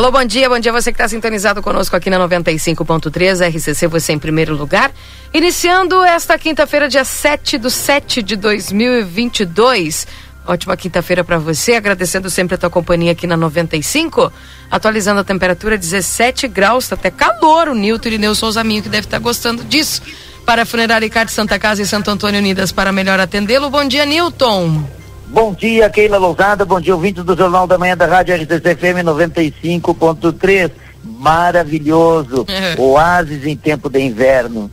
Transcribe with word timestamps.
Alô, 0.00 0.10
bom 0.10 0.24
dia, 0.24 0.48
bom 0.48 0.58
dia 0.58 0.72
você 0.72 0.90
que 0.90 0.96
está 0.96 1.06
sintonizado 1.06 1.60
conosco 1.60 1.94
aqui 1.94 2.08
na 2.08 2.18
95.3, 2.20 3.46
RCC, 3.46 3.86
você 3.86 4.14
em 4.14 4.18
primeiro 4.18 4.56
lugar. 4.56 4.90
Iniciando 5.30 6.02
esta 6.02 6.38
quinta-feira, 6.38 6.88
dia 6.88 7.04
7 7.04 7.58
do 7.58 7.68
7 7.68 8.22
de 8.22 8.34
2022. 8.34 10.06
Ótima 10.46 10.74
quinta-feira 10.74 11.22
para 11.22 11.36
você, 11.36 11.74
agradecendo 11.74 12.30
sempre 12.30 12.54
a 12.54 12.58
tua 12.58 12.70
companhia 12.70 13.12
aqui 13.12 13.26
na 13.26 13.36
95. 13.36 14.32
Atualizando 14.70 15.20
a 15.20 15.24
temperatura, 15.24 15.76
17 15.76 16.48
graus, 16.48 16.88
tá 16.88 16.94
até 16.94 17.10
calor 17.10 17.68
o 17.68 17.74
Nilton 17.74 18.08
Irineu 18.08 18.34
Souza 18.34 18.64
Minho, 18.64 18.82
que 18.82 18.88
deve 18.88 19.06
estar 19.06 19.18
tá 19.18 19.22
gostando 19.22 19.62
disso. 19.64 20.00
Para 20.46 20.62
a 20.62 20.64
Funerária 20.64 21.04
Icarte 21.04 21.30
Santa 21.30 21.58
Casa 21.58 21.82
e 21.82 21.86
Santo 21.86 22.10
Antônio 22.10 22.40
Unidas, 22.40 22.72
para 22.72 22.90
melhor 22.90 23.20
atendê-lo. 23.20 23.68
Bom 23.68 23.86
dia, 23.86 24.06
Nilton. 24.06 24.99
Bom 25.32 25.54
dia, 25.54 25.88
Keila 25.88 26.18
Lousada. 26.18 26.64
Bom 26.64 26.80
dia, 26.80 26.92
ouvintes 26.92 27.22
do 27.22 27.36
Jornal 27.36 27.64
da 27.64 27.78
Manhã 27.78 27.96
da 27.96 28.04
Rádio 28.04 28.34
RCC 28.34 28.74
FM 28.74 29.06
95.3. 29.06 30.72
Maravilhoso. 31.04 32.44
Uhum. 32.78 32.90
Oásis 32.90 33.46
em 33.46 33.56
tempo 33.56 33.88
de 33.88 34.00
inverno. 34.00 34.68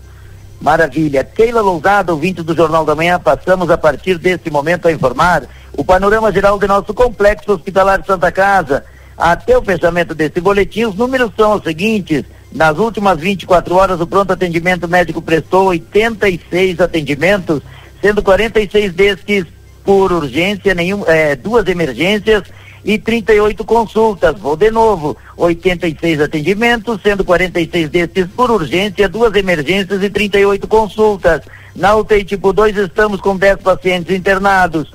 Maravilha. 0.60 1.24
Keila 1.24 1.62
Lousada, 1.62 2.12
ouvinte 2.12 2.42
do 2.42 2.56
Jornal 2.56 2.84
da 2.84 2.96
Manhã, 2.96 3.20
passamos 3.20 3.70
a 3.70 3.78
partir 3.78 4.18
desse 4.18 4.50
momento 4.50 4.88
a 4.88 4.92
informar 4.92 5.44
o 5.74 5.86
panorama 5.86 6.32
geral 6.32 6.58
do 6.58 6.68
nosso 6.68 6.92
complexo 6.92 7.52
hospitalar 7.52 8.04
Santa 8.04 8.32
Casa. 8.32 8.84
Até 9.16 9.56
o 9.56 9.62
fechamento 9.62 10.16
desse 10.16 10.42
boletim, 10.42 10.86
os 10.86 10.96
números 10.96 11.32
são 11.38 11.54
os 11.54 11.62
seguintes. 11.62 12.24
Nas 12.52 12.80
últimas 12.80 13.20
24 13.20 13.76
horas, 13.76 14.02
o 14.02 14.08
pronto 14.08 14.34
atendimento 14.34 14.88
médico 14.88 15.22
prestou 15.22 15.68
86 15.68 16.82
atendimentos, 16.82 17.62
sendo 18.02 18.24
46 18.24 18.94
destes 18.94 19.46
por 19.88 20.12
urgência, 20.12 20.74
nenhum, 20.74 21.06
é, 21.08 21.34
duas 21.34 21.66
emergências 21.66 22.44
e 22.84 22.98
38 22.98 23.64
consultas. 23.64 24.38
Vou 24.38 24.58
de 24.58 24.70
novo, 24.70 25.16
86 25.38 26.20
atendimentos, 26.20 27.00
sendo 27.02 27.24
46 27.24 27.90
destes 27.90 28.28
por 28.36 28.52
urgência, 28.52 29.08
duas 29.08 29.34
emergências 29.34 30.04
e 30.04 30.10
38 30.10 30.68
consultas. 30.68 31.40
Na 31.74 31.96
UTI 31.96 32.26
tipo 32.26 32.52
2 32.52 32.76
estamos 32.76 33.22
com 33.22 33.38
10 33.38 33.62
pacientes 33.62 34.14
internados. 34.14 34.92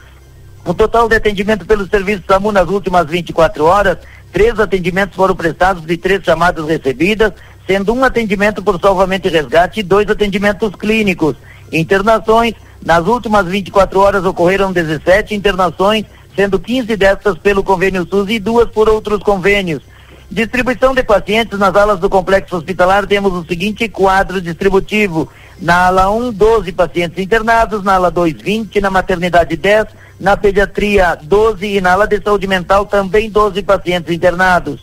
O 0.63 0.75
total 0.75 1.09
de 1.09 1.17
atendimento 1.17 1.65
pelo 1.65 1.89
serviço 1.89 2.25
SAMU 2.29 2.53
nas 2.53 2.69
últimas 2.69 3.07
24 3.07 3.65
horas, 3.65 3.97
três 4.31 4.61
atendimentos 4.61 5.17
foram 5.17 5.35
prestados 5.35 5.85
e 5.89 5.97
três 5.97 6.23
chamadas 6.23 6.67
recebidas, 6.67 7.33
sendo 7.67 7.95
um 7.95 8.05
atendimento 8.05 8.63
por 8.63 8.79
salvamento 8.79 9.27
e 9.27 9.31
resgate 9.31 9.81
e 9.81 9.83
dois 9.83 10.11
atendimentos 10.11 10.77
clínicos. 10.77 11.35
Internações, 11.73 12.53
nas 12.85 13.07
últimas 13.07 13.47
24 13.47 14.01
horas 14.01 14.25
ocorreram 14.25 14.73
17 14.73 15.35
internações, 15.35 16.05
sendo 16.35 16.59
15 16.59 16.97
destas 16.97 17.39
pelo 17.39 17.63
convênio 17.63 18.07
SUS 18.09 18.29
e 18.29 18.39
duas 18.39 18.69
por 18.69 18.89
outros 18.89 19.23
convênios. 19.23 19.83
Distribuição 20.31 20.95
de 20.95 21.03
pacientes 21.03 21.59
nas 21.59 21.77
alas 21.77 22.01
do 22.01 22.09
complexo 22.09 22.57
hospitalar, 22.57 23.07
temos 23.07 23.33
o 23.35 23.47
seguinte 23.47 23.89
quadro 23.89 24.41
distributivo. 24.41 25.29
Na 25.61 25.87
ala 25.87 26.11
1, 26.11 26.33
12 26.33 26.73
pacientes 26.73 27.19
internados, 27.19 27.85
na 27.85 27.95
ala 27.95 28.11
2, 28.11 28.41
20, 28.41 28.81
na 28.81 28.91
maternidade 28.91 29.57
10, 29.57 29.87
na 30.19 30.37
pediatria 30.37 31.17
12 31.23 31.67
e 31.67 31.81
na 31.81 31.93
ala 31.93 32.07
de 32.09 32.21
saúde 32.21 32.47
mental 32.49 32.87
também 32.87 33.31
12 33.31 33.63
pacientes 33.63 34.13
internados. 34.13 34.81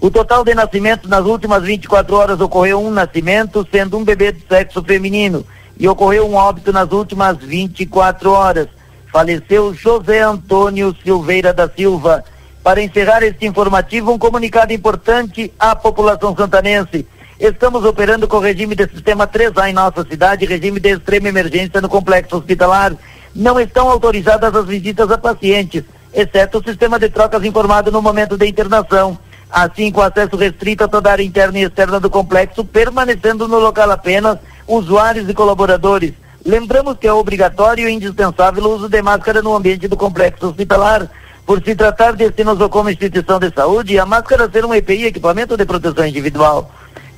O 0.00 0.10
total 0.10 0.44
de 0.44 0.54
nascimentos 0.54 1.08
nas 1.08 1.24
últimas 1.24 1.62
24 1.62 2.14
horas 2.14 2.40
ocorreu 2.40 2.84
um 2.84 2.90
nascimento, 2.90 3.66
sendo 3.72 3.96
um 3.96 4.04
bebê 4.04 4.32
de 4.32 4.44
sexo 4.46 4.82
feminino 4.82 5.46
e 5.78 5.88
ocorreu 5.88 6.26
um 6.28 6.34
óbito 6.34 6.72
nas 6.72 6.90
últimas 6.90 7.36
24 7.38 8.30
horas. 8.30 8.66
Faleceu 9.12 9.72
José 9.72 10.20
Antônio 10.20 10.94
Silveira 11.02 11.52
da 11.52 11.68
Silva. 11.68 12.24
Para 12.62 12.82
encerrar 12.82 13.22
este 13.22 13.46
informativo, 13.46 14.12
um 14.12 14.18
comunicado 14.18 14.72
importante 14.72 15.52
à 15.58 15.74
população 15.74 16.36
santanense. 16.36 17.06
Estamos 17.38 17.84
operando 17.84 18.26
com 18.26 18.38
o 18.38 18.40
regime 18.40 18.74
de 18.74 18.88
sistema 18.88 19.26
3A 19.26 19.70
em 19.70 19.72
nossa 19.72 20.04
cidade, 20.04 20.44
regime 20.44 20.80
de 20.80 20.90
extrema 20.90 21.28
emergência 21.28 21.80
no 21.80 21.88
complexo 21.88 22.36
hospitalar. 22.36 22.94
Não 23.34 23.60
estão 23.60 23.88
autorizadas 23.88 24.54
as 24.54 24.66
visitas 24.66 25.10
a 25.10 25.16
pacientes, 25.16 25.84
exceto 26.12 26.58
o 26.58 26.64
sistema 26.64 26.98
de 26.98 27.08
trocas 27.08 27.44
informado 27.44 27.92
no 27.92 28.02
momento 28.02 28.36
da 28.36 28.44
internação. 28.44 29.16
Assim, 29.50 29.90
com 29.90 30.02
acesso 30.02 30.36
restrito 30.36 30.84
a 30.84 30.88
toda 30.88 31.08
a 31.08 31.12
área 31.12 31.22
interna 31.22 31.58
e 31.58 31.64
externa 31.64 31.98
do 31.98 32.10
complexo, 32.10 32.64
permanecendo 32.64 33.48
no 33.48 33.58
local 33.58 33.90
apenas 33.90 34.38
usuários 34.66 35.28
e 35.28 35.34
colaboradores. 35.34 36.12
Lembramos 36.44 36.96
que 36.98 37.06
é 37.06 37.12
obrigatório 37.12 37.88
e 37.88 37.92
indispensável 37.92 38.64
o 38.64 38.74
uso 38.74 38.88
de 38.88 39.02
máscara 39.02 39.42
no 39.42 39.56
ambiente 39.56 39.88
do 39.88 39.96
complexo 39.96 40.48
hospitalar. 40.48 41.10
Por 41.46 41.62
se 41.62 41.74
tratar 41.74 42.14
de 42.14 42.30
como 42.70 42.90
instituição 42.90 43.38
de 43.38 43.50
saúde, 43.50 43.98
a 43.98 44.04
máscara 44.04 44.50
ser 44.50 44.66
um 44.66 44.74
EPI, 44.74 45.06
equipamento 45.06 45.56
de 45.56 45.64
proteção 45.64 46.06
individual. 46.06 46.70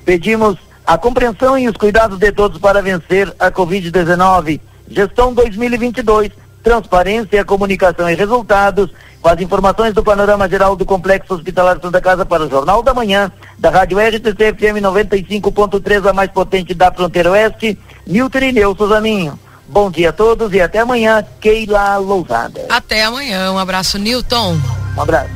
Pedimos 0.05 0.57
a 0.87 0.97
compreensão 0.97 1.59
e 1.59 1.69
os 1.69 1.77
cuidados 1.77 2.19
de 2.19 2.31
todos 2.33 2.59
para 2.59 2.81
vencer 2.81 3.33
a 3.39 3.51
Covid-19. 3.51 4.61
Gestão 4.89 5.35
2022, 5.35 6.31
transparência, 6.63 7.45
comunicação 7.45 8.09
e 8.09 8.15
resultados 8.15 8.91
com 9.21 9.29
as 9.29 9.41
informações 9.41 9.93
do 9.93 10.03
panorama 10.03 10.49
geral 10.49 10.75
do 10.75 10.85
Complexo 10.85 11.35
Hospitalar 11.35 11.79
Santa 11.81 12.01
Casa 12.01 12.25
para 12.25 12.45
o 12.45 12.51
Jornal 12.51 12.83
da 12.83 12.95
Manhã, 12.95 13.31
da 13.59 13.71
Rádio 13.71 13.99
RTC 13.99 14.55
FM 14.55 14.81
95.3, 14.83 16.09
a 16.09 16.13
mais 16.13 16.31
potente 16.31 16.73
da 16.75 16.91
fronteira 16.91 17.31
oeste, 17.31 17.79
Nilton 18.07 18.39
Ineu 18.39 18.75
Suzaninho. 18.77 19.39
Bom 19.69 19.89
dia 19.91 20.09
a 20.09 20.13
todos 20.13 20.53
e 20.53 20.61
até 20.61 20.81
amanhã, 20.81 21.25
Keila 21.41 21.97
Lousada. 21.99 22.67
Até 22.69 23.05
amanhã, 23.05 23.53
um 23.53 23.59
abraço, 23.59 23.99
Nilton. 23.99 24.59
Um 24.97 25.03
abraço. 25.03 25.31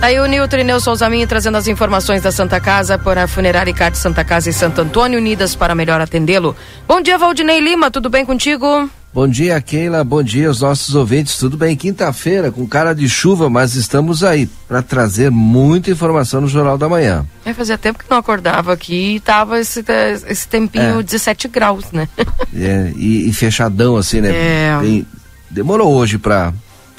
Tá 0.00 0.06
aí 0.06 0.18
o 0.18 0.26
Nilton 0.26 0.56
Ineu 0.56 0.80
Souzaminho 0.80 1.28
trazendo 1.28 1.56
as 1.56 1.68
informações 1.68 2.22
da 2.22 2.32
Santa 2.32 2.58
Casa 2.58 2.98
por 2.98 3.16
a 3.16 3.28
Funerária 3.28 3.72
Carte 3.72 3.98
Santa 3.98 4.24
Casa 4.24 4.50
e 4.50 4.52
Santo 4.52 4.80
Antônio, 4.80 5.18
unidas 5.18 5.54
para 5.54 5.74
melhor 5.74 6.00
atendê-lo. 6.00 6.56
Bom 6.88 7.00
dia, 7.00 7.16
Valdinei 7.16 7.60
Lima, 7.60 7.90
tudo 7.90 8.10
bem 8.10 8.26
contigo? 8.26 8.90
Bom 9.16 9.26
dia, 9.26 9.58
Keila. 9.62 10.04
Bom 10.04 10.22
dia 10.22 10.46
aos 10.46 10.60
nossos 10.60 10.94
ouvintes. 10.94 11.38
Tudo 11.38 11.56
bem? 11.56 11.74
Quinta-feira, 11.74 12.52
com 12.52 12.66
cara 12.66 12.94
de 12.94 13.08
chuva, 13.08 13.48
mas 13.48 13.74
estamos 13.74 14.22
aí 14.22 14.46
para 14.68 14.82
trazer 14.82 15.30
muita 15.30 15.90
informação 15.90 16.42
no 16.42 16.46
Jornal 16.46 16.76
da 16.76 16.86
Manhã. 16.86 17.24
É, 17.42 17.54
fazia 17.54 17.78
tempo 17.78 17.98
que 17.98 18.10
não 18.10 18.18
acordava 18.18 18.74
aqui 18.74 19.14
e 19.14 19.20
tava 19.20 19.58
esse, 19.58 19.82
esse 20.28 20.46
tempinho 20.46 21.00
é. 21.00 21.02
17 21.02 21.48
graus, 21.48 21.86
né? 21.92 22.06
é, 22.54 22.92
e, 22.94 23.30
e, 23.30 23.32
fechadão 23.32 23.96
assim, 23.96 24.20
né? 24.20 24.32
É. 24.34 24.78
Bem, 24.82 25.06
demorou 25.48 25.94
hoje 25.94 26.18
para 26.18 26.52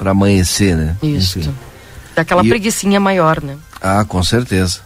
amanhecer, 0.04 0.76
né? 0.76 0.96
Isso. 1.00 1.38
Enfim. 1.38 1.54
Daquela 2.16 2.44
e... 2.44 2.48
preguiçinha 2.48 2.98
maior, 2.98 3.40
né? 3.40 3.56
Ah, 3.80 4.04
com 4.04 4.24
certeza. 4.24 4.80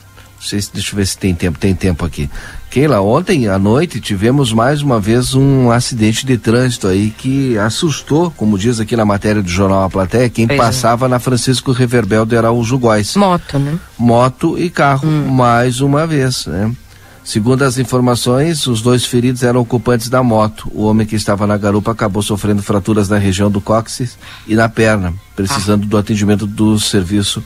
Deixa 0.50 0.93
eu 0.93 0.97
ver 0.97 1.06
se 1.06 1.16
tem 1.16 1.34
tempo. 1.34 1.59
Tem 1.59 1.75
tempo 1.75 2.04
aqui. 2.04 2.28
Keila, 2.72 3.03
ontem 3.03 3.49
à 3.49 3.59
noite 3.59 4.00
tivemos 4.00 4.50
mais 4.50 4.81
uma 4.81 4.99
vez 4.99 5.34
um 5.34 5.71
acidente 5.71 6.25
de 6.25 6.38
trânsito 6.38 6.88
aí 6.88 7.10
que 7.10 7.59
assustou, 7.59 8.31
como 8.31 8.59
diz 8.59 8.81
aqui 8.81 8.97
na 8.97 9.05
matéria 9.05 9.43
do 9.43 9.49
jornal 9.50 9.84
A 9.84 9.91
Platéia, 9.91 10.31
quem 10.31 10.47
pois 10.47 10.59
é. 10.59 10.62
passava 10.62 11.05
é. 11.05 11.09
na 11.11 11.19
Francisco 11.19 11.71
Reverbel 11.71 12.25
de 12.25 12.34
Araújo 12.34 12.78
Góes. 12.78 13.15
Moto, 13.15 13.59
né? 13.59 13.78
Moto 13.99 14.59
e 14.59 14.71
carro, 14.71 15.06
hum. 15.06 15.28
mais 15.28 15.82
uma 15.82 16.06
vez, 16.06 16.47
né? 16.47 16.72
Segundo 17.22 17.62
as 17.62 17.77
informações, 17.77 18.66
os 18.66 18.81
dois 18.81 19.05
feridos 19.05 19.43
eram 19.43 19.61
ocupantes 19.61 20.09
da 20.09 20.22
moto. 20.22 20.72
O 20.75 20.84
homem 20.84 21.06
que 21.06 21.15
estava 21.15 21.47
na 21.47 21.59
garupa 21.59 21.91
acabou 21.91 22.22
sofrendo 22.22 22.62
fraturas 22.62 23.06
na 23.06 23.19
região 23.19 23.50
do 23.50 23.61
cóccix 23.61 24.17
e 24.49 24.55
na 24.55 24.70
perna, 24.70 25.12
precisando 25.37 25.85
ah. 25.85 25.88
do 25.88 25.99
atendimento 25.99 26.46
do 26.46 26.81
serviço 26.81 27.44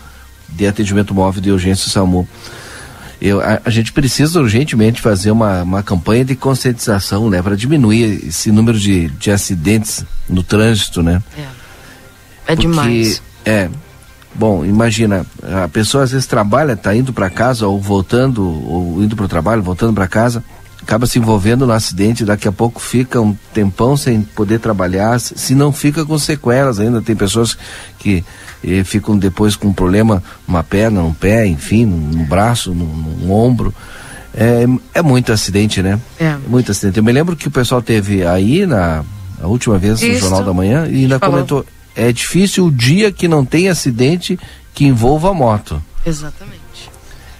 de 0.48 0.68
atendimento 0.68 1.12
móvel 1.12 1.42
de 1.42 1.50
urgência 1.50 1.90
SAMU. 1.90 2.28
Eu, 3.26 3.40
a, 3.40 3.60
a, 3.64 3.70
gente 3.70 3.92
precisa 3.92 4.40
urgentemente 4.40 5.00
fazer 5.00 5.30
uma, 5.30 5.62
uma 5.62 5.82
campanha 5.82 6.24
de 6.24 6.36
conscientização, 6.36 7.28
né, 7.28 7.42
para 7.42 7.56
diminuir 7.56 8.26
esse 8.28 8.52
número 8.52 8.78
de, 8.78 9.08
de 9.08 9.30
acidentes 9.30 10.04
no 10.28 10.42
trânsito, 10.42 11.02
né? 11.02 11.22
É, 11.36 11.40
é 11.40 11.46
Porque, 12.54 12.62
demais. 12.62 13.22
É. 13.44 13.68
Bom, 14.34 14.64
imagina, 14.64 15.26
a 15.64 15.66
pessoa 15.66 16.04
às 16.04 16.12
vezes 16.12 16.26
trabalha, 16.26 16.74
está 16.74 16.94
indo 16.94 17.12
para 17.12 17.30
casa 17.30 17.66
ou 17.66 17.80
voltando, 17.80 18.44
ou 18.44 19.02
indo 19.02 19.16
para 19.16 19.24
o 19.24 19.28
trabalho, 19.28 19.62
voltando 19.62 19.94
para 19.94 20.06
casa, 20.06 20.44
acaba 20.82 21.06
se 21.06 21.18
envolvendo 21.18 21.66
no 21.66 21.72
acidente, 21.72 22.24
daqui 22.24 22.46
a 22.46 22.52
pouco 22.52 22.78
fica 22.78 23.20
um 23.20 23.34
tempão 23.52 23.96
sem 23.96 24.22
poder 24.22 24.60
trabalhar, 24.60 25.18
se 25.18 25.54
não 25.54 25.72
fica 25.72 26.04
com 26.04 26.18
sequelas 26.18 26.78
ainda. 26.78 27.02
Tem 27.02 27.16
pessoas 27.16 27.58
que 27.98 28.22
e 28.62 28.82
ficam 28.84 29.16
depois 29.16 29.56
com 29.56 29.68
um 29.68 29.72
problema 29.72 30.22
numa 30.46 30.62
perna, 30.62 31.02
num 31.02 31.12
pé, 31.12 31.46
enfim, 31.46 31.84
num, 31.84 32.24
braço, 32.24 32.74
num, 32.74 32.86
num 32.86 33.32
ombro. 33.32 33.74
É, 34.34 34.66
é, 34.94 35.02
muito 35.02 35.32
acidente, 35.32 35.82
né? 35.82 35.98
É. 36.18 36.26
é. 36.26 36.36
Muito 36.46 36.70
acidente. 36.70 36.98
Eu 36.98 37.04
me 37.04 37.12
lembro 37.12 37.36
que 37.36 37.48
o 37.48 37.50
pessoal 37.50 37.80
teve 37.80 38.26
aí 38.26 38.66
na 38.66 39.02
A 39.42 39.46
última 39.46 39.78
vez 39.78 40.02
Isso. 40.02 40.12
no 40.12 40.18
Jornal 40.18 40.44
da 40.44 40.52
Manhã 40.52 40.86
e 40.88 41.02
ainda 41.02 41.18
Falou. 41.18 41.36
comentou: 41.36 41.66
é 41.94 42.12
difícil 42.12 42.66
o 42.66 42.70
dia 42.70 43.10
que 43.10 43.26
não 43.26 43.44
tem 43.44 43.68
acidente 43.68 44.38
que 44.74 44.84
envolva 44.84 45.32
moto. 45.32 45.82
Exatamente. 46.04 46.65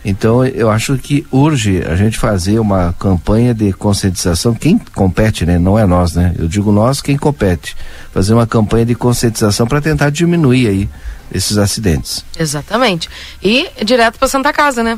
Então 0.06 0.47
eu 0.47 0.70
acho 0.70 0.97
que 0.97 1.26
urge 1.32 1.82
a 1.82 1.97
gente 1.97 2.17
fazer 2.17 2.61
uma 2.61 2.94
campanha 2.97 3.53
de 3.53 3.73
conscientização. 3.73 4.55
Quem 4.55 4.79
compete, 4.94 5.44
né? 5.44 5.58
Não 5.58 5.76
é 5.76 5.85
nós, 5.85 6.14
né? 6.14 6.32
Eu 6.38 6.47
digo 6.47 6.70
nós, 6.70 7.00
quem 7.03 7.17
compete. 7.17 7.76
Fazer 8.14 8.32
uma 8.32 8.47
campanha 8.47 8.87
de 8.87 8.94
conscientização 8.94 9.67
para 9.67 9.81
tentar 9.81 10.11
diminuir 10.11 10.69
aí 10.69 10.88
esses 11.35 11.58
acidentes. 11.58 12.25
Exatamente. 12.38 13.11
E 13.43 13.69
direto 13.85 14.17
para 14.17 14.29
Santa 14.29 14.53
Casa, 14.53 14.81
né? 14.81 14.97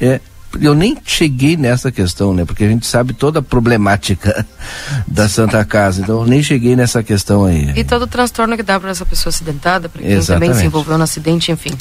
É, 0.00 0.20
eu 0.60 0.74
nem 0.74 0.98
cheguei 1.04 1.56
nessa 1.56 1.92
questão, 1.92 2.34
né? 2.34 2.44
Porque 2.44 2.64
a 2.64 2.68
gente 2.68 2.84
sabe 2.84 3.12
toda 3.12 3.38
a 3.38 3.42
problemática 3.42 4.44
da 5.06 5.28
Santa 5.28 5.64
Casa. 5.64 6.00
Então 6.00 6.22
eu 6.22 6.26
nem 6.26 6.42
cheguei 6.42 6.74
nessa 6.74 7.00
questão 7.00 7.44
aí. 7.44 7.74
E 7.76 7.84
todo 7.84 8.02
o 8.02 8.06
transtorno 8.08 8.56
que 8.56 8.64
dá 8.64 8.80
para 8.80 8.90
essa 8.90 9.06
pessoa 9.06 9.30
acidentada, 9.30 9.88
para 9.88 10.02
quem 10.02 10.08
também 10.10 10.18
Exatamente. 10.18 10.56
se 10.58 10.66
envolveu 10.66 10.98
no 10.98 11.04
acidente, 11.04 11.52
enfim. 11.52 11.76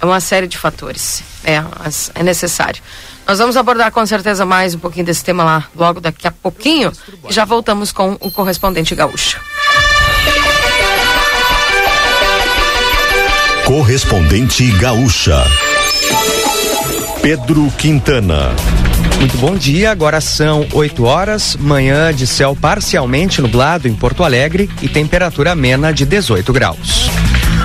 É 0.00 0.06
uma 0.06 0.20
série 0.20 0.46
de 0.46 0.56
fatores. 0.56 1.22
É, 1.44 1.62
mas 1.78 2.10
é 2.14 2.22
necessário. 2.22 2.82
Nós 3.26 3.38
vamos 3.38 3.56
abordar 3.56 3.92
com 3.92 4.04
certeza 4.06 4.44
mais 4.44 4.74
um 4.74 4.78
pouquinho 4.78 5.06
desse 5.06 5.22
tema 5.22 5.44
lá 5.44 5.68
logo 5.76 6.00
daqui 6.00 6.26
a 6.26 6.30
pouquinho. 6.30 6.92
E 7.28 7.32
já 7.32 7.44
voltamos 7.44 7.92
com 7.92 8.16
o 8.20 8.30
correspondente 8.30 8.94
gaúcho. 8.94 9.38
Correspondente 13.64 14.68
gaúcha. 14.72 15.44
Pedro 17.22 17.70
Quintana. 17.78 18.50
Muito 19.18 19.36
bom 19.36 19.54
dia, 19.54 19.90
agora 19.90 20.20
são 20.20 20.66
8 20.72 21.04
horas, 21.04 21.54
manhã 21.54 22.12
de 22.12 22.26
céu 22.26 22.56
parcialmente 22.58 23.42
nublado 23.42 23.86
em 23.86 23.94
Porto 23.94 24.24
Alegre 24.24 24.68
e 24.80 24.88
temperatura 24.88 25.52
amena 25.52 25.92
de 25.92 26.06
18 26.06 26.52
graus. 26.52 27.10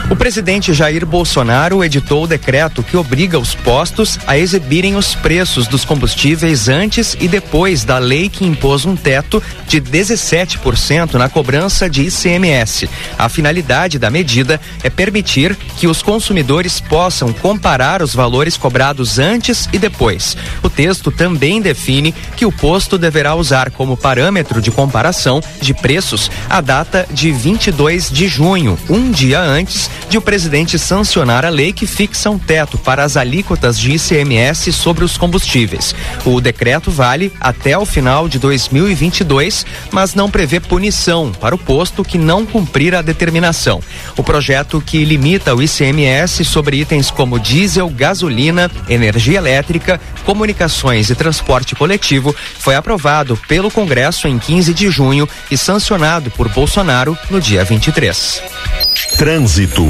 O 0.08 0.16
presidente 0.16 0.72
Jair 0.72 1.04
Bolsonaro 1.04 1.84
editou 1.84 2.24
o 2.24 2.28
decreto 2.28 2.84
que 2.84 2.96
obriga 2.96 3.40
os 3.40 3.56
postos 3.56 4.20
a 4.28 4.38
exibirem 4.38 4.96
os 4.96 5.16
preços 5.16 5.68
dos 5.68 5.84
combustíveis 5.84 6.70
antes 6.70 7.18
e 7.20 7.28
depois 7.28 7.84
da 7.84 7.98
lei 7.98 8.30
que 8.30 8.46
impôs 8.46 8.86
um 8.86 8.96
teto 8.96 9.42
de 9.68 9.82
17% 9.82 11.16
na 11.16 11.28
cobrança 11.28 11.90
de 11.90 12.04
ICMS. 12.04 12.88
A 13.18 13.28
finalidade 13.28 13.98
da 13.98 14.12
medida 14.12 14.62
é 14.84 14.92
permitir 14.92 15.56
que 15.76 15.88
os 15.88 16.04
consumidores 16.04 16.80
possam 16.80 17.34
comparar 17.34 18.04
os 18.04 18.14
valores 18.14 18.56
cobrados 18.56 19.18
antes 19.18 19.68
e 19.74 19.80
depois. 19.80 20.38
O 20.62 20.70
texto 20.70 21.10
também 21.10 21.60
define 21.60 22.14
que 22.36 22.46
o 22.46 22.52
posto 22.52 22.96
deverá 22.96 23.34
usar 23.34 23.72
como 23.72 23.98
parâmetro 23.98 24.62
de 24.62 24.70
comparação 24.70 25.42
de 25.60 25.74
preços 25.74 26.30
a 26.48 26.62
data 26.62 27.08
de 27.12 27.32
22 27.32 28.12
de 28.12 28.28
junho, 28.28 28.78
um 28.88 29.10
dia 29.10 29.42
antes 29.42 29.90
de 30.10 30.18
o 30.18 30.22
presidente 30.22 30.78
sancionar 30.78 31.46
a 31.46 31.50
lei 31.50 31.74
que 31.74 31.88
fixa 31.88 32.30
um 32.30 32.38
teto 32.38 32.78
para 32.78 33.04
as 33.04 33.18
alíquotas 33.18 33.78
de 33.80 33.94
ICMS 33.94 34.72
sobre 34.72 35.04
os 35.04 35.18
combustíveis. 35.18 35.96
O 36.26 36.40
decreto 36.40 36.92
vale 36.92 37.32
até 37.40 37.78
o 37.78 37.86
final 37.86 38.28
de 38.28 38.40
2022, 38.40 39.66
mas 39.92 40.14
não 40.14 40.30
prevê 40.30 40.60
punição 40.60 41.32
para 41.32 41.56
o 41.56 41.58
posto 41.58 42.04
que 42.04 42.18
não 42.18 42.46
cumprir 42.46 42.96
a 42.96 43.02
determinação. 43.02 43.82
O 44.18 44.24
projeto 44.24 44.82
que 44.82 45.04
limita 45.04 45.56
o 45.56 45.62
ICMS 45.62 46.46
sobre 46.46 46.78
itens 46.78 47.10
como 47.10 47.40
diesel, 47.40 47.90
gasolina, 47.90 48.70
energia 48.90 49.38
elétrica, 49.38 50.00
comunicações 50.26 51.10
e 51.10 51.16
transporte 51.16 51.76
coletivo 51.76 52.36
foi 52.60 52.76
aprovado 52.76 53.38
pelo 53.48 53.72
Congresso 53.72 54.28
em 54.28 54.38
15 54.38 54.74
de 54.74 54.90
junho 54.90 55.28
e 55.50 55.58
sancionado 55.58 56.32
por 56.32 56.50
Bolsonaro 56.50 57.18
no 57.30 57.40
dia 57.40 57.64
23. 57.64 58.85
Trânsito. 59.18 59.86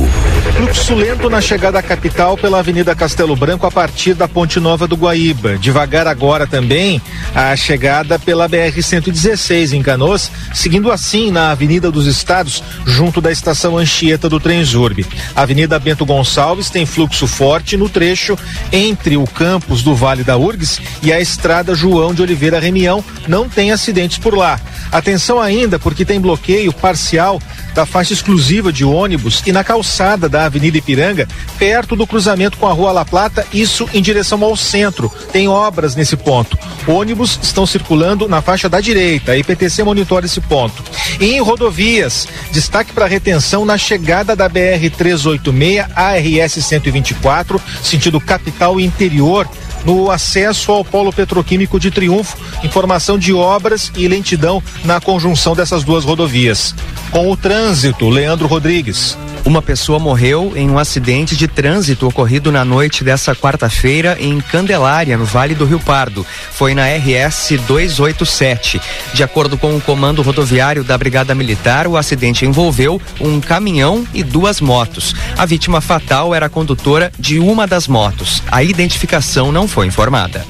Fluxo 0.56 0.96
lento 0.96 1.30
na 1.30 1.42
chegada 1.42 1.80
à 1.80 1.84
capital 1.84 2.38
pela 2.38 2.60
Avenida 2.60 2.96
Castelo 2.96 3.36
Branco 3.36 3.66
a 3.66 3.72
partir 3.72 4.14
da 4.14 4.28
Ponte 4.28 4.60
Nova 4.60 4.88
do 4.88 4.96
Guaíba. 4.96 5.58
Devagar 5.58 6.08
agora 6.08 6.48
também 6.48 7.02
a 7.34 7.56
chegada 7.56 8.18
pela 8.18 8.48
BR-116 8.50 9.74
em 9.74 9.82
Canoas, 9.82 10.32
seguindo 10.54 10.92
assim 10.92 11.32
na 11.32 11.52
Avenida 11.52 11.92
dos 11.92 12.08
Estados, 12.08 12.64
junto 12.86 13.20
da 13.22 13.32
estação 13.32 13.78
Anchieta 13.78 14.30
do 14.30 14.40
Transurb. 14.40 15.06
A 15.36 15.42
Avenida 15.42 15.80
Bento 15.80 16.06
Gonçalves 16.06 16.70
tem 16.70 16.86
fluxo 16.86 17.28
forte 17.28 17.78
no 17.78 17.90
trecho 17.90 18.38
entre 18.72 19.18
o 19.18 19.26
campus 19.26 19.84
do 19.84 19.96
Vale 19.96 20.24
da 20.24 20.38
Urgs 20.38 20.80
e 21.04 21.12
a 21.12 21.20
estrada 21.20 21.76
João 21.76 22.14
de 22.14 22.22
Oliveira 22.22 22.60
Remião. 22.60 23.04
Não 23.28 23.50
tem 23.50 23.72
acidentes 23.72 24.18
por 24.18 24.36
lá. 24.36 24.60
Atenção 24.92 25.40
ainda, 25.40 25.78
porque 25.78 26.06
tem 26.06 26.20
bloqueio 26.20 26.72
parcial 26.72 27.42
da 27.76 27.86
faixa 27.86 28.14
exclusiva 28.14 28.72
de 28.72 28.86
ônibus 28.86 29.44
e 29.46 29.52
na 29.52 29.64
calçada 29.64 30.30
da 30.30 30.46
Avenida 30.46 30.78
Ipiranga, 30.78 31.28
perto 31.60 31.96
do 31.96 32.08
cruzamento 32.08 32.58
com 32.58 32.68
a 32.68 32.72
Rua 32.72 32.94
La 32.94 33.04
Plata, 33.04 33.46
isso 33.54 33.88
em 33.94 34.02
direção 34.02 34.42
ao 34.44 34.56
centro. 34.56 35.12
Tem 35.32 35.48
obras 35.48 35.96
nesse 35.96 36.16
ponto. 36.16 36.58
Ônibus 36.88 37.38
estão 37.44 37.66
circulando 37.66 38.30
na 38.30 38.42
faixa 38.42 38.70
da 38.70 38.80
direita. 38.80 39.34
A 39.34 39.38
IPTC 39.38 39.84
monitora 39.84 40.26
esse 40.26 40.40
ponto. 40.40 40.82
E 41.20 41.34
em 41.34 41.42
rodovias, 41.42 42.28
destaque 42.52 42.94
para 42.94 43.06
retenção 43.06 43.66
na 43.66 43.78
chegada 43.78 44.36
da 44.36 44.48
BR 44.48 44.90
386 44.98 45.86
ARS 45.94 46.54
124, 46.54 47.62
sentido 47.84 48.22
capital 48.22 48.80
e 48.80 48.86
interior 48.86 49.48
no 49.86 50.12
acesso 50.12 50.72
ao 50.72 50.84
polo 50.84 51.14
petroquímico 51.14 51.80
de 51.80 51.92
Triunfo, 51.92 52.38
informação 52.64 53.18
de 53.18 53.34
obras 53.34 53.92
e 53.96 54.08
lentidão 54.08 54.62
na 54.84 55.00
conjunção 55.00 55.56
dessas 55.56 55.84
duas 55.84 56.04
rodovias. 56.04 56.74
Com 57.12 57.32
o 57.32 57.38
trânsito, 57.38 58.10
Leandro 58.10 58.48
Rodrigues. 58.48 59.18
Uma 59.46 59.62
pessoa 59.62 60.00
morreu 60.00 60.54
em 60.56 60.72
um 60.72 60.80
acidente 60.80 61.38
de 61.38 61.48
trânsito 61.48 62.08
ocorrido 62.08 62.52
na 62.52 62.66
noite 62.66 63.04
dessa 63.04 63.36
quarta-feira 63.36 64.18
em 64.20 64.42
Candelária, 64.42 65.16
no 65.16 65.24
Vale 65.24 65.54
do 65.54 65.66
Rio 65.66 65.80
Pardo. 65.80 66.26
Foi 66.52 66.74
na 66.74 66.88
RS 66.88 67.52
287. 67.68 68.82
De 69.14 69.24
acordo 69.24 69.56
com 69.56 69.78
o 69.78 69.82
comando 69.82 70.24
rodoviário 70.24 70.84
da 70.84 70.98
Brigada 70.98 71.36
Militar, 71.36 71.86
o 71.86 71.96
acidente 71.96 72.44
envolveu 72.44 73.00
um 73.22 73.40
caminhão 73.40 74.04
e 74.16 74.24
duas 74.24 74.60
motos. 74.60 75.14
A 75.38 75.46
vítima 75.46 75.80
fatal 75.80 76.34
era 76.34 76.48
a 76.48 76.50
condutora 76.50 77.12
de 77.20 77.38
uma 77.38 77.68
das 77.68 77.88
motos. 77.88 78.42
A 78.52 78.64
identificação 78.64 79.52
não 79.52 79.68
foi 79.68 79.75
informada. 79.84 80.46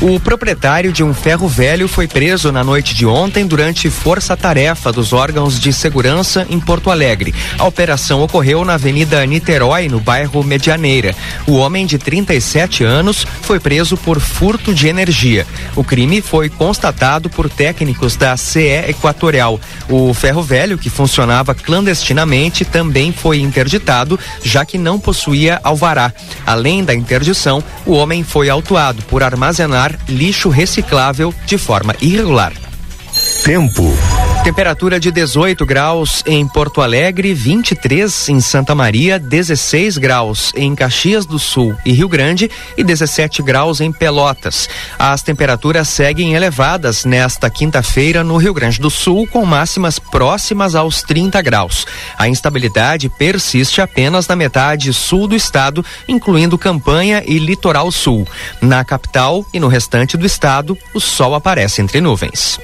O 0.00 0.18
proprietário 0.18 0.92
de 0.92 1.04
um 1.04 1.14
ferro 1.14 1.46
velho 1.46 1.86
foi 1.86 2.08
preso 2.08 2.50
na 2.50 2.64
noite 2.64 2.92
de 2.92 3.06
ontem 3.06 3.46
durante 3.46 3.88
força-tarefa 3.88 4.90
dos 4.90 5.12
órgãos 5.12 5.60
de 5.60 5.72
segurança 5.72 6.44
em 6.50 6.58
Porto 6.58 6.90
Alegre. 6.90 7.32
A 7.56 7.64
operação 7.64 8.20
ocorreu 8.20 8.64
na 8.64 8.74
Avenida 8.74 9.24
Niterói, 9.24 9.88
no 9.88 10.00
bairro 10.00 10.42
Medianeira. 10.42 11.14
O 11.46 11.52
homem 11.52 11.86
de 11.86 11.98
37 11.98 12.82
anos 12.82 13.24
foi 13.42 13.60
preso 13.60 13.96
por 13.96 14.18
furto 14.18 14.74
de 14.74 14.88
energia. 14.88 15.46
O 15.76 15.84
crime 15.84 16.20
foi 16.20 16.48
constatado 16.48 17.30
por 17.30 17.48
técnicos 17.48 18.16
da 18.16 18.36
CE 18.36 18.88
Equatorial. 18.88 19.60
O 19.88 20.12
ferro 20.12 20.42
velho, 20.42 20.76
que 20.76 20.90
funcionava 20.90 21.54
clandestinamente, 21.54 22.64
também 22.64 23.12
foi 23.12 23.38
interditado, 23.38 24.18
já 24.42 24.64
que 24.64 24.78
não 24.78 24.98
possuía 24.98 25.60
alvará. 25.62 26.12
Além 26.44 26.82
da 26.82 26.92
interdição, 26.92 27.62
o 27.86 27.92
homem 27.92 28.24
foi 28.24 28.50
autuado 28.50 29.02
por 29.02 29.22
armazenar 29.52 29.98
lixo 30.08 30.48
reciclável 30.48 31.34
de 31.46 31.58
forma 31.58 31.94
irregular. 32.00 32.52
Tempo. 33.44 33.92
Temperatura 34.44 34.98
de 34.98 35.12
18 35.12 35.64
graus 35.64 36.24
em 36.26 36.44
Porto 36.48 36.80
Alegre, 36.80 37.32
23 37.32 38.28
em 38.28 38.40
Santa 38.40 38.74
Maria, 38.74 39.16
16 39.16 39.96
graus 39.98 40.52
em 40.56 40.74
Caxias 40.74 41.24
do 41.24 41.38
Sul 41.38 41.76
e 41.86 41.92
Rio 41.92 42.08
Grande 42.08 42.50
e 42.76 42.82
17 42.82 43.40
graus 43.40 43.80
em 43.80 43.92
Pelotas. 43.92 44.68
As 44.98 45.22
temperaturas 45.22 45.88
seguem 45.88 46.34
elevadas 46.34 47.04
nesta 47.04 47.48
quinta-feira 47.48 48.24
no 48.24 48.36
Rio 48.36 48.52
Grande 48.52 48.80
do 48.80 48.90
Sul, 48.90 49.28
com 49.28 49.46
máximas 49.46 50.00
próximas 50.00 50.74
aos 50.74 51.02
30 51.02 51.40
graus. 51.40 51.86
A 52.18 52.26
instabilidade 52.26 53.08
persiste 53.08 53.80
apenas 53.80 54.26
na 54.26 54.34
metade 54.34 54.92
sul 54.92 55.28
do 55.28 55.36
estado, 55.36 55.84
incluindo 56.08 56.58
Campanha 56.58 57.22
e 57.24 57.38
Litoral 57.38 57.92
Sul. 57.92 58.26
Na 58.60 58.84
capital 58.84 59.46
e 59.54 59.60
no 59.60 59.68
restante 59.68 60.16
do 60.16 60.26
estado, 60.26 60.76
o 60.92 60.98
sol 60.98 61.36
aparece 61.36 61.80
entre 61.80 62.00
nuvens. 62.00 62.58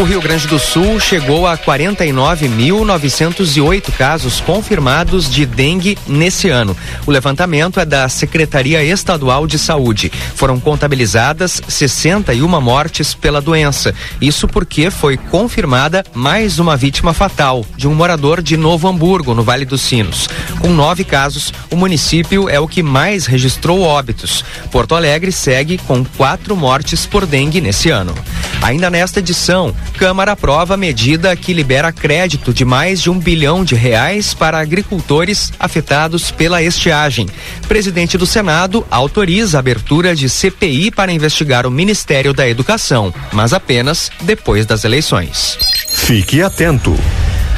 O 0.00 0.02
Rio 0.02 0.20
Grande 0.22 0.46
do 0.46 0.58
Sul 0.58 0.98
chegou 0.98 1.46
a 1.46 1.58
49.908 1.58 3.92
casos 3.92 4.40
confirmados 4.40 5.30
de 5.30 5.44
dengue 5.44 5.98
nesse 6.06 6.48
ano. 6.48 6.74
O 7.06 7.10
levantamento 7.10 7.78
é 7.78 7.84
da 7.84 8.08
Secretaria 8.08 8.82
Estadual 8.82 9.46
de 9.46 9.58
Saúde. 9.58 10.10
Foram 10.34 10.58
contabilizadas 10.58 11.60
61 11.68 12.48
mortes 12.62 13.12
pela 13.12 13.42
doença. 13.42 13.94
Isso 14.22 14.48
porque 14.48 14.90
foi 14.90 15.18
confirmada 15.18 16.02
mais 16.14 16.58
uma 16.58 16.78
vítima 16.78 17.12
fatal 17.12 17.62
de 17.76 17.86
um 17.86 17.94
morador 17.94 18.40
de 18.40 18.56
Novo 18.56 18.88
Hamburgo, 18.88 19.34
no 19.34 19.42
Vale 19.42 19.66
dos 19.66 19.82
Sinos. 19.82 20.30
Com 20.60 20.68
nove 20.68 21.04
casos, 21.04 21.52
o 21.70 21.76
município 21.76 22.48
é 22.48 22.58
o 22.58 22.66
que 22.66 22.82
mais 22.82 23.26
registrou 23.26 23.82
óbitos. 23.82 24.42
Porto 24.72 24.94
Alegre 24.94 25.30
segue 25.30 25.76
com 25.76 26.02
quatro 26.16 26.56
mortes 26.56 27.04
por 27.04 27.26
dengue 27.26 27.60
nesse 27.60 27.90
ano. 27.90 28.14
Ainda 28.62 28.90
nesta 28.90 29.20
edição, 29.20 29.74
Câmara 29.90 30.32
aprova 30.32 30.76
medida 30.76 31.34
que 31.36 31.52
libera 31.52 31.92
crédito 31.92 32.52
de 32.52 32.64
mais 32.64 33.02
de 33.02 33.10
um 33.10 33.18
bilhão 33.18 33.64
de 33.64 33.74
reais 33.74 34.32
para 34.32 34.58
agricultores 34.58 35.52
afetados 35.58 36.30
pela 36.30 36.62
estiagem. 36.62 37.28
Presidente 37.68 38.16
do 38.16 38.26
Senado 38.26 38.86
autoriza 38.90 39.58
a 39.58 39.60
abertura 39.60 40.14
de 40.14 40.28
CPI 40.28 40.90
para 40.90 41.12
investigar 41.12 41.66
o 41.66 41.70
Ministério 41.70 42.32
da 42.32 42.48
Educação, 42.48 43.12
mas 43.32 43.52
apenas 43.52 44.10
depois 44.22 44.66
das 44.66 44.84
eleições. 44.84 45.58
Fique 45.88 46.42
atento. 46.42 46.96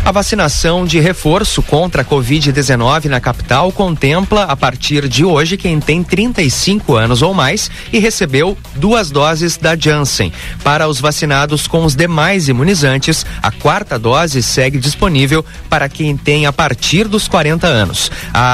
A 0.05 0.11
vacinação 0.11 0.85
de 0.85 0.99
reforço 0.99 1.63
contra 1.63 2.03
a 2.03 2.05
Covid-19 2.05 3.05
na 3.05 3.21
capital 3.21 3.71
contempla, 3.71 4.43
a 4.43 4.57
partir 4.57 5.09
de 5.09 5.25
hoje, 5.25 5.57
quem 5.57 5.79
tem 5.79 6.03
35 6.03 6.97
anos 6.97 7.23
ou 7.23 7.33
mais 7.33 7.71
e 7.93 8.01
recebeu 8.01 8.59
duas 8.75 9.13
doses 9.13 9.57
da 9.57 9.77
Janssen. 9.77 10.33
Para 10.65 10.89
os 10.89 11.01
vacinados 11.01 11.69
com 11.69 11.85
os 11.85 11.95
demais 11.95 12.49
imunizantes, 12.49 13.25
a 13.41 13.53
quarta 13.53 13.97
dose 13.97 14.43
segue 14.43 14.77
disponível 14.77 15.45
para 15.71 15.89
quem 15.89 16.17
tem 16.17 16.47
a 16.47 16.53
partir 16.53 17.07
dos 17.07 17.29
40 17.29 17.69
anos. 17.69 18.11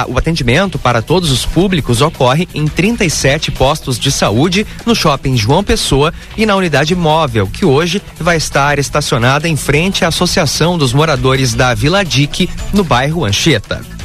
o 0.06 0.18
atendimento 0.18 0.78
para 0.78 1.00
todos 1.00 1.30
os 1.30 1.46
públicos 1.46 2.02
ocorre 2.02 2.46
em 2.54 2.68
37 2.68 3.50
postos 3.52 3.98
de 3.98 4.12
saúde 4.12 4.66
no 4.84 4.94
shopping 4.94 5.34
João 5.34 5.64
Pessoa 5.64 6.12
e 6.36 6.44
na 6.44 6.54
unidade 6.54 6.94
móvel, 6.94 7.46
que 7.50 7.64
hoje 7.64 8.02
vai 8.20 8.36
estar 8.36 8.78
estacionada 8.78 9.48
em 9.48 9.56
frente 9.56 10.04
à 10.04 10.08
Associação 10.08 10.76
dos 10.76 10.92
Moradores 10.92 11.37
da 11.46 11.74
Vila 11.74 12.04
Dique, 12.04 12.48
no 12.72 12.82
bairro 12.82 13.24
Anchieta. 13.24 13.97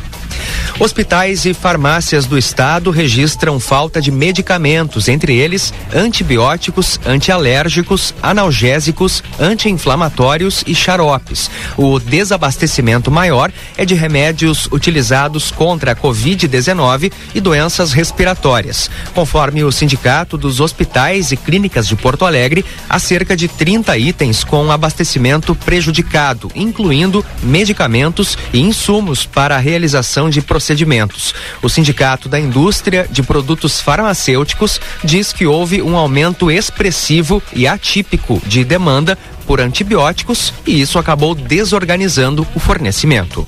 Hospitais 0.80 1.46
e 1.46 1.54
farmácias 1.54 2.26
do 2.26 2.36
estado 2.36 2.90
registram 2.90 3.60
falta 3.60 4.02
de 4.02 4.12
medicamentos, 4.12 5.08
entre 5.08 5.38
eles 5.38 5.72
antibióticos, 5.94 7.00
antialérgicos, 7.06 8.14
analgésicos, 8.24 9.24
anti-inflamatórios 9.40 10.64
e 10.66 10.74
xaropes. 10.74 11.50
O 11.78 12.00
desabastecimento 12.00 13.12
maior 13.12 13.52
é 13.78 13.86
de 13.86 13.94
remédios 13.94 14.68
utilizados 14.72 15.52
contra 15.52 15.92
a 15.92 15.96
Covid-19 15.96 17.14
e 17.36 17.40
doenças 17.40 17.94
respiratórias. 17.94 18.90
Conforme 19.14 19.64
o 19.64 19.72
Sindicato 19.72 20.40
dos 20.40 20.60
Hospitais 20.60 21.32
e 21.32 21.38
Clínicas 21.38 21.88
de 21.88 21.96
Porto 21.96 22.26
Alegre, 22.26 22.66
há 22.90 22.98
cerca 22.98 23.36
de 23.36 23.48
30 23.48 23.96
itens 24.00 24.44
com 24.44 24.72
abastecimento 24.72 25.54
prejudicado, 25.54 26.50
incluindo 26.56 27.24
medicamentos 27.44 28.36
e 28.52 28.60
insumos 28.60 29.24
para 29.24 29.56
a 29.56 29.60
realização 29.60 30.32
de 30.32 30.42
procedimentos 30.42 30.63
procedimentos. 30.64 31.36
O 31.62 31.68
Sindicato 31.68 32.30
da 32.30 32.40
Indústria 32.40 33.06
de 33.10 33.22
Produtos 33.22 33.82
Farmacêuticos 33.82 34.80
diz 35.04 35.34
que 35.34 35.46
houve 35.46 35.82
um 35.82 35.98
aumento 35.98 36.50
expressivo 36.50 37.44
e 37.54 37.68
atípico 37.68 38.42
de 38.46 38.64
demanda 38.64 39.18
por 39.46 39.60
antibióticos 39.60 40.54
e 40.66 40.80
isso 40.80 40.98
acabou 40.98 41.36
desorganizando 41.36 42.48
o 42.56 42.60
fornecimento. 42.60 43.46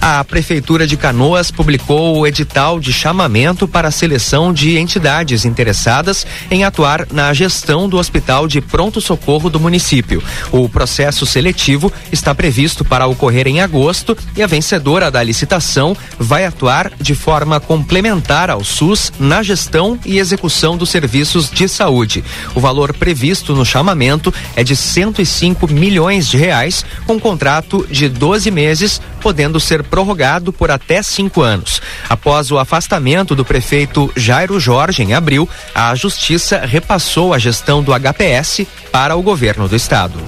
A 0.00 0.22
Prefeitura 0.24 0.86
de 0.86 0.96
Canoas 0.96 1.50
publicou 1.50 2.18
o 2.18 2.26
edital 2.26 2.78
de 2.78 2.92
chamamento 2.92 3.66
para 3.66 3.88
a 3.88 3.92
seleção 3.92 4.52
de 4.52 4.78
entidades 4.78 5.44
interessadas 5.44 6.26
em 6.50 6.64
atuar 6.64 7.06
na 7.10 7.32
gestão 7.32 7.88
do 7.88 7.98
Hospital 7.98 8.46
de 8.46 8.60
Pronto 8.60 9.00
Socorro 9.00 9.50
do 9.50 9.60
município. 9.60 10.22
O 10.52 10.68
processo 10.68 11.26
seletivo 11.26 11.92
está 12.12 12.34
previsto 12.34 12.84
para 12.84 13.06
ocorrer 13.06 13.46
em 13.46 13.60
agosto 13.60 14.16
e 14.36 14.42
a 14.42 14.46
vencedora 14.46 15.10
da 15.10 15.22
licitação 15.22 15.96
vai 16.18 16.44
atuar 16.44 16.92
de 17.00 17.14
forma 17.14 17.60
complementar 17.60 18.50
ao 18.50 18.64
SUS 18.64 19.12
na 19.18 19.42
gestão 19.42 19.98
e 20.04 20.18
execução 20.18 20.76
dos 20.76 20.90
serviços 20.90 21.50
de 21.50 21.68
saúde. 21.68 22.24
O 22.54 22.60
valor 22.60 22.92
previsto 22.92 23.54
no 23.54 23.64
chamamento 23.64 24.32
é 24.56 24.64
de 24.64 24.76
105 24.76 25.70
milhões 25.72 26.28
de 26.28 26.36
reais, 26.36 26.84
com 27.06 27.18
contrato 27.18 27.86
de 27.90 28.08
12 28.08 28.50
meses, 28.50 29.00
podendo 29.18 29.60
ser 29.60 29.82
prorrogado 29.82 30.52
por 30.52 30.70
até 30.70 31.02
cinco 31.02 31.42
anos. 31.42 31.82
Após 32.08 32.50
o 32.50 32.58
afastamento 32.58 33.34
do 33.34 33.44
prefeito 33.44 34.10
Jairo 34.16 34.58
Jorge 34.58 35.02
em 35.02 35.12
abril, 35.12 35.48
a 35.74 35.94
Justiça 35.94 36.60
repassou 36.64 37.34
a 37.34 37.38
gestão 37.38 37.82
do 37.82 37.92
HPS 37.92 38.66
para 38.90 39.16
o 39.16 39.22
governo 39.22 39.68
do 39.68 39.76
estado. 39.76 40.18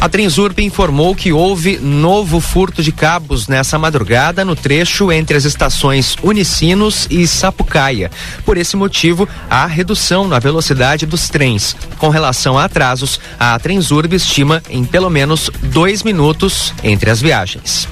A 0.00 0.08
Transurb 0.08 0.62
informou 0.62 1.12
que 1.14 1.32
houve 1.32 1.78
novo 1.78 2.38
furto 2.40 2.82
de 2.82 2.92
cabos 2.92 3.48
nessa 3.48 3.78
madrugada 3.78 4.44
no 4.44 4.54
trecho 4.54 5.10
entre 5.10 5.36
as 5.36 5.44
estações 5.44 6.16
Unicinos 6.22 7.08
e 7.10 7.26
Sapucaia. 7.26 8.08
Por 8.44 8.56
esse 8.56 8.76
motivo, 8.76 9.28
há 9.50 9.66
redução 9.66 10.28
na 10.28 10.38
velocidade 10.38 11.04
dos 11.04 11.28
trens. 11.28 11.74
Com 11.98 12.10
relação 12.10 12.56
a 12.56 12.64
atrasos, 12.64 13.18
a 13.40 13.58
Transurb 13.58 14.14
estima 14.14 14.62
em 14.70 14.84
pelo 14.84 15.10
menos 15.10 15.50
dois 15.64 16.04
minutos 16.04 16.72
entre 16.84 17.10
as 17.10 17.20
viagens. 17.20 17.88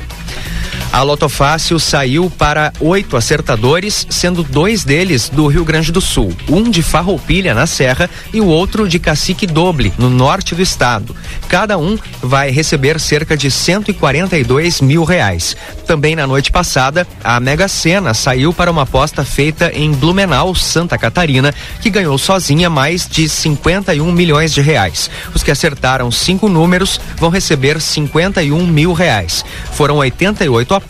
A 0.93 1.03
Loto 1.03 1.29
Fácil 1.29 1.79
saiu 1.79 2.31
para 2.31 2.73
oito 2.81 3.17
acertadores, 3.17 4.07
sendo 4.09 4.43
dois 4.43 4.83
deles 4.83 5.29
do 5.29 5.47
Rio 5.47 5.65
Grande 5.65 5.93
do 5.93 6.01
Sul, 6.01 6.33
um 6.49 6.63
de 6.71 6.83
Farroupilha, 6.83 7.55
na 7.55 7.67
Serra, 7.67 8.09
e 8.33 8.41
o 8.41 8.47
outro 8.47 8.89
de 8.89 8.99
Cacique 8.99 9.47
Doble, 9.47 9.93
no 9.99 10.09
norte 10.09 10.55
do 10.55 10.63
estado. 10.63 11.15
Cada 11.49 11.77
um 11.77 11.99
vai 12.23 12.51
receber 12.51 12.99
cerca 12.99 13.37
de 13.37 13.51
142 13.51 14.81
mil 14.81 15.05
reais. 15.05 15.55
Também 15.87 16.17
na 16.17 16.27
noite 16.27 16.51
passada, 16.51 17.07
a 17.23 17.39
Mega 17.39 17.69
Sena 17.69 18.15
saiu 18.15 18.53
para 18.53 18.71
uma 18.71 18.83
aposta 18.83 19.25
feita 19.25 19.71
em 19.75 19.93
Blumenau, 19.93 20.55
Santa 20.55 20.97
Catarina, 20.97 21.55
que 21.81 21.91
ganhou 21.91 22.17
sozinha 22.17 22.71
mais 22.71 23.07
de 23.07 23.29
51 23.29 24.11
milhões 24.13 24.53
de 24.53 24.63
reais. 24.63 25.11
Os 25.35 25.43
que 25.43 25.51
acertaram 25.51 26.11
cinco 26.11 26.49
números 26.49 27.01
vão 27.17 27.29
receber 27.29 27.81
51 27.81 28.67
mil 28.67 28.93
reais. 28.93 29.45
Foram 29.73 29.97
88 29.97 30.75
apostas, 30.75 30.86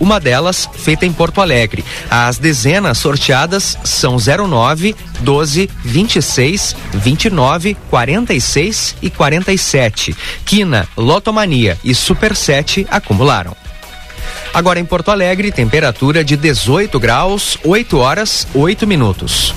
uma 0.00 0.18
delas 0.18 0.68
feita 0.74 1.06
em 1.06 1.12
Porto 1.12 1.40
Alegre. 1.40 1.84
As 2.10 2.38
dezenas 2.38 2.98
sorteadas 2.98 3.78
são 3.84 4.16
09, 4.16 4.94
12, 5.20 5.70
26, 5.84 6.76
29, 6.94 7.76
46 7.90 8.96
e 9.02 9.10
47. 9.10 10.16
Quina, 10.44 10.88
Lotomania 10.96 11.78
e 11.84 11.94
Super 11.94 12.34
7 12.34 12.86
acumularam. 12.90 13.56
Agora 14.52 14.80
em 14.80 14.84
Porto 14.84 15.10
Alegre, 15.10 15.52
temperatura 15.52 16.24
de 16.24 16.36
18 16.36 16.98
graus, 16.98 17.58
8 17.64 17.98
horas, 17.98 18.46
8 18.54 18.86
minutos. 18.86 19.54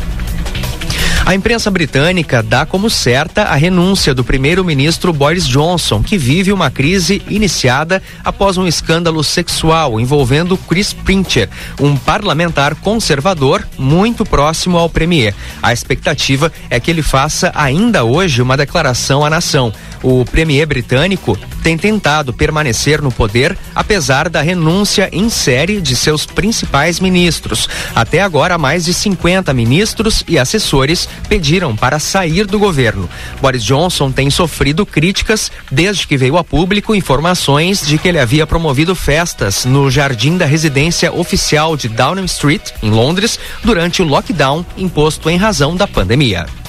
A 1.24 1.36
imprensa 1.36 1.70
britânica 1.70 2.42
dá 2.42 2.66
como 2.66 2.90
certa 2.90 3.44
a 3.44 3.56
renúncia 3.56 4.13
do 4.13 4.24
primeiro-ministro 4.24 5.13
Boris 5.13 5.48
Johnson, 5.48 6.01
que 6.01 6.18
vive 6.18 6.51
uma 6.51 6.72
crise 6.72 7.22
iniciada 7.30 8.01
após 8.25 8.58
um 8.58 8.68
escândalo 8.68 9.24
sexual 9.24 10.00
envolvendo 10.00 10.58
Chris 10.58 10.94
Pincher, 10.94 11.48
um 11.80 11.96
parlamentar 11.96 12.75
conservador 12.75 13.66
muito 13.78 14.25
próximo 14.25 14.78
ao 14.78 14.90
premier. 14.90 15.34
A 15.62 15.72
expectativa 15.72 16.51
é 16.70 16.80
que 16.80 16.90
ele 16.90 17.04
faça 17.04 17.51
ainda 17.54 18.04
hoje 18.04 18.42
uma 18.42 18.58
declaração 18.58 19.24
à 19.24 19.30
nação. 19.30 19.72
O 20.03 20.25
premier 20.25 20.65
britânico 20.65 21.38
tem 21.63 21.77
tentado 21.77 22.34
permanecer 22.34 23.01
no 23.01 23.12
poder 23.12 23.58
apesar 23.75 24.29
da 24.29 24.41
renúncia 24.41 25.10
em 25.12 25.29
série 25.29 25.79
de 25.79 25.96
seus 25.96 26.25
principais 26.25 27.00
ministros. 27.00 27.70
Até 27.96 28.22
agora, 28.22 28.58
mais 28.58 28.86
de 28.86 28.93
50 28.93 29.53
ministros 29.53 30.24
e 30.27 30.39
assessores 30.39 31.08
pediram 31.29 31.75
para 31.75 32.00
sair 32.00 32.46
do 32.46 32.60
governo. 32.60 33.10
Boris 33.41 33.63
Johnson 33.63 34.12
tem 34.12 34.29
sofrido 34.29 34.86
críticas 34.86 35.51
desde 35.72 36.08
que 36.08 36.17
veio 36.17 36.38
a 36.38 36.43
público 36.43 36.96
informações 36.96 37.86
de 37.86 37.98
que 37.98 38.08
ele 38.08 38.20
havia 38.20 38.48
promovido 38.48 38.96
festas 38.96 39.65
no 39.65 39.89
jardim 39.89 40.38
da 40.38 40.46
residência 40.46 41.13
oficial 41.13 41.77
de 41.77 41.88
Downing 41.88 42.25
Street, 42.25 42.72
em 42.81 42.89
Londres, 42.89 43.39
durante 43.63 44.01
o 44.01 44.05
lockdown 44.05 44.65
imposto 44.77 45.29
em 45.29 45.38
razão 45.38 45.75
da 45.75 45.88
pandemia. 45.88 46.61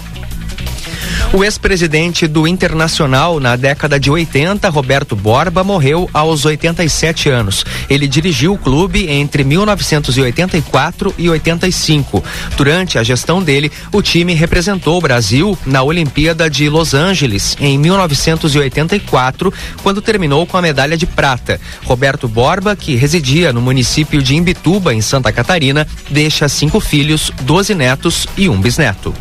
O 1.35 1.43
ex-presidente 1.43 2.27
do 2.27 2.47
Internacional 2.47 3.41
na 3.41 3.57
década 3.57 3.99
de 3.99 4.11
80, 4.11 4.69
Roberto 4.69 5.17
Borba, 5.17 5.65
morreu 5.65 6.07
aos 6.13 6.45
87 6.45 7.31
anos. 7.31 7.65
Ele 7.89 8.07
dirigiu 8.07 8.53
o 8.53 8.59
clube 8.59 9.09
entre 9.09 9.43
1984 9.43 11.15
e 11.17 11.31
85. 11.31 12.23
Durante 12.55 12.99
a 12.99 13.03
gestão 13.03 13.43
dele, 13.43 13.73
o 13.91 14.03
time 14.03 14.35
representou 14.35 14.99
o 14.99 15.01
Brasil 15.01 15.59
na 15.65 15.83
Olimpíada 15.83 16.51
de 16.51 16.69
Los 16.69 16.93
Angeles 16.93 17.57
em 17.59 17.79
1984, 17.79 19.51
quando 19.83 20.03
terminou 20.03 20.47
com 20.47 20.59
a 20.59 20.63
medalha 20.63 20.99
de 20.99 21.07
prata. 21.07 21.59
Roberto 21.87 22.29
Borba, 22.29 22.77
que 22.77 22.95
residia 22.95 23.55
no 23.55 23.63
município 23.63 24.23
de 24.23 24.37
Imbituba, 24.37 24.93
em 24.93 25.01
Santa 25.01 25.33
Catarina, 25.33 25.89
deixa 26.11 26.47
cinco 26.47 26.79
filhos, 26.79 27.33
12 27.41 27.75
netos 27.75 28.27
e 28.37 28.51
um 28.51 28.61
bisneto. 28.61 29.15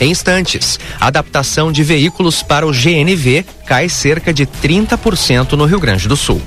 Em 0.00 0.10
instantes, 0.10 0.78
a 1.00 1.06
adaptação 1.06 1.72
de 1.72 1.82
veículos 1.82 2.42
para 2.42 2.66
o 2.66 2.72
GNV 2.72 3.44
cai 3.66 3.88
cerca 3.88 4.32
de 4.32 4.46
30% 4.46 5.52
no 5.52 5.64
Rio 5.64 5.80
Grande 5.80 6.08
do 6.08 6.16
Sul. 6.16 6.40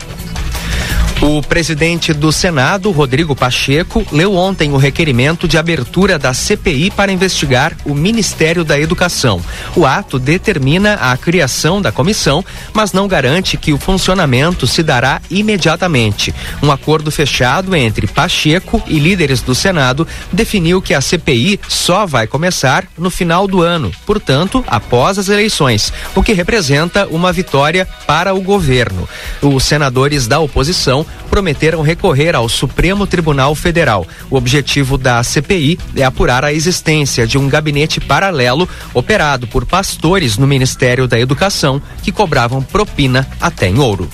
O 1.21 1.41
presidente 1.41 2.13
do 2.13 2.31
Senado, 2.31 2.91
Rodrigo 2.91 3.35
Pacheco, 3.35 4.07
leu 4.09 4.35
ontem 4.35 4.71
o 4.71 4.77
requerimento 4.77 5.49
de 5.49 5.57
abertura 5.57 6.17
da 6.17 6.33
CPI 6.33 6.91
para 6.91 7.11
investigar 7.11 7.75
o 7.83 7.93
Ministério 7.93 8.63
da 8.63 8.79
Educação. 8.79 9.41
O 9.75 9.85
ato 9.85 10.17
determina 10.17 10.93
a 10.93 11.17
criação 11.17 11.81
da 11.81 11.91
comissão, 11.91 12.43
mas 12.73 12.93
não 12.93 13.05
garante 13.05 13.57
que 13.57 13.73
o 13.73 13.77
funcionamento 13.77 14.65
se 14.65 14.81
dará 14.81 15.21
imediatamente. 15.29 16.33
Um 16.63 16.71
acordo 16.71 17.11
fechado 17.11 17.75
entre 17.75 18.07
Pacheco 18.07 18.81
e 18.87 18.97
líderes 18.97 19.41
do 19.41 19.53
Senado 19.53 20.07
definiu 20.31 20.81
que 20.81 20.93
a 20.93 21.01
CPI 21.01 21.59
só 21.67 22.05
vai 22.05 22.27
começar 22.27 22.85
no 22.97 23.09
final 23.09 23.45
do 23.45 23.61
ano, 23.61 23.91
portanto, 24.05 24.63
após 24.67 25.19
as 25.19 25.27
eleições, 25.27 25.91
o 26.15 26.23
que 26.23 26.31
representa 26.31 27.05
uma 27.07 27.33
vitória 27.33 27.85
para 28.07 28.33
o 28.33 28.39
governo. 28.39 29.07
Os 29.41 29.65
senadores 29.65 30.25
da 30.25 30.39
oposição 30.39 31.05
prometeram 31.29 31.81
recorrer 31.81 32.35
ao 32.35 32.49
Supremo 32.49 33.05
Tribunal 33.05 33.53
Federal. 33.55 34.07
O 34.29 34.35
objetivo 34.35 34.97
da 34.97 35.23
CPI 35.23 35.79
é 35.95 36.03
apurar 36.03 36.43
a 36.43 36.53
existência 36.53 37.25
de 37.27 37.37
um 37.37 37.47
gabinete 37.47 37.99
paralelo 37.99 38.67
operado 38.93 39.47
por 39.47 39.65
pastores 39.65 40.37
no 40.37 40.47
Ministério 40.47 41.07
da 41.07 41.19
Educação 41.19 41.81
que 42.01 42.11
cobravam 42.11 42.61
propina 42.61 43.27
até 43.39 43.67
em 43.67 43.79
ouro. 43.79 44.09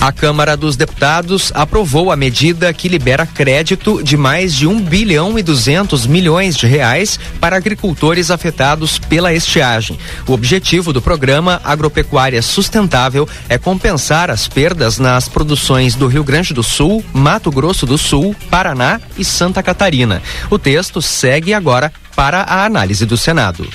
A 0.00 0.12
Câmara 0.12 0.56
dos 0.56 0.76
Deputados 0.76 1.52
aprovou 1.54 2.10
a 2.10 2.16
medida 2.16 2.72
que 2.72 2.88
libera 2.88 3.26
crédito 3.26 4.02
de 4.02 4.16
mais 4.16 4.54
de 4.54 4.66
1 4.66 4.80
bilhão 4.80 5.38
e 5.38 5.42
200 5.42 6.06
milhões 6.06 6.56
de 6.56 6.66
reais 6.66 7.18
para 7.40 7.56
agricultores 7.56 8.30
afetados 8.30 8.98
pela 8.98 9.32
estiagem. 9.32 9.98
O 10.26 10.32
objetivo 10.32 10.92
do 10.92 11.02
programa 11.02 11.60
Agropecuária 11.64 12.42
Sustentável 12.42 13.28
é 13.48 13.58
compensar 13.58 14.30
as 14.30 14.48
perdas 14.48 14.98
nas 14.98 15.28
produções 15.28 15.94
do 15.94 16.06
Rio 16.06 16.24
Grande 16.24 16.54
do 16.54 16.62
Sul, 16.62 17.04
Mato 17.12 17.50
Grosso 17.50 17.86
do 17.86 17.98
Sul, 17.98 18.34
Paraná 18.50 19.00
e 19.16 19.24
Santa 19.24 19.62
Catarina. 19.62 20.22
O 20.50 20.58
texto 20.58 21.00
segue 21.02 21.52
agora 21.52 21.92
para 22.14 22.42
a 22.42 22.64
análise 22.64 23.04
do 23.04 23.16
Senado. 23.16 23.68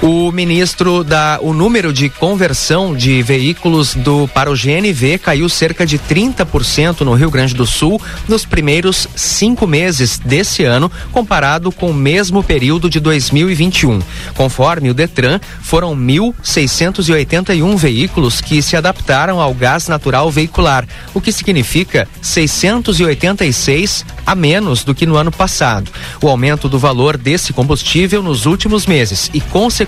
O 0.00 0.30
ministro 0.30 1.02
da 1.02 1.40
o 1.42 1.52
número 1.52 1.92
de 1.92 2.08
conversão 2.08 2.94
de 2.94 3.20
veículos 3.20 3.96
do 3.96 4.28
para 4.28 4.48
o 4.48 4.54
GNV 4.54 5.18
caiu 5.18 5.48
cerca 5.48 5.84
de 5.84 5.98
30% 5.98 7.00
no 7.00 7.14
Rio 7.14 7.28
Grande 7.32 7.52
do 7.52 7.66
Sul 7.66 8.00
nos 8.28 8.44
primeiros 8.44 9.08
cinco 9.16 9.66
meses 9.66 10.20
desse 10.24 10.62
ano, 10.62 10.88
comparado 11.10 11.72
com 11.72 11.90
o 11.90 11.94
mesmo 11.94 12.44
período 12.44 12.88
de 12.88 13.00
2021. 13.00 14.00
Conforme 14.36 14.88
o 14.88 14.94
Detran, 14.94 15.40
foram 15.62 15.96
1.681 15.96 17.76
veículos 17.76 18.40
que 18.40 18.62
se 18.62 18.76
adaptaram 18.76 19.40
ao 19.40 19.52
gás 19.52 19.88
natural 19.88 20.30
veicular, 20.30 20.86
o 21.12 21.20
que 21.20 21.32
significa 21.32 22.06
686 22.22 24.04
a 24.24 24.36
menos 24.36 24.84
do 24.84 24.94
que 24.94 25.06
no 25.06 25.16
ano 25.16 25.32
passado. 25.32 25.90
O 26.22 26.28
aumento 26.28 26.68
do 26.68 26.78
valor 26.78 27.16
desse 27.16 27.52
combustível 27.52 28.22
nos 28.22 28.46
últimos 28.46 28.86
meses 28.86 29.28
e, 29.34 29.40
consequentemente, 29.40 29.87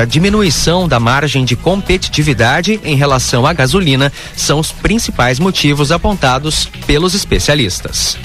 a 0.00 0.04
diminuição 0.04 0.86
da 0.88 1.00
margem 1.00 1.44
de 1.44 1.56
competitividade 1.56 2.80
em 2.84 2.96
relação 2.96 3.46
à 3.46 3.52
gasolina 3.52 4.12
são 4.36 4.58
os 4.58 4.72
principais 4.72 5.38
motivos 5.38 5.92
apontados 5.92 6.68
pelos 6.86 7.14
especialistas. 7.14 8.16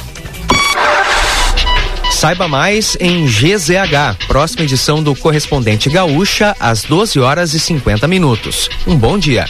Saiba 2.11 2.47
mais 2.47 2.97
em 2.99 3.25
GZH, 3.25 4.27
próxima 4.27 4.63
edição 4.63 5.01
do 5.01 5.15
Correspondente 5.15 5.89
Gaúcha, 5.89 6.55
às 6.59 6.83
12 6.83 7.19
horas 7.19 7.53
e 7.53 7.59
50 7.59 8.07
minutos. 8.07 8.67
Um 8.85 8.97
bom 8.97 9.17
dia. 9.17 9.45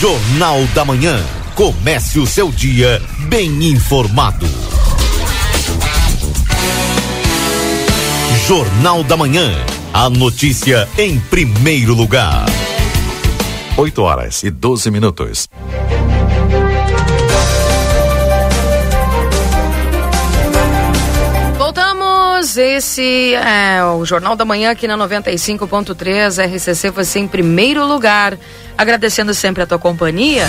Jornal 0.00 0.64
da 0.74 0.84
Manhã. 0.84 1.22
Comece 1.54 2.18
o 2.18 2.26
seu 2.26 2.50
dia 2.50 3.00
bem 3.28 3.66
informado. 3.66 4.48
Jornal 8.54 9.02
da 9.02 9.16
Manhã. 9.16 9.50
A 9.94 10.10
notícia 10.10 10.86
em 10.98 11.18
primeiro 11.18 11.94
lugar. 11.94 12.44
8 13.78 14.02
horas 14.02 14.42
e 14.42 14.50
12 14.50 14.90
minutos. 14.90 15.48
Voltamos. 21.56 22.58
Esse 22.58 23.32
é 23.36 23.82
o 23.84 24.04
Jornal 24.04 24.36
da 24.36 24.44
Manhã 24.44 24.72
aqui 24.72 24.86
na 24.86 24.98
95.3 24.98 26.54
RCC. 26.54 26.90
Você 26.90 27.20
em 27.20 27.26
primeiro 27.26 27.86
lugar. 27.86 28.36
Agradecendo 28.76 29.32
sempre 29.32 29.62
a 29.62 29.66
tua 29.66 29.78
companhia. 29.78 30.44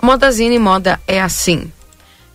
Modazine 0.00 0.58
Moda 0.58 0.98
é 1.06 1.20
assim. 1.20 1.70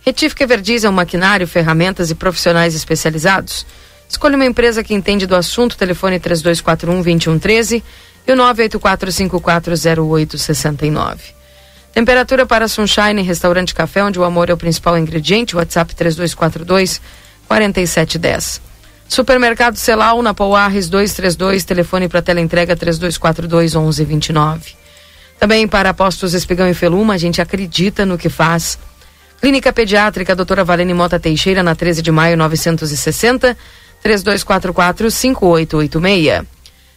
Retífica 0.02 0.44
Everdiesel, 0.44 0.92
maquinário, 0.92 1.48
ferramentas 1.48 2.10
e 2.10 2.14
profissionais 2.14 2.76
especializados. 2.76 3.66
Escolha 4.08 4.36
uma 4.36 4.46
empresa 4.46 4.84
que 4.84 4.94
entende 4.94 5.26
do 5.26 5.34
assunto. 5.34 5.76
Telefone 5.76 6.20
3241-2113 6.20 7.82
e 8.26 8.32
o 8.32 8.36
984540869. 8.36 11.35
Temperatura 11.96 12.44
para 12.44 12.68
Sunshine 12.68 13.22
Restaurante 13.22 13.74
Café, 13.74 14.04
onde 14.04 14.20
o 14.20 14.24
amor 14.24 14.50
é 14.50 14.52
o 14.52 14.56
principal 14.58 14.98
ingrediente. 14.98 15.56
WhatsApp 15.56 15.94
3242 15.94 17.00
4710. 17.48 18.60
Supermercado 19.08 19.76
Celal 19.76 20.20
na 20.20 20.34
Pouarres 20.34 20.90
232, 20.90 21.64
telefone 21.64 22.06
para 22.06 22.20
teleentrega 22.20 22.76
3242 22.76 23.74
1129. 23.74 24.74
Também 25.40 25.66
para 25.66 25.94
Postos 25.94 26.34
Espigão 26.34 26.68
e 26.68 26.74
Feluma, 26.74 27.14
a 27.14 27.16
gente 27.16 27.40
acredita 27.40 28.04
no 28.04 28.18
que 28.18 28.28
faz. 28.28 28.78
Clínica 29.40 29.72
Pediátrica 29.72 30.36
Doutora 30.36 30.64
Valene 30.64 30.92
Mota 30.92 31.18
Teixeira, 31.18 31.62
na 31.62 31.74
13 31.74 32.02
de 32.02 32.12
maio 32.12 32.36
960, 32.36 33.56
3244 34.02 35.10
5886. 35.10 36.44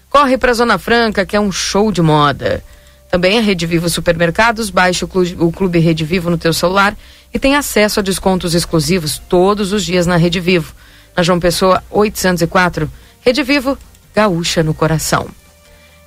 Corre 0.10 0.38
para 0.38 0.54
Zona 0.54 0.78
Franca, 0.78 1.26
que 1.26 1.38
é 1.38 1.40
um 1.40 1.54
show 1.54 1.90
de 1.90 2.02
moda. 2.02 2.62
Também 3.10 3.40
a 3.40 3.42
Rede 3.42 3.66
Vivo 3.66 3.90
Supermercados, 3.90 4.70
baixe 4.70 5.04
o 5.04 5.08
clube, 5.08 5.36
o 5.40 5.52
clube 5.52 5.80
Rede 5.80 6.06
Vivo 6.06 6.30
no 6.30 6.38
teu 6.38 6.54
celular 6.54 6.96
e 7.34 7.40
tem 7.40 7.56
acesso 7.56 8.00
a 8.00 8.04
descontos 8.04 8.54
exclusivos 8.54 9.18
todos 9.28 9.74
os 9.74 9.84
dias 9.84 10.06
na 10.06 10.16
Rede 10.16 10.40
Vivo. 10.40 10.74
Na 11.18 11.24
João 11.24 11.40
Pessoa 11.40 11.84
804, 11.90 12.90
Rede 13.22 13.42
Vivo, 13.42 13.78
gaúcha 14.14 14.62
no 14.62 14.74
coração. 14.74 15.28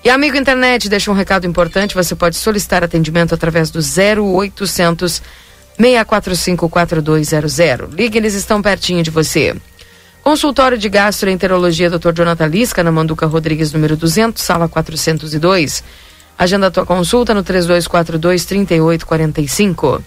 E 0.04 0.10
amigo 0.10 0.36
internet, 0.36 0.88
deixa 0.88 1.10
um 1.10 1.14
recado 1.14 1.46
importante, 1.46 1.94
você 1.94 2.14
pode 2.14 2.36
solicitar 2.36 2.82
atendimento 2.82 3.34
através 3.34 3.70
do 3.70 3.80
0800 3.80 5.22
645 5.76 6.68
4200. 6.68 7.94
Ligue, 7.94 8.18
eles 8.18 8.34
estão 8.34 8.62
pertinho 8.62 9.02
de 9.02 9.10
você. 9.10 9.56
Consultório 10.22 10.78
de 10.78 10.88
Gastroenterologia 10.88 11.90
Dr. 11.90 12.12
Jonathan 12.12 12.46
Lisca, 12.46 12.82
na 12.84 12.92
Manduca 12.92 13.26
Rodrigues, 13.26 13.72
número 13.72 13.96
200, 13.96 14.40
sala 14.42 14.68
402. 14.68 15.82
Agenda 16.42 16.66
a 16.66 16.70
tua 16.72 16.84
consulta 16.84 17.32
no 17.32 17.44
3242-3845. 17.44 20.02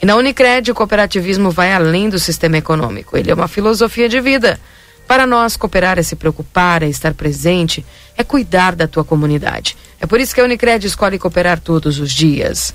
E 0.00 0.06
na 0.06 0.14
Unicred, 0.14 0.70
o 0.70 0.74
cooperativismo 0.76 1.50
vai 1.50 1.72
além 1.72 2.08
do 2.08 2.20
sistema 2.20 2.56
econômico. 2.56 3.16
Ele 3.16 3.32
é 3.32 3.34
uma 3.34 3.48
filosofia 3.48 4.08
de 4.08 4.20
vida. 4.20 4.60
Para 5.08 5.26
nós, 5.26 5.56
cooperar 5.56 5.98
é 5.98 6.04
se 6.04 6.14
preocupar, 6.14 6.84
é 6.84 6.88
estar 6.88 7.14
presente, 7.14 7.84
é 8.16 8.22
cuidar 8.22 8.76
da 8.76 8.86
tua 8.86 9.02
comunidade. 9.02 9.76
É 10.00 10.06
por 10.06 10.20
isso 10.20 10.32
que 10.32 10.40
a 10.40 10.44
Unicred 10.44 10.86
escolhe 10.86 11.18
cooperar 11.18 11.58
todos 11.58 11.98
os 11.98 12.12
dias. 12.12 12.72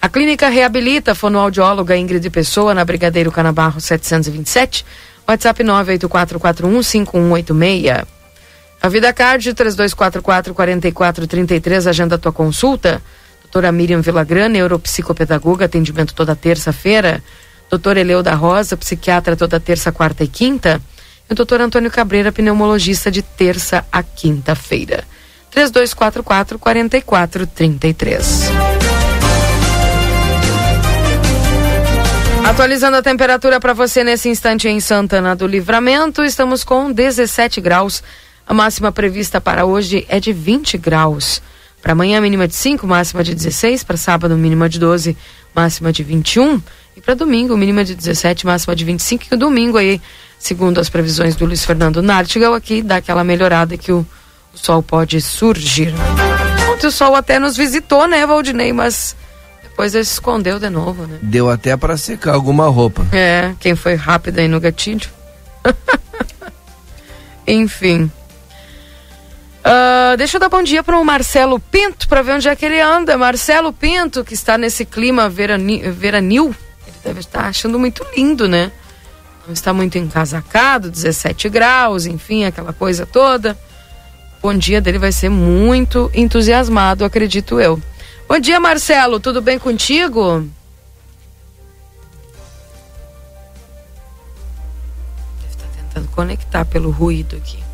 A 0.00 0.08
clínica 0.08 0.48
reabilita 0.48 1.10
a 1.10 1.14
fonoaudióloga 1.16 1.96
Ingrid 1.96 2.30
Pessoa 2.30 2.72
na 2.72 2.84
Brigadeiro 2.84 3.32
Canabarro 3.32 3.80
727 3.80 4.86
WhatsApp 5.26 5.64
984415186. 5.64 8.15
A 8.82 8.88
Vida 8.88 9.12
Card 9.12 9.54
3244-4433, 9.54 11.88
agenda 11.88 12.18
tua 12.18 12.32
consulta. 12.32 13.00
Doutora 13.42 13.70
Miriam 13.72 14.00
Villagrã, 14.00 14.48
neuropsicopedagoga, 14.48 15.64
atendimento 15.64 16.14
toda 16.14 16.36
terça-feira. 16.36 17.22
Doutor 17.70 17.96
Eleu 17.96 18.22
da 18.22 18.34
Rosa, 18.34 18.76
psiquiatra 18.76 19.36
toda 19.36 19.58
terça, 19.58 19.90
quarta 19.90 20.24
e 20.24 20.28
quinta. 20.28 20.80
E 21.28 21.32
o 21.32 21.36
doutor 21.36 21.60
Antônio 21.60 21.90
Cabreira, 21.90 22.30
pneumologista 22.30 23.10
de 23.10 23.22
terça 23.22 23.84
a 23.90 24.02
quinta-feira. 24.02 25.04
3244 25.50 26.58
4433. 26.58 28.50
Atualizando 32.46 32.96
a 32.96 33.02
temperatura 33.02 33.58
para 33.58 33.72
você 33.72 34.04
nesse 34.04 34.28
instante 34.28 34.68
em 34.68 34.78
Santana 34.78 35.34
do 35.34 35.46
Livramento, 35.46 36.22
estamos 36.22 36.62
com 36.62 36.92
17 36.92 37.60
graus. 37.60 38.02
A 38.46 38.54
máxima 38.54 38.92
prevista 38.92 39.40
para 39.40 39.64
hoje 39.64 40.06
é 40.08 40.20
de 40.20 40.32
20 40.32 40.78
graus. 40.78 41.42
Para 41.82 41.92
amanhã, 41.92 42.20
mínima 42.20 42.46
de 42.46 42.54
5, 42.54 42.86
máxima 42.86 43.24
de 43.24 43.34
16. 43.34 43.82
Para 43.82 43.96
sábado, 43.96 44.36
mínima 44.36 44.68
de 44.68 44.78
12, 44.78 45.16
máxima 45.54 45.92
de 45.92 46.04
21. 46.04 46.62
E 46.96 47.00
para 47.00 47.14
domingo, 47.14 47.56
mínima 47.56 47.84
de 47.84 47.94
17, 47.94 48.46
máxima 48.46 48.76
de 48.76 48.84
25. 48.84 49.24
E 49.30 49.34
o 49.34 49.38
domingo 49.38 49.76
aí, 49.76 50.00
segundo 50.38 50.78
as 50.78 50.88
previsões 50.88 51.34
do 51.34 51.44
Luiz 51.44 51.64
Fernando 51.64 52.00
Nartigal, 52.00 52.54
aqui 52.54 52.82
dá 52.82 52.96
aquela 52.96 53.24
melhorada 53.24 53.76
que 53.76 53.90
o, 53.90 54.06
o 54.54 54.58
sol 54.58 54.80
pode 54.80 55.20
surgir. 55.20 55.92
Ontem 56.72 56.86
o 56.86 56.90
sol 56.92 57.16
até 57.16 57.40
nos 57.40 57.56
visitou, 57.56 58.06
né, 58.06 58.24
Valdinei? 58.24 58.72
Mas 58.72 59.16
depois 59.62 59.92
ele 59.92 60.04
se 60.04 60.12
escondeu 60.12 60.60
de 60.60 60.70
novo, 60.70 61.04
né? 61.06 61.18
Deu 61.20 61.50
até 61.50 61.76
para 61.76 61.96
secar 61.96 62.34
alguma 62.34 62.68
roupa. 62.68 63.04
É, 63.12 63.54
quem 63.58 63.74
foi 63.74 63.94
rápido 63.96 64.38
aí 64.38 64.46
no 64.46 64.60
gatilho. 64.60 65.08
Enfim. 67.46 68.10
Uh, 69.66 70.16
deixa 70.16 70.36
eu 70.36 70.40
dar 70.40 70.48
bom 70.48 70.62
dia 70.62 70.80
para 70.80 70.96
o 70.96 71.04
Marcelo 71.04 71.58
Pinto 71.58 72.06
para 72.06 72.22
ver 72.22 72.34
onde 72.34 72.48
é 72.48 72.54
que 72.54 72.64
ele 72.64 72.80
anda. 72.80 73.18
Marcelo 73.18 73.72
Pinto, 73.72 74.22
que 74.22 74.32
está 74.32 74.56
nesse 74.56 74.84
clima 74.84 75.28
verani, 75.28 75.90
veranil, 75.90 76.54
ele 76.86 76.96
deve 77.02 77.18
estar 77.18 77.46
achando 77.46 77.76
muito 77.76 78.06
lindo, 78.16 78.46
né? 78.46 78.70
Não 79.44 79.52
está 79.52 79.72
muito 79.72 79.98
encasacado, 79.98 80.88
17 80.88 81.48
graus, 81.48 82.06
enfim, 82.06 82.44
aquela 82.44 82.72
coisa 82.72 83.04
toda. 83.04 83.58
Bom 84.40 84.54
dia 84.54 84.80
dele 84.80 84.98
vai 84.98 85.10
ser 85.10 85.30
muito 85.30 86.12
entusiasmado, 86.14 87.04
acredito 87.04 87.58
eu. 87.58 87.82
Bom 88.28 88.38
dia, 88.38 88.60
Marcelo. 88.60 89.18
Tudo 89.18 89.42
bem 89.42 89.58
contigo? 89.58 90.48
Deve 95.40 95.50
estar 95.50 95.66
tentando 95.76 96.06
conectar 96.12 96.64
pelo 96.64 96.90
ruído 96.90 97.34
aqui. 97.34 97.65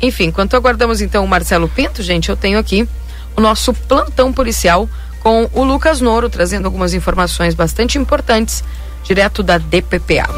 Enfim, 0.00 0.26
enquanto 0.26 0.54
aguardamos 0.54 1.00
então 1.00 1.24
o 1.24 1.28
Marcelo 1.28 1.68
Pinto, 1.68 2.02
gente, 2.02 2.28
eu 2.28 2.36
tenho 2.36 2.58
aqui 2.58 2.88
o 3.36 3.40
nosso 3.40 3.72
plantão 3.72 4.32
policial 4.32 4.88
com 5.20 5.48
o 5.52 5.64
Lucas 5.64 6.00
Noro, 6.00 6.28
trazendo 6.28 6.66
algumas 6.66 6.94
informações 6.94 7.54
bastante 7.54 7.98
importantes, 7.98 8.62
direto 9.04 9.42
da 9.42 9.58
DPPA. 9.58 10.28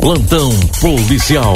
Plantão 0.00 0.50
policial 0.80 1.54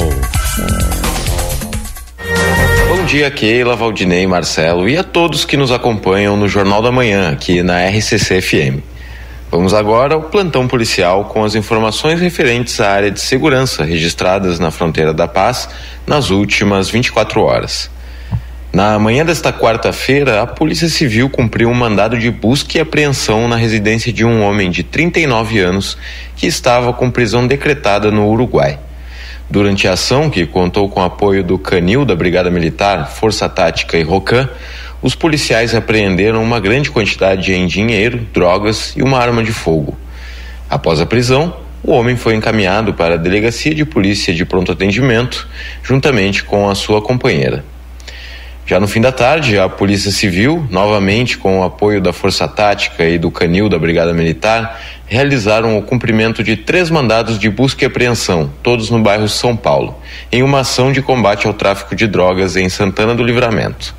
dia, 3.07 3.31
Keila, 3.31 3.73
Valdinei, 3.73 4.27
Marcelo 4.27 4.89
e 4.89 4.97
a 4.97 5.03
todos 5.03 5.45
que 5.45 5.55
nos 5.55 5.71
acompanham 5.71 6.35
no 6.35 6.45
Jornal 6.45 6.81
da 6.81 6.91
Manhã, 6.91 7.31
aqui 7.31 7.63
na 7.63 7.87
RCC 7.87 8.41
FM. 8.41 8.96
Vamos 9.49 9.73
agora 9.73 10.13
ao 10.13 10.23
plantão 10.23 10.67
policial 10.67 11.23
com 11.25 11.45
as 11.45 11.55
informações 11.55 12.19
referentes 12.19 12.81
à 12.81 12.91
área 12.91 13.09
de 13.09 13.21
segurança 13.21 13.85
registradas 13.85 14.59
na 14.59 14.71
fronteira 14.71 15.13
da 15.13 15.25
paz 15.25 15.69
nas 16.05 16.31
últimas 16.31 16.89
24 16.89 17.41
horas. 17.41 17.89
Na 18.73 18.99
manhã 18.99 19.23
desta 19.23 19.53
quarta-feira, 19.53 20.41
a 20.41 20.45
Polícia 20.45 20.89
Civil 20.89 21.29
cumpriu 21.29 21.69
um 21.69 21.73
mandado 21.73 22.19
de 22.19 22.29
busca 22.29 22.77
e 22.77 22.81
apreensão 22.81 23.47
na 23.47 23.55
residência 23.55 24.11
de 24.11 24.25
um 24.25 24.43
homem 24.43 24.69
de 24.69 24.83
39 24.83 25.59
anos 25.59 25.97
que 26.35 26.45
estava 26.45 26.91
com 26.91 27.09
prisão 27.09 27.47
decretada 27.47 28.11
no 28.11 28.27
Uruguai. 28.27 28.77
Durante 29.49 29.87
a 29.87 29.93
ação, 29.93 30.29
que 30.29 30.45
contou 30.45 30.89
com 30.89 31.01
apoio 31.01 31.41
do 31.41 31.57
Canil 31.57 32.03
da 32.03 32.13
Brigada 32.13 32.51
Militar, 32.51 33.09
Força 33.09 33.47
Tática 33.47 33.97
e 33.97 34.03
Rocan, 34.03 34.49
os 35.01 35.15
policiais 35.15 35.75
apreenderam 35.75 36.41
uma 36.41 36.59
grande 36.59 36.89
quantidade 36.89 37.53
em 37.53 37.67
dinheiro, 37.67 38.27
drogas 38.33 38.93
e 38.95 39.03
uma 39.03 39.19
arma 39.19 39.43
de 39.43 39.51
fogo. 39.51 39.97
Após 40.69 40.99
a 40.99 41.05
prisão, 41.05 41.55
o 41.83 41.91
homem 41.91 42.15
foi 42.15 42.35
encaminhado 42.35 42.93
para 42.93 43.15
a 43.15 43.17
Delegacia 43.17 43.73
de 43.73 43.85
Polícia 43.85 44.33
de 44.33 44.43
Pronto 44.43 44.71
Atendimento, 44.71 45.47
juntamente 45.83 46.43
com 46.43 46.69
a 46.69 46.75
sua 46.75 47.01
companheira. 47.01 47.63
Já 48.65 48.81
no 48.81 48.87
fim 48.87 48.99
da 48.99 49.13
tarde, 49.13 49.57
a 49.57 49.69
Polícia 49.69 50.11
Civil, 50.11 50.67
novamente 50.69 51.37
com 51.37 51.61
o 51.61 51.63
apoio 51.63 52.01
da 52.01 52.11
Força 52.11 52.45
Tática 52.49 53.05
e 53.05 53.17
do 53.17 53.31
Canil 53.31 53.69
da 53.69 53.79
Brigada 53.79 54.13
Militar, 54.13 54.81
realizaram 55.05 55.77
o 55.77 55.81
cumprimento 55.81 56.43
de 56.43 56.57
três 56.57 56.89
mandados 56.89 57.39
de 57.39 57.49
busca 57.49 57.85
e 57.85 57.87
apreensão, 57.87 58.51
todos 58.61 58.89
no 58.89 58.99
bairro 58.99 59.29
São 59.29 59.55
Paulo, 59.55 59.97
em 60.29 60.43
uma 60.43 60.59
ação 60.59 60.91
de 60.91 61.01
combate 61.01 61.47
ao 61.47 61.53
tráfico 61.53 61.95
de 61.95 62.07
drogas 62.07 62.57
em 62.57 62.67
Santana 62.67 63.15
do 63.15 63.23
Livramento. 63.23 63.95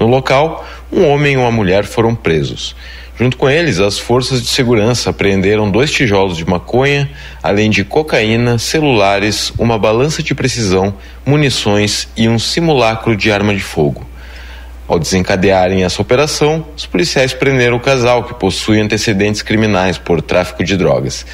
No 0.00 0.06
local, 0.06 0.66
um 0.90 1.06
homem 1.06 1.34
e 1.34 1.36
uma 1.36 1.52
mulher 1.52 1.84
foram 1.84 2.14
presos. 2.14 2.74
Junto 3.18 3.36
com 3.36 3.50
eles, 3.50 3.80
as 3.80 3.98
forças 3.98 4.40
de 4.40 4.48
segurança 4.48 5.10
apreenderam 5.10 5.70
dois 5.70 5.92
tijolos 5.92 6.38
de 6.38 6.48
maconha, 6.48 7.10
além 7.42 7.68
de 7.68 7.84
cocaína, 7.84 8.58
celulares, 8.58 9.52
uma 9.58 9.78
balança 9.78 10.22
de 10.22 10.34
precisão, 10.34 10.94
munições 11.26 12.08
e 12.16 12.30
um 12.30 12.38
simulacro 12.38 13.14
de 13.14 13.30
arma 13.30 13.54
de 13.54 13.60
fogo. 13.60 14.08
Ao 14.88 14.98
desencadearem 14.98 15.84
essa 15.84 16.00
operação, 16.00 16.66
os 16.74 16.86
policiais 16.86 17.34
prenderam 17.34 17.76
o 17.76 17.80
casal, 17.80 18.24
que 18.24 18.32
possui 18.32 18.80
antecedentes 18.80 19.42
criminais 19.42 19.98
por 19.98 20.22
tráfico 20.22 20.64
de 20.64 20.78
drogas. 20.78 21.26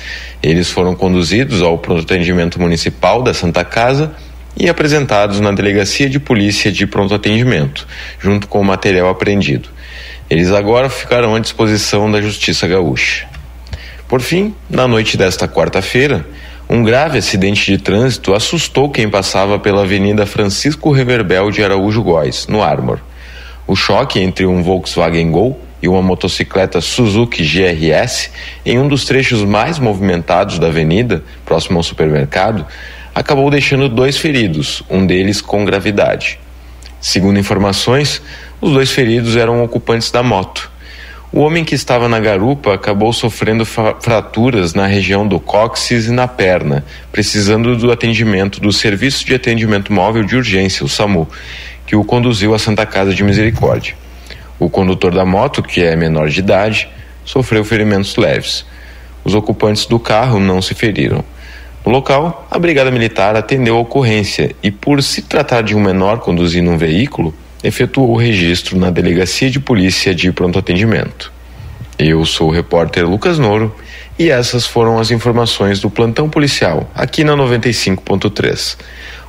Eles 0.43 0.69
foram 0.73 0.93
conduzidos 0.97 1.63
ao 1.63 1.79
pronto 1.79 2.03
atendimento 2.03 2.61
municipal 2.61 3.23
da 3.23 3.33
Santa 3.33 3.65
Casa 3.65 4.13
e 4.57 4.69
apresentados 4.69 5.39
na 5.41 5.53
delegacia 5.53 6.09
de 6.09 6.19
polícia 6.19 6.73
de 6.73 6.87
pronto 6.87 7.15
atendimento, 7.15 7.87
junto 8.19 8.49
com 8.49 8.61
o 8.61 8.65
material 8.65 9.09
apreendido. 9.09 9.69
Eles 10.29 10.51
agora 10.51 10.89
ficarão 10.89 11.35
à 11.35 11.39
disposição 11.39 12.11
da 12.11 12.21
Justiça 12.21 12.67
Gaúcha. 12.67 13.27
Por 14.09 14.21
fim, 14.21 14.55
na 14.71 14.89
noite 14.89 15.17
desta 15.17 15.47
quarta-feira, 15.47 16.25
um 16.69 16.83
grave 16.83 17.19
acidente 17.19 17.71
de 17.71 17.79
trânsito 17.79 18.35
assustou 18.35 18.91
quem 18.91 19.09
passava 19.09 19.59
pela 19.59 19.83
Avenida 19.83 20.27
Francisco 20.27 20.91
Reverbel 20.91 21.51
de 21.51 21.63
Araújo 21.63 22.03
Góes, 22.03 22.47
no 22.49 22.63
Armor. 22.63 22.99
O 23.67 23.77
choque 23.77 24.21
entre 24.21 24.47
um 24.47 24.63
Volkswagen 24.63 25.31
Gol 25.31 25.61
e 25.83 25.89
uma 25.89 26.03
motocicleta 26.03 26.81
Suzuki 26.81 27.45
GRS 27.45 28.31
em 28.65 28.79
um 28.79 28.89
dos 28.89 29.05
trechos 29.05 29.45
mais 29.45 29.79
movimentados 29.79 30.59
da 30.59 30.69
avenida, 30.69 31.23
próximo 31.45 31.79
ao 31.79 31.83
supermercado, 31.83 32.67
acabou 33.17 33.49
deixando 33.49 33.89
dois 33.89 34.19
feridos, 34.19 34.83
um 34.91 35.07
deles 35.07 35.41
com 35.41 35.65
gravidade. 35.65 36.39
Segundo 37.01 37.39
informações, 37.39 38.21
os 38.61 38.75
dois 38.75 38.91
feridos 38.91 39.37
eram 39.37 39.65
ocupantes 39.65 40.11
da 40.11 40.23
moto. 40.23 40.71
O 41.33 41.41
homem 41.41 41.65
que 41.65 41.75
estava 41.75 42.11
na 42.11 42.21
garupa 42.21 42.75
acabou 42.75 43.11
sofrendo 43.15 43.65
fraturas 43.65 44.75
na 44.75 44.87
região 44.87 45.27
do 45.27 45.41
cóccix 45.41 46.09
e 46.09 46.13
na 46.13 46.29
perna, 46.29 46.85
precisando 47.11 47.75
do 47.75 47.91
atendimento 47.91 48.61
do 48.61 48.71
Serviço 48.71 49.25
de 49.25 49.35
Atendimento 49.35 49.95
Móvel 49.95 50.23
de 50.23 50.37
Urgência, 50.37 50.85
o 50.85 50.89
SAMU, 50.89 51.27
que 51.87 51.97
o 51.97 52.05
conduziu 52.05 52.53
à 52.53 52.59
Santa 52.59 52.85
Casa 52.85 53.15
de 53.15 53.25
Misericórdia. 53.25 53.95
O 54.59 54.69
condutor 54.69 55.15
da 55.15 55.25
moto, 55.25 55.63
que 55.63 55.83
é 55.83 55.97
menor 55.97 56.29
de 56.29 56.41
idade, 56.41 56.87
sofreu 57.25 57.65
ferimentos 57.65 58.15
leves. 58.17 58.67
Os 59.25 59.35
ocupantes 59.35 59.87
do 59.87 59.99
carro 59.99 60.39
não 60.39 60.61
se 60.61 60.75
feriram. 60.75 61.25
No 61.87 61.93
local, 61.93 62.49
a 62.51 62.59
Brigada 62.59 62.91
Militar 62.91 63.37
atendeu 63.37 63.77
a 63.77 63.81
ocorrência 63.81 64.57
e, 64.61 64.73
por 64.73 65.01
se 65.05 65.23
tratar 65.23 65.63
de 65.63 65.77
um 65.77 65.81
menor 65.81 66.19
conduzindo 66.19 66.69
um 66.69 66.77
veículo, 66.77 67.33
efetuou 67.63 68.11
o 68.11 68.17
registro 68.17 68.77
na 68.77 68.91
Delegacia 68.91 69.49
de 69.49 69.61
Polícia 69.61 70.13
de 70.13 70.33
Pronto 70.33 70.59
Atendimento. 70.59 71.33
Eu 71.97 72.27
sou 72.27 72.49
o 72.49 72.53
repórter 72.53 73.09
Lucas 73.09 73.39
Noro 73.39 73.75
E 74.19 74.31
essas 74.31 74.67
foram 74.67 74.99
as 74.99 75.11
informações 75.11 75.79
do 75.79 75.89
plantão 75.89 76.29
policial 76.29 76.91
aqui 76.95 77.23
na 77.23 77.35
95.3. 77.35 78.77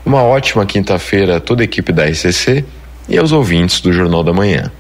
Uma 0.04 0.24
ótima 0.24 0.66
quinta-feira 0.66 1.38
a 1.38 1.40
toda 1.40 1.62
a 1.62 1.66
equipe 1.66 1.92
da 1.92 2.06
RCC 2.06 2.66
e 3.08 3.18
aos 3.18 3.32
ouvintes 3.32 3.82
do 3.82 3.94
Jornal 3.94 4.24
da 4.24 4.34
Manhã. 4.34 4.72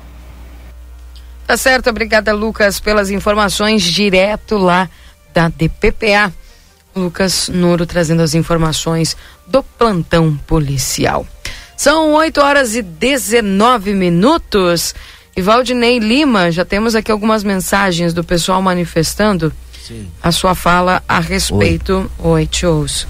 Tá 1.45 1.55
certo, 1.55 1.89
obrigada 1.91 2.33
Lucas 2.33 2.79
pelas 2.79 3.11
informações 3.11 3.83
direto 3.83 4.57
lá 4.57 4.89
da 5.33 5.47
DPPA. 5.47 6.33
Lucas 6.97 7.49
Nuro 7.49 7.85
trazendo 7.85 8.21
as 8.21 8.33
informações 8.33 9.15
do 9.45 9.63
plantão 9.63 10.35
policial. 10.47 11.25
São 11.75 12.13
8 12.13 12.41
horas 12.41 12.75
e 12.75 12.81
19 12.81 13.93
minutos. 13.93 14.95
E 15.35 15.41
Valdinei 15.41 15.99
Lima, 15.99 16.51
já 16.51 16.65
temos 16.65 16.95
aqui 16.95 17.11
algumas 17.11 17.43
mensagens 17.43 18.13
do 18.13 18.23
pessoal 18.23 18.61
manifestando 18.61 19.53
Sim. 19.87 20.07
a 20.21 20.31
sua 20.31 20.55
fala 20.55 21.03
a 21.07 21.19
respeito. 21.19 22.09
Oi, 22.17 22.31
Oi 22.31 22.47
te 22.47 22.65
ouço. 22.65 23.07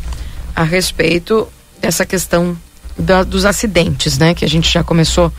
A 0.53 0.63
respeito 0.63 1.47
dessa 1.79 2.05
questão 2.05 2.57
da, 2.97 3.23
dos 3.23 3.45
acidentes, 3.45 4.17
né? 4.17 4.33
Que 4.33 4.43
a 4.43 4.49
gente 4.49 4.69
já 4.69 4.83
começou 4.83 5.31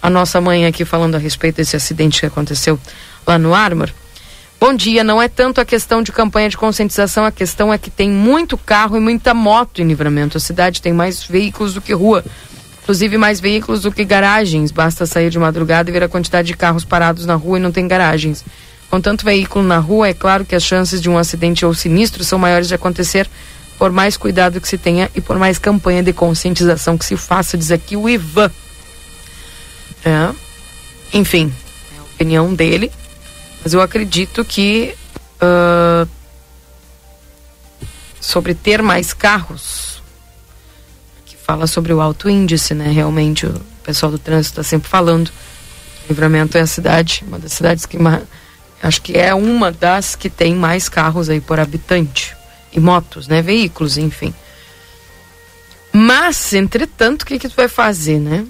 a 0.00 0.08
nossa 0.08 0.40
manhã 0.40 0.68
aqui 0.68 0.84
falando 0.84 1.16
a 1.16 1.18
respeito 1.18 1.56
desse 1.56 1.74
acidente 1.74 2.20
que 2.20 2.26
aconteceu 2.26 2.78
lá 3.26 3.36
no 3.38 3.52
Armor. 3.52 3.90
Bom 4.58 4.72
dia, 4.72 5.04
não 5.04 5.20
é 5.20 5.28
tanto 5.28 5.60
a 5.60 5.66
questão 5.66 6.02
de 6.02 6.10
campanha 6.10 6.48
de 6.48 6.56
conscientização, 6.56 7.26
a 7.26 7.30
questão 7.30 7.70
é 7.70 7.76
que 7.76 7.90
tem 7.90 8.10
muito 8.10 8.56
carro 8.56 8.96
e 8.96 9.00
muita 9.00 9.34
moto 9.34 9.82
em 9.82 9.86
livramento. 9.86 10.38
A 10.38 10.40
cidade 10.40 10.80
tem 10.80 10.94
mais 10.94 11.22
veículos 11.22 11.74
do 11.74 11.82
que 11.82 11.92
rua, 11.92 12.24
inclusive 12.82 13.18
mais 13.18 13.38
veículos 13.38 13.82
do 13.82 13.92
que 13.92 14.02
garagens. 14.02 14.70
Basta 14.70 15.04
sair 15.04 15.28
de 15.28 15.38
madrugada 15.38 15.90
e 15.90 15.92
ver 15.92 16.04
a 16.04 16.08
quantidade 16.08 16.48
de 16.48 16.56
carros 16.56 16.86
parados 16.86 17.26
na 17.26 17.34
rua 17.34 17.58
e 17.58 17.60
não 17.60 17.70
tem 17.70 17.86
garagens. 17.86 18.42
Com 18.88 18.98
tanto 18.98 19.26
veículo 19.26 19.62
na 19.62 19.78
rua, 19.78 20.08
é 20.08 20.14
claro 20.14 20.42
que 20.42 20.54
as 20.54 20.62
chances 20.62 21.02
de 21.02 21.10
um 21.10 21.18
acidente 21.18 21.66
ou 21.66 21.74
sinistro 21.74 22.24
são 22.24 22.38
maiores 22.38 22.66
de 22.66 22.74
acontecer 22.74 23.28
por 23.78 23.92
mais 23.92 24.16
cuidado 24.16 24.58
que 24.58 24.68
se 24.68 24.78
tenha 24.78 25.10
e 25.14 25.20
por 25.20 25.38
mais 25.38 25.58
campanha 25.58 26.02
de 26.02 26.14
conscientização 26.14 26.96
que 26.96 27.04
se 27.04 27.14
faça, 27.14 27.58
diz 27.58 27.70
aqui 27.70 27.94
o 27.94 28.08
Ivan. 28.08 28.50
É. 30.02 30.30
Enfim, 31.12 31.52
é 31.94 31.98
a 31.98 32.02
opinião 32.04 32.54
dele. 32.54 32.90
Mas 33.66 33.74
eu 33.74 33.80
acredito 33.80 34.44
que 34.44 34.94
uh, 35.42 36.08
sobre 38.20 38.54
ter 38.54 38.80
mais 38.80 39.12
carros, 39.12 40.00
que 41.24 41.36
fala 41.36 41.66
sobre 41.66 41.92
o 41.92 42.00
alto 42.00 42.30
índice, 42.30 42.74
né? 42.74 42.92
Realmente 42.92 43.44
o 43.44 43.60
pessoal 43.82 44.12
do 44.12 44.20
trânsito 44.20 44.60
está 44.60 44.62
sempre 44.62 44.88
falando. 44.88 45.32
Livramento 46.08 46.56
é 46.56 46.60
a 46.60 46.66
cidade, 46.68 47.24
uma 47.26 47.40
das 47.40 47.54
cidades 47.54 47.84
que 47.86 47.98
acho 48.80 49.02
que 49.02 49.18
é 49.18 49.34
uma 49.34 49.72
das 49.72 50.14
que 50.14 50.30
tem 50.30 50.54
mais 50.54 50.88
carros 50.88 51.28
aí 51.28 51.40
por 51.40 51.58
habitante 51.58 52.36
e 52.72 52.78
motos, 52.78 53.26
né? 53.26 53.42
Veículos, 53.42 53.98
enfim. 53.98 54.32
Mas, 55.92 56.52
entretanto, 56.52 57.22
o 57.22 57.26
que 57.26 57.36
que 57.36 57.48
tu 57.48 57.56
vai 57.56 57.66
fazer, 57.66 58.20
né? 58.20 58.46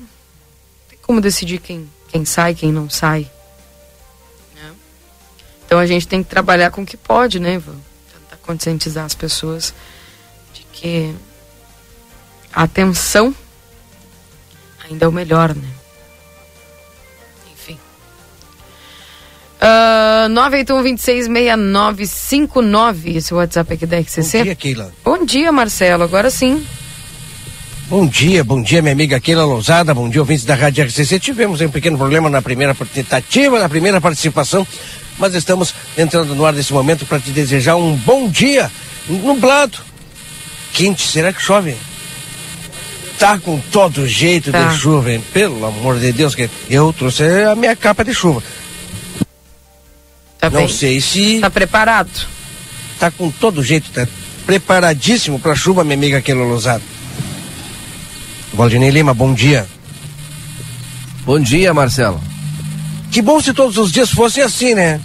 Tem 0.91 0.99
como 1.01 1.23
decidir 1.23 1.57
quem, 1.61 1.89
quem 2.09 2.27
sai, 2.27 2.55
quem 2.55 2.71
não 2.71 2.91
sai. 2.91 3.31
Então 5.67 5.79
a 5.79 5.87
gente 5.87 6.07
tem 6.07 6.23
que 6.23 6.31
trabalhar 6.31 6.71
com 6.71 6.83
o 6.83 6.87
que 6.87 6.97
pode, 6.97 7.41
né, 7.41 7.55
Ivan? 7.55 7.77
Tentar 8.13 8.37
conscientizar 8.43 9.05
as 9.05 9.15
pessoas 9.15 9.75
de 10.55 10.63
que 10.73 11.15
a 12.53 12.63
atenção 12.63 13.35
ainda 14.89 15.05
é 15.05 15.09
o 15.09 15.13
melhor, 15.13 15.55
né? 15.55 15.69
Uh, 19.57 20.29
981-266959, 20.31 23.17
esse 23.17 23.33
WhatsApp 23.33 23.73
aqui 23.73 23.87
da 23.87 23.99
RCC. 23.99 24.39
Bom 24.39 24.45
dia, 24.45 24.55
Keila. 24.55 24.93
Bom 25.03 25.25
dia, 25.25 25.51
Marcelo, 25.51 26.05
agora 26.05 26.29
sim. 26.31 26.63
Bom 27.89 28.05
dia, 28.05 28.43
bom 28.43 28.61
dia, 28.61 28.83
minha 28.83 28.93
amiga 28.93 29.21
Keila 29.21 29.45
Lousada, 29.45 29.95
bom 29.95 30.11
dia, 30.11 30.21
ouvintes 30.21 30.45
da 30.45 30.57
Rádio 30.57 30.85
RCC. 30.85 31.21
Tivemos 31.21 31.61
um 31.61 31.69
pequeno 31.69 31.97
problema 31.97 32.29
na 32.29 32.43
primeira 32.43 32.75
tentativa, 32.75 33.61
na 33.61 33.69
primeira 33.69 34.01
participação, 34.01 34.67
mas 35.17 35.37
estamos 35.37 35.73
entrando 35.97 36.35
no 36.35 36.45
ar 36.45 36.53
nesse 36.53 36.73
momento 36.73 37.07
para 37.07 37.21
te 37.21 37.31
desejar 37.31 37.77
um 37.77 37.95
bom 37.95 38.29
dia, 38.29 38.73
nublado, 39.09 39.79
quente, 40.73 41.07
será 41.07 41.33
que 41.33 41.41
chove? 41.41 41.77
Tá 43.21 43.39
com 43.39 43.61
todo 43.71 44.05
jeito 44.05 44.51
tá. 44.51 44.67
de 44.67 44.79
chuva, 44.79 45.13
hein? 45.13 45.23
pelo 45.33 45.65
amor 45.65 46.01
de 46.01 46.11
Deus, 46.11 46.35
que 46.35 46.51
eu 46.69 46.93
trouxe 46.93 47.23
a 47.23 47.55
minha 47.55 47.77
capa 47.77 48.05
de 48.05 48.13
chuva. 48.13 48.43
Tá 50.41 50.51
Não 50.51 50.67
bem. 50.67 50.69
sei 50.69 51.01
se. 51.01 51.39
Tá 51.39 51.51
preparado? 51.51 52.11
Tá 52.99 53.13
com 53.13 53.31
todo 53.31 53.63
jeito, 53.63 53.93
tá 53.93 54.09
preparadíssimo 54.45 55.39
pra 55.39 55.55
chuva, 55.55 55.85
minha 55.85 55.97
amiga 55.97 56.21
Keila 56.21 56.45
Lousado. 56.45 56.96
Valdinei 58.57 58.89
Lima, 58.89 59.13
bom 59.13 59.35
dia. 59.35 59.67
Bom 61.27 61.39
dia, 61.39 61.75
Marcelo. 61.75 62.19
Que 63.11 63.21
bom 63.21 63.39
se 63.39 63.53
todos 63.53 63.77
os 63.77 63.93
dias 63.93 64.11
fossem 64.11 64.43
assim, 64.43 64.75
né? 64.75 64.99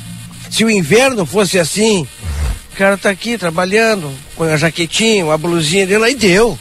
Se 0.50 0.64
o 0.64 0.70
inverno 0.70 1.26
fosse 1.26 1.60
assim, 1.60 2.08
o 2.72 2.78
cara 2.78 2.98
tá 2.98 3.10
aqui 3.10 3.38
trabalhando, 3.38 4.10
com 4.38 4.46
a 4.46 4.56
jaquetinha, 4.56 5.32
a 5.32 5.38
blusinha 5.38 5.86
dele, 5.86 6.06
aí 6.06 6.16
deu. 6.16 6.58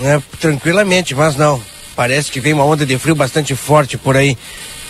Né? 0.00 0.20
Tranquilamente, 0.40 1.14
mas 1.14 1.36
não. 1.36 1.62
Parece 1.94 2.32
que 2.32 2.40
vem 2.40 2.52
uma 2.52 2.64
onda 2.64 2.84
de 2.84 2.98
frio 2.98 3.14
bastante 3.14 3.54
forte 3.54 3.96
por 3.96 4.16
aí. 4.16 4.36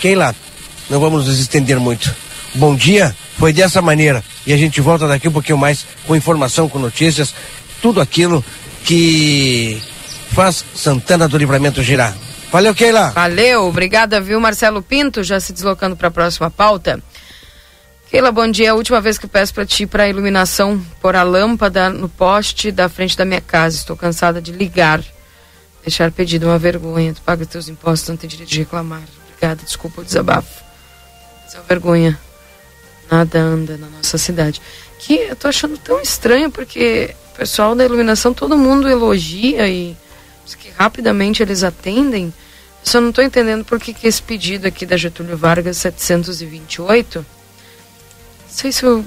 Keila, 0.00 0.34
não 0.88 0.98
vamos 0.98 1.26
nos 1.26 1.38
estender 1.38 1.78
muito. 1.78 2.10
Bom 2.54 2.74
dia, 2.74 3.14
foi 3.38 3.52
dessa 3.52 3.82
maneira. 3.82 4.24
E 4.46 4.52
a 4.52 4.56
gente 4.56 4.80
volta 4.80 5.06
daqui 5.06 5.28
um 5.28 5.32
pouquinho 5.32 5.58
mais 5.58 5.84
com 6.06 6.16
informação, 6.16 6.70
com 6.70 6.78
notícias, 6.78 7.34
tudo 7.82 8.00
aquilo 8.00 8.42
que 8.82 9.82
faz 10.32 10.64
Santana 10.74 11.28
do 11.28 11.36
Livramento 11.36 11.82
girar. 11.82 12.14
Valeu, 12.50 12.74
Keila. 12.74 13.10
Valeu, 13.10 13.66
obrigada, 13.66 14.20
viu, 14.20 14.40
Marcelo 14.40 14.82
Pinto, 14.82 15.22
já 15.22 15.38
se 15.38 15.52
deslocando 15.52 15.96
para 15.96 16.08
a 16.08 16.10
próxima 16.10 16.50
pauta. 16.50 17.00
Keila, 18.10 18.32
bom 18.32 18.50
dia. 18.50 18.72
A 18.72 18.74
última 18.74 19.00
vez 19.00 19.18
que 19.18 19.28
peço 19.28 19.54
para 19.54 19.64
ti 19.64 19.86
para 19.86 20.08
iluminação 20.08 20.84
por 21.00 21.14
a 21.14 21.22
lâmpada 21.22 21.88
no 21.90 22.08
poste 22.08 22.72
da 22.72 22.88
frente 22.88 23.16
da 23.16 23.24
minha 23.24 23.40
casa. 23.40 23.76
Estou 23.76 23.96
cansada 23.96 24.42
de 24.42 24.50
ligar. 24.50 25.00
Deixar 25.82 26.10
pedido 26.10 26.46
uma 26.46 26.58
vergonha. 26.58 27.14
Tu 27.14 27.22
paga 27.22 27.46
teus 27.46 27.68
impostos, 27.68 28.08
não 28.08 28.16
tem 28.16 28.28
direito 28.28 28.50
de 28.50 28.58
reclamar. 28.58 29.02
Obrigada, 29.28 29.62
desculpa 29.64 30.00
o 30.00 30.04
desabafo. 30.04 30.64
Isso 31.46 31.56
é 31.56 31.60
uma 31.60 31.66
vergonha 31.66 32.18
nada 33.10 33.40
anda 33.40 33.76
na 33.76 33.88
nossa 33.88 34.16
cidade. 34.16 34.60
Que 34.98 35.14
eu 35.14 35.36
tô 35.36 35.48
achando 35.48 35.76
tão 35.78 36.00
estranho 36.00 36.50
porque 36.50 37.14
o 37.32 37.38
pessoal 37.38 37.74
da 37.74 37.84
iluminação 37.84 38.32
todo 38.32 38.56
mundo 38.56 38.88
elogia 38.88 39.68
e 39.68 39.96
que 40.56 40.70
rapidamente 40.70 41.42
eles 41.42 41.62
atendem. 41.62 42.32
Só 42.82 43.00
não 43.00 43.10
estou 43.10 43.22
entendendo 43.22 43.64
por 43.64 43.78
que, 43.78 43.92
que 43.92 44.06
esse 44.06 44.22
pedido 44.22 44.66
aqui 44.66 44.86
da 44.86 44.96
Getúlio 44.96 45.36
Vargas 45.36 45.76
728. 45.76 47.18
Não 47.18 47.24
sei 48.48 48.72
se 48.72 48.86
o, 48.86 49.04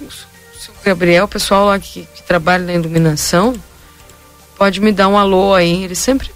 se 0.58 0.70
o 0.70 0.74
Gabriel, 0.84 1.26
o 1.26 1.28
pessoal 1.28 1.66
lá 1.66 1.80
que, 1.80 2.08
que 2.14 2.24
trabalha 2.24 2.66
na 2.66 2.74
iluminação, 2.74 3.54
pode 4.58 4.80
me 4.80 4.92
dar 4.92 5.08
um 5.08 5.18
alô 5.18 5.54
aí. 5.54 5.84
Eles 5.84 6.00
sempre 6.00 6.30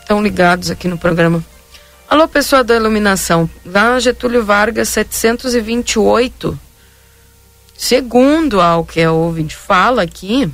estão 0.00 0.22
ligados 0.22 0.70
aqui 0.70 0.88
no 0.88 0.96
programa. 0.96 1.44
Alô, 2.08 2.26
pessoal 2.26 2.64
da 2.64 2.74
iluminação. 2.74 3.50
Lá 3.66 4.00
Getúlio 4.00 4.42
Vargas 4.42 4.88
728. 4.88 6.58
Segundo 7.76 8.60
ao 8.60 8.84
que 8.84 9.02
a 9.02 9.12
ouvinte 9.12 9.54
fala 9.54 10.02
aqui, 10.02 10.50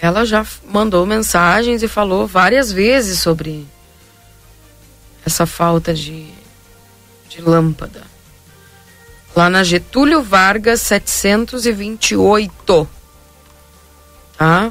ela 0.00 0.24
já 0.24 0.46
mandou 0.64 1.04
mensagens 1.06 1.82
e 1.82 1.88
falou 1.88 2.26
várias 2.26 2.72
vezes 2.72 3.20
sobre 3.20 3.66
essa 5.24 5.46
falta 5.46 5.94
de, 5.94 6.26
de 7.28 7.40
lâmpada. 7.40 8.02
Lá 9.34 9.48
na 9.50 9.64
Getúlio 9.64 10.22
Vargas 10.22 10.80
728. 10.82 12.88
Tá? 14.38 14.70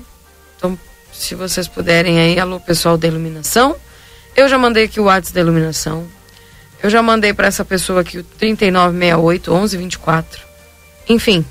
Então, 0.57 0.79
se 1.11 1.35
vocês 1.35 1.67
puderem 1.67 2.19
aí, 2.19 2.39
alô, 2.39 2.59
pessoal 2.59 2.97
da 2.97 3.07
iluminação. 3.07 3.75
Eu 4.35 4.47
já 4.47 4.57
mandei 4.57 4.85
aqui 4.85 4.99
o 4.99 5.05
WhatsApp 5.05 5.33
da 5.33 5.41
iluminação. 5.41 6.07
Eu 6.81 6.89
já 6.89 7.01
mandei 7.01 7.33
para 7.33 7.47
essa 7.47 7.65
pessoa 7.65 8.01
aqui 8.01 8.19
o 8.19 8.23
3968 8.23 9.51
1124. 9.51 10.41
Enfim. 11.09 11.45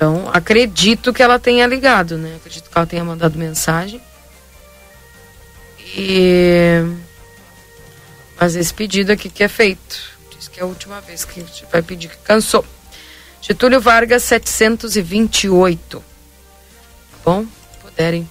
Então, 0.00 0.30
acredito 0.32 1.12
que 1.12 1.22
ela 1.22 1.38
tenha 1.38 1.66
ligado, 1.66 2.16
né? 2.16 2.36
Acredito 2.36 2.70
que 2.70 2.78
ela 2.78 2.86
tenha 2.86 3.04
mandado 3.04 3.38
mensagem. 3.38 4.00
E 5.94 6.82
mas 8.40 8.56
esse 8.56 8.72
pedido 8.72 9.12
aqui 9.12 9.28
que 9.28 9.44
é 9.44 9.48
feito. 9.48 10.00
Diz 10.34 10.48
que 10.48 10.58
é 10.58 10.62
a 10.62 10.66
última 10.66 11.02
vez 11.02 11.26
que 11.26 11.38
a 11.38 11.44
gente 11.44 11.66
vai 11.70 11.82
pedir 11.82 12.08
que 12.08 12.16
cansou. 12.24 12.64
Getúlio 13.42 13.78
Vargas 13.78 14.22
728. 14.22 15.98
Tá 15.98 17.18
bom? 17.22 17.44
Puderem 17.82 18.26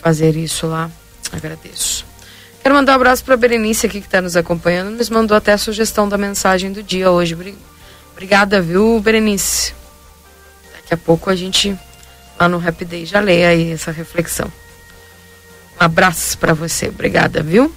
fazer 0.00 0.34
isso 0.34 0.66
lá. 0.66 0.90
Agradeço. 1.30 2.06
Quero 2.62 2.74
mandar 2.74 2.92
um 2.92 2.96
abraço 2.96 3.22
para 3.22 3.34
a 3.34 3.36
Berenice 3.36 3.84
aqui 3.84 4.00
que 4.00 4.06
está 4.06 4.22
nos 4.22 4.34
acompanhando. 4.34 4.96
Nos 4.96 5.10
mandou 5.10 5.36
até 5.36 5.52
a 5.52 5.58
sugestão 5.58 6.08
da 6.08 6.16
mensagem 6.16 6.72
do 6.72 6.82
dia 6.82 7.10
hoje. 7.10 7.36
Obrigada, 8.14 8.62
viu, 8.62 8.98
Berenice? 8.98 9.74
Daqui 10.86 10.94
a 10.94 10.96
pouco 10.96 11.28
a 11.28 11.34
gente, 11.34 11.76
lá 12.38 12.48
no 12.48 12.64
Happy 12.64 12.84
Day, 12.84 13.04
já 13.04 13.18
lê 13.18 13.44
aí 13.44 13.72
essa 13.72 13.90
reflexão. 13.90 14.46
Um 15.80 15.84
abraço 15.84 16.38
para 16.38 16.54
você. 16.54 16.88
Obrigada, 16.88 17.42
viu? 17.42 17.74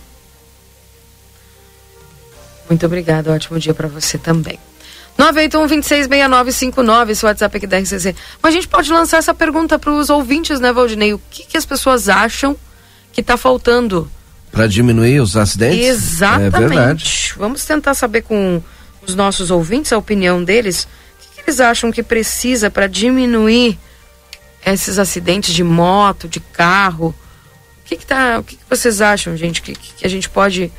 Muito 2.69 2.85
obrigada. 2.85 3.33
Ótimo 3.33 3.57
dia 3.57 3.73
para 3.73 3.87
você 3.87 4.19
também. 4.19 4.59
981-266959, 5.17 7.09
esse 7.09 7.25
WhatsApp 7.25 7.57
aqui 7.57 7.65
da 7.65 7.79
RCC. 7.79 8.15
Mas 8.41 8.53
a 8.53 8.55
gente 8.55 8.67
pode 8.67 8.91
lançar 8.91 9.17
essa 9.17 9.33
pergunta 9.33 9.79
para 9.79 9.91
os 9.91 10.11
ouvintes, 10.11 10.59
né, 10.59 10.71
Valdinei? 10.71 11.13
O 11.13 11.21
que, 11.31 11.45
que 11.45 11.57
as 11.57 11.65
pessoas 11.65 12.07
acham 12.07 12.55
que 13.11 13.21
está 13.21 13.35
faltando? 13.35 14.09
Para 14.51 14.67
diminuir 14.67 15.19
os 15.19 15.35
acidentes? 15.35 15.83
Exatamente. 15.83 16.55
É 16.55 16.59
verdade. 16.59 17.33
Vamos 17.37 17.65
tentar 17.65 17.95
saber 17.95 18.21
com 18.21 18.61
os 19.01 19.15
nossos 19.15 19.49
ouvintes 19.49 19.91
a 19.91 19.97
opinião 19.97 20.43
deles. 20.43 20.87
Eles 21.49 21.59
acham 21.59 21.91
que 21.91 22.03
precisa 22.03 22.69
para 22.69 22.85
diminuir 22.85 23.75
esses 24.63 24.99
acidentes 24.99 25.51
de 25.51 25.63
moto, 25.63 26.27
de 26.27 26.39
carro? 26.39 27.07
O 27.07 27.85
que, 27.85 27.97
que, 27.97 28.05
tá, 28.05 28.38
o 28.38 28.43
que, 28.43 28.55
que 28.55 28.63
vocês 28.69 29.01
acham, 29.01 29.35
gente, 29.35 29.59
que, 29.63 29.73
que 29.73 30.05
a 30.05 30.09
gente 30.09 30.29
pode 30.29 30.71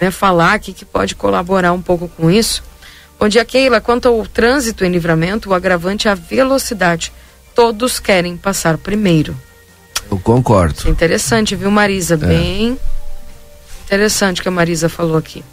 né, 0.00 0.12
falar, 0.12 0.60
que, 0.60 0.72
que 0.72 0.84
pode 0.84 1.16
colaborar 1.16 1.72
um 1.72 1.82
pouco 1.82 2.06
com 2.06 2.30
isso? 2.30 2.62
Bom 3.18 3.26
dia, 3.26 3.44
Keila. 3.44 3.80
Quanto 3.80 4.06
ao 4.06 4.24
trânsito 4.24 4.84
em 4.84 4.92
livramento, 4.92 5.50
o 5.50 5.54
agravante 5.54 6.06
é 6.06 6.12
a 6.12 6.14
velocidade. 6.14 7.12
Todos 7.52 7.98
querem 7.98 8.36
passar 8.36 8.78
primeiro. 8.78 9.36
Eu 10.08 10.20
concordo. 10.20 10.78
Isso 10.78 10.86
é 10.86 10.92
interessante, 10.92 11.56
viu, 11.56 11.72
Marisa? 11.72 12.14
É. 12.14 12.18
Bem 12.18 12.78
interessante 13.84 14.40
que 14.40 14.46
a 14.46 14.52
Marisa 14.52 14.88
falou 14.88 15.16
aqui. 15.16 15.44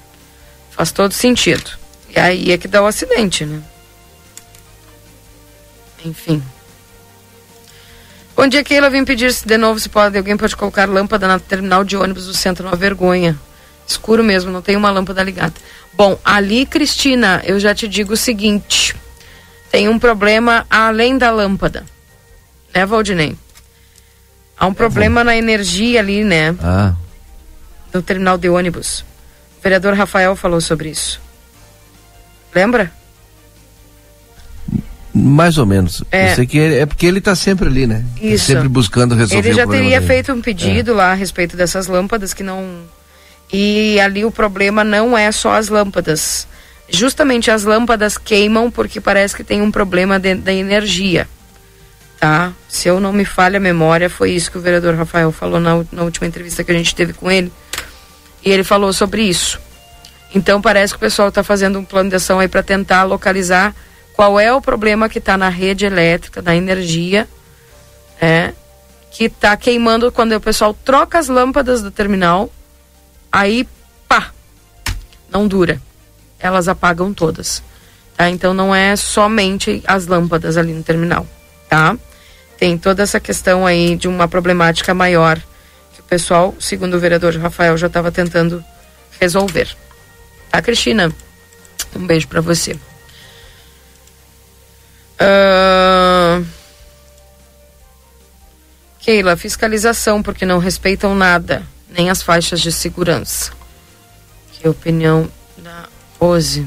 Faz 0.70 0.92
todo 0.92 1.14
sentido. 1.14 1.72
E 2.16 2.20
aí 2.20 2.52
é 2.52 2.60
que 2.60 2.68
dá 2.68 2.84
o 2.84 2.86
acidente, 2.86 3.44
né? 3.44 3.64
Enfim. 6.06 6.42
Bom 8.36 8.48
dia, 8.48 8.64
Keila. 8.64 8.90
Vim 8.90 9.06
pedir 9.06 9.32
se 9.34 9.46
de 9.48 9.58
novo 9.58 9.80
se 9.80 9.90
pode, 9.90 10.18
alguém 10.18 10.36
pode 10.36 10.56
colocar 10.56 10.90
lâmpada 10.90 11.28
na 11.28 11.40
terminal 11.40 11.84
de 11.84 11.96
ônibus 11.96 12.26
do 12.26 12.34
centro, 12.34 12.68
uma 12.68 12.76
vergonha. 12.76 13.38
Escuro 13.88 14.24
mesmo, 14.24 14.52
não 14.52 14.62
tem 14.62 14.76
uma 14.76 14.90
lâmpada 14.90 15.22
ligada. 15.22 15.54
Bom, 15.94 16.18
ali, 16.24 16.66
Cristina, 16.66 17.42
eu 17.46 17.60
já 17.60 17.76
te 17.76 17.88
digo 17.88 18.14
o 18.14 18.18
seguinte: 18.18 18.96
tem 19.70 19.90
um 19.90 20.00
problema 20.00 20.66
além 20.70 21.18
da 21.18 21.30
lâmpada. 21.30 21.86
Né, 22.74 22.86
Valdinei? 22.86 23.36
Há 24.58 24.68
um 24.68 24.74
problema 24.74 25.24
na 25.24 25.36
energia 25.36 26.00
ali, 26.00 26.24
né? 26.24 26.56
Ah. 26.62 26.94
No 27.94 28.02
terminal 28.02 28.38
de 28.38 28.48
ônibus. 28.48 29.02
O 29.60 29.62
vereador 29.62 29.94
Rafael 29.94 30.36
falou 30.36 30.62
sobre 30.62 30.90
isso. 30.90 31.20
Lembra? 32.54 32.92
Mais 35.14 35.58
ou 35.58 35.66
menos. 35.66 36.04
É, 36.10 36.34
que 36.46 36.60
é 36.60 36.86
porque 36.86 37.06
ele 37.06 37.20
está 37.20 37.36
sempre 37.36 37.68
ali, 37.68 37.86
né? 37.86 38.06
Tá 38.16 38.26
isso. 38.26 38.46
Sempre 38.46 38.70
buscando 38.70 39.14
resolver 39.14 39.48
Ele 39.48 39.56
já 39.56 39.68
teria 39.68 40.00
dele. 40.00 40.14
feito 40.14 40.32
um 40.32 40.42
pedido 40.42 40.92
é. 40.92 40.94
lá 40.94 41.12
a 41.12 41.14
respeito 41.14 41.58
dessas 41.58 41.88
lâmpadas 41.88 42.34
que 42.34 42.44
não 42.44 42.84
e 43.52 44.00
ali 44.00 44.24
o 44.24 44.32
problema 44.32 44.84
não 44.84 45.18
é 45.18 45.32
só 45.32 45.54
as 45.54 45.68
lâmpadas. 45.68 46.48
Justamente 46.90 47.52
as 47.52 47.64
lâmpadas 47.64 48.18
queimam 48.18 48.72
porque 48.72 49.02
parece 49.02 49.36
que 49.36 49.44
tem 49.44 49.62
um 49.62 49.72
problema 49.72 50.18
de, 50.18 50.36
da 50.36 50.54
energia. 50.54 51.28
Tá? 52.20 52.54
Se 52.70 52.88
eu 52.88 53.00
não 53.00 53.12
me 53.12 53.26
falha 53.26 53.58
a 53.58 53.60
memória, 53.60 54.10
foi 54.10 54.32
isso 54.32 54.52
que 54.52 54.58
o 54.58 54.62
vereador 54.62 54.96
Rafael 54.96 55.32
falou 55.32 55.60
na, 55.60 55.84
na 55.92 56.04
última 56.04 56.28
entrevista 56.28 56.64
que 56.64 56.72
a 56.72 56.76
gente 56.76 56.96
teve 56.96 57.14
com 57.14 57.30
ele. 57.30 57.52
E 58.46 58.50
ele 58.50 58.64
falou 58.64 58.94
sobre 58.94 59.24
isso. 59.24 59.60
Então 60.34 60.62
parece 60.62 60.94
que 60.94 60.98
o 60.98 61.00
pessoal 61.00 61.28
está 61.28 61.44
fazendo 61.44 61.80
um 61.80 61.84
plano 61.84 62.10
de 62.10 62.16
ação 62.16 62.40
aí 62.40 62.48
para 62.48 62.64
tentar 62.64 63.04
localizar 63.04 63.76
qual 64.14 64.40
é 64.40 64.54
o 64.54 64.62
problema 64.62 65.10
que 65.10 65.20
está 65.20 65.38
na 65.38 65.50
rede 65.50 65.86
elétrica, 65.86 66.42
da 66.42 66.56
energia, 66.56 67.28
é, 68.20 68.54
que 69.12 69.26
está 69.26 69.56
queimando 69.58 70.12
quando 70.12 70.34
o 70.34 70.42
pessoal 70.42 70.74
troca 70.74 71.20
as 71.20 71.28
lâmpadas 71.28 71.82
do 71.82 71.92
terminal 71.92 72.52
aí 73.32 73.68
pá, 74.08 74.32
não 75.30 75.48
dura. 75.48 75.82
Elas 76.40 76.68
apagam 76.68 77.14
todas. 77.14 77.64
Tá? 78.18 78.30
Então 78.30 78.54
não 78.54 78.74
é 78.76 78.96
somente 78.96 79.82
as 79.88 80.06
lâmpadas 80.08 80.58
ali 80.58 80.74
no 80.74 80.84
terminal, 80.84 81.26
tá? 81.70 81.98
Tem 82.58 82.78
toda 82.78 83.02
essa 83.02 83.20
questão 83.20 83.66
aí 83.66 83.96
de 83.96 84.08
uma 84.08 84.28
problemática 84.28 84.94
maior 84.94 85.40
que 85.94 86.02
o 86.02 86.04
pessoal, 86.04 86.54
segundo 86.60 86.96
o 86.96 87.00
vereador 87.00 87.36
Rafael, 87.38 87.78
já 87.78 87.88
estava 87.88 88.12
tentando 88.12 88.64
resolver. 89.20 89.76
Tá, 90.52 90.62
Cristina? 90.62 91.12
Um 91.96 92.06
beijo 92.06 92.28
para 92.28 92.42
você. 92.42 92.78
Uh... 95.22 96.46
Keila, 99.00 99.36
fiscalização, 99.36 100.22
porque 100.22 100.46
não 100.46 100.60
respeitam 100.60 101.16
nada 101.16 101.64
nem 101.90 102.10
as 102.10 102.22
faixas 102.22 102.62
de 102.62 102.72
segurança. 102.72 103.52
Que 104.54 104.68
opinião 104.68 105.30
da 105.58 105.88
Rose. 106.20 106.66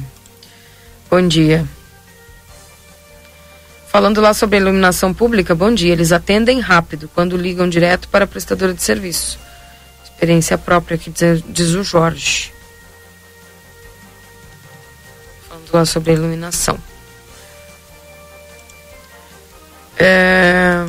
Bom 1.11 1.27
dia. 1.27 1.67
Falando 3.89 4.21
lá 4.21 4.35
sobre 4.35 4.57
a 4.57 4.61
iluminação 4.61 5.15
pública, 5.15 5.55
bom 5.55 5.73
dia. 5.73 5.93
Eles 5.93 6.13
atendem 6.13 6.61
rápido 6.61 7.09
quando 7.15 7.37
ligam 7.37 7.69
direto 7.69 8.09
para 8.09 8.25
a 8.25 8.29
prestadora 8.29 8.75
de 8.75 8.83
serviço. 8.83 9.39
Experiência 10.03 10.59
própria, 10.59 10.99
que 10.99 11.11
diz, 11.11 11.43
diz 11.49 11.71
o 11.71 11.85
Jorge. 11.85 12.53
Falando 15.49 15.71
lá 15.73 15.85
sobre 15.85 16.11
a 16.11 16.15
iluminação. 16.15 16.79
É... 19.99 20.87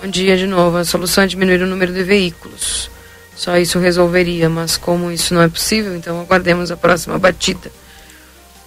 Bom 0.00 0.08
dia 0.08 0.36
de 0.36 0.46
novo. 0.46 0.76
A 0.76 0.84
solução 0.84 1.24
é 1.24 1.26
diminuir 1.26 1.62
o 1.62 1.66
número 1.66 1.92
de 1.92 2.02
veículos. 2.02 2.90
Só 3.36 3.56
isso 3.58 3.78
resolveria, 3.78 4.48
mas 4.48 4.76
como 4.76 5.10
isso 5.10 5.34
não 5.34 5.42
é 5.42 5.48
possível, 5.48 5.96
então 5.96 6.20
aguardemos 6.20 6.70
a 6.70 6.76
próxima 6.76 7.18
batida. 7.18 7.70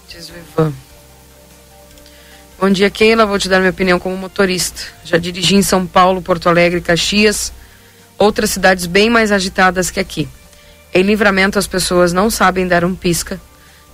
Diz 0.10 0.30
o 0.30 0.34
Ivan. 0.34 0.74
Bom 2.60 2.70
dia, 2.70 2.90
Keila. 2.90 3.26
Vou 3.26 3.38
te 3.38 3.48
dar 3.48 3.60
minha 3.60 3.70
opinião 3.70 4.00
como 4.00 4.18
motorista. 4.18 4.82
Já 5.06 5.18
dirigi 5.18 5.56
em 5.56 5.62
São 5.62 5.86
Paulo, 5.86 6.22
Porto 6.22 6.50
Alegre, 6.50 6.82
Caxias, 6.82 7.54
outras 8.18 8.50
cidades 8.50 8.88
bem 8.88 9.10
mais 9.10 9.32
agitadas 9.32 9.92
que 9.92 10.00
aqui. 10.00 10.28
Em 10.94 11.04
livramento, 11.04 11.60
as 11.60 11.68
pessoas 11.68 12.12
não 12.12 12.30
sabem 12.30 12.68
dar 12.68 12.84
um 12.84 12.96
pisca. 12.96 13.40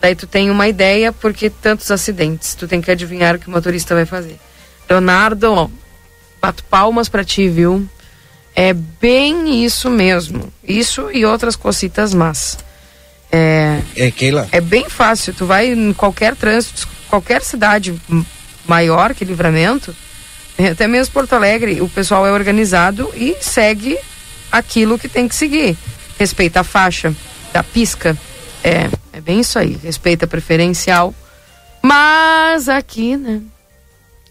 Daí 0.04 0.16
tu 0.16 0.28
tem 0.28 0.52
uma 0.52 0.68
ideia 0.68 1.14
porque 1.14 1.50
tantos 1.50 1.90
acidentes. 1.90 2.56
Tu 2.56 2.68
tem 2.68 2.82
que 2.82 2.92
adivinhar 2.92 3.36
o 3.36 3.40
que 3.40 3.48
o 3.48 3.52
motorista 3.52 3.96
vai 3.96 4.06
fazer. 4.06 4.38
Leonardo, 4.90 5.72
bato 6.42 6.62
palmas 6.66 7.08
para 7.08 7.24
ti, 7.24 7.48
viu? 7.48 7.88
É 8.54 8.74
bem 8.74 9.64
isso 9.64 9.90
mesmo. 9.90 10.52
Isso 10.62 11.10
e 11.10 11.26
outras 11.26 11.56
cositas 11.56 12.14
más. 12.14 12.58
É, 13.32 13.80
é, 13.96 14.12
Keila? 14.12 14.50
é 14.52 14.60
bem 14.60 14.90
fácil. 14.90 15.34
Tu 15.34 15.46
vai 15.46 15.72
em 15.72 15.94
qualquer 15.94 16.36
trânsito, 16.36 16.86
qualquer 17.08 17.42
cidade 17.42 17.98
maior 18.68 19.14
que 19.14 19.24
Livramento, 19.24 19.96
é, 20.58 20.68
até 20.68 20.86
mesmo 20.86 21.14
Porto 21.14 21.32
Alegre, 21.32 21.80
o 21.80 21.88
pessoal 21.88 22.28
é 22.28 22.32
organizado 22.34 23.10
e 23.16 23.38
segue 23.40 23.98
aquilo 24.52 25.00
que 25.00 25.08
tem 25.08 25.30
que 25.30 25.36
seguir. 25.36 25.78
Respeita 26.20 26.60
a 26.60 26.64
faixa, 26.66 27.16
da 27.54 27.64
pisca. 27.64 28.18
É, 28.64 28.90
é 29.12 29.22
bem 29.22 29.42
isso 29.42 29.60
aí. 29.60 29.78
Respeita 29.84 30.26
preferencial. 30.26 31.14
Mas 31.82 32.70
aqui, 32.70 33.18
né? 33.18 33.42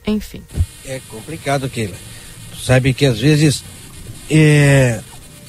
Enfim. 0.07 0.42
É 0.87 1.01
complicado, 1.09 1.68
Keila. 1.68 1.95
Tu 2.53 2.59
sabe 2.59 2.95
que 2.95 3.05
às 3.05 3.21
vezes 3.21 3.62
é, 4.31 5.01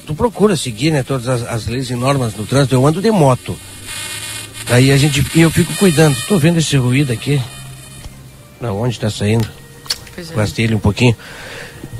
tu 0.06 0.14
procura 0.14 0.56
seguir 0.56 0.90
né, 0.90 1.02
todas 1.02 1.26
as, 1.26 1.42
as, 1.42 1.66
leis 1.66 1.88
e 1.88 1.94
normas 1.94 2.34
no 2.34 2.46
trânsito. 2.46 2.74
Eu 2.74 2.86
ando 2.86 3.00
de 3.00 3.10
moto. 3.10 3.58
Aí 4.68 4.92
a 4.92 4.96
gente. 4.96 5.24
E 5.34 5.40
eu 5.40 5.50
fico 5.50 5.72
cuidando. 5.74 6.16
Tô 6.28 6.38
vendo 6.38 6.58
esse 6.58 6.76
ruído 6.76 7.12
aqui. 7.12 7.40
Na 8.60 8.72
onde 8.72 9.00
tá 9.00 9.10
saindo? 9.10 9.48
Pois 10.14 10.58
é. 10.58 10.62
ele 10.62 10.74
um 10.74 10.80
pouquinho. 10.80 11.16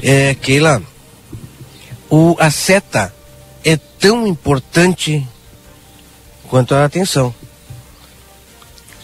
É, 0.03 0.35
Keila, 0.35 0.83
o, 2.11 2.37
a 2.39 2.51
seta 2.51 3.13
é 3.65 3.77
tão 3.77 4.27
importante 4.27 5.27
quanto 6.49 6.75
a 6.75 6.85
atenção. 6.85 7.35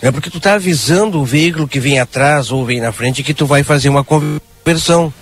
É 0.03 0.11
porque 0.11 0.31
tu 0.31 0.41
tá 0.41 0.55
avisando 0.55 1.21
o 1.21 1.25
veículo 1.25 1.69
que 1.69 1.79
vem 1.79 1.99
atrás 1.99 2.51
ou 2.51 2.65
vem 2.65 2.81
na 2.81 2.91
frente 2.91 3.23
que 3.23 3.35
tu 3.35 3.45
vai 3.45 3.63
fazer 3.63 3.89
uma 3.89 4.03
conversão. 4.03 5.13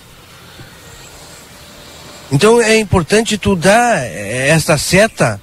Então 2.31 2.61
é 2.61 2.77
importante 2.77 3.37
tu 3.37 3.55
dar 3.55 3.97
essa 4.05 4.77
seta 4.77 5.41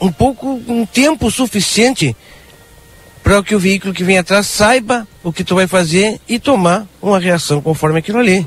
um 0.00 0.12
pouco, 0.12 0.60
um 0.68 0.84
tempo 0.84 1.30
suficiente 1.30 2.14
para 3.22 3.42
que 3.42 3.54
o 3.54 3.58
veículo 3.58 3.94
que 3.94 4.04
vem 4.04 4.18
atrás 4.18 4.46
saiba 4.46 5.08
o 5.22 5.32
que 5.32 5.42
tu 5.42 5.54
vai 5.54 5.66
fazer 5.66 6.20
e 6.28 6.38
tomar 6.38 6.86
uma 7.00 7.18
reação 7.18 7.62
conforme 7.62 7.98
aquilo 7.98 8.18
ali. 8.18 8.46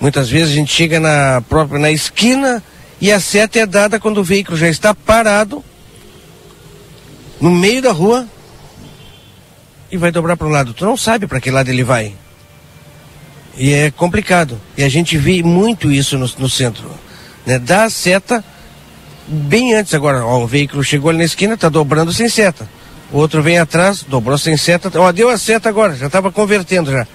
Muitas 0.00 0.28
vezes 0.28 0.52
a 0.52 0.56
gente 0.56 0.72
chega 0.72 0.98
na 0.98 1.40
própria 1.48 1.78
na 1.78 1.90
esquina 1.90 2.62
e 3.00 3.12
a 3.12 3.20
seta 3.20 3.58
é 3.58 3.66
dada 3.66 4.00
quando 4.00 4.18
o 4.18 4.24
veículo 4.24 4.56
já 4.56 4.68
está 4.68 4.94
parado 4.94 5.62
no 7.40 7.50
meio 7.50 7.82
da 7.82 7.92
rua 7.92 8.26
e 9.90 9.96
vai 9.96 10.10
dobrar 10.10 10.36
para 10.36 10.46
um 10.46 10.50
lado. 10.50 10.72
Tu 10.72 10.84
não 10.84 10.96
sabe 10.96 11.26
para 11.26 11.40
que 11.40 11.50
lado 11.50 11.68
ele 11.68 11.84
vai. 11.84 12.14
E 13.56 13.72
é 13.72 13.90
complicado. 13.90 14.60
E 14.76 14.82
a 14.82 14.88
gente 14.88 15.16
vê 15.16 15.42
muito 15.42 15.90
isso 15.90 16.18
no, 16.18 16.30
no 16.38 16.48
centro. 16.48 16.90
Né? 17.44 17.58
Dá 17.58 17.84
a 17.84 17.90
seta 17.90 18.44
bem 19.26 19.74
antes 19.74 19.94
agora. 19.94 20.24
Ó, 20.24 20.42
o 20.42 20.46
veículo 20.46 20.82
chegou 20.82 21.10
ali 21.10 21.18
na 21.18 21.24
esquina, 21.24 21.54
está 21.54 21.68
dobrando 21.68 22.12
sem 22.12 22.28
seta. 22.28 22.68
O 23.12 23.18
outro 23.18 23.42
vem 23.42 23.58
atrás, 23.58 24.02
dobrou 24.02 24.36
sem 24.36 24.56
seta. 24.56 24.90
Ó, 24.98 25.12
deu 25.12 25.28
a 25.28 25.38
seta 25.38 25.68
agora, 25.68 25.94
já 25.94 26.06
estava 26.06 26.32
convertendo 26.32 26.90
já. 26.90 27.06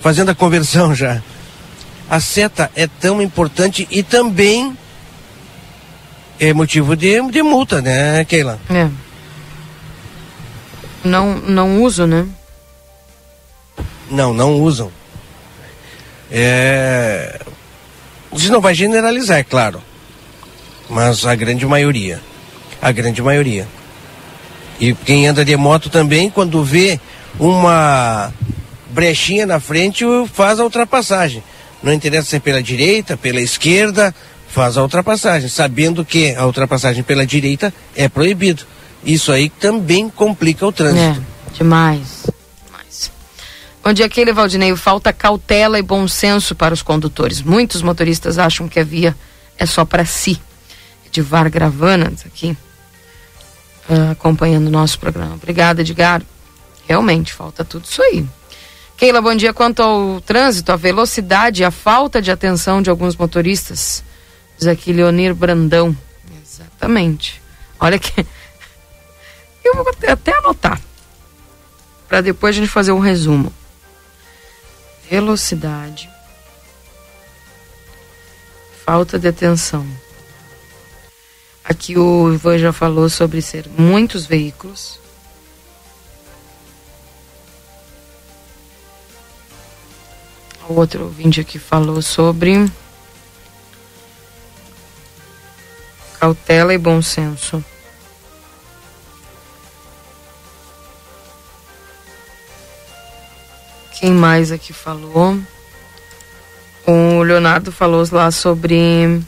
Fazendo 0.00 0.30
a 0.30 0.34
conversão 0.34 0.94
já. 0.94 1.22
A 2.08 2.20
seta 2.20 2.70
é 2.74 2.88
tão 2.88 3.22
importante 3.22 3.86
e 3.90 4.02
também 4.02 4.76
é 6.40 6.54
motivo 6.54 6.96
de, 6.96 7.20
de 7.30 7.42
multa, 7.42 7.82
né, 7.82 8.24
Keila? 8.24 8.58
É. 8.70 8.88
Não, 11.04 11.36
não 11.36 11.82
uso, 11.82 12.06
né? 12.06 12.26
Não, 14.10 14.32
não 14.32 14.54
usam. 14.54 14.90
É... 16.30 17.40
Isso 18.32 18.50
não 18.50 18.60
vai 18.60 18.74
generalizar, 18.74 19.38
é 19.38 19.44
claro. 19.44 19.82
Mas 20.88 21.24
a 21.26 21.34
grande 21.34 21.66
maioria. 21.66 22.20
A 22.80 22.90
grande 22.90 23.22
maioria. 23.22 23.68
E 24.80 24.94
quem 24.94 25.26
anda 25.26 25.44
de 25.44 25.56
moto 25.56 25.90
também, 25.90 26.30
quando 26.30 26.64
vê 26.64 26.98
uma 27.38 28.32
brechinha 28.90 29.46
na 29.46 29.60
frente, 29.60 30.04
faz 30.32 30.58
a 30.58 30.64
ultrapassagem. 30.64 31.42
Não 31.82 31.92
interessa 31.92 32.30
se 32.30 32.36
é 32.36 32.40
pela 32.40 32.62
direita, 32.62 33.16
pela 33.16 33.40
esquerda, 33.40 34.14
faz 34.50 34.76
a 34.76 34.82
ultrapassagem, 34.82 35.48
sabendo 35.48 36.04
que 36.04 36.34
a 36.34 36.44
ultrapassagem 36.44 37.02
pela 37.02 37.24
direita 37.24 37.72
é 37.94 38.08
proibido. 38.08 38.64
Isso 39.04 39.32
aí 39.32 39.48
também 39.48 40.10
complica 40.10 40.66
o 40.66 40.72
trânsito. 40.72 41.22
É, 41.48 41.54
demais. 41.56 42.26
demais. 42.66 43.12
Bom 43.82 43.92
dia, 43.92 44.06
aquele 44.06 44.32
Valdinei. 44.32 44.74
Falta 44.76 45.12
cautela 45.12 45.78
e 45.78 45.82
bom 45.82 46.06
senso 46.06 46.54
para 46.54 46.74
os 46.74 46.82
condutores. 46.82 47.40
Muitos 47.40 47.80
motoristas 47.80 48.38
acham 48.38 48.68
que 48.68 48.80
a 48.80 48.84
via 48.84 49.16
é 49.56 49.64
só 49.64 49.84
para 49.84 50.04
si. 50.04 50.38
Edvar 51.06 51.50
Gravana, 51.50 52.12
aqui, 52.24 52.56
uh, 53.88 54.10
acompanhando 54.12 54.66
o 54.66 54.70
nosso 54.70 54.98
programa. 54.98 55.34
Obrigada, 55.34 55.80
Edgar. 55.80 56.22
Realmente, 56.86 57.32
falta 57.32 57.64
tudo 57.64 57.84
isso 57.84 58.02
aí. 58.02 58.24
Keila, 58.96 59.20
bom 59.20 59.34
dia. 59.34 59.52
Quanto 59.52 59.82
ao 59.82 60.20
trânsito, 60.20 60.70
a 60.70 60.76
velocidade 60.76 61.62
e 61.62 61.64
a 61.64 61.70
falta 61.70 62.20
de 62.20 62.30
atenção 62.30 62.82
de 62.82 62.90
alguns 62.90 63.16
motoristas 63.16 64.04
Diz 64.60 64.68
aqui 64.68 64.92
Leonir 64.92 65.34
Brandão. 65.34 65.96
Exatamente. 66.38 67.40
Olha 67.80 67.98
que. 67.98 68.12
Eu 69.64 69.74
vou 69.74 69.88
até 70.06 70.36
anotar. 70.36 70.78
Para 72.06 72.20
depois 72.20 72.54
a 72.54 72.60
gente 72.60 72.68
fazer 72.68 72.92
um 72.92 72.98
resumo. 72.98 73.50
Velocidade. 75.08 76.10
Falta 78.84 79.18
de 79.18 79.28
atenção. 79.28 79.86
Aqui 81.64 81.96
o 81.96 82.34
Ivan 82.34 82.58
já 82.58 82.70
falou 82.70 83.08
sobre 83.08 83.40
ser 83.40 83.66
muitos 83.78 84.26
veículos. 84.26 85.00
O 90.68 90.74
outro 90.74 91.04
ouvinte 91.04 91.40
aqui 91.40 91.58
falou 91.58 92.02
sobre 92.02 92.70
cautela 96.20 96.74
e 96.74 96.78
bom 96.78 97.00
senso. 97.00 97.64
Quem 103.98 104.12
mais 104.12 104.52
aqui 104.52 104.72
falou? 104.72 105.38
O 106.86 107.22
Leonardo 107.22 107.72
falou 107.72 108.06
lá 108.12 108.30
sobre 108.30 109.22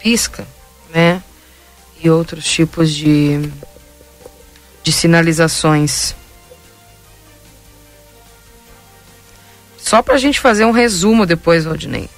pisca, 0.00 0.46
né? 0.92 1.22
E 2.02 2.10
outros 2.10 2.44
tipos 2.44 2.90
de, 2.90 3.48
de 4.82 4.92
sinalizações. 4.92 6.16
Só 9.78 10.02
para 10.02 10.14
a 10.14 10.18
gente 10.18 10.40
fazer 10.40 10.64
um 10.64 10.72
resumo 10.72 11.24
depois, 11.24 11.64
Valdinei. 11.64 12.08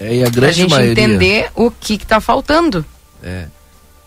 É, 0.00 0.16
e 0.16 0.24
a 0.24 0.28
grande 0.28 0.40
pra 0.40 0.52
gente 0.52 0.70
maioria... 0.70 0.92
entender 0.92 1.50
o 1.54 1.70
que 1.70 1.94
está 1.94 2.20
faltando. 2.20 2.84
É. 3.22 3.46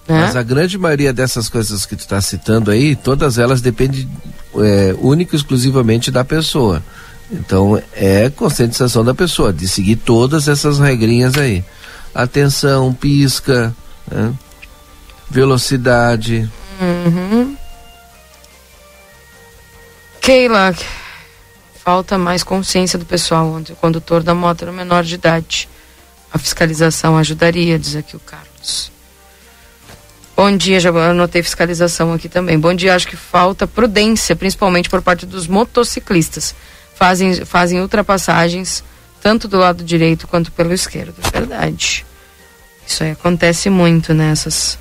Né? 0.07 0.21
Mas 0.21 0.35
a 0.35 0.43
grande 0.43 0.77
maioria 0.77 1.13
dessas 1.13 1.49
coisas 1.49 1.85
que 1.85 1.95
tu 1.95 2.01
está 2.01 2.19
citando 2.21 2.71
aí, 2.71 2.95
todas 2.95 3.37
elas 3.37 3.61
dependem 3.61 4.09
é, 4.55 4.95
única 4.99 5.35
e 5.35 5.37
exclusivamente 5.37 6.11
da 6.11 6.23
pessoa. 6.23 6.83
Então 7.31 7.81
é 7.93 8.29
conscientização 8.29 9.05
da 9.05 9.13
pessoa 9.13 9.53
de 9.53 9.67
seguir 9.67 9.95
todas 9.95 10.47
essas 10.47 10.79
regrinhas 10.79 11.37
aí. 11.37 11.63
Atenção, 12.13 12.93
pisca, 12.93 13.73
né? 14.09 14.33
velocidade. 15.29 16.49
Uhum. 16.81 17.55
Keila, 20.19 20.75
falta 21.83 22.17
mais 22.17 22.43
consciência 22.43 22.99
do 22.99 23.05
pessoal 23.05 23.47
onde 23.47 23.71
o 23.71 23.75
condutor 23.75 24.21
da 24.21 24.35
moto 24.35 24.63
era 24.63 24.71
menor 24.71 25.03
de 25.03 25.15
idade. 25.15 25.69
A 26.33 26.37
fiscalização 26.37 27.17
ajudaria, 27.17 27.77
diz 27.77 27.95
aqui 27.95 28.15
o 28.15 28.19
Carlos. 28.19 28.91
Bom 30.35 30.55
dia, 30.55 30.79
já 30.79 30.89
anotei 30.89 31.43
fiscalização 31.43 32.13
aqui 32.13 32.27
também. 32.29 32.57
Bom 32.57 32.73
dia, 32.73 32.95
acho 32.95 33.07
que 33.07 33.15
falta 33.15 33.67
prudência, 33.67 34.35
principalmente 34.35 34.89
por 34.89 35.01
parte 35.01 35.25
dos 35.25 35.45
motociclistas. 35.45 36.55
Fazem, 36.95 37.45
fazem 37.45 37.79
ultrapassagens 37.79 38.83
tanto 39.21 39.47
do 39.47 39.57
lado 39.57 39.83
direito 39.83 40.27
quanto 40.27 40.51
pelo 40.51 40.73
esquerdo. 40.73 41.15
Verdade. 41.31 42.05
Isso 42.85 43.03
aí 43.03 43.11
acontece 43.11 43.69
muito 43.69 44.13
nessas. 44.13 44.77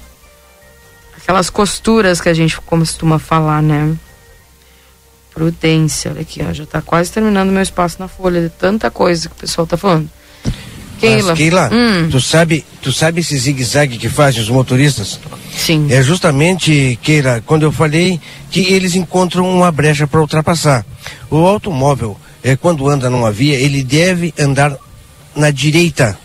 Né? 1.12 1.18
Aquelas 1.18 1.50
costuras 1.50 2.20
que 2.20 2.28
a 2.28 2.34
gente 2.34 2.58
costuma 2.60 3.18
falar, 3.18 3.62
né? 3.62 3.94
Prudência, 5.32 6.10
olha 6.10 6.22
aqui, 6.22 6.42
ó, 6.42 6.52
já 6.52 6.64
está 6.64 6.82
quase 6.82 7.12
terminando 7.12 7.50
meu 7.50 7.62
espaço 7.62 7.96
na 8.00 8.08
folha 8.08 8.40
de 8.42 8.48
tanta 8.48 8.90
coisa 8.90 9.28
que 9.28 9.34
o 9.34 9.38
pessoal 9.38 9.64
está 9.64 9.76
falando. 9.76 10.10
Keila. 11.00 11.30
Mas, 11.30 11.38
Keila, 11.38 11.70
hum. 11.72 12.08
tu 12.10 12.20
sabe, 12.20 12.64
tu 12.82 12.92
sabe 12.92 13.20
esse 13.20 13.36
zigue-zague 13.36 13.96
que 13.96 14.08
fazem 14.08 14.42
os 14.42 14.48
motoristas? 14.48 15.18
Sim. 15.56 15.88
É 15.90 16.02
justamente, 16.02 16.98
Keila, 17.02 17.42
quando 17.46 17.62
eu 17.62 17.72
falei 17.72 18.20
que 18.50 18.60
eles 18.60 18.94
encontram 18.94 19.48
uma 19.48 19.72
brecha 19.72 20.06
para 20.06 20.20
ultrapassar. 20.20 20.84
O 21.30 21.38
automóvel, 21.38 22.16
é, 22.42 22.54
quando 22.54 22.88
anda 22.88 23.08
numa 23.08 23.32
via, 23.32 23.54
ele 23.54 23.82
deve 23.82 24.34
andar 24.38 24.76
na 25.34 25.50
direita 25.50 26.18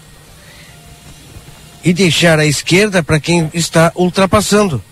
e 1.84 1.93
deixar 1.93 2.39
a 2.39 2.45
esquerda 2.45 3.03
para 3.03 3.19
quem 3.19 3.49
está 3.53 3.91
ultrapassando. 3.95 4.84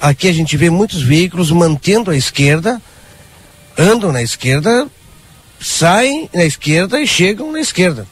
Aqui 0.00 0.28
a 0.28 0.32
gente 0.32 0.56
vê 0.56 0.68
muitos 0.68 1.02
veículos 1.02 1.50
mantendo 1.50 2.10
a 2.10 2.16
esquerda, 2.16 2.80
andam 3.78 4.10
na 4.10 4.22
esquerda, 4.22 4.88
saem 5.60 6.28
na 6.34 6.44
esquerda 6.44 7.00
e 7.00 7.06
chegam 7.06 7.52
na 7.52 7.60
esquerda. 7.60 8.06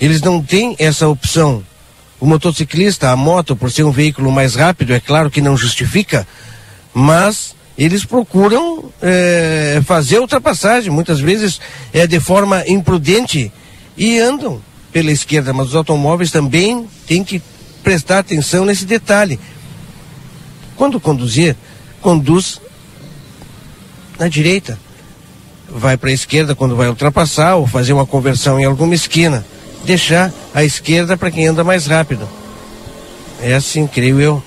Eles 0.00 0.20
não 0.20 0.42
têm 0.42 0.76
essa 0.78 1.08
opção. 1.08 1.62
O 2.20 2.26
motociclista, 2.26 3.10
a 3.10 3.16
moto, 3.16 3.56
por 3.56 3.70
ser 3.70 3.84
um 3.84 3.90
veículo 3.90 4.30
mais 4.30 4.54
rápido, 4.54 4.92
é 4.92 5.00
claro 5.00 5.30
que 5.30 5.40
não 5.40 5.56
justifica, 5.56 6.26
mas 6.92 7.54
eles 7.76 8.04
procuram 8.04 8.90
é, 9.02 9.80
fazer 9.84 10.18
ultrapassagem, 10.18 10.90
muitas 10.90 11.20
vezes 11.20 11.60
é 11.92 12.06
de 12.06 12.18
forma 12.18 12.64
imprudente 12.66 13.52
e 13.96 14.18
andam 14.18 14.62
pela 14.92 15.10
esquerda, 15.10 15.52
mas 15.52 15.68
os 15.68 15.74
automóveis 15.74 16.30
também 16.30 16.86
têm 17.06 17.22
que 17.22 17.42
prestar 17.82 18.20
atenção 18.20 18.64
nesse 18.64 18.86
detalhe. 18.86 19.38
Quando 20.74 20.98
conduzir, 20.98 21.54
conduz 22.00 22.60
na 24.18 24.28
direita. 24.28 24.78
Vai 25.68 25.96
para 25.96 26.10
a 26.10 26.14
esquerda 26.14 26.54
quando 26.54 26.76
vai 26.76 26.88
ultrapassar 26.88 27.56
ou 27.56 27.66
fazer 27.66 27.92
uma 27.92 28.06
conversão 28.06 28.58
em 28.58 28.64
alguma 28.64 28.94
esquina 28.94 29.44
deixar 29.84 30.32
a 30.54 30.64
esquerda 30.64 31.16
para 31.16 31.30
quem 31.30 31.46
anda 31.46 31.62
mais 31.62 31.86
rápido. 31.86 32.28
É 33.40 33.54
assim, 33.54 33.86
creio 33.86 34.20
eu. 34.20 34.42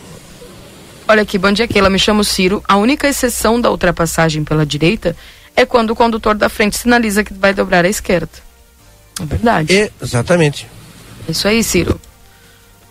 Olha 1.07 1.23
aqui, 1.23 1.37
bom 1.37 1.51
dia, 1.51 1.67
Keila. 1.67 1.89
Me 1.89 1.97
chamo 1.97 2.23
Ciro. 2.23 2.63
A 2.67 2.75
única 2.75 3.07
exceção 3.07 3.59
da 3.59 3.71
ultrapassagem 3.71 4.43
pela 4.43 4.65
direita 4.65 5.15
é 5.55 5.65
quando 5.65 5.91
o 5.91 5.95
condutor 5.95 6.35
da 6.35 6.49
frente 6.49 6.77
sinaliza 6.77 7.23
que 7.23 7.33
vai 7.33 7.53
dobrar 7.53 7.85
à 7.85 7.89
esquerda. 7.89 8.29
É 9.19 9.25
verdade. 9.25 9.75
É, 9.75 9.91
exatamente. 10.01 10.67
Isso 11.27 11.47
aí, 11.47 11.63
Ciro. 11.63 11.99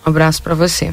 Um 0.05 0.11
abraço 0.11 0.43
para 0.43 0.55
você. 0.55 0.93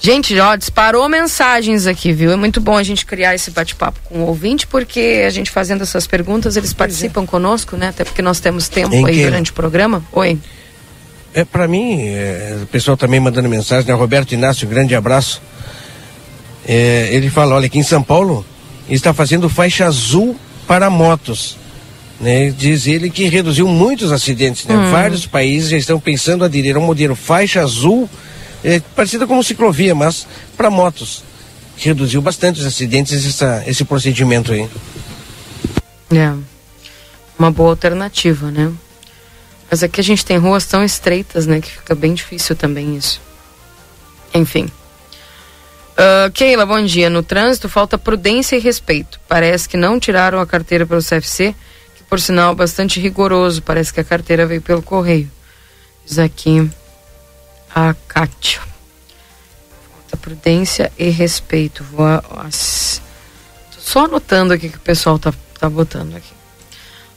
Gente, 0.00 0.38
ó, 0.38 0.54
disparou 0.54 1.08
mensagens 1.08 1.86
aqui, 1.86 2.12
viu? 2.12 2.30
É 2.32 2.36
muito 2.36 2.60
bom 2.60 2.76
a 2.76 2.82
gente 2.82 3.06
criar 3.06 3.34
esse 3.34 3.50
bate-papo 3.50 3.98
com 4.04 4.18
o 4.18 4.26
ouvinte, 4.26 4.66
porque 4.66 5.24
a 5.26 5.30
gente 5.30 5.50
fazendo 5.50 5.82
essas 5.82 6.06
perguntas, 6.06 6.56
eles 6.56 6.72
participam 6.72 7.22
é. 7.22 7.26
conosco, 7.26 7.76
né? 7.76 7.88
Até 7.88 8.04
porque 8.04 8.20
nós 8.20 8.38
temos 8.38 8.68
tempo 8.68 8.94
em 8.94 9.06
aí 9.06 9.14
que... 9.14 9.24
durante 9.24 9.50
o 9.50 9.54
programa. 9.54 10.04
Oi. 10.12 10.38
É, 11.32 11.44
para 11.44 11.66
mim, 11.66 12.00
é, 12.00 12.58
o 12.62 12.66
pessoal 12.66 12.96
também 12.96 13.18
mandando 13.18 13.48
mensagem, 13.48 13.88
né? 13.88 13.94
Roberto 13.94 14.32
Inácio, 14.32 14.68
grande 14.68 14.94
abraço. 14.94 15.40
É, 16.66 17.08
ele 17.10 17.28
fala, 17.30 17.54
olha, 17.54 17.66
aqui 17.66 17.78
em 17.78 17.82
São 17.82 18.02
Paulo 18.02 18.44
está 18.88 19.12
fazendo 19.12 19.48
faixa 19.48 19.86
azul 19.86 20.36
para 20.66 20.88
motos. 20.90 21.56
Né? 22.20 22.50
Diz 22.50 22.86
ele 22.86 23.10
que 23.10 23.28
reduziu 23.28 23.66
muitos 23.66 24.12
acidentes. 24.12 24.64
Né? 24.66 24.76
Hum. 24.76 24.90
Vários 24.90 25.26
países 25.26 25.70
já 25.70 25.76
estão 25.76 25.98
pensando 25.98 26.44
aderir 26.44 26.76
a 26.76 26.78
um 26.78 26.86
modelo 26.86 27.14
faixa 27.14 27.60
azul 27.60 28.08
é, 28.64 28.80
parecida 28.96 29.26
com 29.26 29.42
ciclovia, 29.42 29.94
mas 29.94 30.26
para 30.56 30.70
motos. 30.70 31.22
Reduziu 31.76 32.22
bastante 32.22 32.60
os 32.60 32.66
acidentes 32.66 33.26
essa, 33.26 33.62
esse 33.66 33.84
procedimento 33.84 34.52
aí. 34.52 34.68
É. 36.10 36.32
Uma 37.38 37.50
boa 37.50 37.70
alternativa, 37.70 38.50
né? 38.50 38.72
Mas 39.70 39.82
aqui 39.82 40.00
a 40.00 40.04
gente 40.04 40.24
tem 40.24 40.38
ruas 40.38 40.64
tão 40.64 40.82
estreitas, 40.82 41.46
né? 41.46 41.60
Que 41.60 41.70
fica 41.70 41.94
bem 41.94 42.14
difícil 42.14 42.56
também 42.56 42.96
isso. 42.96 43.20
Enfim. 44.32 44.70
Uh, 45.94 46.30
Keila, 46.32 46.64
bom 46.64 46.82
dia. 46.84 47.10
No 47.10 47.22
trânsito 47.22 47.68
falta 47.68 47.98
prudência 47.98 48.56
e 48.56 48.60
respeito. 48.60 49.20
Parece 49.28 49.68
que 49.68 49.76
não 49.76 50.00
tiraram 50.00 50.40
a 50.40 50.46
carteira 50.46 50.86
pelo 50.86 51.02
CFC, 51.02 51.54
que 51.96 52.02
por 52.04 52.20
sinal 52.20 52.52
é 52.52 52.54
bastante 52.54 53.00
rigoroso. 53.00 53.60
Parece 53.62 53.92
que 53.92 54.00
a 54.00 54.04
carteira 54.04 54.46
veio 54.46 54.62
pelo 54.62 54.80
correio. 54.80 55.30
Diz 56.06 56.18
aqui 56.18 56.70
a 57.74 57.94
Kátia. 58.06 58.60
Falta 59.90 60.16
prudência 60.16 60.92
e 60.96 61.10
respeito. 61.10 61.82
Vou 61.82 62.06
as, 62.38 63.02
só 63.70 64.04
anotando 64.04 64.52
aqui 64.52 64.68
que 64.68 64.76
o 64.76 64.80
pessoal 64.80 65.18
tá, 65.18 65.34
tá 65.58 65.68
botando 65.68 66.14
aqui. 66.14 66.32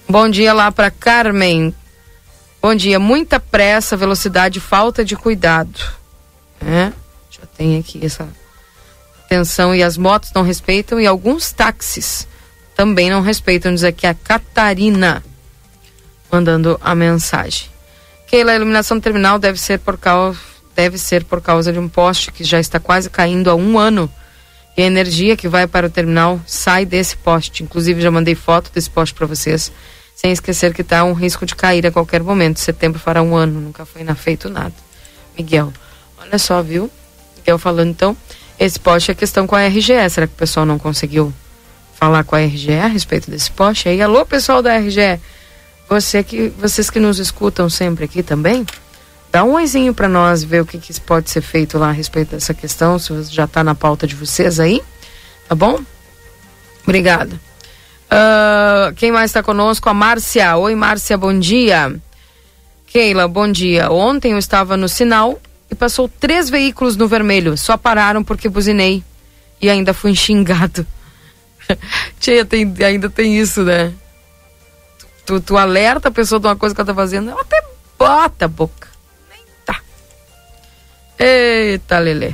Bom 0.10 0.28
dia 0.28 0.54
lá 0.54 0.72
para 0.72 0.90
Carmen. 0.90 1.74
Bom 2.60 2.74
dia. 2.74 3.00
Muita 3.00 3.40
pressa, 3.40 3.96
velocidade, 3.96 4.60
falta 4.60 5.06
de 5.06 5.16
cuidado. 5.16 5.80
É? 6.60 6.92
Já 7.30 7.46
tem 7.56 7.78
aqui 7.78 8.04
essa 8.04 8.28
atenção 9.24 9.76
e 9.76 9.84
as 9.84 9.96
motos 9.96 10.32
não 10.34 10.42
respeitam 10.42 11.00
e 11.00 11.06
alguns 11.06 11.52
táxis 11.52 12.28
também 12.76 13.12
não 13.12 13.22
respeitam. 13.22 13.74
Diz 13.74 13.84
aqui 13.84 14.08
a 14.08 14.16
Catarina 14.16 15.24
mandando 16.32 16.80
a 16.82 16.96
mensagem. 16.96 17.77
Keila, 18.28 18.52
a 18.52 18.56
iluminação 18.56 19.00
terminal 19.00 19.40
deve 19.40 19.58
ser 19.58 19.80
por 19.80 19.98
causa 19.98 20.38
deve 20.76 21.00
ser 21.00 21.24
por 21.24 21.42
causa 21.42 21.74
de 21.74 21.80
um 21.80 21.90
poste 21.90 22.32
que 22.32 22.44
já 22.44 22.60
está 22.60 22.80
quase 22.80 23.10
caindo 23.10 23.50
há 23.50 23.56
um 23.56 23.80
ano. 23.80 24.08
E 24.78 24.84
a 24.84 24.86
energia 24.86 25.36
que 25.36 25.48
vai 25.48 25.66
para 25.66 25.88
o 25.88 25.90
terminal 25.90 26.40
sai 26.46 26.86
desse 26.86 27.18
poste. 27.18 27.64
Inclusive, 27.64 28.00
já 28.00 28.12
mandei 28.12 28.36
foto 28.36 28.70
desse 28.72 28.88
poste 28.88 29.16
para 29.16 29.26
vocês. 29.26 29.72
Sem 30.16 30.32
esquecer 30.32 30.76
que 30.76 30.84
está 30.84 31.04
um 31.04 31.14
risco 31.14 31.48
de 31.48 31.56
cair 31.56 31.88
a 31.88 31.92
qualquer 31.92 32.22
momento. 32.22 32.60
Setembro 32.60 33.00
fará 33.00 33.24
um 33.24 33.36
ano, 33.36 33.60
nunca 33.60 33.88
foi 33.88 34.04
na 34.04 34.14
feito 34.14 34.50
nada. 34.50 34.74
Miguel, 35.36 35.74
olha 36.20 36.38
só, 36.38 36.62
viu? 36.62 36.92
Miguel 37.38 37.58
falando 37.58 37.90
então. 37.90 38.16
Esse 38.60 38.80
poste 38.80 39.10
é 39.10 39.16
questão 39.16 39.48
com 39.48 39.56
a 39.56 39.66
RGE. 39.66 40.10
Será 40.12 40.28
que 40.28 40.34
o 40.34 40.38
pessoal 40.38 40.66
não 40.66 40.78
conseguiu 40.78 41.34
falar 41.96 42.24
com 42.24 42.36
a 42.36 42.40
RGE 42.40 42.74
a 42.74 42.88
respeito 42.88 43.32
desse 43.32 43.50
poste? 43.50 43.90
Aí, 43.90 44.00
alô, 44.00 44.24
pessoal 44.28 44.62
da 44.62 44.78
RGE. 44.78 45.20
Você 45.90 46.24
que, 46.24 46.50
vocês 46.50 46.90
que 46.90 47.00
nos 47.00 47.18
escutam 47.18 47.70
sempre 47.70 48.06
aqui 48.06 48.22
também, 48.22 48.66
dá 49.32 49.44
um 49.44 49.54
oizinho 49.54 49.94
para 49.94 50.10
nós 50.10 50.44
ver 50.44 50.62
o 50.62 50.66
que, 50.66 50.78
que 50.78 51.00
pode 51.02 51.30
ser 51.30 51.42
feito 51.42 51.78
lá 51.78 51.90
a 51.90 51.94
respeito 51.94 52.32
dessa 52.32 52.54
questão, 52.54 53.00
se 53.00 53.24
já 53.24 53.46
está 53.46 53.64
na 53.64 53.74
pauta 53.74 54.06
de 54.06 54.16
vocês 54.16 54.60
aí, 54.60 54.82
tá 55.48 55.56
bom? 55.56 55.80
Obrigada. 56.84 57.40
Uh, 58.08 58.94
quem 58.96 59.12
mais 59.12 59.30
está 59.30 59.44
conosco? 59.44 59.90
A 59.90 59.94
Márcia. 59.94 60.56
Oi, 60.58 60.76
Márcia, 60.76 61.18
bom 61.18 61.38
dia. 61.38 61.94
Keila, 62.88 63.28
bom 63.28 63.52
dia. 63.52 63.92
Ontem 63.92 64.32
eu 64.32 64.38
estava 64.38 64.78
no 64.78 64.88
sinal 64.88 65.40
e 65.70 65.76
passou 65.76 66.08
três 66.08 66.50
veículos 66.50 66.96
no 66.96 67.08
vermelho. 67.08 67.58
Só 67.58 67.76
pararam 67.76 68.24
porque 68.24 68.48
buzinei 68.48 69.04
e 69.62 69.70
ainda 69.70 69.94
fui 69.94 70.16
xingado. 70.16 70.88
Tia, 72.20 72.46
tem, 72.46 72.74
ainda 72.86 73.10
tem 73.10 73.38
isso, 73.38 73.64
né? 73.64 73.92
Tu, 75.28 75.42
tu 75.42 75.58
alerta 75.58 76.08
a 76.08 76.12
pessoa 76.12 76.40
de 76.40 76.48
uma 76.48 76.56
coisa 76.56 76.74
que 76.74 76.80
ela 76.80 76.88
tá 76.88 76.96
fazendo, 76.96 77.30
ela 77.30 77.42
até 77.42 77.62
bota 78.00 78.46
a 78.46 78.48
boca. 78.48 78.88
Nem 79.30 79.42
tá. 79.66 79.80
Eita, 81.20 82.00
Lelê. 82.00 82.34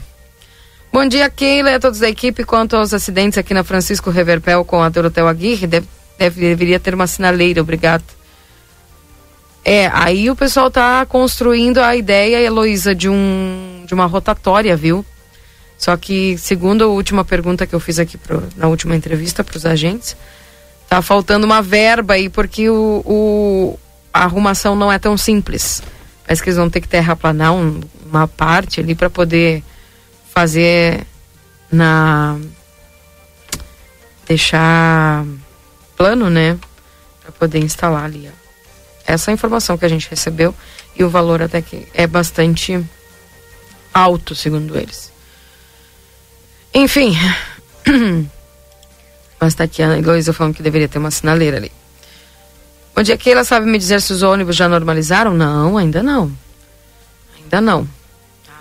Bom 0.92 1.08
dia, 1.08 1.28
Keila 1.28 1.72
e 1.72 1.74
a 1.74 1.80
todos 1.80 2.00
da 2.00 2.08
equipe. 2.08 2.44
Quanto 2.44 2.76
aos 2.78 2.94
acidentes 2.94 3.40
aqui 3.40 3.52
na 3.52 3.64
Francisco 3.64 4.12
Reverpel 4.12 4.64
com 4.64 4.84
a 4.84 4.90
Dorotel 4.90 5.28
Aguirre, 5.28 5.66
deve, 5.66 5.88
deve, 6.20 6.40
deveria 6.40 6.80
ter 6.80 6.94
uma 6.94 7.08
sinaleira, 7.08 7.62
obrigado. 7.62 8.04
É, 9.66 9.90
aí 9.92 10.30
o 10.30 10.36
pessoal 10.36 10.70
tá 10.70 11.04
construindo 11.08 11.80
a 11.80 11.96
ideia, 11.96 12.40
Heloísa, 12.42 12.94
de, 12.94 13.10
um, 13.10 13.84
de 13.88 13.94
uma 13.96 14.06
rotatória, 14.06 14.78
viu? 14.78 15.04
Só 15.80 15.98
que, 15.98 16.38
segundo 16.38 16.84
a 16.84 16.88
última 16.88 17.26
pergunta 17.26 17.66
que 17.66 17.74
eu 17.74 17.80
fiz 17.80 17.98
aqui 17.98 18.18
pro, 18.18 18.44
na 18.56 18.68
última 18.68 18.96
entrevista 18.96 19.44
para 19.44 19.58
os 19.58 19.66
agentes, 19.66 20.16
Tá 20.94 21.02
faltando 21.02 21.44
uma 21.44 21.60
verba 21.60 22.14
aí, 22.14 22.30
porque 22.30 22.70
o, 22.70 23.02
o, 23.04 23.80
a 24.14 24.26
arrumação 24.26 24.76
não 24.76 24.94
é 24.94 25.00
tão 25.00 25.18
simples. 25.18 25.82
Parece 26.24 26.44
que 26.44 26.50
eles 26.50 26.58
vão 26.58 26.70
ter 26.70 26.82
que 26.82 26.88
terraplanar 26.88 27.52
um, 27.52 27.82
uma 28.06 28.28
parte 28.28 28.80
ali 28.80 28.94
para 28.94 29.10
poder 29.10 29.64
fazer 30.32 31.04
na. 31.72 32.38
deixar 34.28 35.26
plano, 35.98 36.30
né? 36.30 36.60
Para 37.24 37.32
poder 37.32 37.58
instalar 37.58 38.04
ali. 38.04 38.30
Ó. 38.30 39.12
Essa 39.12 39.32
é 39.32 39.34
a 39.34 39.34
informação 39.34 39.76
que 39.80 39.86
a 39.86 39.90
gente 39.90 40.08
recebeu 40.08 40.54
e 40.96 41.04
o 41.04 41.10
valor 41.10 41.42
até 41.42 41.60
que 41.60 41.88
é 41.96 42.06
bastante 42.06 42.80
alto, 43.92 44.36
segundo 44.36 44.78
eles. 44.78 45.12
Enfim. 46.72 47.18
Mas 49.44 49.56
tá 49.56 49.66
aqui 49.66 49.84
a 49.84 49.98
Heloísa 49.98 50.32
falando 50.32 50.56
que 50.56 50.64
deveria 50.64 50.88
ter 50.88 50.98
uma 51.00 51.12
sinaleira 51.12 51.58
ali. 51.58 51.70
Onde 52.96 53.12
é 53.12 53.18
que 53.18 53.30
ela 53.30 53.44
sabe 53.44 53.66
me 53.66 53.78
dizer 53.78 54.02
se 54.02 54.14
os 54.14 54.24
ônibus 54.24 54.56
já 54.56 54.70
normalizaram? 54.70 55.34
Não, 55.34 55.78
ainda 55.78 56.02
não. 56.02 56.32
Ainda 57.36 57.60
não. 57.60 57.86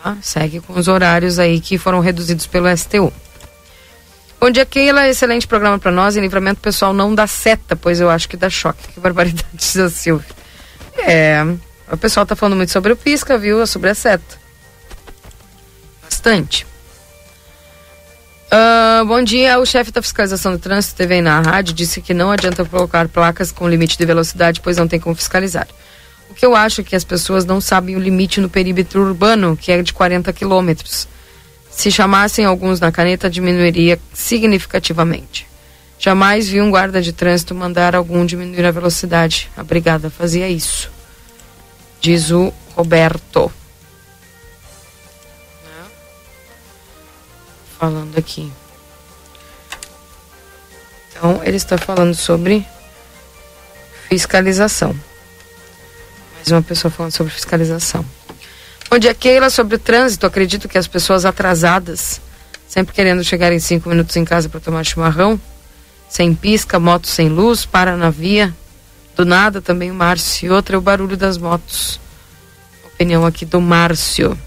Tá? 0.03 0.17
Segue 0.21 0.59
com 0.59 0.73
os 0.77 0.89
horários 0.89 1.39
aí 1.39 1.61
que 1.61 1.79
foram 1.79 2.01
reduzidos 2.01 2.49
pelo 2.49 2.67
STU. 2.77 3.13
Bom 4.41 4.51
dia, 4.51 4.67
Keila. 4.67 5.07
Excelente 5.07 5.47
programa 5.47 5.79
para 5.79 5.93
nós. 5.93 6.17
Em 6.17 6.21
livramento 6.21 6.61
pessoal 6.61 6.93
não 6.93 7.15
dá 7.15 7.29
seta, 7.29 7.77
pois 7.77 8.01
eu 8.01 8.11
acho 8.11 8.29
que 8.29 8.37
dá 8.37 8.51
choque. 8.51 8.93
Que 8.93 8.99
barbaridade, 8.99 9.47
diz 9.55 9.77
a 9.77 9.89
Silvia. 9.89 10.27
É. 10.99 11.45
O 11.93 11.97
pessoal 11.97 12.27
tá 12.27 12.35
falando 12.35 12.57
muito 12.57 12.73
sobre 12.73 12.93
o 12.93 12.97
pisca, 12.97 13.39
viu? 13.39 13.65
Sobre 13.69 13.91
a 13.91 13.95
seta. 13.95 14.37
Bastante. 16.03 16.67
Uh, 18.53 19.03
bom 19.07 19.23
dia. 19.23 19.59
O 19.59 19.65
chefe 19.65 19.91
da 19.91 20.03
fiscalização 20.03 20.53
do 20.53 20.59
trânsito 20.59 20.95
TV 20.95 21.23
na 21.23 21.41
rádio 21.41 21.73
disse 21.73 22.03
que 22.03 22.13
não 22.13 22.31
adianta 22.31 22.63
colocar 22.67 23.09
placas 23.09 23.51
com 23.51 23.67
limite 23.67 23.97
de 23.97 24.05
velocidade, 24.05 24.61
pois 24.61 24.77
não 24.77 24.87
tem 24.87 25.01
como 25.01 25.15
fiscalizar. 25.15 25.67
O 26.29 26.35
que 26.35 26.45
eu 26.45 26.55
acho 26.55 26.83
é 26.83 26.85
que 26.85 26.95
as 26.95 27.03
pessoas 27.03 27.47
não 27.47 27.63
sabem 27.63 27.97
o 27.97 27.99
limite 27.99 28.43
no 28.43 28.51
perímetro 28.51 29.01
urbano, 29.01 29.57
que 29.57 29.73
é 29.73 29.81
de 29.81 29.95
40 29.95 30.31
quilômetros. 30.35 31.09
Se 31.71 31.91
chamassem 31.91 32.45
alguns 32.45 32.79
na 32.79 32.93
caneta, 32.93 33.31
diminuiria 33.31 33.99
significativamente. 34.13 35.47
Jamais 35.99 36.47
vi 36.47 36.61
um 36.61 36.71
guarda 36.71 37.01
de 37.01 37.15
trânsito 37.15 37.55
mandar 37.55 37.97
algum 37.97 38.27
diminuir 38.27 38.67
a 38.67 38.71
velocidade. 38.71 39.51
A 39.57 39.63
brigada 39.63 40.11
fazia 40.11 40.47
isso. 40.51 40.91
Diz 42.03 42.31
o 42.31 42.53
Roberto. 42.77 43.51
Falando 47.83 48.17
aqui. 48.17 48.49
Então, 51.11 51.41
ele 51.43 51.57
está 51.57 51.77
falando 51.77 52.15
sobre 52.15 52.65
fiscalização. 54.09 54.95
Mais 56.37 56.49
uma 56.53 56.63
pessoa 56.63 56.93
falando 56.93 57.11
sobre 57.11 57.33
fiscalização. 57.33 58.07
Bom 58.89 59.01
dia, 59.01 59.13
Keila. 59.13 59.51
Sobre 59.51 59.75
o 59.75 59.79
trânsito, 59.81 60.25
acredito 60.25 60.69
que 60.69 60.79
as 60.79 60.87
pessoas 60.87 61.25
atrasadas, 61.25 62.21
sempre 62.69 62.95
querendo 62.95 63.25
chegar 63.25 63.53
em 63.53 63.59
cinco 63.59 63.89
minutos 63.89 64.15
em 64.15 64.25
casa 64.25 64.49
para 64.49 64.61
tomar 64.61 64.85
chimarrão, 64.85 65.41
sem 66.09 66.37
pisca, 66.37 66.79
moto 66.79 67.09
sem 67.09 67.29
luz, 67.29 67.67
para 67.67 67.97
na 67.97 68.11
via. 68.11 68.55
Do 69.17 69.25
nada 69.25 69.61
também 69.61 69.91
o 69.91 69.95
Márcio. 69.95 70.47
E 70.47 70.51
outra 70.51 70.77
é 70.77 70.79
o 70.79 70.81
barulho 70.81 71.17
das 71.17 71.37
motos. 71.37 71.99
Opinião 72.85 73.27
aqui 73.27 73.45
do 73.45 73.61
Márcio. 73.61 74.39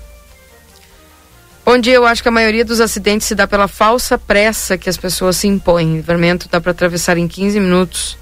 Bom 1.65 1.79
dia, 1.79 1.95
eu 1.95 2.05
acho 2.05 2.21
que 2.21 2.29
a 2.29 2.31
maioria 2.31 2.63
dos 2.63 2.79
acidentes 2.79 3.25
se 3.25 3.33
dá 3.33 3.47
pela 3.47 3.67
falsa 3.67 4.19
pressa 4.19 4.77
que 4.77 4.87
as 4.87 4.97
pessoas 4.97 5.35
se 5.35 5.47
impõem. 5.47 5.95
Livramento 5.95 6.47
dá 6.47 6.61
para 6.61 6.69
atravessar 6.69 7.17
em 7.17 7.27
15 7.27 7.59
minutos. 7.59 8.19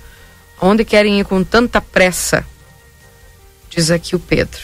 Onde 0.62 0.86
querem 0.86 1.20
ir 1.20 1.26
com 1.26 1.44
tanta 1.44 1.82
pressa? 1.82 2.46
Diz 3.70 3.92
aqui 3.92 4.16
o 4.16 4.20
Pedro. 4.20 4.62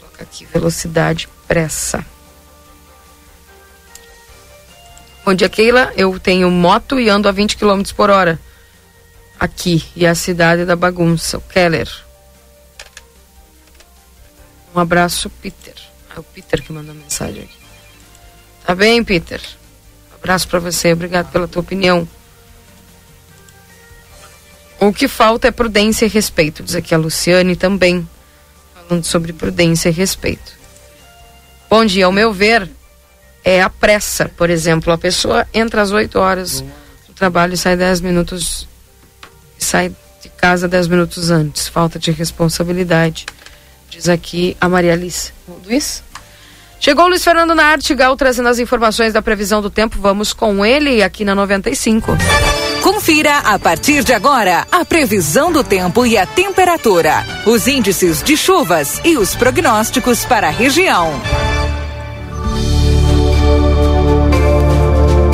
Vou 0.00 0.10
Aqui, 0.20 0.44
velocidade, 0.44 1.28
pressa. 1.48 2.06
Bom 5.24 5.34
dia, 5.34 5.48
Keila. 5.48 5.92
Eu 5.96 6.16
tenho 6.20 6.48
moto 6.48 7.00
e 7.00 7.10
ando 7.10 7.28
a 7.28 7.32
20 7.32 7.56
km 7.56 7.82
por 7.96 8.08
hora. 8.08 8.38
Aqui. 9.40 9.84
E 9.96 10.06
a 10.06 10.14
cidade 10.14 10.64
da 10.64 10.76
bagunça. 10.76 11.38
O 11.38 11.40
Keller. 11.40 11.90
Um 14.72 14.78
abraço, 14.78 15.28
Peter. 15.28 15.87
É 16.14 16.20
o 16.20 16.22
Peter 16.22 16.62
que 16.62 16.72
mandou 16.72 16.94
mensagem 16.94 17.42
aqui. 17.42 17.56
Tá 18.66 18.74
bem, 18.74 19.02
Peter? 19.02 19.40
Abraço 20.14 20.48
para 20.48 20.58
você. 20.58 20.92
Obrigado 20.92 21.30
pela 21.30 21.48
tua 21.48 21.62
opinião. 21.62 22.06
O 24.80 24.92
que 24.92 25.08
falta 25.08 25.48
é 25.48 25.50
prudência 25.50 26.06
e 26.06 26.08
respeito, 26.08 26.62
diz 26.62 26.76
aqui 26.76 26.94
a 26.94 26.98
Luciane 26.98 27.56
também, 27.56 28.08
falando 28.74 29.04
sobre 29.04 29.32
prudência 29.32 29.88
e 29.88 29.92
respeito. 29.92 30.52
Bom 31.68 31.84
dia, 31.84 32.06
ao 32.06 32.12
meu 32.12 32.32
ver, 32.32 32.70
é 33.44 33.60
a 33.60 33.68
pressa. 33.68 34.30
Por 34.36 34.50
exemplo, 34.50 34.92
a 34.92 34.98
pessoa 34.98 35.46
entra 35.52 35.82
às 35.82 35.90
8 35.90 36.18
horas 36.18 36.60
do 37.06 37.12
trabalho 37.12 37.54
e 37.54 37.56
sai 37.56 37.76
10 37.76 38.00
minutos, 38.02 38.68
sai 39.58 39.92
de 40.22 40.28
casa 40.28 40.68
10 40.68 40.86
minutos 40.86 41.30
antes. 41.30 41.66
Falta 41.66 41.98
de 41.98 42.12
responsabilidade, 42.12 43.26
diz 43.98 44.08
aqui 44.08 44.56
a 44.60 44.68
Maria 44.68 44.92
Alice. 44.92 45.32
Luiz? 45.66 46.04
Chegou 46.80 47.06
o 47.06 47.08
Luiz 47.08 47.24
Fernando 47.24 47.54
na 47.54 47.64
Artigal 47.64 48.16
trazendo 48.16 48.48
as 48.48 48.60
informações 48.60 49.12
da 49.12 49.20
previsão 49.20 49.60
do 49.60 49.68
tempo. 49.68 49.98
Vamos 50.00 50.32
com 50.32 50.64
ele 50.64 51.02
aqui 51.02 51.24
na 51.24 51.34
95. 51.34 52.16
Confira 52.80 53.38
a 53.38 53.58
partir 53.58 54.04
de 54.04 54.12
agora 54.12 54.64
a 54.70 54.84
previsão 54.84 55.50
do 55.50 55.64
tempo 55.64 56.06
e 56.06 56.16
a 56.16 56.24
temperatura, 56.24 57.26
os 57.44 57.66
índices 57.66 58.22
de 58.22 58.36
chuvas 58.36 59.00
e 59.04 59.16
os 59.16 59.34
prognósticos 59.34 60.24
para 60.24 60.46
a 60.46 60.52
região. 60.52 61.12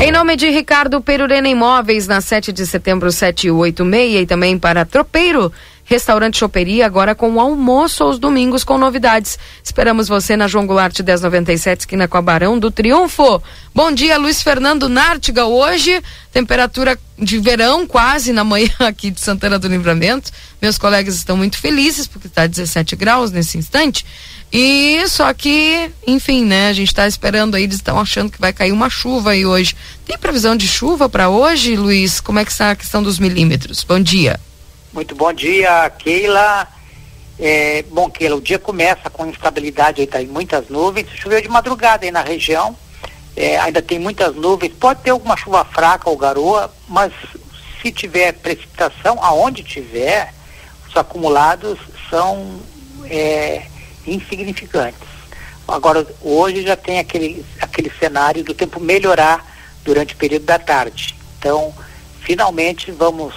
Em 0.02 0.10
nome 0.10 0.36
de 0.36 0.48
Ricardo 0.48 1.00
Perurena 1.02 1.48
Imóveis, 1.48 2.06
na 2.06 2.20
7 2.20 2.52
de 2.52 2.66
setembro 2.66 3.12
786 3.12 4.22
e 4.22 4.26
também 4.26 4.58
para 4.58 4.84
Tropeiro, 4.84 5.52
Restaurante 5.84 6.38
Choperia, 6.38 6.86
agora 6.86 7.14
com 7.14 7.38
almoço 7.38 8.02
aos 8.02 8.18
domingos 8.18 8.64
com 8.64 8.78
novidades. 8.78 9.38
Esperamos 9.62 10.08
você 10.08 10.36
na 10.36 10.48
João 10.48 10.66
Goulart 10.66 10.98
1097, 10.98 11.80
esquina 11.80 12.08
com 12.08 12.16
a 12.16 12.22
Barão 12.22 12.58
do 12.58 12.70
Triunfo. 12.70 13.42
Bom 13.74 13.92
dia, 13.92 14.16
Luiz 14.16 14.42
Fernando 14.42 14.88
Nártiga. 14.88 15.44
Hoje, 15.44 16.02
temperatura 16.32 16.98
de 17.18 17.38
verão 17.38 17.86
quase 17.86 18.32
na 18.32 18.42
manhã 18.42 18.70
aqui 18.80 19.10
de 19.10 19.20
Santana 19.20 19.58
do 19.58 19.68
Livramento. 19.68 20.30
Meus 20.60 20.78
colegas 20.78 21.16
estão 21.16 21.36
muito 21.36 21.58
felizes 21.58 22.06
porque 22.06 22.28
está 22.28 22.46
17 22.46 22.96
graus 22.96 23.30
nesse 23.30 23.58
instante. 23.58 24.06
E 24.50 25.04
só 25.08 25.34
que, 25.34 25.90
enfim, 26.06 26.44
né? 26.44 26.68
A 26.68 26.72
gente 26.72 26.88
está 26.88 27.06
esperando 27.08 27.56
aí, 27.56 27.64
eles 27.64 27.76
estão 27.76 27.98
achando 27.98 28.30
que 28.30 28.40
vai 28.40 28.52
cair 28.52 28.72
uma 28.72 28.88
chuva 28.88 29.32
aí 29.32 29.44
hoje. 29.44 29.76
Tem 30.06 30.16
previsão 30.16 30.56
de 30.56 30.68
chuva 30.68 31.08
para 31.08 31.28
hoje, 31.28 31.76
Luiz? 31.76 32.20
Como 32.20 32.38
é 32.38 32.44
que 32.44 32.52
está 32.52 32.70
a 32.70 32.76
questão 32.76 33.02
dos 33.02 33.18
milímetros? 33.18 33.84
Bom 33.84 33.98
dia. 33.98 34.38
Muito 34.94 35.12
bom 35.16 35.32
dia, 35.32 35.90
Keila. 35.98 36.68
É, 37.36 37.82
bom, 37.90 38.08
Keila, 38.08 38.36
o 38.36 38.40
dia 38.40 38.60
começa 38.60 39.10
com 39.10 39.26
instabilidade 39.26 40.00
aí, 40.00 40.06
tá 40.06 40.22
em 40.22 40.26
muitas 40.28 40.68
nuvens. 40.68 41.08
Choveu 41.16 41.42
de 41.42 41.48
madrugada 41.48 42.04
aí 42.06 42.12
na 42.12 42.22
região. 42.22 42.76
É, 43.34 43.58
ainda 43.58 43.82
tem 43.82 43.98
muitas 43.98 44.36
nuvens. 44.36 44.72
Pode 44.74 45.02
ter 45.02 45.10
alguma 45.10 45.36
chuva 45.36 45.64
fraca 45.64 46.08
ou 46.08 46.16
garoa, 46.16 46.72
mas 46.88 47.12
se 47.82 47.90
tiver 47.90 48.34
precipitação, 48.34 49.18
aonde 49.20 49.64
tiver, 49.64 50.32
os 50.88 50.96
acumulados 50.96 51.76
são 52.08 52.60
é, 53.06 53.66
insignificantes. 54.06 55.08
Agora, 55.66 56.06
hoje 56.22 56.62
já 56.62 56.76
tem 56.76 57.00
aquele, 57.00 57.44
aquele 57.60 57.90
cenário 57.98 58.44
do 58.44 58.54
tempo 58.54 58.78
melhorar 58.78 59.44
durante 59.82 60.14
o 60.14 60.16
período 60.16 60.44
da 60.44 60.58
tarde. 60.60 61.16
Então, 61.36 61.74
finalmente 62.22 62.92
vamos 62.92 63.34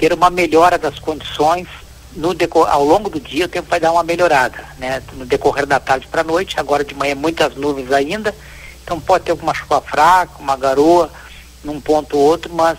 ter 0.00 0.14
uma 0.14 0.30
melhora 0.30 0.78
das 0.78 0.98
condições 0.98 1.68
no 2.16 2.34
ao 2.66 2.84
longo 2.84 3.10
do 3.10 3.20
dia 3.20 3.44
o 3.44 3.48
tempo 3.48 3.68
vai 3.68 3.78
dar 3.78 3.92
uma 3.92 4.02
melhorada, 4.02 4.64
né? 4.78 5.02
No 5.12 5.26
decorrer 5.26 5.66
da 5.66 5.78
tarde 5.78 6.08
para 6.08 6.22
a 6.22 6.24
noite, 6.24 6.58
agora 6.58 6.82
de 6.82 6.94
manhã 6.94 7.14
muitas 7.14 7.54
nuvens 7.54 7.92
ainda, 7.92 8.34
então 8.82 8.98
pode 8.98 9.24
ter 9.24 9.30
alguma 9.30 9.52
chuva 9.52 9.80
fraca, 9.82 10.32
uma 10.40 10.56
garoa 10.56 11.10
num 11.62 11.78
ponto 11.78 12.16
ou 12.16 12.24
outro, 12.24 12.50
mas 12.52 12.78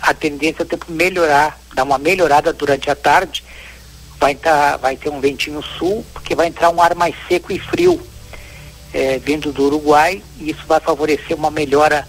a 0.00 0.14
tendência 0.14 0.62
é 0.62 0.64
o 0.64 0.68
tempo 0.68 0.86
melhorar, 0.88 1.58
dar 1.74 1.82
uma 1.82 1.98
melhorada 1.98 2.52
durante 2.52 2.88
a 2.88 2.94
tarde, 2.94 3.42
vai, 4.18 4.36
tá, 4.36 4.76
vai 4.76 4.96
ter 4.96 5.10
um 5.10 5.20
ventinho 5.20 5.60
sul, 5.62 6.06
porque 6.14 6.36
vai 6.36 6.46
entrar 6.46 6.70
um 6.70 6.80
ar 6.80 6.94
mais 6.94 7.16
seco 7.28 7.52
e 7.52 7.58
frio 7.58 8.00
é, 8.94 9.18
vindo 9.18 9.52
do 9.52 9.64
Uruguai, 9.64 10.22
e 10.38 10.50
isso 10.50 10.64
vai 10.68 10.78
favorecer 10.78 11.36
uma 11.36 11.50
melhora 11.50 12.06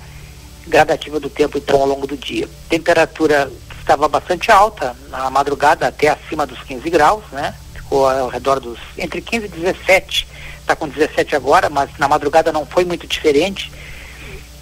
gradativa 0.67 1.19
do 1.19 1.29
tempo 1.29 1.57
então 1.57 1.81
ao 1.81 1.87
longo 1.87 2.05
do 2.05 2.15
dia. 2.15 2.47
Temperatura 2.69 3.51
estava 3.81 4.07
bastante 4.07 4.51
alta 4.51 4.95
na 5.09 5.29
madrugada, 5.29 5.87
até 5.87 6.07
acima 6.07 6.45
dos 6.45 6.61
15 6.63 6.89
graus, 6.89 7.23
né? 7.31 7.53
Ficou 7.73 8.07
ao 8.07 8.29
redor 8.29 8.59
dos 8.59 8.79
entre 8.97 9.21
15 9.21 9.45
e 9.45 9.49
17. 9.49 10.27
Está 10.59 10.75
com 10.75 10.87
17 10.87 11.35
agora, 11.35 11.69
mas 11.69 11.89
na 11.97 12.07
madrugada 12.07 12.51
não 12.51 12.65
foi 12.65 12.85
muito 12.85 13.05
diferente. 13.07 13.71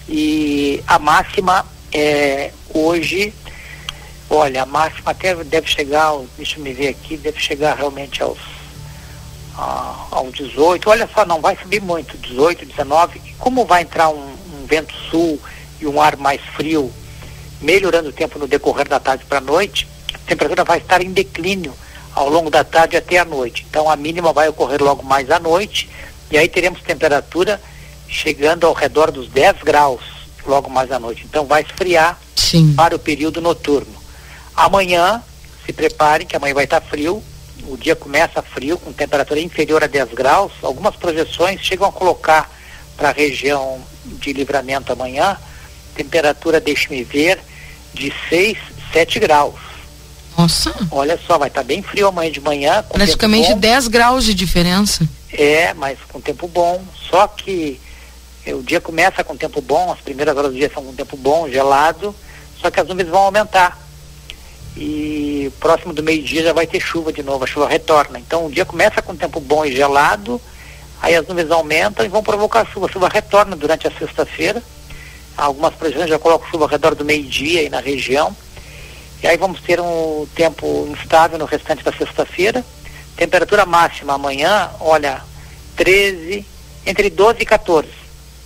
E 0.08 0.82
a 0.86 0.98
máxima 0.98 1.64
é 1.92 2.50
hoje, 2.74 3.32
olha, 4.28 4.62
a 4.62 4.66
máxima 4.66 5.12
até 5.12 5.34
deve 5.44 5.68
chegar, 5.68 6.12
deixa 6.36 6.58
eu 6.58 6.64
me 6.64 6.72
ver 6.72 6.88
aqui, 6.88 7.16
deve 7.16 7.38
chegar 7.38 7.76
realmente 7.76 8.22
aos 8.22 8.38
a, 9.56 10.06
aos 10.10 10.32
18. 10.32 10.88
Olha 10.88 11.08
só, 11.14 11.24
não 11.24 11.40
vai 11.40 11.56
subir 11.56 11.80
muito, 11.80 12.16
18, 12.16 12.66
19. 12.66 13.20
Como 13.38 13.64
vai 13.64 13.82
entrar 13.82 14.08
um, 14.08 14.34
um 14.54 14.66
vento 14.66 14.94
sul 15.10 15.38
e 15.80 15.86
um 15.86 16.00
ar 16.00 16.16
mais 16.16 16.40
frio 16.56 16.92
melhorando 17.60 18.08
o 18.08 18.12
tempo 18.12 18.38
no 18.38 18.46
decorrer 18.46 18.88
da 18.88 18.98
tarde 18.98 19.24
para 19.24 19.38
a 19.38 19.42
noite, 19.42 19.86
a 20.14 20.18
temperatura 20.18 20.64
vai 20.64 20.78
estar 20.78 21.02
em 21.02 21.12
declínio 21.12 21.74
ao 22.14 22.28
longo 22.28 22.50
da 22.50 22.64
tarde 22.64 22.96
até 22.96 23.18
a 23.18 23.24
noite. 23.24 23.66
Então 23.68 23.88
a 23.88 23.96
mínima 23.96 24.32
vai 24.32 24.48
ocorrer 24.48 24.82
logo 24.82 25.02
mais 25.02 25.30
à 25.30 25.38
noite 25.38 25.88
e 26.30 26.38
aí 26.38 26.48
teremos 26.48 26.80
temperatura 26.80 27.60
chegando 28.08 28.66
ao 28.66 28.72
redor 28.72 29.10
dos 29.10 29.28
10 29.28 29.62
graus 29.62 30.00
logo 30.46 30.68
mais 30.70 30.90
à 30.90 30.98
noite. 30.98 31.24
Então 31.24 31.44
vai 31.44 31.62
esfriar 31.62 32.18
Sim. 32.34 32.74
para 32.74 32.96
o 32.96 32.98
período 32.98 33.40
noturno. 33.40 33.94
Amanhã, 34.56 35.22
se 35.64 35.72
preparem 35.72 36.26
que 36.26 36.36
amanhã 36.36 36.54
vai 36.54 36.64
estar 36.64 36.80
frio. 36.80 37.22
O 37.68 37.76
dia 37.76 37.94
começa 37.94 38.42
frio, 38.42 38.78
com 38.78 38.92
temperatura 38.92 39.38
inferior 39.38 39.84
a 39.84 39.86
10 39.86 40.12
graus. 40.14 40.52
Algumas 40.62 40.96
projeções 40.96 41.60
chegam 41.60 41.86
a 41.86 41.92
colocar 41.92 42.50
para 42.96 43.10
a 43.10 43.12
região 43.12 43.80
de 44.04 44.32
livramento 44.32 44.92
amanhã, 44.92 45.36
temperatura, 45.94 46.60
deixe-me 46.60 47.02
ver, 47.02 47.38
de 47.92 48.12
6, 48.28 48.58
7 48.92 49.20
graus. 49.20 49.54
Nossa. 50.36 50.74
Olha 50.90 51.18
só, 51.26 51.36
vai 51.36 51.48
estar 51.48 51.60
tá 51.60 51.66
bem 51.66 51.82
frio 51.82 52.08
amanhã 52.08 52.30
de 52.30 52.40
manhã. 52.40 52.84
Praticamente 52.90 53.54
10 53.54 53.88
graus 53.88 54.24
de 54.24 54.34
diferença. 54.34 55.06
É, 55.32 55.74
mas 55.74 55.98
com 56.10 56.20
tempo 56.20 56.48
bom. 56.48 56.82
Só 57.10 57.26
que 57.26 57.80
é, 58.44 58.54
o 58.54 58.62
dia 58.62 58.80
começa 58.80 59.22
com 59.22 59.36
tempo 59.36 59.60
bom, 59.60 59.92
as 59.92 60.00
primeiras 60.00 60.36
horas 60.36 60.52
do 60.52 60.56
dia 60.56 60.70
são 60.72 60.84
com 60.84 60.94
tempo 60.94 61.16
bom, 61.16 61.48
gelado, 61.48 62.14
só 62.60 62.70
que 62.70 62.80
as 62.80 62.88
nuvens 62.88 63.08
vão 63.08 63.22
aumentar. 63.22 63.78
E 64.76 65.52
próximo 65.58 65.92
do 65.92 66.02
meio-dia 66.02 66.44
já 66.44 66.52
vai 66.52 66.66
ter 66.66 66.80
chuva 66.80 67.12
de 67.12 67.22
novo, 67.22 67.44
a 67.44 67.46
chuva 67.46 67.68
retorna. 67.68 68.18
Então 68.18 68.46
o 68.46 68.50
dia 68.50 68.64
começa 68.64 69.02
com 69.02 69.14
tempo 69.14 69.40
bom 69.40 69.64
e 69.64 69.74
gelado, 69.74 70.40
aí 71.02 71.14
as 71.14 71.26
nuvens 71.26 71.50
aumentam 71.50 72.04
e 72.04 72.08
vão 72.08 72.22
provocar 72.22 72.66
chuva. 72.66 72.86
A 72.86 72.92
chuva 72.92 73.08
retorna 73.08 73.56
durante 73.56 73.86
a 73.86 73.90
sexta-feira 73.90 74.62
algumas 75.40 75.74
previsões 75.74 76.08
já 76.08 76.18
colocam 76.18 76.48
chuva 76.50 76.64
ao 76.64 76.70
redor 76.70 76.94
do 76.94 77.04
meio-dia 77.04 77.60
aí 77.60 77.68
na 77.68 77.80
região. 77.80 78.36
E 79.22 79.26
aí 79.26 79.36
vamos 79.36 79.60
ter 79.60 79.80
um 79.80 80.26
tempo 80.34 80.88
instável 80.90 81.38
no 81.38 81.44
restante 81.44 81.82
da 81.82 81.92
sexta-feira. 81.92 82.64
Temperatura 83.16 83.66
máxima 83.66 84.14
amanhã, 84.14 84.70
olha, 84.80 85.22
13, 85.76 86.46
entre 86.86 87.10
12 87.10 87.42
e 87.42 87.46
14. 87.46 87.88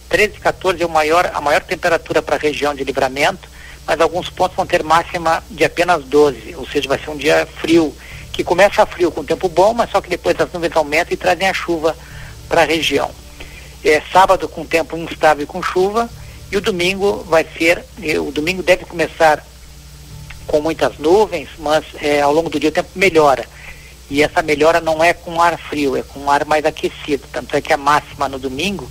13 0.09 0.35
e 0.37 0.41
14 0.41 0.83
é 0.83 0.87
o 0.87 0.89
maior, 0.89 1.31
a 1.35 1.41
maior 1.41 1.63
temperatura 1.63 2.23
para 2.23 2.37
a 2.37 2.39
região 2.39 2.75
de 2.75 2.85
livramento, 2.85 3.49
mas 3.87 4.01
alguns 4.01 4.31
pontos 4.31 4.57
vão 4.57 4.67
ter 4.67 4.83
máxima 4.83 5.43
de 5.51 5.65
apenas 5.65 6.05
12, 6.05 6.55
ou 6.57 6.67
seja, 6.67 6.89
vai 6.89 6.99
ser 6.99 7.11
um 7.11 7.17
dia 7.17 7.47
frio, 7.61 7.95
que 8.33 8.43
começa 8.43 8.85
frio 8.87 9.13
com 9.13 9.25
tempo 9.25 9.49
bom, 9.49 9.75
mas 9.75 9.91
só 9.91 10.01
que 10.01 10.11
depois 10.11 10.39
as 10.41 10.53
nuvens 10.53 10.75
aumentam 10.77 11.13
e 11.13 11.17
trazem 11.17 11.49
a 11.49 11.55
chuva 11.55 11.97
para 12.49 12.63
a 12.63 12.65
região. 12.65 13.11
É 13.85 14.01
sábado 14.13 14.49
com 14.49 14.65
tempo 14.65 14.97
instável 14.97 15.45
e 15.45 15.47
com 15.47 15.63
chuva, 15.63 16.09
e 16.55 16.57
o 16.57 16.61
domingo 16.61 17.25
vai 17.29 17.45
ser, 17.59 17.85
o 18.21 18.31
domingo 18.31 18.63
deve 18.63 18.85
começar 18.85 19.45
com 20.47 20.61
muitas 20.61 20.97
nuvens, 20.99 21.49
mas 21.59 21.85
é, 22.01 22.21
ao 22.21 22.33
longo 22.33 22.49
do 22.49 22.61
dia 22.61 22.69
o 22.69 22.73
tempo 22.73 22.91
melhora. 22.95 23.45
E 24.09 24.23
essa 24.23 24.41
melhora 24.41 24.81
não 24.81 25.03
é 25.03 25.13
com 25.13 25.43
ar 25.43 25.59
frio, 25.59 25.97
é 25.97 26.03
com 26.05 26.31
ar 26.31 26.45
mais 26.45 26.65
aquecido. 26.65 27.25
Tanto 27.33 27.57
é 27.57 27.61
que 27.61 27.73
a 27.73 27.77
máxima 27.77 28.29
no 28.29 28.39
domingo 28.39 28.89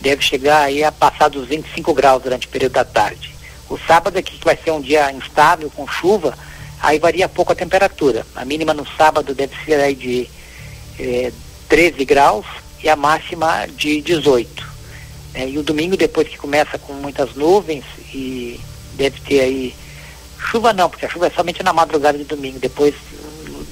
deve 0.00 0.22
chegar 0.22 0.62
aí 0.62 0.82
a 0.82 0.90
passar 0.90 1.28
dos 1.28 1.46
25 1.46 1.92
graus 1.92 2.22
durante 2.22 2.46
o 2.46 2.50
período 2.50 2.72
da 2.72 2.86
tarde. 2.86 3.34
O 3.68 3.76
sábado 3.76 4.16
aqui 4.16 4.38
que 4.38 4.44
vai 4.44 4.56
ser 4.56 4.70
um 4.70 4.80
dia 4.80 5.12
instável, 5.12 5.70
com 5.76 5.86
chuva, 5.86 6.32
aí 6.80 6.98
varia 6.98 7.28
pouco 7.28 7.52
a 7.52 7.56
temperatura. 7.56 8.24
A 8.34 8.46
mínima 8.46 8.72
no 8.72 8.86
sábado 8.96 9.34
deve 9.34 9.54
ser 9.66 9.78
aí 9.78 9.94
de 9.94 10.26
eh, 10.98 11.30
13 11.68 12.02
graus 12.06 12.46
e 12.82 12.88
a 12.88 12.96
máxima 12.96 13.66
de 13.76 14.00
18. 14.00 14.73
É, 15.34 15.48
e 15.48 15.58
o 15.58 15.62
domingo, 15.62 15.96
depois 15.96 16.28
que 16.28 16.38
começa 16.38 16.78
com 16.78 16.92
muitas 16.94 17.34
nuvens 17.34 17.84
e 18.12 18.60
deve 18.94 19.20
ter 19.20 19.40
aí 19.40 19.74
chuva 20.38 20.72
não, 20.72 20.88
porque 20.88 21.06
a 21.06 21.08
chuva 21.08 21.26
é 21.26 21.30
somente 21.30 21.62
na 21.62 21.72
madrugada 21.72 22.16
de 22.16 22.24
domingo, 22.24 22.58
depois 22.58 22.94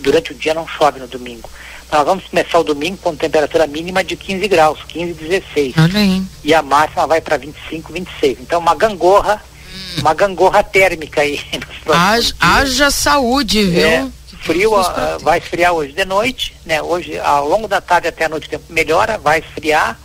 durante 0.01 0.33
o 0.33 0.35
dia 0.35 0.55
não 0.55 0.67
chove 0.67 0.99
no 0.99 1.07
domingo. 1.07 1.49
Nós 1.91 2.05
vamos 2.05 2.25
começar 2.25 2.59
o 2.59 2.65
domingo 2.65 2.97
com 2.97 3.15
temperatura 3.15 3.67
mínima 3.67 4.03
de 4.03 4.17
15 4.17 4.49
graus, 4.49 4.79
15, 4.89 5.13
16. 5.13 5.75
Olha. 5.77 6.23
E 6.43 6.55
a 6.55 6.63
máxima 6.63 7.07
vai 7.07 7.21
para 7.21 7.37
25, 7.37 7.93
26. 7.93 8.39
Então 8.41 8.59
uma 8.59 8.75
gangorra, 8.75 9.43
hum. 9.73 10.01
uma 10.01 10.15
gangorra 10.15 10.63
térmica 10.63 11.21
aí. 11.21 11.39
Haja, 11.87 12.35
haja 12.41 12.91
saúde, 12.91 13.65
viu? 13.65 13.87
É, 13.87 14.09
frio 14.43 14.73
uh, 14.73 15.19
vai 15.21 15.39
esfriar 15.39 15.73
hoje 15.73 15.93
de 15.93 16.05
noite, 16.05 16.55
né? 16.65 16.81
Hoje, 16.81 17.19
ao 17.19 17.49
longo 17.49 17.67
da 17.67 17.81
tarde 17.81 18.09
até 18.09 18.25
a 18.25 18.29
noite 18.29 18.47
o 18.47 18.51
tempo 18.51 18.65
melhora, 18.71 19.19
vai 19.19 19.41
esfriar. 19.41 19.99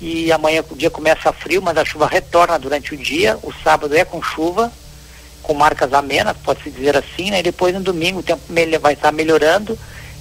E 0.00 0.30
amanhã 0.30 0.64
o 0.70 0.76
dia 0.76 0.90
começa 0.90 1.32
frio, 1.32 1.60
mas 1.60 1.76
a 1.76 1.84
chuva 1.84 2.06
retorna 2.06 2.58
durante 2.58 2.94
o 2.94 2.96
dia. 2.96 3.36
O 3.42 3.52
sábado 3.64 3.96
é 3.96 4.04
com 4.04 4.22
chuva, 4.22 4.72
com 5.42 5.54
marcas 5.54 5.92
amenas, 5.92 6.36
pode-se 6.44 6.70
dizer 6.70 6.96
assim, 6.96 7.30
né? 7.30 7.40
E 7.40 7.42
depois 7.42 7.74
no 7.74 7.80
domingo 7.80 8.20
o 8.20 8.22
tempo 8.22 8.42
vai 8.80 8.92
estar 8.92 9.10
melhorando 9.10 9.78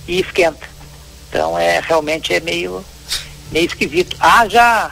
e 0.07 0.19
esquenta. 0.19 0.67
Então 1.29 1.57
é 1.57 1.79
realmente 1.79 2.33
é 2.33 2.39
meio, 2.39 2.83
meio 3.51 3.65
esquisito. 3.65 4.15
Haja, 4.19 4.89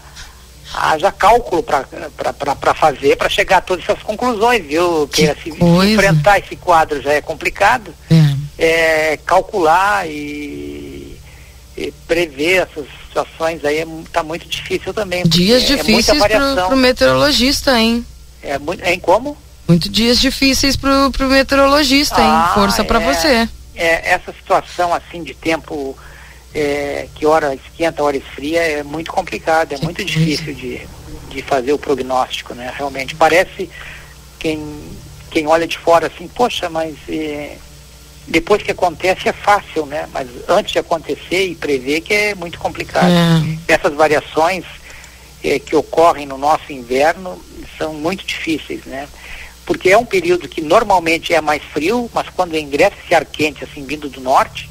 haja 0.73 1.11
cálculo 1.11 1.63
para 1.63 2.75
fazer, 2.75 3.15
para 3.15 3.29
chegar 3.29 3.57
a 3.57 3.61
todas 3.61 3.83
essas 3.85 4.03
conclusões, 4.03 4.63
viu? 4.65 5.07
Que, 5.07 5.33
que 5.33 5.41
se, 5.41 5.51
se, 5.51 5.63
enfrentar 5.63 6.39
esse 6.39 6.55
quadro 6.55 7.01
já 7.01 7.13
é 7.13 7.21
complicado. 7.21 7.93
É. 8.11 8.35
É, 8.57 9.17
calcular 9.25 10.07
e, 10.07 10.11
e, 10.11 10.94
prever 12.07 12.63
essas 12.63 12.85
situações 13.05 13.63
aí 13.65 13.85
está 14.05 14.21
é, 14.21 14.23
muito 14.23 14.47
difícil 14.47 14.93
também. 14.93 15.23
Dias 15.23 15.63
é, 15.63 15.75
difíceis 15.75 16.17
para 16.17 16.73
o 16.73 16.77
meteorologista, 16.77 17.79
hein? 17.79 18.05
É 18.41 18.57
muito, 18.57 18.83
em 18.83 18.99
como? 18.99 19.37
Muito 19.67 19.89
dias 19.89 20.19
difíceis 20.19 20.75
para 20.75 21.07
o 21.07 21.29
meteorologista, 21.29 22.17
ah, 22.17 22.23
hein? 22.23 22.53
Força 22.53 22.83
para 22.83 23.01
é. 23.01 23.13
você 23.13 23.49
é, 23.75 24.13
essa 24.13 24.31
situação 24.31 24.93
assim 24.93 25.21
de 25.23 25.33
tempo 25.33 25.97
é, 26.53 27.07
que 27.13 27.25
hora 27.25 27.53
esquenta, 27.53 28.01
hora 28.01 28.17
esfria 28.17 28.61
é 28.61 28.83
muito 28.83 29.11
complicado, 29.11 29.73
é 29.73 29.77
muito 29.79 30.03
difícil 30.03 30.53
de, 30.53 30.87
de 31.29 31.41
fazer 31.41 31.73
o 31.73 31.77
prognóstico, 31.77 32.55
né? 32.55 32.73
Realmente 32.75 33.13
parece 33.15 33.69
quem 34.39 34.95
quem 35.29 35.47
olha 35.47 35.67
de 35.67 35.77
fora 35.77 36.07
assim, 36.07 36.29
poxa, 36.29 36.69
mas 36.69 36.95
é, 37.09 37.57
depois 38.27 38.61
que 38.63 38.71
acontece 38.71 39.29
é 39.29 39.33
fácil, 39.33 39.85
né? 39.85 40.07
Mas 40.11 40.27
antes 40.47 40.73
de 40.73 40.79
acontecer 40.79 41.45
e 41.45 41.55
prever 41.55 42.01
que 42.01 42.13
é 42.13 42.35
muito 42.35 42.57
complicado. 42.59 43.11
É. 43.11 43.73
Essas 43.73 43.93
variações 43.93 44.63
é, 45.43 45.59
que 45.59 45.75
ocorrem 45.75 46.25
no 46.25 46.37
nosso 46.37 46.71
inverno 46.71 47.39
são 47.77 47.93
muito 47.93 48.25
difíceis, 48.25 48.85
né? 48.85 49.07
porque 49.65 49.89
é 49.89 49.97
um 49.97 50.05
período 50.05 50.47
que 50.47 50.61
normalmente 50.61 51.33
é 51.33 51.41
mais 51.41 51.61
frio, 51.63 52.09
mas 52.13 52.29
quando 52.29 52.55
ingressa 52.55 52.95
esse 53.03 53.15
ar 53.15 53.25
quente, 53.25 53.63
assim, 53.63 53.83
vindo 53.83 54.07
do 54.07 54.21
norte, 54.21 54.69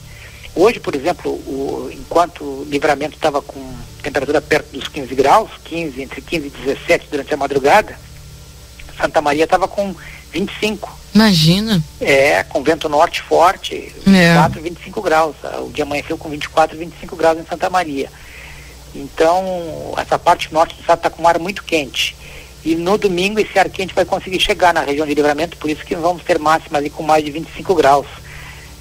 hoje, 0.54 0.78
por 0.78 0.94
exemplo, 0.94 1.32
o, 1.32 1.90
enquanto 1.92 2.44
o 2.44 2.66
livramento 2.70 3.16
estava 3.16 3.42
com 3.42 3.74
temperatura 4.02 4.40
perto 4.40 4.70
dos 4.70 4.86
15 4.86 5.14
graus, 5.14 5.50
15, 5.64 6.00
entre 6.00 6.20
15 6.20 6.46
e 6.46 6.50
17 6.50 7.08
durante 7.10 7.34
a 7.34 7.36
madrugada, 7.36 7.98
Santa 8.96 9.20
Maria 9.20 9.44
estava 9.44 9.66
com 9.66 9.94
25. 10.30 11.03
Imagina. 11.14 11.82
É, 12.00 12.42
com 12.42 12.62
vento 12.62 12.88
norte 12.88 13.22
forte, 13.22 13.92
24, 14.04 14.58
é. 14.58 14.62
25 14.62 15.00
graus. 15.00 15.36
O 15.60 15.70
dia 15.70 15.84
amanheceu 15.84 16.18
com 16.18 16.28
24, 16.28 16.76
25 16.76 17.14
graus 17.14 17.38
em 17.38 17.46
Santa 17.46 17.70
Maria. 17.70 18.10
Então, 18.94 19.94
essa 19.96 20.18
parte 20.18 20.52
norte 20.52 20.74
do 20.74 20.80
estado 20.80 20.98
está 20.98 21.10
com 21.10 21.22
um 21.22 21.28
ar 21.28 21.38
muito 21.38 21.62
quente. 21.62 22.16
E 22.64 22.74
no 22.74 22.96
domingo 22.96 23.38
esse 23.38 23.56
ar 23.58 23.68
quente 23.68 23.94
vai 23.94 24.04
conseguir 24.04 24.40
chegar 24.40 24.72
na 24.72 24.80
região 24.80 25.06
de 25.06 25.14
livramento, 25.14 25.56
por 25.58 25.68
isso 25.68 25.84
que 25.84 25.94
vamos 25.94 26.22
ter 26.22 26.38
máximas 26.38 26.80
ali 26.80 26.90
com 26.90 27.02
mais 27.02 27.24
de 27.24 27.30
25 27.30 27.74
graus. 27.74 28.06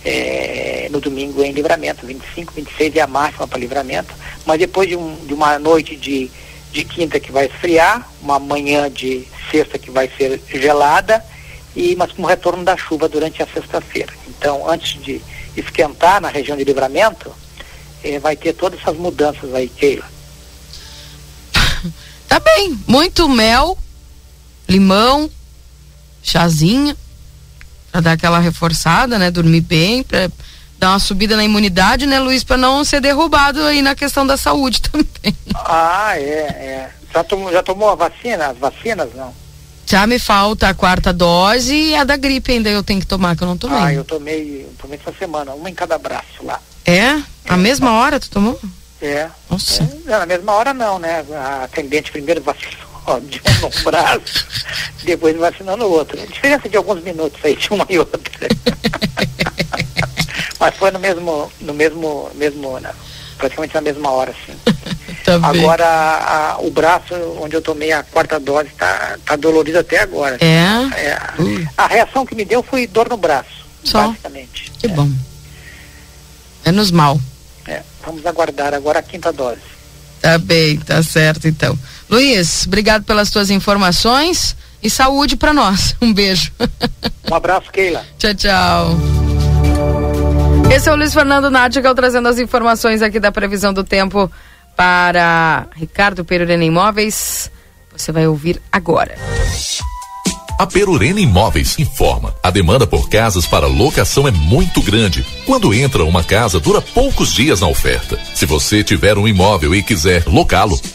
É, 0.05 0.89
no 0.91 0.99
domingo 0.99 1.41
em 1.43 1.51
livramento, 1.51 2.05
25, 2.05 2.53
26 2.53 2.95
é 2.95 3.01
a 3.01 3.07
máxima 3.07 3.47
para 3.47 3.59
livramento, 3.59 4.13
mas 4.45 4.59
depois 4.59 4.87
de, 4.89 4.97
um, 4.97 5.15
de 5.25 5.33
uma 5.33 5.57
noite 5.57 5.95
de, 5.95 6.29
de 6.71 6.83
quinta 6.83 7.19
que 7.19 7.31
vai 7.31 7.45
esfriar, 7.45 8.09
uma 8.21 8.37
manhã 8.37 8.91
de 8.91 9.25
sexta 9.49 9.77
que 9.77 9.89
vai 9.89 10.09
ser 10.17 10.41
gelada, 10.49 11.23
e 11.75 11.95
mas 11.95 12.11
com 12.11 12.23
o 12.23 12.25
retorno 12.25 12.63
da 12.63 12.77
chuva 12.77 13.09
durante 13.09 13.41
a 13.41 13.47
sexta-feira. 13.47 14.13
Então, 14.27 14.69
antes 14.69 15.01
de 15.01 15.21
esquentar 15.55 16.21
na 16.21 16.29
região 16.29 16.57
de 16.57 16.63
livramento, 16.63 17.31
eh, 18.03 18.19
vai 18.19 18.35
ter 18.35 18.53
todas 18.53 18.79
essas 18.79 18.95
mudanças 18.97 19.53
aí, 19.53 19.67
Keila. 19.67 20.05
Tá 22.27 22.39
bem, 22.39 22.79
muito 22.87 23.29
mel, 23.29 23.77
limão, 24.67 25.29
chazinho, 26.23 26.97
para 27.91 28.01
dar 28.01 28.11
aquela 28.13 28.39
reforçada, 28.39 29.19
né? 29.19 29.29
Dormir 29.29 29.61
bem, 29.61 30.01
para 30.01 30.31
dar 30.79 30.91
uma 30.91 30.99
subida 30.99 31.37
na 31.37 31.43
imunidade, 31.43 32.07
né, 32.07 32.19
Luiz, 32.19 32.43
para 32.43 32.57
não 32.57 32.83
ser 32.83 32.99
derrubado 32.99 33.61
aí 33.61 33.83
na 33.83 33.93
questão 33.93 34.25
da 34.25 34.35
saúde 34.35 34.81
também. 34.89 35.35
Ah, 35.53 36.13
é, 36.17 36.21
é. 36.21 36.89
Já 37.13 37.23
tomou, 37.23 37.51
já 37.51 37.61
tomou 37.61 37.89
a 37.89 37.95
vacina? 37.95 38.47
As 38.47 38.57
vacinas, 38.57 39.13
não? 39.13 39.33
Já 39.93 40.07
me 40.07 40.17
falta 40.17 40.69
a 40.69 40.73
quarta 40.73 41.13
dose 41.13 41.71
e 41.71 41.95
a 41.95 42.03
da 42.03 42.17
gripe 42.17 42.51
ainda 42.51 42.67
eu 42.67 42.81
tenho 42.81 42.99
que 42.99 43.05
tomar, 43.05 43.37
que 43.37 43.43
eu 43.43 43.47
não 43.47 43.55
tomei. 43.55 43.77
Ah, 43.79 43.93
eu 43.93 44.03
tomei, 44.03 44.63
eu 44.63 44.73
tomei 44.81 44.99
essa 44.99 45.15
semana, 45.15 45.53
uma 45.53 45.69
em 45.69 45.75
cada 45.75 45.99
braço 45.99 46.43
lá. 46.43 46.59
É? 46.83 46.95
é 46.95 47.23
a 47.47 47.55
mesma 47.55 47.91
hora 47.99 48.19
tu 48.19 48.27
tomou? 48.27 48.59
É. 48.99 49.29
Nossa. 49.47 49.87
É, 50.07 50.09
na 50.09 50.25
mesma 50.25 50.51
hora 50.53 50.73
não, 50.73 50.97
né? 50.97 51.23
A 51.35 51.65
atendente 51.65 52.11
primeiro 52.11 52.41
vacinou 52.41 53.21
de 53.21 53.39
um 53.39 53.61
no 53.61 53.69
braço, 53.83 54.47
depois 55.03 55.37
vacinou 55.37 55.77
no 55.77 55.85
outro. 55.85 56.19
A 56.19 56.25
diferença 56.25 56.67
de 56.67 56.75
alguns 56.75 57.03
minutos 57.03 57.39
aí 57.45 57.55
de 57.55 57.69
uma 57.69 57.85
e 57.87 57.99
outra. 57.99 58.19
Mas 60.59 60.75
foi 60.75 60.89
no 60.89 60.97
mesmo, 60.97 61.51
no 61.61 61.73
mesmo, 61.75 62.31
mesmo, 62.33 62.79
né? 62.79 62.91
praticamente 63.37 63.75
na 63.75 63.81
mesma 63.81 64.09
hora, 64.09 64.33
sim. 64.43 64.55
Tá 65.23 65.35
agora 65.41 65.85
a, 65.85 66.51
a, 66.53 66.57
o 66.59 66.69
braço 66.69 67.13
onde 67.39 67.55
eu 67.55 67.61
tomei 67.61 67.91
a 67.91 68.03
quarta 68.03 68.39
dose 68.39 68.69
está 68.69 69.17
tá 69.25 69.35
dolorido 69.35 69.79
até 69.79 69.99
agora. 69.99 70.37
É? 70.39 70.63
é 70.97 71.17
uh. 71.39 71.67
A 71.77 71.87
reação 71.87 72.25
que 72.25 72.35
me 72.35 72.45
deu 72.45 72.61
foi 72.61 72.87
dor 72.87 73.09
no 73.09 73.17
braço, 73.17 73.65
Só? 73.83 74.07
basicamente. 74.07 74.71
Que 74.79 74.87
é. 74.87 74.89
bom. 74.89 75.09
Menos 76.65 76.91
mal. 76.91 77.19
É, 77.67 77.81
vamos 78.05 78.25
aguardar 78.25 78.73
agora 78.73 78.99
a 78.99 79.03
quinta 79.03 79.31
dose. 79.31 79.61
Tá 80.21 80.37
bem, 80.37 80.77
tá 80.77 81.03
certo 81.03 81.47
então. 81.47 81.77
Luiz, 82.09 82.65
obrigado 82.65 83.03
pelas 83.03 83.29
tuas 83.29 83.49
informações 83.49 84.55
e 84.81 84.89
saúde 84.89 85.35
para 85.35 85.53
nós. 85.53 85.95
Um 86.01 86.13
beijo. 86.13 86.51
Um 87.29 87.35
abraço, 87.35 87.71
Keila. 87.71 88.05
tchau, 88.17 88.33
tchau. 88.33 88.97
Esse 90.73 90.89
é 90.89 90.91
o 90.91 90.95
Luiz 90.95 91.13
Fernando 91.13 91.49
Nádigal 91.49 91.93
trazendo 91.93 92.27
as 92.27 92.39
informações 92.39 93.01
aqui 93.01 93.19
da 93.19 93.31
previsão 93.31 93.73
do 93.73 93.83
tempo 93.83 94.31
para 94.75 95.67
Ricardo 95.75 96.25
Perurena 96.25 96.63
Imóveis. 96.63 97.51
Você 97.95 98.11
vai 98.11 98.27
ouvir 98.27 98.61
agora. 98.71 99.15
A 100.57 100.67
Perurena 100.67 101.19
Imóveis 101.19 101.77
informa: 101.79 102.33
a 102.41 102.49
demanda 102.49 102.85
por 102.85 103.09
casas 103.09 103.45
para 103.45 103.67
locação 103.67 104.27
é 104.27 104.31
muito 104.31 104.81
grande. 104.81 105.25
Quando 105.45 105.73
entra 105.73 106.03
uma 106.03 106.23
casa, 106.23 106.59
dura 106.59 106.81
poucos 106.81 107.33
dias 107.33 107.61
na 107.61 107.67
oferta. 107.67 108.19
Se 108.33 108.45
você 108.45 108.83
tiver 108.83 109.17
um 109.17 109.27
imóvel 109.27 109.73
e 109.75 109.83
quiser 109.83 110.23
locá-lo, 110.27 110.79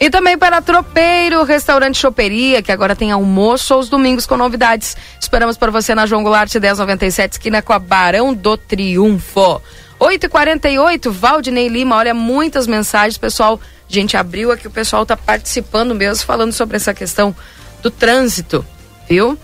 E 0.00 0.08
também 0.10 0.38
para 0.38 0.62
Tropeiro, 0.62 1.42
restaurante 1.42 1.98
Choperia, 1.98 2.62
que 2.62 2.70
agora 2.70 2.94
tem 2.94 3.10
almoço 3.10 3.74
aos 3.74 3.88
domingos 3.88 4.26
com 4.26 4.36
novidades. 4.36 4.96
Esperamos 5.20 5.56
para 5.56 5.72
você 5.72 5.92
na 5.92 6.06
João 6.06 6.22
Goulart 6.22 6.54
1097, 6.54 7.32
esquina 7.32 7.60
com 7.60 7.72
a 7.72 7.80
Barão 7.80 8.32
do 8.32 8.56
Triunfo. 8.56 9.60
8h48, 9.98 11.10
Valdinei 11.10 11.66
Lima, 11.66 11.96
olha, 11.96 12.14
muitas 12.14 12.68
mensagens, 12.68 13.18
pessoal. 13.18 13.60
Gente, 13.88 14.16
abriu 14.16 14.52
aqui, 14.52 14.68
o 14.68 14.70
pessoal 14.70 15.02
está 15.02 15.16
participando 15.16 15.94
mesmo, 15.94 16.24
falando 16.24 16.52
sobre 16.52 16.76
essa 16.76 16.94
questão 16.94 17.34
do 17.82 17.90
trânsito, 17.90 18.64
viu? 19.08 19.36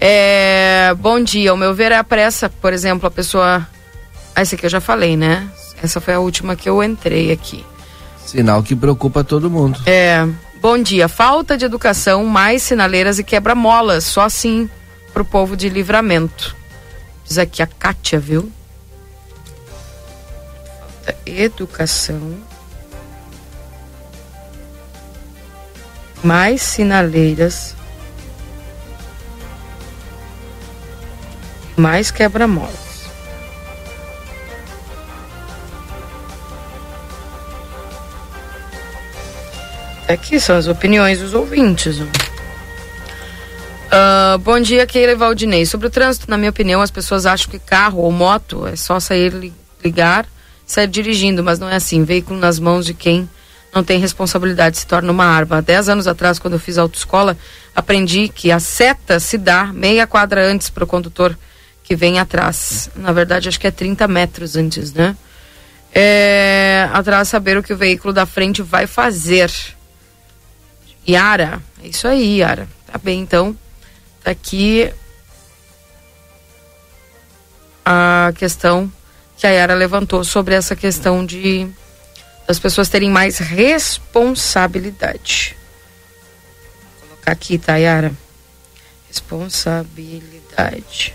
É, 0.00 0.94
bom 0.98 1.18
dia, 1.18 1.50
ao 1.50 1.56
meu 1.56 1.74
ver 1.74 1.90
é 1.90 1.96
a 1.96 2.04
pressa, 2.04 2.48
por 2.48 2.72
exemplo, 2.72 3.08
a 3.08 3.10
pessoa. 3.10 3.66
Ah, 4.36 4.40
essa 4.40 4.54
aqui 4.54 4.66
eu 4.66 4.70
já 4.70 4.80
falei, 4.80 5.16
né? 5.16 5.48
Essa 5.82 6.00
foi 6.00 6.14
a 6.14 6.20
última 6.20 6.54
que 6.54 6.68
eu 6.68 6.80
entrei 6.80 7.32
aqui. 7.32 7.64
Sinal 8.26 8.62
que 8.62 8.74
preocupa 8.74 9.22
todo 9.22 9.48
mundo. 9.48 9.80
É. 9.86 10.26
Bom 10.60 10.76
dia. 10.76 11.06
Falta 11.06 11.56
de 11.56 11.64
educação, 11.64 12.24
mais 12.26 12.62
sinaleiras 12.62 13.20
e 13.20 13.24
quebra-molas. 13.24 14.04
Só 14.04 14.22
assim 14.22 14.68
pro 15.12 15.24
povo 15.24 15.56
de 15.56 15.68
livramento. 15.68 16.56
Diz 17.24 17.38
aqui 17.38 17.62
a 17.62 17.66
Kátia, 17.66 18.18
viu? 18.18 18.50
Falta 21.06 21.16
educação. 21.24 22.36
Mais 26.24 26.62
sinaleiras. 26.62 27.76
Mais 31.76 32.10
quebra-molas. 32.10 32.85
Aqui 40.08 40.38
são 40.38 40.56
as 40.56 40.68
opiniões 40.68 41.18
dos 41.18 41.34
ouvintes. 41.34 41.98
Uh, 41.98 42.06
bom 44.40 44.60
dia, 44.60 44.86
Keila 44.86 45.10
e 45.12 45.16
Valdinei. 45.16 45.66
Sobre 45.66 45.88
o 45.88 45.90
trânsito, 45.90 46.30
na 46.30 46.38
minha 46.38 46.50
opinião, 46.50 46.80
as 46.80 46.92
pessoas 46.92 47.26
acham 47.26 47.50
que 47.50 47.58
carro 47.58 48.02
ou 48.02 48.12
moto 48.12 48.68
é 48.68 48.76
só 48.76 49.00
sair 49.00 49.52
ligar, 49.84 50.24
sair 50.64 50.86
dirigindo, 50.86 51.42
mas 51.42 51.58
não 51.58 51.68
é 51.68 51.74
assim. 51.74 52.04
Veículo 52.04 52.38
nas 52.38 52.60
mãos 52.60 52.86
de 52.86 52.94
quem 52.94 53.28
não 53.74 53.82
tem 53.82 53.98
responsabilidade 53.98 54.78
se 54.78 54.86
torna 54.86 55.10
uma 55.10 55.24
arma. 55.24 55.58
Há 55.58 55.60
10 55.60 55.88
anos 55.88 56.06
atrás, 56.06 56.38
quando 56.38 56.54
eu 56.54 56.60
fiz 56.60 56.78
autoescola, 56.78 57.36
aprendi 57.74 58.28
que 58.28 58.52
a 58.52 58.60
seta 58.60 59.18
se 59.18 59.36
dá 59.36 59.72
meia 59.72 60.06
quadra 60.06 60.46
antes 60.46 60.70
para 60.70 60.84
o 60.84 60.86
condutor 60.86 61.36
que 61.82 61.96
vem 61.96 62.20
atrás. 62.20 62.88
Na 62.94 63.10
verdade, 63.12 63.48
acho 63.48 63.58
que 63.58 63.66
é 63.66 63.72
30 63.72 64.06
metros 64.06 64.54
antes, 64.54 64.92
né? 64.92 65.16
É, 65.92 66.88
atrás 66.92 67.26
saber 67.28 67.56
o 67.56 67.62
que 67.62 67.72
o 67.72 67.76
veículo 67.76 68.12
da 68.12 68.24
frente 68.24 68.62
vai 68.62 68.86
fazer. 68.86 69.50
Yara, 71.08 71.62
é 71.82 71.88
isso 71.88 72.08
aí, 72.08 72.38
Yara. 72.38 72.66
Tá 72.86 72.98
bem, 72.98 73.20
então. 73.20 73.56
Tá 74.22 74.30
aqui 74.32 74.90
a 77.84 78.32
questão 78.36 78.90
que 79.36 79.46
a 79.46 79.50
Yara 79.50 79.74
levantou 79.74 80.24
sobre 80.24 80.54
essa 80.54 80.74
questão 80.74 81.24
de 81.24 81.68
as 82.48 82.58
pessoas 82.58 82.88
terem 82.88 83.10
mais 83.10 83.38
responsabilidade. 83.38 85.56
Vou 87.00 87.10
colocar 87.10 87.30
aqui, 87.32 87.58
tá, 87.58 87.76
Yara? 87.76 88.12
Responsabilidade. 89.08 91.14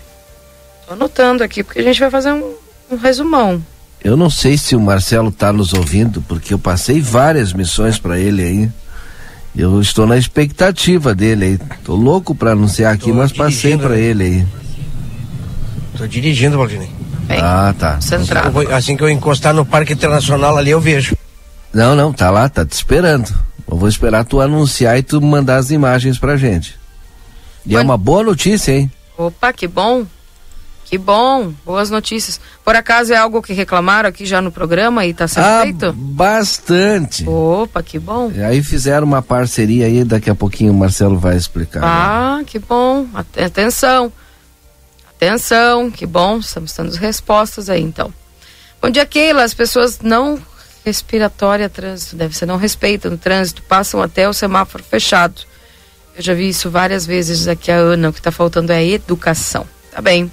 Tô 0.86 0.94
anotando 0.94 1.44
aqui, 1.44 1.62
porque 1.62 1.80
a 1.80 1.84
gente 1.84 2.00
vai 2.00 2.10
fazer 2.10 2.32
um, 2.32 2.54
um 2.90 2.96
resumão. 2.96 3.62
Eu 4.02 4.16
não 4.16 4.30
sei 4.30 4.58
se 4.58 4.74
o 4.74 4.80
Marcelo 4.80 5.30
tá 5.30 5.52
nos 5.52 5.72
ouvindo, 5.72 6.20
porque 6.22 6.52
eu 6.52 6.58
passei 6.58 7.00
várias 7.00 7.52
missões 7.52 7.96
para 7.98 8.18
ele 8.18 8.42
aí. 8.42 8.68
Eu 9.54 9.80
estou 9.80 10.06
na 10.06 10.16
expectativa 10.16 11.14
dele 11.14 11.44
aí. 11.44 11.58
Tô 11.84 11.94
louco 11.94 12.34
para 12.34 12.52
anunciar 12.52 12.94
aqui, 12.94 13.10
Tô 13.10 13.14
mas 13.14 13.32
passei 13.32 13.76
para 13.76 13.90
né? 13.90 14.00
ele 14.00 14.24
aí. 14.24 14.46
Tô 15.96 16.06
dirigindo, 16.06 16.56
Valdinei. 16.56 16.88
ah, 17.28 17.74
tá. 17.78 18.00
Centrado. 18.00 18.48
Assim 18.48 18.58
que, 18.60 18.66
vou, 18.66 18.74
assim 18.74 18.96
que 18.96 19.02
eu 19.02 19.10
encostar 19.10 19.52
no 19.52 19.64
Parque 19.66 19.92
Internacional 19.92 20.56
ali, 20.56 20.70
eu 20.70 20.80
vejo. 20.80 21.16
Não, 21.72 21.94
não, 21.94 22.12
tá 22.12 22.30
lá, 22.30 22.48
tá 22.48 22.64
te 22.64 22.72
esperando. 22.72 23.32
Eu 23.70 23.76
vou 23.76 23.88
esperar 23.88 24.24
tu 24.24 24.40
anunciar 24.40 24.98
e 24.98 25.02
tu 25.02 25.20
mandar 25.20 25.56
as 25.56 25.70
imagens 25.70 26.18
pra 26.18 26.36
gente. 26.36 26.78
E 27.64 27.76
é 27.76 27.80
uma 27.80 27.96
boa 27.96 28.22
notícia, 28.22 28.72
hein? 28.72 28.90
Opa, 29.16 29.52
que 29.52 29.68
bom. 29.68 30.04
Que 30.92 30.98
bom, 30.98 31.54
boas 31.64 31.88
notícias. 31.88 32.38
Por 32.62 32.76
acaso 32.76 33.14
é 33.14 33.16
algo 33.16 33.40
que 33.40 33.54
reclamaram 33.54 34.10
aqui 34.10 34.26
já 34.26 34.42
no 34.42 34.52
programa 34.52 35.06
e 35.06 35.10
está 35.12 35.26
sendo 35.26 35.46
ah, 35.46 35.62
feito? 35.62 35.90
Bastante. 35.94 37.26
Opa, 37.26 37.82
que 37.82 37.98
bom. 37.98 38.30
E 38.30 38.42
aí 38.42 38.62
fizeram 38.62 39.06
uma 39.06 39.22
parceria 39.22 39.86
aí, 39.86 40.04
daqui 40.04 40.28
a 40.28 40.34
pouquinho 40.34 40.70
o 40.70 40.76
Marcelo 40.76 41.18
vai 41.18 41.34
explicar. 41.34 41.80
Né? 41.80 41.86
Ah, 41.88 42.36
né? 42.40 42.44
que 42.44 42.58
bom. 42.58 43.06
Atenção. 43.14 44.12
Atenção, 45.16 45.90
que 45.90 46.04
bom. 46.04 46.40
Estamos 46.40 46.74
dando 46.74 46.94
respostas 46.96 47.70
aí 47.70 47.80
então. 47.80 48.12
Bom 48.82 48.90
dia, 48.90 49.06
Keila. 49.06 49.44
As 49.44 49.54
pessoas 49.54 49.98
não 50.02 50.38
respiratória 50.84 51.70
trânsito, 51.70 52.16
deve 52.16 52.36
ser 52.36 52.44
não 52.44 52.58
respeitam 52.58 53.14
o 53.14 53.16
trânsito, 53.16 53.62
passam 53.62 54.02
até 54.02 54.28
o 54.28 54.34
semáforo 54.34 54.84
fechado. 54.84 55.40
Eu 56.14 56.22
já 56.22 56.34
vi 56.34 56.50
isso 56.50 56.68
várias 56.68 57.06
vezes 57.06 57.48
aqui 57.48 57.72
a 57.72 57.76
Ana, 57.76 58.10
o 58.10 58.12
que 58.12 58.20
está 58.20 58.30
faltando 58.30 58.72
é 58.72 58.86
educação. 58.86 59.66
Tá 59.90 60.02
bem. 60.02 60.30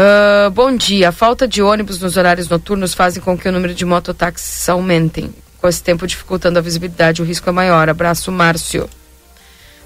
Uh, 0.00 0.50
bom 0.52 0.74
dia. 0.74 1.10
A 1.10 1.12
falta 1.12 1.46
de 1.46 1.60
ônibus 1.60 2.00
nos 2.00 2.16
horários 2.16 2.48
noturnos 2.48 2.94
fazem 2.94 3.22
com 3.22 3.36
que 3.36 3.46
o 3.46 3.52
número 3.52 3.74
de 3.74 3.84
mototáxis 3.84 4.66
aumentem. 4.66 5.34
Com 5.58 5.68
esse 5.68 5.82
tempo 5.82 6.06
dificultando 6.06 6.58
a 6.58 6.62
visibilidade, 6.62 7.20
o 7.20 7.24
risco 7.24 7.50
é 7.50 7.52
maior. 7.52 7.86
Abraço, 7.86 8.32
Márcio. 8.32 8.88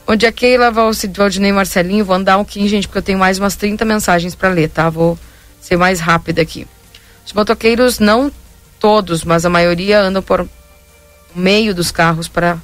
Bom 0.07 0.15
dia, 0.15 0.31
Keila, 0.31 0.71
Valdinei 0.71 1.51
Marcelinho. 1.51 2.05
Vou 2.05 2.15
andar 2.15 2.37
um 2.37 2.45
pouquinho, 2.45 2.69
gente, 2.69 2.87
porque 2.87 2.99
eu 2.99 3.03
tenho 3.03 3.19
mais 3.19 3.41
umas 3.41 3.57
30 3.57 3.85
mensagens 3.85 4.37
para 4.37 4.51
ler, 4.51 4.69
tá? 4.69 4.89
Vou 4.89 5.19
ser 5.61 5.77
mais 5.77 5.99
rápida 5.99 6.43
aqui. 6.43 6.65
Os 7.27 7.33
motoqueiros, 7.33 7.99
não 7.99 8.31
todos, 8.79 9.25
mas 9.25 9.45
a 9.45 9.51
maioria 9.51 10.01
andam 10.01 10.23
por 10.23 10.49
meio 11.35 11.75
dos 11.75 11.91
carros 11.91 12.29
para 12.29 12.57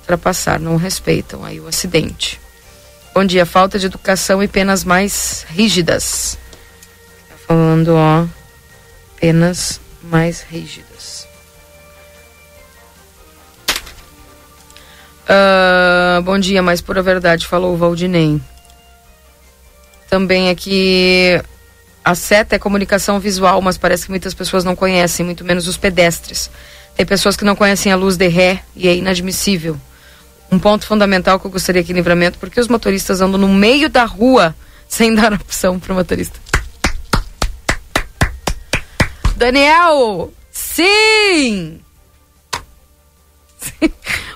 ultrapassar, 0.00 0.60
não 0.60 0.76
respeitam 0.76 1.42
aí 1.42 1.58
o 1.58 1.66
acidente. 1.66 2.38
Bom 3.14 3.24
dia, 3.24 3.46
falta 3.46 3.78
de 3.78 3.86
educação 3.86 4.42
e 4.42 4.48
penas 4.48 4.84
mais 4.84 5.46
rígidas 5.48 6.38
falando, 7.50 7.96
ó, 7.96 8.28
penas 9.18 9.80
mais 10.04 10.40
rígidas. 10.48 11.26
Uh, 15.28 16.22
bom 16.22 16.38
dia, 16.38 16.62
mais 16.62 16.80
pura 16.80 17.02
verdade, 17.02 17.48
falou 17.48 17.74
o 17.74 17.76
Valdinei. 17.76 18.40
Também 20.08 20.48
aqui, 20.48 21.42
a 22.04 22.14
seta 22.14 22.54
é 22.54 22.58
comunicação 22.60 23.18
visual, 23.18 23.60
mas 23.60 23.76
parece 23.76 24.04
que 24.04 24.10
muitas 24.10 24.32
pessoas 24.32 24.62
não 24.62 24.76
conhecem, 24.76 25.26
muito 25.26 25.44
menos 25.44 25.66
os 25.66 25.76
pedestres. 25.76 26.48
Tem 26.94 27.04
pessoas 27.04 27.36
que 27.36 27.44
não 27.44 27.56
conhecem 27.56 27.90
a 27.90 27.96
luz 27.96 28.16
de 28.16 28.28
ré 28.28 28.62
e 28.76 28.86
é 28.86 28.94
inadmissível. 28.94 29.76
Um 30.52 30.58
ponto 30.60 30.86
fundamental 30.86 31.40
que 31.40 31.48
eu 31.48 31.50
gostaria 31.50 31.82
aqui 31.82 31.92
livramento, 31.92 32.38
porque 32.38 32.60
os 32.60 32.68
motoristas 32.68 33.20
andam 33.20 33.40
no 33.40 33.48
meio 33.48 33.88
da 33.88 34.04
rua 34.04 34.54
sem 34.88 35.12
dar 35.16 35.32
opção 35.32 35.80
para 35.80 35.92
o 35.92 35.96
motorista. 35.96 36.38
Daniel! 39.40 40.30
Sim! 40.52 41.80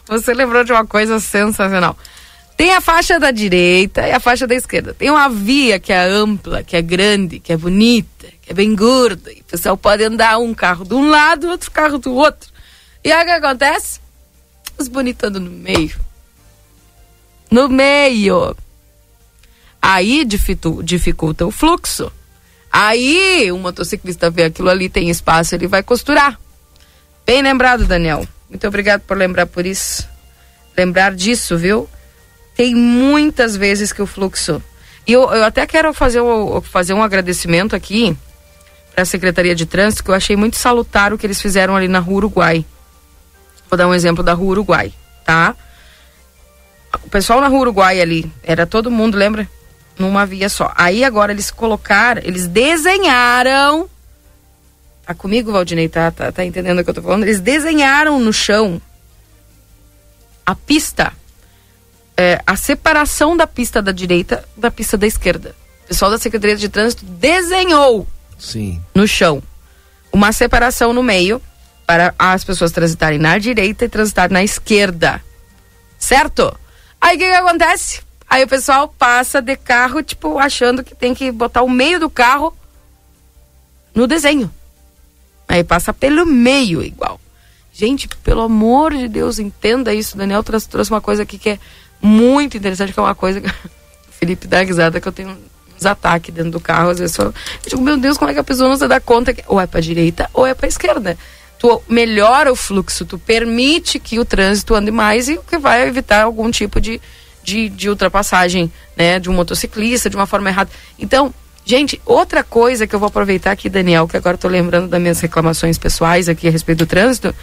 Você 0.09 0.33
lembrou 0.33 0.65
de 0.65 0.73
uma 0.73 0.87
coisa 0.87 1.21
sensacional. 1.21 1.95
Tem 2.57 2.73
a 2.73 2.81
faixa 2.81 3.21
da 3.21 3.31
direita 3.31 4.09
e 4.09 4.13
a 4.13 4.19
faixa 4.19 4.47
da 4.47 4.55
esquerda. 4.55 4.95
Tem 4.95 5.11
uma 5.11 5.29
via 5.29 5.79
que 5.79 5.93
é 5.93 6.03
ampla, 6.03 6.63
que 6.63 6.75
é 6.75 6.81
grande, 6.81 7.39
que 7.39 7.53
é 7.53 7.57
bonita, 7.59 8.29
que 8.41 8.51
é 8.51 8.55
bem 8.55 8.75
gorda. 8.75 9.31
E 9.31 9.41
o 9.41 9.45
pessoal 9.45 9.77
pode 9.77 10.03
andar 10.03 10.39
um 10.39 10.55
carro 10.55 10.87
de 10.87 10.95
um 10.95 11.11
lado, 11.11 11.51
outro 11.51 11.71
carro 11.71 11.99
do 11.99 12.15
outro. 12.15 12.51
E 13.05 13.13
aí 13.13 13.25
o 13.25 13.27
que 13.27 13.33
acontece? 13.33 14.01
Os 14.79 14.89
bonitos 14.89 15.29
andam 15.29 15.43
no 15.43 15.51
meio. 15.51 16.01
No 17.51 17.69
meio. 17.69 18.57
Aí 19.83 20.25
dificulta 20.25 21.45
o 21.45 21.51
fluxo. 21.51 22.11
Aí 22.77 23.53
o 23.53 23.57
motociclista 23.57 24.29
vê 24.29 24.43
aquilo 24.43 24.69
ali, 24.69 24.89
tem 24.89 25.09
espaço, 25.09 25.55
ele 25.55 25.69
vai 25.69 25.81
costurar. 25.81 26.37
Bem 27.25 27.41
lembrado, 27.41 27.85
Daniel. 27.85 28.27
Muito 28.51 28.67
obrigado 28.67 29.03
por 29.03 29.17
lembrar 29.17 29.47
por 29.47 29.65
isso. 29.65 30.09
Lembrar 30.77 31.15
disso, 31.15 31.57
viu? 31.57 31.89
Tem 32.57 32.75
muitas 32.75 33.57
vezes 33.57 33.93
que 33.93 34.03
o 34.03 34.07
fluxo. 34.07 34.61
E 35.07 35.13
eu, 35.13 35.23
eu 35.33 35.45
até 35.45 35.65
quero 35.69 35.95
fazer, 35.95 36.19
o, 36.21 36.61
fazer 36.63 36.95
um 36.95 37.03
agradecimento 37.05 37.77
aqui 37.77 38.17
para 38.93 39.03
a 39.03 39.07
Secretaria 39.07 39.55
de 39.55 39.67
Trânsito, 39.67 40.03
que 40.03 40.11
eu 40.11 40.15
achei 40.15 40.35
muito 40.35 40.57
salutar 40.57 41.13
o 41.13 41.19
que 41.19 41.25
eles 41.25 41.41
fizeram 41.41 41.77
ali 41.77 41.87
na 41.87 42.01
Rua 42.01 42.17
Uruguai. 42.17 42.67
Vou 43.71 43.79
dar 43.79 43.87
um 43.87 43.95
exemplo 43.95 44.25
da 44.25 44.33
Rua 44.33 44.51
Uruguai, 44.51 44.93
tá? 45.25 45.55
O 47.05 47.09
pessoal 47.09 47.41
na 47.41 47.47
Rua 47.47 47.61
Uruguai 47.61 48.01
ali, 48.01 48.29
era 48.43 48.67
todo 48.67 48.91
mundo, 48.91 49.17
lembra? 49.17 49.49
Numa 49.99 50.27
via 50.27 50.49
só. 50.49 50.73
Aí 50.77 51.05
agora 51.05 51.33
eles 51.33 51.51
colocaram, 51.51 52.23
eles 52.25 52.47
desenharam. 52.47 53.89
Tá 55.07 55.15
comigo, 55.15 55.53
Valdinei? 55.53 55.89
Tá, 55.89 56.11
tá, 56.11 56.33
tá 56.33 56.45
entendendo 56.45 56.79
o 56.79 56.85
que 56.85 56.91
eu 56.91 56.95
tô 56.95 57.03
falando? 57.03 57.25
Eles 57.25 57.41
desenharam 57.41 58.19
no 58.19 58.33
chão 58.33 58.81
a 60.47 60.55
pista, 60.55 61.13
é, 62.17 62.41
a 62.47 62.57
separação 62.57 63.37
da 63.37 63.47
pista 63.47 63.81
da 63.81 63.93
direita 63.93 64.45
da 64.57 64.71
pista 64.71 64.97
da 64.97 65.07
esquerda. 65.07 65.55
O 65.85 65.89
pessoal 65.89 66.11
da 66.11 66.19
Secretaria 66.19 66.57
de 66.57 66.69
Trânsito 66.69 67.05
desenhou 67.05 68.07
Sim. 68.39 68.81
no 68.95 69.07
chão 69.07 69.43
uma 70.13 70.33
separação 70.33 70.93
no 70.93 71.03
meio 71.03 71.43
para 71.87 72.15
as 72.19 72.45
pessoas 72.45 72.73
transitarem 72.73 73.19
na 73.19 73.37
direita 73.37 73.85
e 73.85 73.89
transitar 73.89 74.31
na 74.31 74.43
esquerda. 74.43 75.21
Certo? 75.99 76.57
Aí 77.01 77.17
o 77.17 77.19
que, 77.19 77.27
que 77.27 77.35
acontece? 77.35 78.04
Aí 78.29 78.43
o 78.43 78.49
pessoal 78.49 78.89
passa 78.89 79.41
de 79.41 79.57
carro, 79.57 80.03
tipo, 80.03 80.39
achando 80.39 80.83
que 80.83 80.95
tem 80.95 81.15
que 81.15 81.31
botar 81.31 81.63
o 81.63 81.71
meio 81.71 82.01
do 82.01 82.11
carro 82.11 82.57
no 83.95 84.07
desenho. 84.07 84.53
Aí 85.47 85.63
passa 85.63 85.93
pelo 85.93 86.27
meio 86.27 86.83
igual. 86.83 87.21
Gente, 87.73 88.09
pelo 88.23 88.43
amor 88.43 88.95
de 88.95 89.09
Deus, 89.09 89.39
entenda 89.39 89.93
isso. 89.93 90.15
O 90.15 90.19
Daniel 90.19 90.43
trouxe, 90.43 90.69
trouxe 90.69 90.91
uma 90.91 91.01
coisa 91.01 91.23
aqui 91.23 91.39
que 91.39 91.51
é 91.51 91.59
muito 92.01 92.57
interessante, 92.57 92.93
que 92.93 92.99
é 92.99 93.03
uma 93.03 93.15
coisa 93.15 93.41
que 93.41 93.49
o 93.49 93.53
Felipe 94.11 94.47
dá 94.47 94.63
risada 94.63 95.01
que 95.01 95.09
eu 95.09 95.13
tenho 95.13 95.37
uns 95.77 95.87
ataques 95.87 96.33
dentro 96.33 96.53
do 96.53 96.61
carro, 96.61 96.91
às 96.91 96.99
vezes 96.99 97.19
eu 97.19 97.35
digo, 97.67 97.83
meu 97.83 97.97
Deus, 97.97 98.17
como 98.17 98.31
é 98.31 98.35
que 98.35 98.41
a 98.41 98.45
pessoa 98.45 98.69
não 98.69 98.77
se 98.77 98.87
dá 98.87 99.01
conta 99.01 99.35
que 99.35 99.43
ou 99.47 99.61
é 99.61 99.67
para 99.67 99.81
direita 99.81 100.31
ou 100.33 100.47
é 100.47 100.55
para 100.55 100.69
esquerda? 100.69 101.19
Tu 101.59 101.83
melhora 101.89 102.53
o 102.53 102.57
fluxo, 102.57 103.05
tu 103.05 103.19
permite 103.19 103.99
que 103.99 104.19
o 104.19 104.25
trânsito 104.25 104.75
ande 104.75 104.91
mais 104.91 105.29
e 105.29 105.35
o 105.35 105.43
que 105.43 105.59
vai 105.59 105.87
evitar 105.87 106.23
algum 106.23 106.51
tipo 106.51 106.81
de, 106.81 107.01
de, 107.45 107.69
de 107.69 107.91
ultrapassagem, 107.91 108.73
né, 108.97 109.21
de 109.21 109.29
um 109.29 109.35
motociclista, 109.35 110.09
de 110.09 110.17
uma 110.17 110.27
forma 110.27 110.49
errada. 110.49 110.71
Então, 110.99 111.33
gente, 111.65 112.01
outra 112.07 112.43
coisa 112.43 112.87
que 112.87 112.95
eu 112.95 112.99
vou 112.99 113.09
aproveitar 113.09 113.53
aqui, 113.53 113.69
Daniel, 113.69 114.09
que 114.09 114.17
agora 114.17 114.37
estou 114.37 114.51
lembrando 114.51 114.89
das 114.89 115.01
minhas 115.01 115.21
reclamações 115.21 115.77
pessoais 115.77 116.29
aqui 116.29 116.49
a 116.49 116.51
respeito 116.51 116.79
do 116.79 116.87
trânsito. 116.87 117.35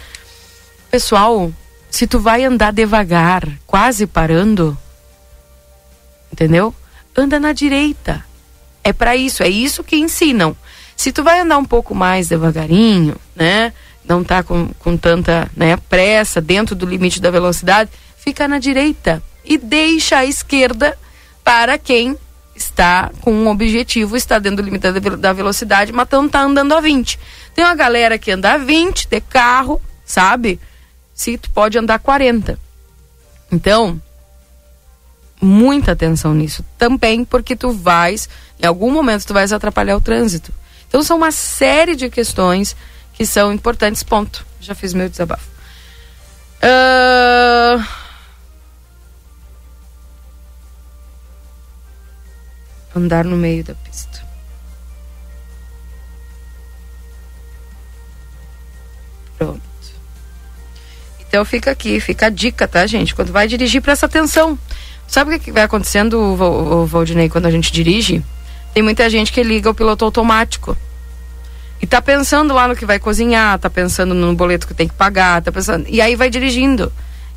Pessoal, 0.90 1.52
se 1.88 2.06
tu 2.06 2.18
vai 2.18 2.44
andar 2.44 2.72
devagar, 2.72 3.48
quase 3.66 4.06
parando, 4.06 4.76
entendeu? 6.32 6.74
Anda 7.16 7.38
na 7.38 7.52
direita. 7.52 8.24
É 8.82 8.92
para 8.92 9.14
isso, 9.14 9.42
é 9.44 9.48
isso 9.48 9.84
que 9.84 9.96
ensinam. 9.96 10.56
Se 10.96 11.12
tu 11.12 11.22
vai 11.22 11.40
andar 11.40 11.58
um 11.58 11.64
pouco 11.64 11.94
mais 11.94 12.28
devagarinho, 12.28 13.14
né? 13.36 13.72
Não 14.04 14.24
tá 14.24 14.42
com, 14.42 14.68
com 14.80 14.96
tanta 14.96 15.48
né, 15.56 15.76
pressa, 15.88 16.40
dentro 16.40 16.74
do 16.74 16.84
limite 16.84 17.20
da 17.20 17.30
velocidade, 17.30 17.88
fica 18.16 18.48
na 18.48 18.58
direita 18.58 19.22
e 19.44 19.58
deixa 19.58 20.18
a 20.18 20.24
esquerda 20.24 20.98
para 21.44 21.78
quem 21.78 22.16
está 22.54 23.10
com 23.20 23.32
um 23.32 23.48
objetivo, 23.48 24.16
está 24.16 24.38
dentro 24.38 24.62
do 24.62 24.62
limite 24.62 24.90
da 25.16 25.32
velocidade, 25.32 25.92
mas 25.92 26.08
não 26.10 26.26
está 26.26 26.42
andando 26.42 26.74
a 26.74 26.80
20. 26.80 27.18
Tem 27.54 27.64
uma 27.64 27.74
galera 27.74 28.18
que 28.18 28.30
anda 28.30 28.54
a 28.54 28.58
20 28.58 29.08
de 29.08 29.20
carro, 29.20 29.80
sabe? 30.04 30.60
Se 31.14 31.36
tu 31.36 31.50
pode 31.50 31.78
andar 31.78 31.98
40. 31.98 32.58
Então, 33.50 34.00
muita 35.40 35.92
atenção 35.92 36.34
nisso. 36.34 36.64
Também 36.78 37.24
porque 37.24 37.56
tu 37.56 37.70
vais, 37.72 38.28
em 38.62 38.66
algum 38.66 38.90
momento 38.90 39.26
tu 39.26 39.34
vais 39.34 39.52
atrapalhar 39.52 39.96
o 39.96 40.00
trânsito. 40.00 40.52
Então 40.88 41.02
são 41.02 41.16
uma 41.16 41.32
série 41.32 41.96
de 41.96 42.08
questões 42.08 42.76
que 43.14 43.26
são 43.26 43.52
importantes, 43.52 44.02
ponto. 44.02 44.46
Já 44.60 44.74
fiz 44.74 44.94
meu 44.94 45.08
desabafo. 45.08 45.50
Uh... 46.62 48.01
Andar 52.94 53.24
no 53.24 53.36
meio 53.36 53.64
da 53.64 53.74
pista. 53.74 54.22
Pronto. 59.38 59.62
Então 61.20 61.44
fica 61.44 61.70
aqui, 61.70 61.98
fica 61.98 62.26
a 62.26 62.30
dica, 62.30 62.68
tá, 62.68 62.86
gente? 62.86 63.14
Quando 63.14 63.32
vai 63.32 63.48
dirigir, 63.48 63.80
presta 63.80 64.06
atenção. 64.06 64.58
Sabe 65.08 65.34
o 65.34 65.40
que 65.40 65.50
vai 65.50 65.62
acontecendo, 65.62 66.18
o 66.18 66.86
Valdinei, 66.86 67.28
quando 67.28 67.46
a 67.46 67.50
gente 67.50 67.72
dirige? 67.72 68.22
Tem 68.74 68.82
muita 68.82 69.08
gente 69.08 69.32
que 69.32 69.42
liga 69.42 69.70
o 69.70 69.74
piloto 69.74 70.04
automático. 70.04 70.76
E 71.80 71.86
tá 71.86 72.00
pensando 72.00 72.54
lá 72.54 72.68
no 72.68 72.76
que 72.76 72.86
vai 72.86 72.98
cozinhar, 72.98 73.58
tá 73.58 73.68
pensando 73.68 74.14
no 74.14 74.34
boleto 74.34 74.66
que 74.66 74.74
tem 74.74 74.86
que 74.86 74.94
pagar, 74.94 75.42
tá 75.42 75.50
pensando. 75.50 75.86
E 75.88 76.00
aí 76.00 76.14
vai 76.14 76.30
dirigindo. 76.30 76.92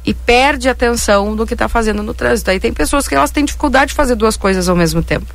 E 0.06 0.14
perde 0.14 0.70
atenção 0.70 1.36
do 1.36 1.48
que 1.48 1.56
tá 1.56 1.68
fazendo 1.68 2.04
no 2.04 2.14
trânsito. 2.14 2.52
Aí 2.52 2.60
tem 2.60 2.72
pessoas 2.72 3.08
que 3.08 3.16
elas 3.16 3.32
têm 3.32 3.44
dificuldade 3.44 3.90
de 3.90 3.96
fazer 3.96 4.16
duas 4.16 4.38
coisas 4.38 4.70
ao 4.70 4.76
mesmo 4.76 5.02
tempo. 5.02 5.34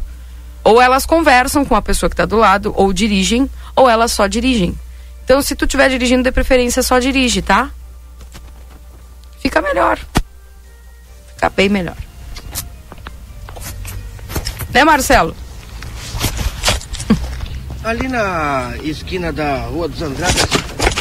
Ou 0.63 0.81
elas 0.81 1.07
conversam 1.07 1.65
com 1.65 1.75
a 1.75 1.83
pessoa 1.83 2.09
que 2.09 2.15
está 2.15 2.27
do 2.27 2.37
lado, 2.37 2.73
ou 2.77 2.93
dirigem, 2.93 3.51
ou 3.75 3.89
elas 3.89 4.13
só 4.13 4.27
dirigem. 4.27 4.79
Então, 5.25 5.41
se 5.41 5.55
tu 5.55 5.65
estiver 5.65 5.89
dirigindo, 5.89 6.23
de 6.23 6.33
preferência, 6.33 6.83
só 6.83 6.99
dirige, 6.99 7.41
tá? 7.41 7.71
Fica 9.41 9.63
melhor. 9.63 9.99
Fica 11.35 11.49
bem 11.51 11.69
melhor. 11.69 11.97
Né, 14.73 14.85
Marcelo? 14.85 15.35
Ali 17.83 18.09
na 18.09 18.75
esquina 18.83 19.33
da 19.33 19.63
Rua 19.63 19.89
dos 19.89 20.03
Andradas, 20.03 20.47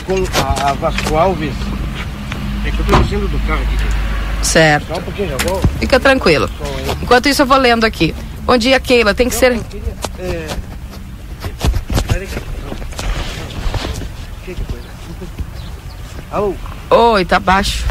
com 0.05 0.23
a, 0.39 0.69
a 0.69 0.73
Vasco 0.73 1.15
Alves, 1.15 1.53
é 2.65 2.71
que 2.71 2.79
eu 2.79 2.85
tô 2.85 2.99
descendo 2.99 3.27
do 3.27 3.39
carro 3.47 3.61
aqui. 3.63 4.45
Certo. 4.45 4.87
Só 4.87 4.97
um 4.99 5.01
pouquinho, 5.01 5.29
já 5.29 5.37
vou. 5.37 5.61
Fica 5.79 5.99
tranquilo. 5.99 6.49
Enquanto 7.01 7.27
isso, 7.27 7.41
eu 7.41 7.45
vou 7.45 7.57
lendo 7.57 7.83
aqui. 7.83 8.15
Bom 8.49 8.57
dia, 8.57 8.79
Keila. 8.79 9.13
Tem 9.13 9.29
que 9.29 9.35
Não, 9.35 9.39
ser. 9.39 9.63
Queria, 9.65 9.95
é... 10.17 10.47
Alô? 16.31 16.55
Oi, 16.89 17.25
tá 17.25 17.39
baixo. 17.39 17.85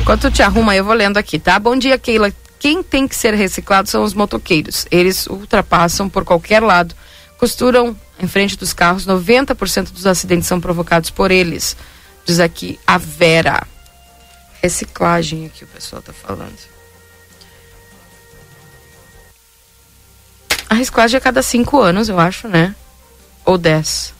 Enquanto 0.00 0.30
te 0.30 0.42
arruma, 0.42 0.74
eu 0.74 0.82
vou 0.82 0.94
lendo 0.94 1.18
aqui, 1.18 1.38
tá? 1.38 1.58
Bom 1.58 1.76
dia, 1.76 1.98
Keila 1.98 2.32
quem 2.58 2.82
tem 2.82 3.06
que 3.06 3.14
ser 3.14 3.34
reciclado 3.34 3.86
são 3.86 4.02
os 4.02 4.14
motoqueiros. 4.14 4.86
Eles 4.90 5.26
ultrapassam 5.26 6.08
por 6.08 6.24
qualquer 6.24 6.62
lado, 6.62 6.94
costuram 7.36 7.94
em 8.18 8.26
frente 8.26 8.56
dos 8.56 8.72
carros. 8.72 9.06
90% 9.06 9.92
dos 9.92 10.06
acidentes 10.06 10.46
são 10.46 10.58
provocados 10.58 11.10
por 11.10 11.30
eles. 11.30 11.76
Diz 12.24 12.40
aqui 12.40 12.80
a 12.86 12.96
Vera. 12.96 13.66
Reciclagem 14.62 15.44
aqui 15.44 15.64
o 15.64 15.66
pessoal 15.66 16.00
está 16.00 16.14
falando. 16.14 16.79
A 20.70 20.74
reciclagem 20.74 21.16
é 21.16 21.18
a 21.18 21.20
cada 21.20 21.42
cinco 21.42 21.80
anos, 21.80 22.08
eu 22.08 22.20
acho, 22.20 22.46
né? 22.46 22.76
Ou 23.44 23.58
10. 23.58 24.14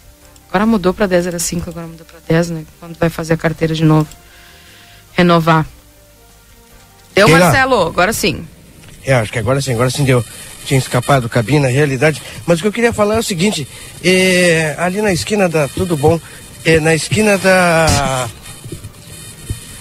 Agora 0.48 0.66
mudou 0.66 0.92
para 0.92 1.06
10, 1.06 1.28
era 1.28 1.38
5, 1.38 1.70
agora 1.70 1.86
mudou 1.86 2.04
para 2.04 2.18
10, 2.28 2.50
né? 2.50 2.64
Quando 2.80 2.98
vai 2.98 3.08
fazer 3.08 3.34
a 3.34 3.36
carteira 3.36 3.72
de 3.72 3.84
novo. 3.84 4.08
Renovar. 5.12 5.64
Deu, 7.14 7.26
Keila. 7.26 7.44
Marcelo, 7.44 7.86
agora 7.86 8.12
sim. 8.12 8.44
É, 9.04 9.14
acho 9.14 9.30
que 9.30 9.38
agora 9.38 9.60
sim, 9.60 9.74
agora 9.74 9.90
sim 9.90 10.02
deu. 10.02 10.24
Tinha 10.64 10.78
escapado 10.78 11.28
cabine, 11.28 11.60
na 11.60 11.68
realidade. 11.68 12.20
Mas 12.44 12.58
o 12.58 12.62
que 12.62 12.68
eu 12.68 12.72
queria 12.72 12.92
falar 12.92 13.14
é 13.14 13.18
o 13.20 13.22
seguinte: 13.22 13.66
é, 14.04 14.74
ali 14.76 15.00
na 15.00 15.12
esquina 15.12 15.48
da. 15.48 15.68
Tudo 15.68 15.96
bom? 15.96 16.20
É, 16.64 16.80
na 16.80 16.96
esquina 16.96 17.38
da. 17.38 18.28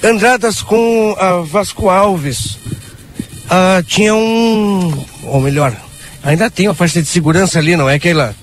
Andradas 0.03 0.61
com 0.61 1.15
a 1.19 1.41
Vasco 1.41 1.89
Alves. 1.89 2.59
Ah, 3.49 3.81
tinha 3.85 4.13
um. 4.13 5.05
Ou 5.23 5.41
melhor, 5.41 5.75
ainda 6.23 6.49
tem 6.49 6.67
uma 6.67 6.75
faixa 6.75 7.01
de 7.01 7.07
segurança 7.07 7.59
ali, 7.59 7.75
não 7.75 7.89
é, 7.89 7.99
Keila? 7.99 8.35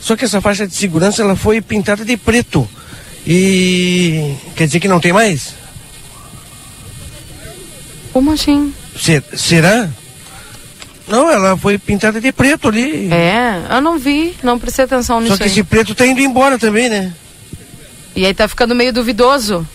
Só 0.00 0.16
que 0.16 0.24
essa 0.24 0.40
faixa 0.40 0.66
de 0.66 0.74
segurança 0.74 1.22
ela 1.22 1.36
foi 1.36 1.60
pintada 1.60 2.04
de 2.04 2.16
preto. 2.16 2.68
E. 3.26 4.34
Quer 4.56 4.66
dizer 4.66 4.80
que 4.80 4.88
não 4.88 5.00
tem 5.00 5.12
mais? 5.12 5.54
Como 8.12 8.32
assim? 8.32 8.74
Ser, 8.98 9.22
será? 9.36 9.88
Não, 11.06 11.28
ela 11.30 11.56
foi 11.56 11.76
pintada 11.76 12.20
de 12.20 12.32
preto 12.32 12.68
ali. 12.68 13.12
É, 13.12 13.62
eu 13.70 13.80
não 13.80 13.98
vi, 13.98 14.34
não 14.42 14.58
prestei 14.58 14.84
atenção 14.84 15.20
nisso. 15.20 15.32
Só 15.32 15.38
que 15.38 15.44
aí. 15.44 15.50
esse 15.50 15.62
preto 15.62 15.94
tá 15.94 16.06
indo 16.06 16.20
embora 16.20 16.58
também, 16.58 16.88
né? 16.88 17.12
E 18.14 18.24
aí 18.24 18.32
tá 18.32 18.48
ficando 18.48 18.74
meio 18.74 18.92
duvidoso. 18.92 19.66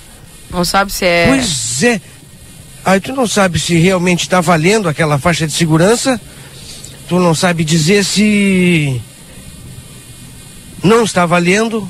Não 0.49 0.63
sabe 0.63 0.91
se 0.91 1.05
é. 1.05 1.27
Pois 1.27 1.83
é. 1.83 2.01
Aí 2.83 2.99
tu 2.99 3.13
não 3.13 3.27
sabe 3.27 3.59
se 3.59 3.75
realmente 3.75 4.29
tá 4.29 4.39
valendo 4.39 4.87
aquela 4.87 5.17
faixa 5.17 5.45
de 5.45 5.53
segurança. 5.53 6.19
Tu 7.07 7.19
não 7.19 7.35
sabe 7.35 7.63
dizer 7.63 8.03
se 8.03 9.01
não 10.83 11.03
está 11.03 11.25
valendo. 11.25 11.89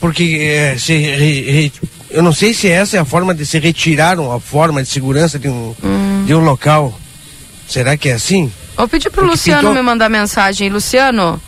Porque 0.00 0.38
é, 0.40 0.76
se 0.76 0.96
re, 0.96 1.40
re, 1.42 1.72
eu 2.10 2.22
não 2.22 2.32
sei 2.32 2.52
se 2.52 2.68
essa 2.68 2.96
é 2.96 3.00
a 3.00 3.04
forma 3.04 3.32
de 3.34 3.46
se 3.46 3.58
retirar 3.58 4.18
uma 4.18 4.40
forma 4.40 4.82
de 4.82 4.88
segurança 4.88 5.38
de 5.38 5.48
um, 5.48 5.74
hum. 5.82 6.24
de 6.26 6.34
um 6.34 6.40
local. 6.40 6.98
Será 7.68 7.96
que 7.96 8.08
é 8.08 8.14
assim? 8.14 8.52
Vou 8.76 8.88
pedir 8.88 9.10
pro 9.10 9.20
Porque 9.20 9.30
Luciano 9.30 9.60
pintou... 9.60 9.74
me 9.74 9.82
mandar 9.82 10.08
mensagem. 10.08 10.68
Luciano, 10.68 11.40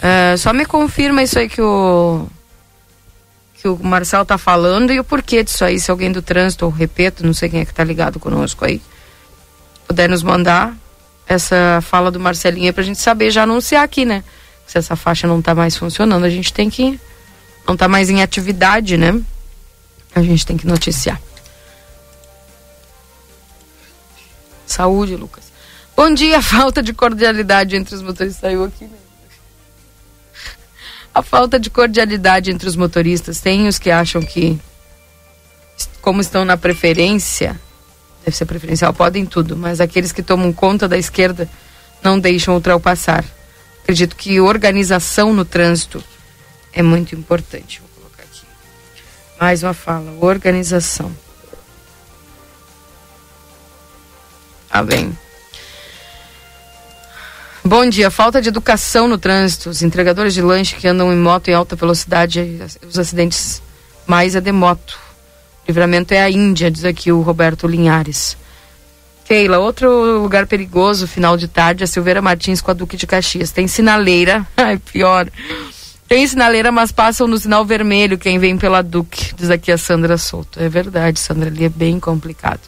é, 0.00 0.36
só 0.38 0.52
me 0.52 0.64
confirma 0.64 1.22
isso 1.22 1.38
aí 1.38 1.48
que 1.48 1.60
o 1.60 2.26
que 3.60 3.68
o 3.68 3.76
Marcel 3.82 4.24
tá 4.24 4.38
falando 4.38 4.92
e 4.92 5.00
o 5.00 5.04
porquê 5.04 5.42
disso 5.42 5.64
aí, 5.64 5.80
se 5.80 5.90
alguém 5.90 6.12
do 6.12 6.22
trânsito, 6.22 6.68
repito, 6.68 7.26
não 7.26 7.34
sei 7.34 7.48
quem 7.48 7.60
é 7.60 7.64
que 7.64 7.74
tá 7.74 7.82
ligado 7.82 8.20
conosco 8.20 8.64
aí, 8.64 8.80
puder 9.86 10.08
nos 10.08 10.22
mandar 10.22 10.76
essa 11.28 11.80
fala 11.82 12.10
do 12.10 12.18
Marcelinho 12.18 12.72
pra 12.72 12.82
gente 12.82 12.98
saber 12.98 13.30
já 13.30 13.42
anunciar 13.42 13.84
aqui, 13.84 14.04
né? 14.04 14.24
Se 14.66 14.78
essa 14.78 14.96
faixa 14.96 15.26
não 15.26 15.42
tá 15.42 15.54
mais 15.54 15.76
funcionando, 15.76 16.24
a 16.24 16.30
gente 16.30 16.52
tem 16.52 16.70
que 16.70 16.98
não 17.66 17.76
tá 17.76 17.86
mais 17.86 18.08
em 18.08 18.22
atividade, 18.22 18.96
né? 18.96 19.20
A 20.14 20.22
gente 20.22 20.46
tem 20.46 20.56
que 20.56 20.66
noticiar. 20.66 21.20
Saúde, 24.66 25.16
Lucas. 25.16 25.44
Bom 25.94 26.12
dia, 26.12 26.38
a 26.38 26.42
falta 26.42 26.82
de 26.82 26.94
cordialidade 26.94 27.76
entre 27.76 27.94
os 27.94 28.00
motoristas. 28.00 28.40
Saiu 28.40 28.64
aqui, 28.64 28.84
né? 28.84 28.96
A 31.14 31.22
falta 31.22 31.58
de 31.58 31.68
cordialidade 31.68 32.50
entre 32.50 32.68
os 32.68 32.76
motoristas. 32.76 33.40
Tem 33.40 33.66
os 33.66 33.78
que 33.78 33.90
acham 33.90 34.22
que, 34.22 34.58
como 36.00 36.20
estão 36.20 36.44
na 36.44 36.56
preferência, 36.56 37.60
deve 38.28 38.36
ser 38.36 38.44
preferencial, 38.44 38.92
podem 38.92 39.24
tudo, 39.24 39.56
mas 39.56 39.80
aqueles 39.80 40.12
que 40.12 40.22
tomam 40.22 40.52
conta 40.52 40.86
da 40.86 40.98
esquerda 40.98 41.48
não 42.02 42.18
deixam 42.18 42.54
ultrapassar. 42.54 43.24
Acredito 43.82 44.14
que 44.14 44.38
organização 44.38 45.32
no 45.32 45.44
trânsito 45.44 46.02
é 46.72 46.82
muito 46.82 47.14
importante. 47.14 47.82
Mais 49.40 49.62
uma 49.62 49.72
fala, 49.72 50.12
organização. 50.20 51.10
Tá 54.68 54.82
bem. 54.82 55.16
Bom 57.64 57.88
dia. 57.88 58.10
Falta 58.10 58.42
de 58.42 58.48
educação 58.48 59.08
no 59.08 59.16
trânsito. 59.16 59.70
Os 59.70 59.80
entregadores 59.80 60.34
de 60.34 60.42
lanche 60.42 60.76
que 60.76 60.88
andam 60.88 61.12
em 61.12 61.16
moto 61.16 61.48
em 61.48 61.54
alta 61.54 61.76
velocidade, 61.76 62.60
os 62.86 62.98
acidentes 62.98 63.62
mais 64.06 64.34
é 64.34 64.40
de 64.40 64.52
moto. 64.52 65.07
Livramento 65.68 66.14
é 66.14 66.22
a 66.22 66.30
Índia, 66.30 66.70
diz 66.70 66.84
aqui 66.84 67.12
o 67.12 67.20
Roberto 67.20 67.66
Linhares. 67.66 68.38
Keila, 69.26 69.58
outro 69.58 70.22
lugar 70.22 70.46
perigoso, 70.46 71.06
final 71.06 71.36
de 71.36 71.46
tarde, 71.46 71.84
é 71.84 71.86
Silveira 71.86 72.22
Martins 72.22 72.62
com 72.62 72.70
a 72.70 72.74
Duque 72.74 72.96
de 72.96 73.06
Caxias. 73.06 73.52
Tem 73.52 73.68
sinaleira, 73.68 74.46
ai, 74.56 74.78
pior. 74.78 75.28
Tem 76.08 76.26
sinaleira, 76.26 76.72
mas 76.72 76.90
passam 76.90 77.28
no 77.28 77.36
sinal 77.36 77.66
vermelho 77.66 78.16
quem 78.16 78.38
vem 78.38 78.56
pela 78.56 78.80
Duque, 78.80 79.34
diz 79.36 79.50
aqui 79.50 79.70
a 79.70 79.76
Sandra 79.76 80.16
Souto. 80.16 80.58
É 80.58 80.70
verdade, 80.70 81.20
Sandra, 81.20 81.50
ali 81.50 81.66
é 81.66 81.68
bem 81.68 82.00
complicado. 82.00 82.62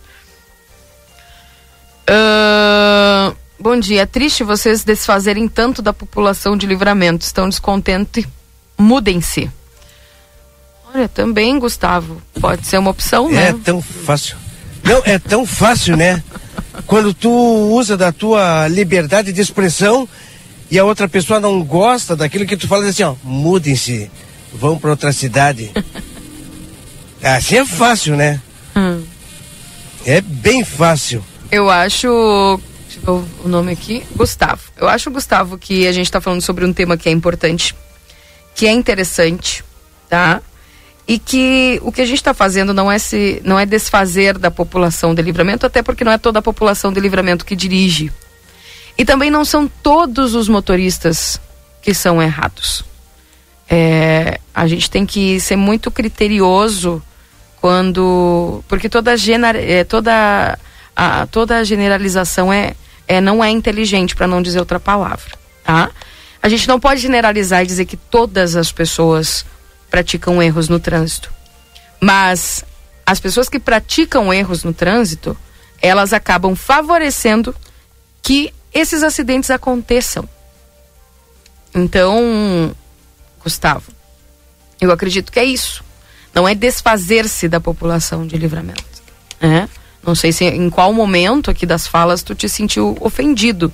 Uh, 2.06 3.34
bom 3.58 3.80
dia. 3.80 4.02
É 4.02 4.06
triste 4.06 4.44
vocês 4.44 4.84
desfazerem 4.84 5.48
tanto 5.48 5.80
da 5.80 5.94
população 5.94 6.54
de 6.54 6.66
livramento. 6.66 7.24
Estão 7.24 7.48
descontentes? 7.48 8.26
Mudem-se. 8.76 9.50
Olha, 10.92 11.08
também, 11.08 11.58
Gustavo. 11.58 12.20
Pode 12.40 12.66
ser 12.66 12.78
uma 12.78 12.90
opção, 12.90 13.28
é 13.28 13.32
né? 13.32 13.48
É 13.48 13.52
tão 13.52 13.80
fácil. 13.80 14.36
Não, 14.82 15.02
é 15.04 15.18
tão 15.18 15.46
fácil, 15.46 15.96
né? 15.96 16.22
Quando 16.86 17.14
tu 17.14 17.30
usa 17.30 17.96
da 17.96 18.12
tua 18.12 18.66
liberdade 18.68 19.32
de 19.32 19.40
expressão 19.40 20.08
e 20.70 20.78
a 20.78 20.84
outra 20.84 21.08
pessoa 21.08 21.38
não 21.38 21.62
gosta 21.62 22.16
daquilo 22.16 22.46
que 22.46 22.56
tu 22.56 22.66
fala, 22.66 22.86
assim, 22.86 23.02
ó, 23.02 23.14
mudem-se, 23.22 24.10
vão 24.52 24.78
para 24.78 24.90
outra 24.90 25.12
cidade. 25.12 25.70
Assim 27.22 27.56
é 27.56 27.66
fácil, 27.66 28.16
né? 28.16 28.40
Hum. 28.74 29.02
É 30.06 30.20
bem 30.22 30.64
fácil. 30.64 31.22
Eu 31.50 31.68
acho. 31.68 32.60
Deixa 32.86 33.00
eu 33.06 33.20
ver 33.20 33.28
o 33.44 33.48
nome 33.48 33.72
aqui. 33.72 34.02
Gustavo. 34.16 34.62
Eu 34.76 34.88
acho, 34.88 35.10
Gustavo, 35.10 35.58
que 35.58 35.86
a 35.86 35.92
gente 35.92 36.06
está 36.06 36.20
falando 36.20 36.40
sobre 36.40 36.64
um 36.64 36.72
tema 36.72 36.96
que 36.96 37.10
é 37.10 37.12
importante, 37.12 37.76
que 38.54 38.66
é 38.66 38.72
interessante, 38.72 39.62
tá? 40.08 40.40
E 41.10 41.18
que 41.18 41.80
o 41.82 41.90
que 41.90 42.02
a 42.02 42.06
gente 42.06 42.18
está 42.18 42.32
fazendo 42.32 42.72
não 42.72 42.88
é, 42.88 42.96
se, 42.96 43.42
não 43.44 43.58
é 43.58 43.66
desfazer 43.66 44.38
da 44.38 44.48
população 44.48 45.12
de 45.12 45.20
livramento, 45.20 45.66
até 45.66 45.82
porque 45.82 46.04
não 46.04 46.12
é 46.12 46.18
toda 46.18 46.38
a 46.38 46.42
população 46.42 46.92
de 46.92 47.00
livramento 47.00 47.44
que 47.44 47.56
dirige. 47.56 48.12
E 48.96 49.04
também 49.04 49.28
não 49.28 49.44
são 49.44 49.66
todos 49.66 50.36
os 50.36 50.48
motoristas 50.48 51.40
que 51.82 51.92
são 51.92 52.22
errados. 52.22 52.84
É, 53.68 54.38
a 54.54 54.68
gente 54.68 54.88
tem 54.88 55.04
que 55.04 55.40
ser 55.40 55.56
muito 55.56 55.90
criterioso 55.90 57.02
quando. 57.60 58.62
Porque 58.68 58.88
toda, 58.88 59.16
gener, 59.16 59.56
é, 59.56 59.82
toda 59.82 60.56
a, 60.94 61.26
toda 61.26 61.56
a 61.56 61.64
generalização 61.64 62.52
é, 62.52 62.76
é 63.08 63.20
não 63.20 63.42
é 63.42 63.50
inteligente, 63.50 64.14
para 64.14 64.28
não 64.28 64.40
dizer 64.40 64.60
outra 64.60 64.78
palavra, 64.78 65.32
tá? 65.64 65.90
A 66.40 66.48
gente 66.48 66.68
não 66.68 66.78
pode 66.78 67.00
generalizar 67.00 67.64
e 67.64 67.66
dizer 67.66 67.84
que 67.84 67.96
todas 67.96 68.54
as 68.54 68.70
pessoas 68.70 69.44
praticam 69.90 70.42
erros 70.42 70.68
no 70.68 70.78
trânsito. 70.78 71.32
Mas 72.00 72.64
as 73.04 73.20
pessoas 73.20 73.48
que 73.48 73.58
praticam 73.58 74.32
erros 74.32 74.62
no 74.62 74.72
trânsito, 74.72 75.36
elas 75.82 76.12
acabam 76.12 76.54
favorecendo 76.54 77.54
que 78.22 78.54
esses 78.72 79.02
acidentes 79.02 79.50
aconteçam. 79.50 80.28
Então, 81.74 82.74
Gustavo, 83.42 83.90
eu 84.80 84.90
acredito 84.92 85.32
que 85.32 85.38
é 85.38 85.44
isso. 85.44 85.84
Não 86.34 86.46
é 86.46 86.54
desfazer-se 86.54 87.48
da 87.48 87.60
população 87.60 88.26
de 88.26 88.36
livramento. 88.36 88.84
Né? 89.40 89.68
Não 90.02 90.14
sei 90.14 90.32
se 90.32 90.44
em 90.44 90.70
qual 90.70 90.92
momento 90.92 91.50
aqui 91.50 91.66
das 91.66 91.86
falas 91.86 92.22
tu 92.22 92.34
te 92.34 92.48
sentiu 92.48 92.96
ofendido, 93.00 93.72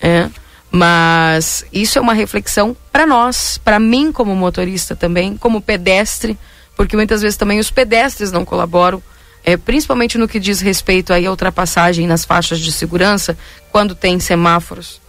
é, 0.00 0.28
mas 0.70 1.64
isso 1.72 1.98
é 1.98 2.00
uma 2.00 2.14
reflexão 2.14 2.76
para 2.92 3.06
nós, 3.06 3.58
para 3.58 3.78
mim 3.78 4.12
como 4.12 4.34
motorista 4.36 4.94
também, 4.94 5.36
como 5.36 5.60
pedestre, 5.60 6.38
porque 6.76 6.96
muitas 6.96 7.22
vezes 7.22 7.36
também 7.36 7.58
os 7.58 7.70
pedestres 7.70 8.30
não 8.30 8.44
colaboram, 8.44 9.02
é, 9.44 9.56
principalmente 9.56 10.16
no 10.16 10.28
que 10.28 10.38
diz 10.38 10.60
respeito 10.60 11.12
aí 11.12 11.26
à 11.26 11.30
ultrapassagem 11.30 12.06
nas 12.06 12.24
faixas 12.24 12.60
de 12.60 12.70
segurança, 12.70 13.36
quando 13.72 13.94
tem 13.94 14.20
semáforos. 14.20 15.00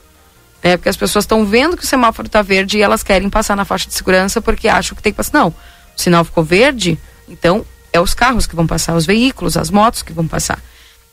É, 0.63 0.77
porque 0.77 0.89
as 0.89 0.97
pessoas 0.97 1.23
estão 1.23 1.45
vendo 1.45 1.75
que 1.75 1.83
o 1.83 1.87
semáforo 1.87 2.27
está 2.27 2.41
verde 2.41 2.77
e 2.77 2.81
elas 2.81 3.03
querem 3.03 3.29
passar 3.29 3.55
na 3.55 3.65
faixa 3.65 3.87
de 3.87 3.95
segurança 3.95 4.41
porque 4.41 4.67
acham 4.67 4.95
que 4.95 5.01
tem 5.01 5.11
que 5.11 5.17
passar. 5.17 5.37
Não, 5.37 5.49
o 5.49 5.53
sinal 5.95 6.23
ficou 6.23 6.43
verde, 6.43 6.99
então 7.27 7.65
é 7.91 7.99
os 7.99 8.13
carros 8.13 8.47
que 8.47 8.55
vão 8.55 8.67
passar, 8.67 8.95
os 8.95 9.05
veículos, 9.05 9.57
as 9.57 9.69
motos 9.69 10.01
que 10.01 10.13
vão 10.13 10.27
passar. 10.27 10.61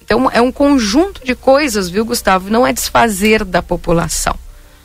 Então 0.08 0.30
é 0.32 0.40
um 0.40 0.50
conjunto 0.50 1.22
de 1.22 1.34
coisas, 1.34 1.90
viu, 1.90 2.02
Gustavo? 2.02 2.48
Não 2.48 2.66
é 2.66 2.72
desfazer 2.72 3.44
da 3.44 3.62
população, 3.62 4.34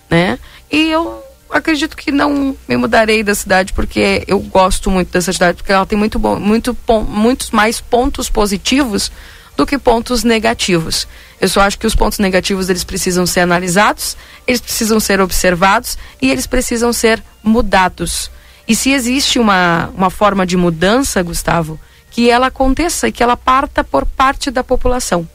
né? 0.09 0.37
E 0.69 0.89
eu 0.89 1.23
acredito 1.49 1.95
que 1.95 2.11
não 2.11 2.57
me 2.67 2.75
mudarei 2.75 3.23
da 3.23 3.33
cidade 3.33 3.71
porque 3.71 4.25
eu 4.27 4.37
gosto 4.39 4.91
muito 4.91 5.13
dessa 5.13 5.31
cidade 5.31 5.55
porque 5.55 5.71
ela 5.71 5.85
tem 5.85 5.97
muito 5.97 6.19
bom, 6.19 6.37
muito 6.37 6.75
muitos 7.07 7.51
mais 7.51 7.79
pontos 7.79 8.29
positivos 8.29 9.09
do 9.55 9.65
que 9.65 9.77
pontos 9.77 10.25
negativos. 10.25 11.07
Eu 11.39 11.47
só 11.47 11.61
acho 11.61 11.79
que 11.79 11.87
os 11.87 11.95
pontos 11.95 12.19
negativos 12.19 12.69
eles 12.69 12.83
precisam 12.83 13.25
ser 13.25 13.39
analisados, 13.39 14.17
eles 14.45 14.59
precisam 14.59 14.99
ser 14.99 15.21
observados 15.21 15.97
e 16.21 16.29
eles 16.31 16.45
precisam 16.45 16.91
ser 16.91 17.23
mudados. 17.41 18.29
E 18.67 18.75
se 18.75 18.91
existe 18.91 19.39
uma, 19.39 19.89
uma 19.95 20.09
forma 20.09 20.45
de 20.45 20.57
mudança, 20.57 21.23
Gustavo, 21.23 21.79
que 22.13 22.29
ela 22.29 22.47
aconteça 22.47 23.07
e 23.07 23.11
que 23.11 23.23
ela 23.23 23.35
parta 23.35 23.83
por 23.83 24.05
parte 24.05 24.51
da 24.51 24.63
população, 24.63 25.27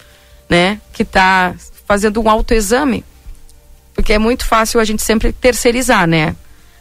né? 0.48 0.80
Que 0.92 1.02
está 1.02 1.52
fazendo 1.86 2.22
um 2.22 2.30
autoexame. 2.30 3.04
Porque 3.92 4.12
é 4.12 4.18
muito 4.18 4.46
fácil 4.46 4.78
a 4.78 4.84
gente 4.84 5.02
sempre 5.02 5.32
terceirizar, 5.32 6.06
né? 6.06 6.36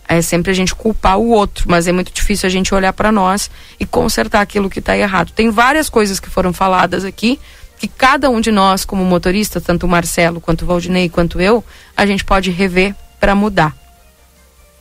É 0.07 0.21
sempre 0.21 0.51
a 0.51 0.53
gente 0.53 0.75
culpar 0.75 1.17
o 1.17 1.29
outro, 1.29 1.65
mas 1.67 1.87
é 1.87 1.91
muito 1.91 2.13
difícil 2.13 2.45
a 2.45 2.49
gente 2.49 2.75
olhar 2.75 2.93
para 2.93 3.11
nós 3.11 3.49
e 3.79 3.87
consertar 3.87 4.41
aquilo 4.41 4.69
que 4.69 4.77
está 4.77 4.95
errado. 4.95 5.31
Tem 5.31 5.49
várias 5.49 5.89
coisas 5.89 6.19
que 6.19 6.29
foram 6.29 6.53
faladas 6.53 7.03
aqui 7.03 7.39
que 7.79 7.87
cada 7.87 8.29
um 8.29 8.39
de 8.39 8.51
nós, 8.51 8.85
como 8.85 9.03
motorista, 9.03 9.59
tanto 9.59 9.87
o 9.87 9.89
Marcelo 9.89 10.39
quanto 10.39 10.61
o 10.61 10.65
Valdinei 10.67 11.09
quanto 11.09 11.41
eu, 11.41 11.63
a 11.95 12.05
gente 12.05 12.23
pode 12.23 12.51
rever 12.51 12.95
para 13.19 13.33
mudar. 13.33 13.75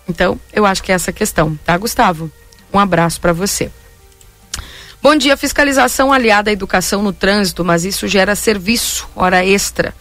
Então, 0.07 0.39
eu 0.53 0.67
acho 0.67 0.83
que 0.83 0.93
é 0.93 0.95
essa 0.95 1.12
questão, 1.12 1.59
tá, 1.64 1.77
Gustavo? 1.79 2.31
Um 2.73 2.79
abraço 2.79 3.19
para 3.19 3.33
você. 3.33 3.71
Bom 5.03 5.14
dia, 5.16 5.36
fiscalização 5.36 6.12
aliada 6.12 6.51
à 6.51 6.53
educação 6.53 7.03
no 7.03 7.12
trânsito, 7.12 7.64
mas 7.64 7.84
isso 7.84 8.09
gera 8.09 8.34
serviço, 8.34 9.09
hora 9.14 9.44
extra. 9.44 9.94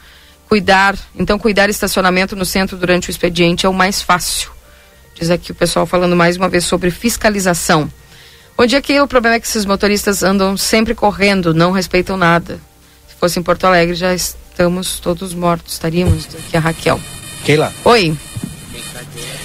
Cuidar, 0.48 0.98
então 1.16 1.38
cuidar 1.38 1.70
estacionamento 1.70 2.36
no 2.36 2.46
centro 2.46 2.78
durante 2.78 3.10
o 3.10 3.12
expediente 3.12 3.66
é 3.66 3.70
o 3.70 3.74
mais 3.74 4.02
fácil. 4.02 4.50
Diz 5.20 5.30
aqui 5.30 5.52
o 5.52 5.56
pessoal 5.56 5.86
falando 5.86 6.16
mais 6.16 6.38
uma 6.38 6.50
vez 6.50 6.66
sobre 6.66 6.92
fiscalização. 6.92 7.92
Bom 8.58 8.66
dia, 8.66 8.80
aqui 8.80 9.00
o 9.00 9.08
problema 9.08 9.36
é 9.36 9.40
que 9.40 9.48
esses 9.48 9.66
motoristas 9.66 10.24
andam 10.24 10.56
sempre 10.56 10.96
correndo, 10.96 11.54
não 11.54 11.72
respeitam 11.72 12.16
nada. 12.16 12.60
Se 13.08 13.16
fosse 13.20 13.40
em 13.40 13.44
Porto 13.44 13.66
Alegre, 13.66 13.96
já 13.96 14.14
estamos 14.14 15.00
todos 15.00 15.34
mortos, 15.34 15.74
estaríamos. 15.74 16.26
Aqui 16.26 16.56
a 16.56 16.60
Raquel. 16.60 17.00
Keila. 17.44 17.74
Oi. 17.84 18.18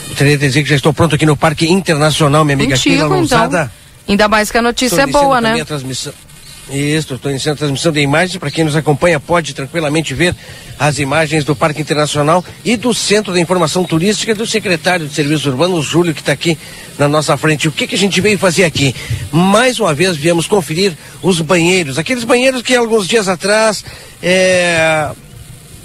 Gostaria 0.09 0.39
de 0.39 0.47
dizer 0.47 0.63
que 0.63 0.69
já 0.69 0.77
estou 0.77 0.93
pronto 0.93 1.15
aqui 1.15 1.27
no 1.27 1.37
Parque 1.37 1.67
Internacional, 1.67 2.45
minha 2.45 2.55
amiga 2.55 2.77
Contigo, 2.77 2.97
Keila 2.97 3.15
Lousada. 3.15 3.63
Então. 3.63 3.81
Ainda 4.11 4.27
mais 4.27 4.51
que 4.51 4.59
a 4.59 4.63
notícia 4.63 5.03
é 5.03 5.07
boa, 5.07 5.41
né? 5.41 5.61
A 5.61 5.65
transmissão. 5.65 6.13
Isso, 6.69 7.15
estou 7.15 7.31
iniciando 7.31 7.55
a 7.55 7.59
transmissão 7.59 7.93
de 7.93 8.01
imagens. 8.01 8.37
Para 8.39 8.51
quem 8.51 8.65
nos 8.65 8.75
acompanha, 8.75 9.21
pode 9.21 9.55
tranquilamente 9.55 10.15
ver 10.15 10.35
as 10.77 10.99
imagens 10.99 11.45
do 11.45 11.55
Parque 11.55 11.81
Internacional 11.81 12.45
e 12.65 12.77
do 12.77 12.93
Centro 12.93 13.33
de 13.33 13.41
Informação 13.41 13.85
Turística 13.85 14.35
do 14.35 14.45
secretário 14.45 15.07
de 15.07 15.15
Serviços 15.15 15.47
Urbanos, 15.47 15.85
Júlio, 15.85 16.13
que 16.13 16.21
está 16.21 16.33
aqui 16.33 16.59
na 16.99 17.07
nossa 17.07 17.37
frente. 17.37 17.69
O 17.69 17.73
que, 17.73 17.87
que 17.87 17.95
a 17.95 17.99
gente 17.99 18.21
veio 18.21 18.37
fazer 18.37 18.65
aqui? 18.65 18.95
Mais 19.31 19.79
uma 19.79 19.95
vez 19.95 20.17
viemos 20.17 20.49
conferir 20.49 20.93
os 21.23 21.41
banheiros, 21.41 21.97
aqueles 21.97 22.25
banheiros 22.25 22.63
que 22.63 22.75
alguns 22.75 23.07
dias 23.07 23.29
atrás 23.29 23.85
é, 24.21 25.09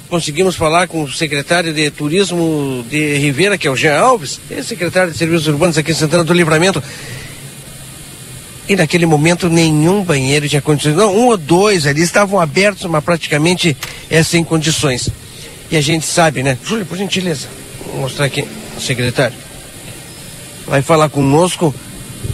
conseguimos 0.09 0.55
falar 0.55 0.87
com 0.87 1.03
o 1.03 1.11
secretário 1.11 1.73
de 1.73 1.91
Turismo 1.91 2.83
de 2.89 3.17
Rivera, 3.17 3.55
que 3.55 3.67
é 3.67 3.71
o 3.71 3.75
Jean 3.75 3.99
Alves, 3.99 4.39
e 4.49 4.63
secretário 4.63 5.11
de 5.11 5.17
Serviços 5.17 5.47
Urbanos 5.47 5.77
aqui 5.77 5.91
em 5.91 5.95
Santana 5.95 6.23
do 6.23 6.33
Livramento. 6.33 6.81
E 8.67 8.75
naquele 8.75 9.05
momento 9.05 9.47
nenhum 9.47 10.03
banheiro 10.03 10.49
tinha 10.49 10.61
condições. 10.61 10.95
Não, 10.95 11.15
um 11.15 11.27
ou 11.27 11.37
dois 11.37 11.85
ali 11.85 12.01
estavam 12.01 12.39
abertos, 12.39 12.85
mas 12.85 13.03
praticamente 13.03 13.77
é, 14.09 14.23
sem 14.23 14.43
condições. 14.43 15.09
E 15.69 15.77
a 15.77 15.81
gente 15.81 16.05
sabe, 16.05 16.41
né? 16.41 16.57
Júlio, 16.63 16.85
por 16.85 16.97
gentileza, 16.97 17.47
vou 17.91 18.01
mostrar 18.01 18.25
aqui, 18.25 18.45
secretário. 18.79 19.35
Vai 20.65 20.81
falar 20.81 21.09
conosco. 21.09 21.73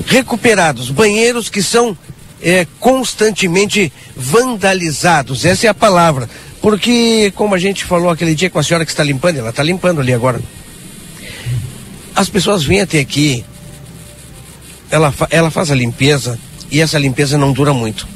Recuperados, 0.05 0.89
banheiros 0.89 1.49
que 1.49 1.61
são 1.61 1.97
é, 2.41 2.65
constantemente 2.79 3.91
vandalizados. 4.15 5.45
Essa 5.45 5.67
é 5.67 5.69
a 5.69 5.73
palavra. 5.73 6.29
Porque, 6.61 7.31
como 7.35 7.55
a 7.55 7.57
gente 7.57 7.83
falou 7.83 8.09
aquele 8.09 8.35
dia 8.35 8.49
com 8.49 8.59
a 8.59 8.63
senhora 8.63 8.85
que 8.85 8.91
está 8.91 9.03
limpando, 9.03 9.37
ela 9.37 9.49
está 9.49 9.63
limpando 9.63 9.99
ali 9.99 10.13
agora. 10.13 10.39
As 12.15 12.29
pessoas 12.29 12.63
vêm 12.63 12.81
até 12.81 12.99
aqui, 12.99 13.43
ela, 14.91 15.13
ela 15.29 15.49
faz 15.49 15.71
a 15.71 15.75
limpeza 15.75 16.37
e 16.69 16.81
essa 16.81 16.99
limpeza 16.99 17.37
não 17.37 17.51
dura 17.51 17.73
muito. 17.73 18.07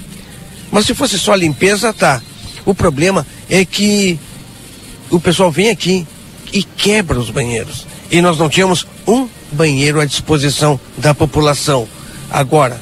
Mas 0.71 0.85
se 0.85 0.93
fosse 0.93 1.17
só 1.17 1.33
a 1.33 1.37
limpeza, 1.37 1.93
tá. 1.93 2.21
O 2.65 2.75
problema 2.75 3.25
é 3.49 3.63
que 3.63 4.19
o 5.09 5.19
pessoal 5.19 5.51
vem 5.51 5.69
aqui 5.69 6.05
e 6.51 6.63
quebra 6.63 7.17
os 7.17 7.29
banheiros. 7.29 7.87
E 8.11 8.21
nós 8.21 8.37
não 8.37 8.49
tínhamos 8.49 8.85
um 9.07 9.27
banheiro 9.51 9.99
à 9.99 10.05
disposição 10.05 10.79
da 10.97 11.13
população. 11.13 11.87
Agora, 12.29 12.79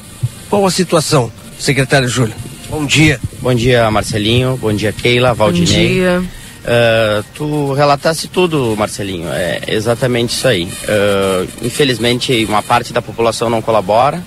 qual 0.50 0.66
a 0.66 0.70
situação, 0.70 1.30
secretário 1.58 2.08
Júlio? 2.08 2.34
Bom 2.68 2.84
dia. 2.84 3.20
Bom 3.40 3.54
dia, 3.54 3.90
Marcelinho. 3.90 4.56
Bom 4.56 4.72
dia, 4.72 4.92
Keila, 4.92 5.34
Valdinei. 5.34 5.88
Bom 5.88 5.94
dia. 5.94 6.24
Uh, 6.64 7.22
tu 7.34 7.74
relatasse 7.74 8.26
tudo, 8.26 8.74
Marcelinho. 8.76 9.28
É 9.30 9.60
exatamente 9.68 10.30
isso 10.30 10.48
aí. 10.48 10.64
Uh, 10.64 11.48
infelizmente, 11.62 12.44
uma 12.46 12.62
parte 12.62 12.92
da 12.92 13.02
população 13.02 13.50
não 13.50 13.60
colabora. 13.60 14.22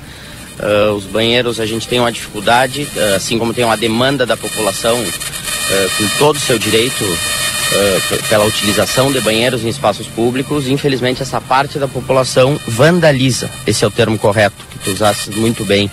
Uh, 0.60 0.94
os 0.94 1.06
banheiros, 1.06 1.60
a 1.60 1.66
gente 1.66 1.88
tem 1.88 2.00
uma 2.00 2.12
dificuldade, 2.12 2.88
assim 3.16 3.38
como 3.38 3.54
tem 3.54 3.66
uma 3.66 3.78
demanda 3.78 4.26
da 4.26 4.38
população 4.38 5.04
com 5.98 6.08
todo 6.18 6.38
o 6.38 6.40
seu 6.40 6.58
direito 6.58 7.04
pela 8.30 8.46
utilização 8.46 9.12
de 9.12 9.20
banheiros 9.20 9.64
em 9.64 9.68
espaços 9.68 10.08
públicos. 10.08 10.68
Infelizmente, 10.68 11.22
essa 11.22 11.42
parte 11.42 11.78
da 11.78 11.88
população 11.88 12.60
vandaliza. 12.68 13.50
Esse 13.68 13.84
é 13.84 13.88
o 13.88 13.92
termo 13.92 14.18
correto, 14.18 14.56
que 14.72 14.80
tu 14.80 14.92
usaste 14.92 15.30
muito 15.32 15.66
bem. 15.66 15.92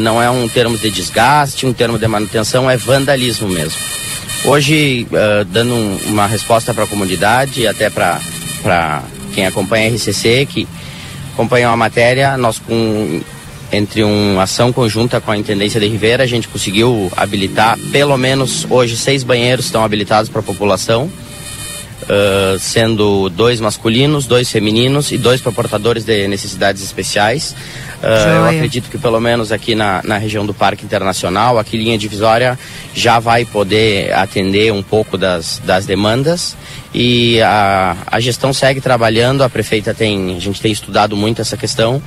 não 0.00 0.22
é 0.22 0.30
um 0.30 0.48
termo 0.48 0.78
de 0.78 0.90
desgaste, 0.90 1.66
um 1.66 1.72
termo 1.72 1.98
de 1.98 2.06
manutenção, 2.06 2.70
é 2.70 2.76
vandalismo 2.76 3.48
mesmo. 3.48 3.80
Hoje, 4.44 5.06
uh, 5.10 5.44
dando 5.46 5.72
um, 5.72 5.98
uma 6.08 6.26
resposta 6.26 6.74
para 6.74 6.84
a 6.84 6.86
comunidade, 6.86 7.66
até 7.66 7.88
para 7.88 8.20
quem 9.34 9.46
acompanha 9.46 9.90
a 9.90 9.94
RCC, 9.94 10.46
que 10.46 10.68
acompanhou 11.32 11.72
a 11.72 11.76
matéria, 11.76 12.36
nós 12.36 12.58
com 12.58 13.22
entre 13.72 14.04
uma 14.04 14.42
ação 14.42 14.72
conjunta 14.72 15.20
com 15.20 15.30
a 15.30 15.36
Intendência 15.36 15.80
de 15.80 15.88
Ribeira, 15.88 16.22
a 16.22 16.26
gente 16.26 16.46
conseguiu 16.46 17.10
habilitar, 17.16 17.78
pelo 17.90 18.16
menos 18.16 18.66
hoje, 18.70 18.96
seis 18.96 19.24
banheiros 19.24 19.64
estão 19.64 19.82
habilitados 19.82 20.28
para 20.28 20.40
a 20.40 20.44
população, 20.44 21.10
uh, 22.04 22.58
sendo 22.58 23.28
dois 23.28 23.60
masculinos, 23.60 24.26
dois 24.26 24.50
femininos 24.50 25.12
e 25.12 25.18
dois 25.18 25.40
para 25.40 25.52
portadores 25.52 26.04
de 26.04 26.28
necessidades 26.28 26.82
especiais. 26.82 27.54
Uh, 28.02 28.28
eu 28.28 28.44
acredito 28.44 28.90
que 28.90 28.98
pelo 28.98 29.18
menos 29.18 29.50
aqui 29.50 29.74
na, 29.74 30.02
na 30.04 30.18
região 30.18 30.44
do 30.44 30.52
Parque 30.52 30.84
Internacional, 30.84 31.58
aqui 31.58 31.76
linha 31.76 31.96
divisória 31.96 32.58
já 32.94 33.18
vai 33.18 33.44
poder 33.44 34.12
atender 34.12 34.72
um 34.72 34.82
pouco 34.82 35.16
das, 35.16 35.60
das 35.64 35.86
demandas. 35.86 36.56
E 36.92 37.40
a, 37.40 37.96
a 38.06 38.20
gestão 38.20 38.52
segue 38.52 38.80
trabalhando, 38.80 39.42
a 39.42 39.48
prefeita 39.48 39.94
tem, 39.94 40.36
a 40.36 40.40
gente 40.40 40.60
tem 40.60 40.70
estudado 40.70 41.16
muito 41.16 41.40
essa 41.40 41.56
questão 41.56 42.02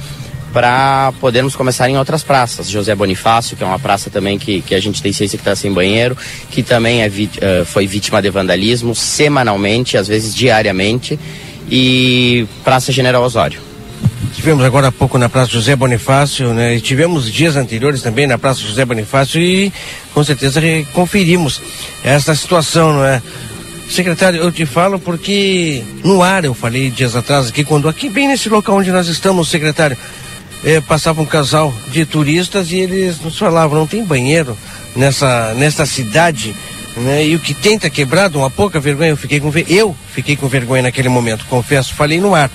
para 0.58 1.14
podermos 1.22 1.56
começar 1.56 1.88
em 1.88 2.00
outras 2.00 2.24
praças. 2.24 2.68
José 2.68 2.96
Bonifácio, 2.96 3.56
que 3.56 3.64
é 3.64 3.68
uma 3.68 3.78
praça 3.78 4.10
também 4.10 4.40
que, 4.40 4.60
que 4.64 4.74
a 4.74 4.80
gente 4.80 5.04
tem 5.04 5.14
ciência 5.14 5.38
que 5.38 5.42
está 5.44 5.56
sem 5.56 5.72
banheiro, 5.72 6.18
que 6.50 6.64
também 6.64 7.04
é, 7.04 7.08
uh, 7.08 7.64
foi 7.64 7.86
vítima 7.86 8.24
de 8.24 8.32
vandalismo 8.32 8.96
semanalmente, 8.96 9.98
às 9.98 10.08
vezes 10.08 10.34
diariamente, 10.34 11.20
e 11.70 12.48
Praça 12.64 12.92
General 12.92 13.22
Osório. 13.22 13.62
Tivemos 14.34 14.66
agora 14.66 14.88
há 14.88 14.92
pouco 14.92 15.20
na 15.20 15.30
Praça 15.30 15.52
José 15.52 15.76
Bonifácio, 15.76 16.52
né? 16.56 16.78
E 16.78 16.82
tivemos 16.82 17.32
dias 17.32 17.56
anteriores 17.56 18.02
também 18.02 18.26
na 18.26 18.40
Praça 18.40 18.62
José 18.62 18.84
Bonifácio 18.84 19.40
e 19.40 19.72
com 20.12 20.24
certeza 20.24 20.60
conferimos 20.92 21.62
essa 22.04 22.34
situação, 22.34 22.94
não 22.94 23.06
é? 23.06 23.22
Secretário, 23.92 24.42
eu 24.42 24.52
te 24.52 24.66
falo 24.66 24.98
porque 24.98 25.84
no 26.04 26.24
ar 26.24 26.44
eu 26.46 26.56
falei 26.56 26.90
dias 26.90 27.16
atrás 27.16 27.50
aqui, 27.50 27.64
quando 27.64 27.88
aqui 27.88 28.10
bem 28.10 28.28
nesse 28.28 28.50
local 28.50 28.76
onde 28.78 28.92
nós 28.92 29.08
estamos, 29.08 29.50
secretário, 29.50 29.96
eh, 30.64 30.82
passava 30.82 31.22
um 31.22 31.26
casal 31.26 31.74
de 31.90 32.06
turistas 32.06 32.72
e 32.72 32.78
eles 32.78 33.20
nos 33.20 33.38
falavam, 33.38 33.78
não 33.78 33.88
tem 33.88 34.04
banheiro 34.04 34.58
nessa, 34.96 35.54
nessa 35.54 35.86
cidade, 35.86 36.56
né? 36.96 37.26
E 37.26 37.36
o 37.36 37.40
que 37.40 37.54
tenta 37.54 37.90
quebrado, 37.90 38.40
uma 38.40 38.50
pouca 38.50 38.80
vergonha, 38.80 39.10
eu 39.10 39.18
fiquei 39.18 39.40
com 39.40 39.52
eu 39.68 39.96
fiquei 40.14 40.36
com 40.36 40.48
vergonha 40.48 40.84
naquele 40.84 41.10
momento, 41.10 41.46
confesso, 41.50 41.94
falei 41.94 42.20
no 42.20 42.34
ar. 42.34 42.52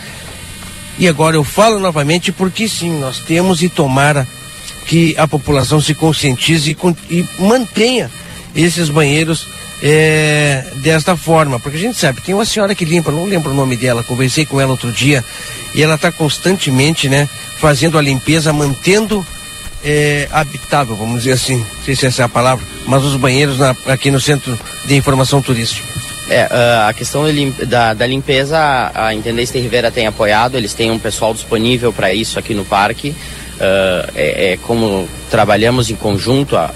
E 0.99 1.09
agora 1.09 1.37
eu 1.37 1.45
falo 1.45 1.79
novamente 1.79 2.33
porque 2.33 2.69
sim, 2.69 2.99
nós 2.99 3.19
temos 3.19 3.62
e 3.62 3.69
tomara 3.69 4.27
que 4.87 5.15
a 5.16 5.27
população 5.27 5.81
se 5.81 5.95
conscientize 5.95 6.70
e, 6.70 7.16
e 7.16 7.27
mantenha 7.39 8.11
esses 8.55 8.89
banheiros 8.89 9.47
é, 9.83 10.65
desta 10.77 11.17
forma, 11.17 11.59
porque 11.59 11.77
a 11.77 11.81
gente 11.81 11.99
sabe, 11.99 12.21
tem 12.21 12.35
uma 12.35 12.45
senhora 12.45 12.75
que 12.75 12.85
limpa, 12.85 13.11
não 13.11 13.25
lembro 13.25 13.51
o 13.51 13.55
nome 13.55 13.77
dela, 13.77 14.05
conversei 14.05 14.47
com 14.47 14.61
ela 14.61 14.71
outro 14.71 14.93
dia, 14.93 15.25
e 15.75 15.83
ela 15.83 15.97
está 15.97 16.13
constantemente, 16.13 17.09
né, 17.09 17.29
fazendo 17.59 17.99
a 17.99 18.03
limpeza, 18.03 18.53
mantendo 18.53 19.27
é, 19.85 20.29
habitável, 20.31 20.95
vamos 20.95 21.25
dizer 21.25 21.33
assim, 21.33 21.57
não 21.57 21.85
sei 21.85 21.97
se 21.97 22.07
essa 22.07 22.23
é 22.23 22.25
a 22.25 22.29
palavra, 22.29 22.65
mas 22.87 23.03
os 23.03 23.17
banheiros 23.17 23.59
na, 23.59 23.75
aqui 23.87 24.11
no 24.11 24.21
Centro 24.21 24.57
de 24.87 24.95
Informação 24.95 25.43
Turística. 25.43 25.85
É, 26.31 26.45
uh, 26.45 26.89
a 26.89 26.93
questão 26.93 27.25
da, 27.67 27.93
da, 27.93 28.07
limpeza, 28.07 28.57
a 28.95 29.13
Intendência 29.13 29.61
Rivera 29.61 29.91
tem 29.91 30.07
apoiado, 30.07 30.57
eles 30.57 30.73
têm 30.73 30.91
um 30.91 30.99
pessoal 30.99 31.35
disponível 31.35 31.93
para 31.93 32.15
isso 32.15 32.39
aqui 32.39 32.55
no 32.55 32.65
parque. 32.65 33.11
Uh, 33.11 34.11
é, 34.15 34.53
é, 34.53 34.59
como 34.63 35.07
trabalhamos 35.31 35.91
em 35.91 35.97
conjunto 35.97 36.57
há, 36.57 36.71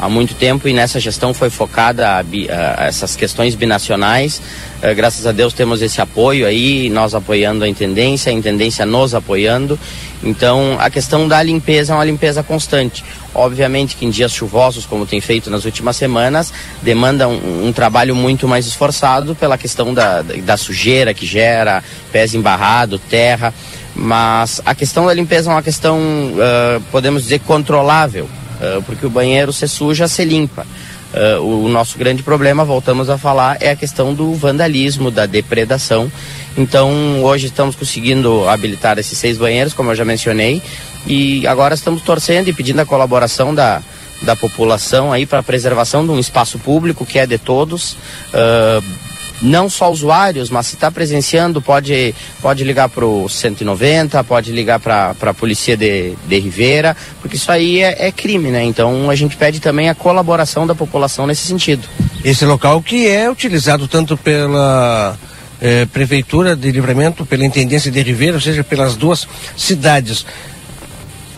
há, 0.00 0.08
muito 0.08 0.34
tempo 0.34 0.68
e 0.68 0.72
nessa 0.72 0.98
gestão 0.98 1.34
foi 1.34 1.50
focada 1.50 2.08
a, 2.08 2.20
a 2.20 2.86
essas 2.86 3.16
questões 3.16 3.54
binacionais. 3.54 4.40
Uh, 4.82 4.94
graças 4.94 5.26
a 5.26 5.32
Deus 5.32 5.52
temos 5.52 5.82
esse 5.82 6.00
apoio 6.00 6.46
aí, 6.46 6.88
nós 6.88 7.14
apoiando 7.14 7.64
a 7.64 7.68
Intendência, 7.68 8.30
a 8.30 8.34
Intendência 8.34 8.86
nos 8.86 9.14
apoiando. 9.14 9.78
Então 10.22 10.76
a 10.78 10.90
questão 10.90 11.28
da 11.28 11.42
limpeza 11.42 11.92
é 11.92 11.96
uma 11.96 12.04
limpeza 12.04 12.42
constante. 12.42 13.04
Obviamente 13.34 13.96
que 13.96 14.04
em 14.04 14.10
dias 14.10 14.32
chuvosos, 14.32 14.86
como 14.86 15.06
tem 15.06 15.20
feito 15.20 15.50
nas 15.50 15.64
últimas 15.64 15.96
semanas, 15.96 16.52
demanda 16.82 17.28
um, 17.28 17.68
um 17.68 17.72
trabalho 17.72 18.14
muito 18.14 18.48
mais 18.48 18.66
esforçado 18.66 19.34
pela 19.34 19.56
questão 19.56 19.94
da, 19.94 20.22
da 20.22 20.56
sujeira 20.56 21.14
que 21.14 21.26
gera, 21.26 21.82
pés 22.10 22.34
embarrado, 22.34 22.98
terra. 22.98 23.54
Mas 23.94 24.60
a 24.64 24.74
questão 24.74 25.06
da 25.06 25.14
limpeza 25.14 25.50
é 25.50 25.54
uma 25.54 25.62
questão, 25.62 25.98
uh, 25.98 26.80
podemos 26.90 27.24
dizer, 27.24 27.40
controlável, 27.40 28.28
uh, 28.60 28.82
porque 28.82 29.06
o 29.06 29.10
banheiro 29.10 29.52
se 29.52 29.66
suja, 29.66 30.06
se 30.06 30.24
limpa. 30.24 30.66
Uh, 31.12 31.64
o 31.64 31.68
nosso 31.68 31.98
grande 31.98 32.22
problema, 32.22 32.64
voltamos 32.64 33.10
a 33.10 33.18
falar, 33.18 33.56
é 33.60 33.70
a 33.70 33.76
questão 33.76 34.14
do 34.14 34.32
vandalismo, 34.34 35.10
da 35.10 35.26
depredação. 35.26 36.10
Então, 36.56 37.22
hoje 37.24 37.46
estamos 37.46 37.74
conseguindo 37.74 38.48
habilitar 38.48 38.98
esses 38.98 39.18
seis 39.18 39.36
banheiros, 39.36 39.74
como 39.74 39.90
eu 39.90 39.94
já 39.94 40.04
mencionei, 40.04 40.62
e 41.06 41.46
agora 41.46 41.74
estamos 41.74 42.02
torcendo 42.02 42.48
e 42.48 42.52
pedindo 42.52 42.80
a 42.80 42.86
colaboração 42.86 43.52
da, 43.52 43.82
da 44.22 44.36
população 44.36 45.12
aí 45.12 45.26
para 45.26 45.40
a 45.40 45.42
preservação 45.42 46.04
de 46.04 46.12
um 46.12 46.18
espaço 46.18 46.58
público 46.58 47.04
que 47.04 47.18
é 47.18 47.26
de 47.26 47.38
todos. 47.38 47.92
Uh, 48.32 49.09
não 49.40 49.68
só 49.70 49.90
usuários, 49.90 50.50
mas 50.50 50.66
se 50.66 50.74
está 50.74 50.90
presenciando, 50.90 51.62
pode, 51.62 52.14
pode 52.42 52.64
ligar 52.64 52.88
para 52.88 53.06
o 53.06 53.28
190, 53.28 54.22
pode 54.24 54.52
ligar 54.52 54.78
para 54.78 55.14
a 55.20 55.34
polícia 55.34 55.76
de, 55.76 56.14
de 56.26 56.38
Ribeira, 56.38 56.96
porque 57.20 57.36
isso 57.36 57.50
aí 57.50 57.80
é, 57.80 58.08
é, 58.08 58.12
crime, 58.12 58.50
né? 58.50 58.64
Então 58.64 59.08
a 59.08 59.14
gente 59.14 59.36
pede 59.36 59.60
também 59.60 59.88
a 59.88 59.94
colaboração 59.94 60.66
da 60.66 60.74
população 60.74 61.26
nesse 61.26 61.46
sentido. 61.46 61.88
Esse 62.24 62.44
local 62.44 62.82
que 62.82 63.08
é 63.08 63.30
utilizado 63.30 63.88
tanto 63.88 64.16
pela 64.16 65.18
eh, 65.60 65.86
Prefeitura 65.86 66.56
de 66.56 66.70
Livramento, 66.70 67.24
pela 67.24 67.44
Intendência 67.44 67.90
de 67.90 68.02
Ribeira, 68.02 68.36
ou 68.36 68.40
seja, 68.40 68.64
pelas 68.64 68.96
duas 68.96 69.26
cidades. 69.56 70.26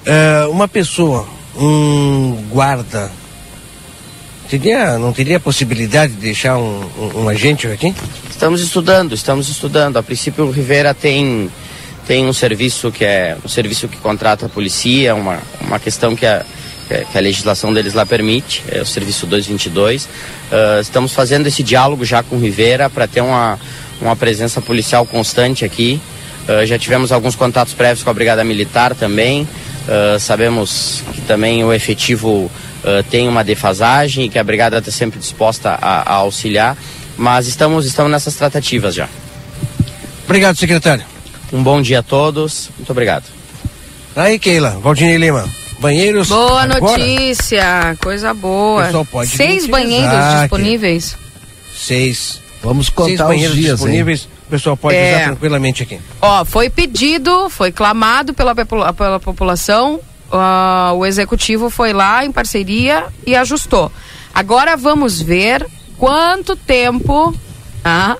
Eh, 0.04 0.46
uma 0.50 0.66
pessoa, 0.66 1.26
um 1.56 2.44
guarda, 2.50 3.10
Teria, 4.52 4.98
não 4.98 5.14
teria 5.14 5.40
possibilidade 5.40 6.12
de 6.12 6.18
deixar 6.18 6.58
um, 6.58 6.82
um, 6.98 7.22
um, 7.22 7.28
agente 7.30 7.66
aqui? 7.68 7.94
Estamos 8.28 8.60
estudando, 8.60 9.14
estamos 9.14 9.48
estudando. 9.48 9.96
A 9.96 10.02
princípio, 10.02 10.44
o 10.44 10.50
Rivera 10.50 10.92
tem, 10.92 11.50
tem 12.06 12.26
um 12.26 12.34
serviço 12.34 12.92
que 12.92 13.02
é 13.02 13.34
um 13.42 13.48
serviço 13.48 13.88
que 13.88 13.96
contrata 13.96 14.44
a 14.44 14.50
polícia, 14.50 15.14
uma, 15.14 15.38
uma 15.62 15.78
questão 15.78 16.14
que 16.14 16.26
a, 16.26 16.44
que 16.86 17.16
a 17.16 17.20
legislação 17.22 17.72
deles 17.72 17.94
lá 17.94 18.04
permite, 18.04 18.62
é 18.68 18.82
o 18.82 18.84
serviço 18.84 19.26
222. 19.26 20.04
Uh, 20.04 20.08
ah, 20.52 20.80
estamos 20.82 21.14
fazendo 21.14 21.46
esse 21.46 21.62
diálogo 21.62 22.04
já 22.04 22.22
com 22.22 22.36
o 22.36 22.38
Rivera 22.38 22.90
para 22.90 23.06
ter 23.06 23.22
uma, 23.22 23.58
uma 24.02 24.14
presença 24.14 24.60
policial 24.60 25.06
constante 25.06 25.64
aqui. 25.64 25.98
Uh, 26.46 26.66
já 26.66 26.78
tivemos 26.78 27.10
alguns 27.10 27.34
contatos 27.34 27.72
prévios 27.72 28.04
com 28.04 28.10
a 28.10 28.12
Brigada 28.12 28.44
Militar 28.44 28.94
também. 28.94 29.48
Uh, 29.88 30.20
sabemos 30.20 31.02
que 31.14 31.22
também 31.22 31.64
o 31.64 31.72
efetivo 31.72 32.50
uh, 32.84 33.02
tem 33.10 33.28
uma 33.28 33.42
defasagem 33.42 34.26
e 34.26 34.28
que 34.28 34.38
a 34.38 34.44
brigada 34.44 34.78
está 34.78 34.90
sempre 34.90 35.18
disposta 35.18 35.70
a, 35.70 36.02
a, 36.02 36.14
auxiliar, 36.16 36.76
mas 37.16 37.46
estamos, 37.46 37.86
estamos 37.86 38.10
nessas 38.10 38.34
tratativas 38.34 38.94
já. 38.94 39.08
Obrigado, 40.24 40.56
secretário. 40.56 41.04
Um 41.52 41.62
bom 41.62 41.82
dia 41.82 42.00
a 42.00 42.02
todos, 42.02 42.70
muito 42.78 42.90
obrigado. 42.90 43.24
Aí, 44.16 44.38
Keila, 44.38 44.78
Valdinei 44.80 45.16
Lima. 45.16 45.48
Banheiros. 45.78 46.28
Boa 46.28 46.62
agora. 46.62 46.98
notícia, 46.98 47.96
coisa 48.00 48.32
boa. 48.32 48.88
Seis 49.26 49.66
banheiros 49.66 50.40
disponíveis. 50.40 51.16
Seis. 51.74 52.40
Vamos 52.62 52.88
contar 52.88 53.08
Seis 53.08 53.20
banheiros 53.20 53.56
dias, 53.56 53.76
disponíveis. 53.80 54.22
Hein? 54.22 54.28
O 54.46 54.50
pessoal 54.50 54.76
pode 54.76 54.96
é. 54.96 55.16
usar 55.16 55.24
tranquilamente 55.24 55.82
aqui. 55.82 55.98
Ó, 56.20 56.44
foi 56.44 56.70
pedido, 56.70 57.50
foi 57.50 57.72
clamado 57.72 58.32
pela, 58.32 58.54
pela 58.54 59.18
população 59.18 59.98
uh, 60.32 60.94
o 60.94 61.06
executivo 61.06 61.70
foi 61.70 61.92
lá 61.92 62.24
em 62.24 62.32
parceria 62.32 63.06
e 63.26 63.36
ajustou. 63.36 63.92
Agora 64.34 64.76
vamos 64.76 65.20
ver 65.20 65.66
quanto 65.98 66.56
tempo 66.56 67.34
ah, 67.84 68.16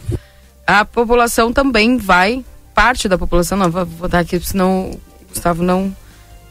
a 0.67 0.85
população 0.85 1.53
também 1.53 1.97
vai, 1.97 2.45
parte 2.75 3.09
da 3.09 3.17
população, 3.17 3.59
não, 3.59 3.71
vou, 3.71 3.87
vou 3.87 4.09
dar 4.09 4.21
aqui, 4.21 4.39
senão 4.41 4.91
o 4.91 5.01
Gustavo 5.29 5.63
não 5.63 5.95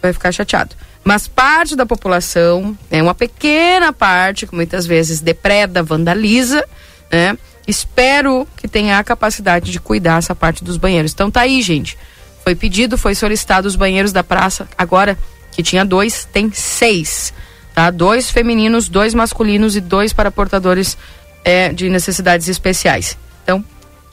vai 0.01 0.11
ficar 0.13 0.31
chateado. 0.31 0.75
Mas 1.03 1.27
parte 1.27 1.75
da 1.75 1.85
população, 1.85 2.77
é 2.89 3.01
uma 3.01 3.15
pequena 3.15 3.91
parte, 3.91 4.45
que 4.45 4.55
muitas 4.55 4.85
vezes 4.85 5.19
depreda, 5.19 5.81
vandaliza, 5.81 6.63
né? 7.11 7.37
Espero 7.67 8.47
que 8.57 8.67
tenha 8.67 8.99
a 8.99 9.03
capacidade 9.03 9.71
de 9.71 9.79
cuidar 9.79 10.17
essa 10.17 10.35
parte 10.35 10.63
dos 10.63 10.77
banheiros. 10.77 11.11
Então 11.13 11.31
tá 11.31 11.41
aí, 11.41 11.61
gente. 11.61 11.97
Foi 12.43 12.55
pedido, 12.55 12.97
foi 12.97 13.15
solicitado 13.15 13.67
os 13.67 13.75
banheiros 13.75 14.11
da 14.11 14.23
praça. 14.23 14.67
Agora, 14.77 15.17
que 15.51 15.61
tinha 15.61 15.85
dois, 15.85 16.25
tem 16.31 16.51
seis. 16.51 17.33
Tá? 17.73 17.89
Dois 17.89 18.29
femininos, 18.29 18.89
dois 18.89 19.13
masculinos 19.13 19.75
e 19.75 19.81
dois 19.81 20.13
para 20.13 20.31
portadores 20.31 20.97
é, 21.43 21.71
de 21.73 21.89
necessidades 21.89 22.47
especiais. 22.47 23.17
Então, 23.43 23.63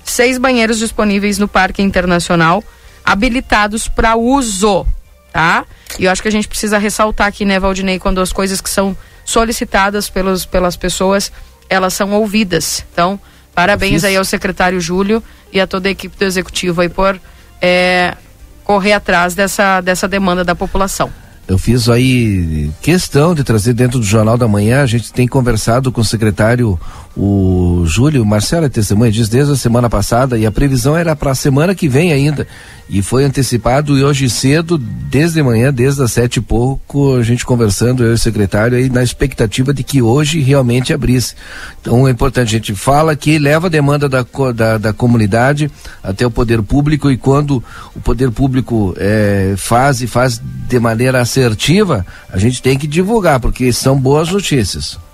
seis 0.05 0.39
banheiros 0.39 0.78
disponíveis 0.78 1.39
no 1.39 1.48
Parque 1.48 1.82
Internacional, 1.82 2.62
habilitados 3.05 3.89
para 3.89 4.16
uso, 4.16 4.86
tá? 5.32 5.65
E 5.98 6.05
eu 6.05 6.10
acho 6.10 6.23
que 6.23 6.28
a 6.28 6.32
gente 6.32 6.48
precisa 6.48 6.78
ressaltar 6.78 7.27
aqui, 7.27 7.44
né, 7.44 7.59
Valdinei, 7.59 7.98
quando 7.98 8.20
as 8.20 8.32
coisas 8.32 8.60
que 8.60 8.70
são 8.70 8.97
solicitadas 9.24 10.09
pelos, 10.09 10.44
pelas 10.44 10.77
pessoas, 10.77 11.31
elas 11.69 11.94
são 11.94 12.12
ouvidas. 12.12 12.85
Então, 12.93 13.20
parabéns 13.55 14.05
aí 14.05 14.16
ao 14.16 14.24
secretário 14.24 14.81
Júlio 14.81 15.23
e 15.52 15.60
a 15.60 15.66
toda 15.66 15.89
a 15.89 15.90
equipe 15.90 16.16
do 16.16 16.24
executivo 16.24 16.81
aí 16.81 16.89
por 16.89 17.20
é, 17.60 18.16
correr 18.65 18.93
atrás 18.93 19.35
dessa, 19.35 19.81
dessa 19.81 20.09
demanda 20.09 20.44
da 20.44 20.55
população. 20.55 21.12
Eu 21.48 21.56
fiz 21.56 21.88
aí 21.88 22.70
questão 22.82 23.34
de 23.34 23.42
trazer 23.42 23.72
dentro 23.72 23.98
do 23.98 24.04
Jornal 24.04 24.36
da 24.36 24.46
Manhã. 24.46 24.82
A 24.82 24.86
gente 24.86 25.10
tem 25.10 25.26
conversado 25.26 25.90
com 25.90 26.02
o 26.02 26.04
secretário, 26.04 26.78
o 27.20 27.82
Júlio, 27.85 28.24
Marcelo 28.24 28.66
é 28.66 28.69
testemunha 28.69 29.11
diz 29.11 29.28
desde 29.28 29.53
a 29.53 29.57
semana 29.57 29.90
passada 29.90 30.39
e 30.39 30.47
a 30.47 30.53
previsão 30.53 30.97
era 30.97 31.16
para 31.16 31.32
a 31.32 31.35
semana 31.35 31.74
que 31.74 31.89
vem 31.89 32.12
ainda. 32.12 32.47
E 32.89 33.03
foi 33.03 33.24
antecipado 33.24 33.99
e 33.99 34.05
hoje 34.05 34.31
cedo, 34.31 34.78
desde 34.78 35.43
manhã, 35.43 35.74
desde 35.74 36.01
as 36.01 36.12
sete 36.12 36.36
e 36.36 36.40
pouco, 36.40 37.16
a 37.16 37.23
gente 37.24 37.45
conversando, 37.45 38.05
eu 38.05 38.12
e 38.12 38.15
o 38.15 38.19
secretário, 38.19 38.78
aí 38.78 38.89
na 38.89 39.03
expectativa 39.03 39.74
de 39.74 39.82
que 39.82 40.01
hoje 40.01 40.40
realmente 40.40 40.93
abrisse. 40.93 41.35
Então 41.81 42.07
é 42.07 42.11
importante, 42.12 42.51
a 42.51 42.59
gente 42.59 42.73
fala 42.77 43.16
que 43.16 43.36
leva 43.36 43.66
a 43.66 43.70
demanda 43.70 44.09
da, 44.09 44.24
da, 44.55 44.78
da 44.78 44.93
comunidade 44.93 45.69
até 46.01 46.24
o 46.24 46.31
poder 46.31 46.62
público 46.62 47.11
e 47.11 47.16
quando 47.16 47.62
o 47.97 48.01
poder 48.01 48.31
público 48.31 48.95
é, 48.97 49.55
faz 49.57 50.01
e 50.01 50.07
faz 50.07 50.40
de 50.40 50.78
maneira 50.78 51.20
assertiva, 51.20 52.07
a 52.32 52.39
gente 52.39 52.62
tem 52.62 52.78
que 52.78 52.86
divulgar, 52.86 53.40
porque 53.40 53.73
são 53.73 53.99
boas 53.99 54.31
notícias. 54.31 55.07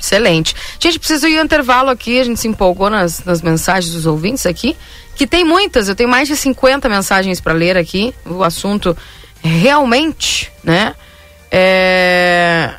Excelente. 0.00 0.54
Gente, 0.78 0.98
precisa 0.98 1.28
ir 1.28 1.38
ao 1.38 1.44
intervalo 1.44 1.90
aqui, 1.90 2.18
a 2.18 2.24
gente 2.24 2.40
se 2.40 2.48
empolgou 2.48 2.88
nas, 2.88 3.22
nas 3.24 3.42
mensagens 3.42 3.92
dos 3.92 4.06
ouvintes 4.06 4.46
aqui 4.46 4.76
que 5.20 5.26
tem 5.26 5.44
muitas, 5.44 5.86
eu 5.86 5.94
tenho 5.94 6.08
mais 6.08 6.28
de 6.28 6.34
50 6.34 6.88
mensagens 6.88 7.42
para 7.42 7.52
ler 7.52 7.76
aqui. 7.76 8.14
O 8.24 8.42
assunto 8.42 8.96
realmente, 9.42 10.50
né? 10.64 10.94
É... 11.50 12.70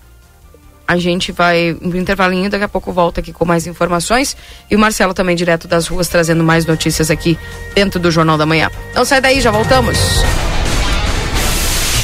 A 0.87 0.97
gente 0.97 1.31
vai 1.31 1.77
um 1.79 1.95
intervalinho, 1.95 2.49
daqui 2.49 2.63
a 2.63 2.67
pouco 2.67 2.91
volta 2.91 3.21
aqui 3.21 3.31
com 3.31 3.45
mais 3.45 3.67
informações. 3.67 4.35
E 4.71 4.75
o 4.75 4.79
Marcelo 4.79 5.13
também, 5.13 5.35
direto 5.35 5.67
das 5.67 5.85
ruas, 5.85 6.07
trazendo 6.07 6.43
mais 6.43 6.65
notícias 6.65 7.11
aqui 7.11 7.37
dentro 7.75 7.99
do 7.99 8.09
Jornal 8.09 8.39
da 8.39 8.45
Manhã. 8.47 8.71
Não 8.95 9.05
sai 9.05 9.21
daí, 9.21 9.39
já 9.39 9.51
voltamos. 9.51 9.99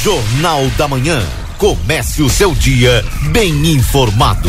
Jornal 0.04 0.68
da 0.78 0.86
Manhã. 0.86 1.20
Comece 1.58 2.22
o 2.22 2.30
seu 2.30 2.54
dia 2.54 3.04
bem 3.32 3.72
informado. 3.72 4.48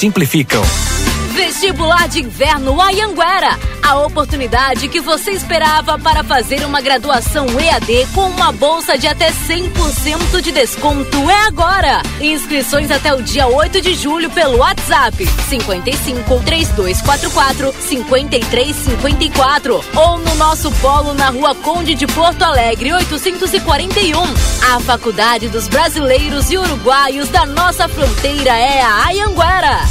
simplificam. 0.01 0.63
Vestibular 1.35 2.09
de 2.09 2.21
Inverno 2.21 2.81
Ayanguera. 2.81 3.55
A 3.83 3.99
oportunidade 3.99 4.87
que 4.87 4.99
você 4.99 5.29
esperava 5.29 5.99
para 5.99 6.23
fazer 6.23 6.65
uma 6.65 6.81
graduação 6.81 7.45
EAD 7.59 8.07
com 8.13 8.27
uma 8.29 8.51
bolsa 8.51 8.97
de 8.97 9.07
até 9.07 9.31
100% 9.31 10.41
de 10.41 10.51
desconto 10.51 11.29
é 11.29 11.45
agora. 11.45 12.01
Inscrições 12.19 12.89
até 12.89 13.13
o 13.13 13.21
dia 13.21 13.45
8 13.45 13.79
de 13.79 13.93
julho 13.93 14.31
pelo 14.31 14.57
WhatsApp 14.57 15.23
55 15.49 16.41
3244 16.45 17.71
5354 17.79 19.85
ou 19.95 20.17
no 20.17 20.35
nosso 20.35 20.71
polo 20.73 21.13
na 21.13 21.29
Rua 21.29 21.53
Conde 21.53 21.93
de 21.93 22.07
Porto 22.07 22.41
Alegre 22.41 22.91
841. 22.91 24.19
A 24.73 24.79
Faculdade 24.79 25.47
dos 25.47 25.67
Brasileiros 25.67 26.49
e 26.49 26.57
Uruguaios 26.57 27.29
da 27.29 27.45
nossa 27.45 27.87
fronteira 27.87 28.57
é 28.57 28.81
a 28.81 29.05
Ayanguera. 29.05 29.90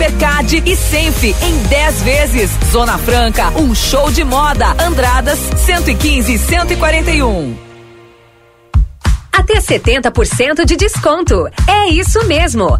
Hipercard 0.01 0.63
e 0.65 0.75
Senf 0.75 1.23
em 1.25 1.57
10 1.69 2.01
vezes. 2.01 2.51
Zona 2.71 2.97
Franca, 2.97 3.49
um 3.51 3.75
show 3.75 4.09
de 4.09 4.23
moda. 4.23 4.75
Andradas 4.83 5.37
115 5.57 6.33
e 6.33 6.39
141. 6.39 7.55
Até 9.31 9.59
70% 9.59 10.65
de 10.65 10.75
desconto. 10.75 11.47
É 11.67 11.89
isso 11.89 12.25
mesmo. 12.25 12.79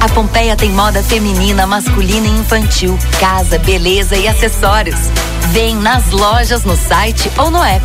A 0.00 0.08
Pompeia 0.08 0.56
tem 0.56 0.70
moda 0.70 1.02
feminina, 1.02 1.66
masculina 1.66 2.26
e 2.26 2.30
infantil, 2.30 2.98
casa, 3.18 3.58
beleza 3.58 4.16
e 4.16 4.26
acessórios. 4.26 4.98
Vem 5.52 5.76
nas 5.76 6.10
lojas, 6.10 6.64
no 6.64 6.74
site 6.74 7.30
ou 7.36 7.50
no 7.50 7.62
app. 7.62 7.84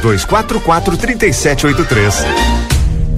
3244 0.00 0.96
3783. 0.96 2.79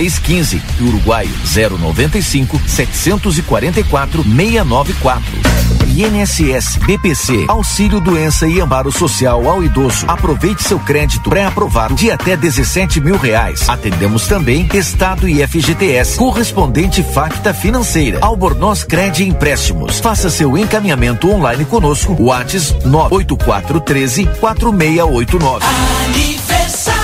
615 0.00 0.62
e 0.80 0.82
Uruguai 0.82 1.28
095 1.54 2.60
744 2.66 4.22
694. 4.22 5.70
INSS 5.90 6.76
BPC 6.76 7.44
Auxílio 7.48 8.00
Doença 8.00 8.46
e 8.46 8.60
Amparo 8.60 8.90
Social 8.90 9.46
ao 9.46 9.62
Idoso. 9.62 10.06
Aproveite 10.08 10.62
seu 10.62 10.78
crédito 10.78 11.28
pré-aprovado 11.28 11.94
de 11.94 12.10
até 12.10 12.36
17 12.36 13.00
mil 13.00 13.18
reais. 13.18 13.68
Atendemos 13.68 14.26
também 14.26 14.68
Estado 14.72 15.28
e 15.28 15.46
FGTS, 15.46 16.16
correspondente 16.16 17.02
Facta 17.02 17.52
Financeira, 17.52 18.18
Albornoz 18.22 18.84
Cred 18.84 19.24
Empréstimos. 19.24 19.98
Faça 19.98 20.30
seu 20.30 20.56
encaminhamento 20.56 21.28
online 21.28 21.64
conosco. 21.64 22.16
Whats 22.18 22.72
98413 22.84 24.26
4689. 24.40 26.99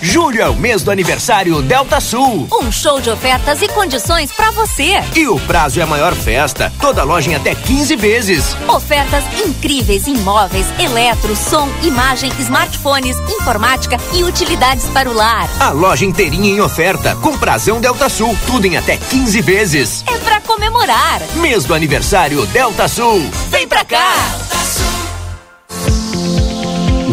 Julho 0.00 0.40
é 0.40 0.48
o 0.48 0.54
mês 0.54 0.82
do 0.82 0.90
aniversário 0.90 1.60
Delta 1.60 2.00
Sul. 2.00 2.46
Um 2.52 2.70
show 2.70 3.00
de 3.00 3.10
ofertas 3.10 3.60
e 3.62 3.68
condições 3.68 4.30
para 4.32 4.50
você. 4.52 5.02
E 5.16 5.26
o 5.26 5.38
prazo 5.40 5.80
é 5.80 5.82
a 5.82 5.86
maior 5.86 6.14
festa. 6.14 6.72
Toda 6.80 7.02
loja 7.02 7.30
em 7.30 7.34
até 7.34 7.54
15 7.54 7.96
vezes. 7.96 8.56
Ofertas 8.68 9.24
incríveis 9.44 10.06
em 10.06 10.16
móveis, 10.18 10.66
eletro, 10.78 11.34
som, 11.34 11.68
imagem, 11.82 12.32
smartphones, 12.38 13.16
informática 13.28 13.96
e 14.14 14.22
utilidades 14.22 14.86
para 14.86 15.10
o 15.10 15.12
lar. 15.12 15.48
A 15.58 15.70
loja 15.70 16.04
inteirinha 16.04 16.50
em 16.50 16.60
oferta, 16.60 17.16
com 17.16 17.36
prazão 17.36 17.80
Delta 17.80 18.08
Sul, 18.08 18.36
tudo 18.46 18.66
em 18.66 18.76
até 18.76 18.96
15 18.96 19.40
vezes. 19.40 20.04
É 20.06 20.16
para 20.18 20.40
comemorar. 20.42 21.20
Mês 21.36 21.64
do 21.64 21.74
aniversário 21.74 22.46
Delta 22.46 22.86
Sul. 22.86 23.28
Vem 23.50 23.66
pra 23.66 23.84
cá. 23.84 24.12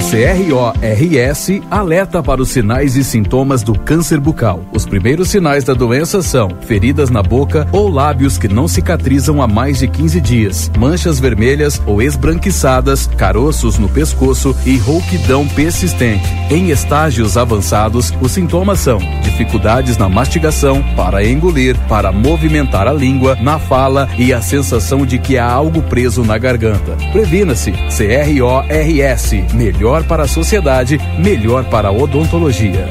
CRORS 0.06 1.49
alerta 1.72 2.22
para 2.22 2.40
os 2.40 2.49
sinais 2.49 2.95
e 2.95 3.03
sintomas 3.03 3.64
do 3.64 3.77
câncer 3.77 4.19
bucal. 4.19 4.64
Os 4.72 4.86
primeiros 4.86 5.30
sinais 5.30 5.64
da 5.64 5.73
doença 5.73 6.22
são 6.22 6.49
feridas 6.61 7.10
na 7.10 7.23
boca 7.23 7.68
ou 7.72 7.90
lábios 7.90 8.38
que 8.38 8.48
não 8.48 8.68
cicatrizam 8.68 9.41
há 9.41 9.48
mais 9.48 9.80
de 9.80 9.88
15 9.88 10.22
dias, 10.22 10.72
manchas 10.77 11.19
vermelhas 11.19 11.82
ou 11.88 12.03
esbranquiçadas, 12.03 13.07
caroços 13.18 13.80
no 13.80 13.90
pescoço 13.90 14.56
e 14.64 14.77
rouquidão 14.77 15.48
persistente. 15.48 16.30
Em 16.52 16.69
estágios 16.69 17.36
avançados, 17.36 18.14
os 18.22 18.32
sintomas 18.32 18.80
são 18.80 18.99
dificuldades 19.23 19.98
na 19.98 20.07
mastigação, 20.07 20.84
para 20.95 21.26
engolir, 21.27 21.76
para 21.88 22.11
movimentar 22.11 22.88
a 22.88 22.94
língua, 22.94 23.36
na 23.41 23.57
fala 23.57 24.07
e 24.19 24.32
a 24.32 24.41
sensação 24.41 25.03
de 25.03 25.18
que 25.18 25.38
há 25.38 25.52
algo 25.52 25.82
preso 25.82 26.23
na 26.23 26.38
garganta. 26.38 26.95
Previna-se. 27.11 27.73
CRORS, 27.95 29.32
melhor 29.53 29.94
para 30.03 30.23
a 30.23 30.27
sociedade, 30.27 30.99
melhor 31.17 31.63
para 31.65 31.88
a 31.88 31.91
odontologia. 31.91 32.88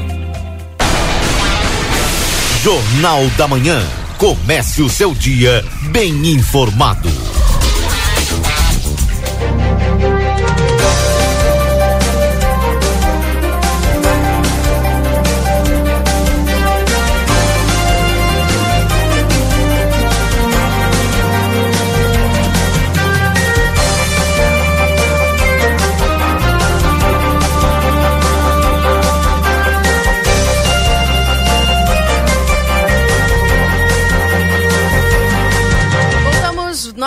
Jornal 2.65 3.27
da 3.37 3.47
Manhã. 3.47 3.79
Comece 4.17 4.81
o 4.81 4.89
seu 4.89 5.13
dia 5.13 5.63
bem 5.91 6.31
informado. 6.31 7.09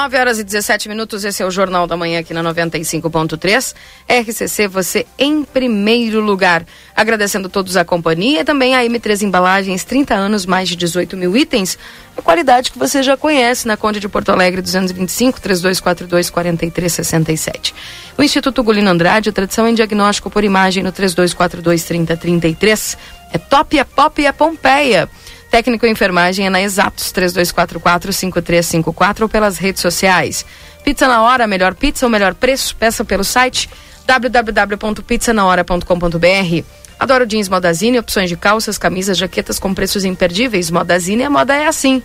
9 0.09 0.17
horas 0.17 0.39
e 0.39 0.45
17 0.45 0.89
minutos. 0.89 1.23
Esse 1.23 1.43
é 1.43 1.47
o 1.47 1.51
Jornal 1.51 1.87
da 1.87 1.95
Manhã 1.95 2.21
aqui 2.21 2.33
na 2.33 2.43
95.3. 2.43 3.75
RCC, 4.09 4.67
você 4.67 5.05
em 5.19 5.45
primeiro 5.45 6.23
lugar. 6.23 6.65
Agradecendo 6.97 7.47
todos 7.51 7.77
a 7.77 7.85
companhia 7.85 8.41
e 8.41 8.45
também 8.45 8.75
a 8.75 8.83
M3 8.83 9.21
Embalagens, 9.21 9.85
30 9.85 10.15
anos, 10.15 10.47
mais 10.47 10.67
de 10.67 10.77
18 10.77 11.15
mil 11.15 11.37
itens. 11.37 11.79
A 12.17 12.23
qualidade 12.23 12.73
que 12.73 12.79
você 12.79 13.03
já 13.03 13.19
conhece 13.19 13.69
na 13.69 13.77
Conde 13.77 14.01
de 14.01 14.09
Porto 14.09 14.31
Alegre, 14.31 14.63
225 14.63 15.43
3242 15.43 16.31
4367. 16.31 17.75
O 18.17 18.23
Instituto 18.23 18.63
Gulino 18.63 18.89
Andrade, 18.89 19.31
tradição 19.31 19.69
em 19.69 19.75
diagnóstico 19.75 20.31
por 20.31 20.43
imagem 20.43 20.83
no 20.83 20.91
3242 20.91 21.85
3033. 21.85 22.97
É 23.31 23.37
top, 23.37 23.79
é 23.79 23.85
pop 23.85 24.23
e 24.23 24.25
é 24.25 24.33
Pompeia. 24.33 25.07
Técnico 25.51 25.87
em 25.87 25.93
enfermagem 25.93 26.47
é 26.47 26.51
na 26.51 26.61
Exatos 26.61 27.12
3244-5354 27.12 29.23
ou 29.23 29.29
pelas 29.29 29.59
redes 29.59 29.81
sociais. 29.81 30.45
Pizza 30.85 31.09
na 31.09 31.23
hora, 31.23 31.47
melhor 31.47 31.75
pizza, 31.75 32.07
o 32.07 32.11
melhor 32.11 32.35
preço, 32.35 32.77
peça 32.77 33.03
pelo 33.05 33.25
site 33.25 33.69
www.pizzanahora.com.br. 34.07 36.65
Adoro 36.99 37.27
jeans 37.27 37.49
Modazine, 37.49 37.99
opções 37.99 38.29
de 38.29 38.37
calças, 38.37 38.77
camisas, 38.77 39.16
jaquetas 39.16 39.59
com 39.59 39.73
preços 39.73 40.05
imperdíveis. 40.05 40.70
Modazine, 40.70 41.25
a 41.25 41.31
moda 41.31 41.55
é 41.55 41.66
assim. 41.66 42.03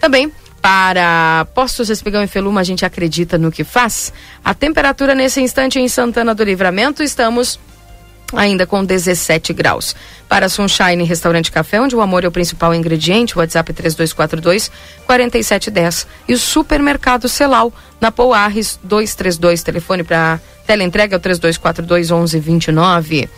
Também 0.00 0.32
para 0.60 1.46
Postos 1.54 1.90
Espigão 1.90 2.22
e 2.22 2.26
Feluma, 2.26 2.60
a 2.60 2.64
gente 2.64 2.84
acredita 2.84 3.36
no 3.36 3.52
que 3.52 3.64
faz. 3.64 4.12
A 4.44 4.54
temperatura 4.54 5.14
nesse 5.14 5.40
instante 5.40 5.78
em 5.78 5.88
Santana 5.88 6.34
do 6.34 6.42
Livramento, 6.42 7.02
estamos 7.02 7.58
ainda 8.32 8.66
com 8.66 8.84
17 8.84 9.52
graus. 9.52 9.94
Para 10.28 10.48
Sunshine 10.48 11.04
Restaurante 11.04 11.52
Café, 11.52 11.80
onde 11.80 11.94
o 11.94 12.00
amor 12.00 12.24
é 12.24 12.28
o 12.28 12.32
principal 12.32 12.74
ingrediente, 12.74 13.38
WhatsApp 13.38 13.72
3242 13.72 14.70
4710. 15.06 16.06
E 16.28 16.34
o 16.34 16.38
Supermercado 16.38 17.28
Celal, 17.28 17.72
na 18.00 18.10
Pouarres 18.10 18.78
232, 18.82 19.62
telefone 19.62 20.02
para 20.02 20.40
teleentrega 20.66 21.16
é 21.16 21.18
o 21.18 21.20
3242 21.20 22.10
1129. 22.10 23.28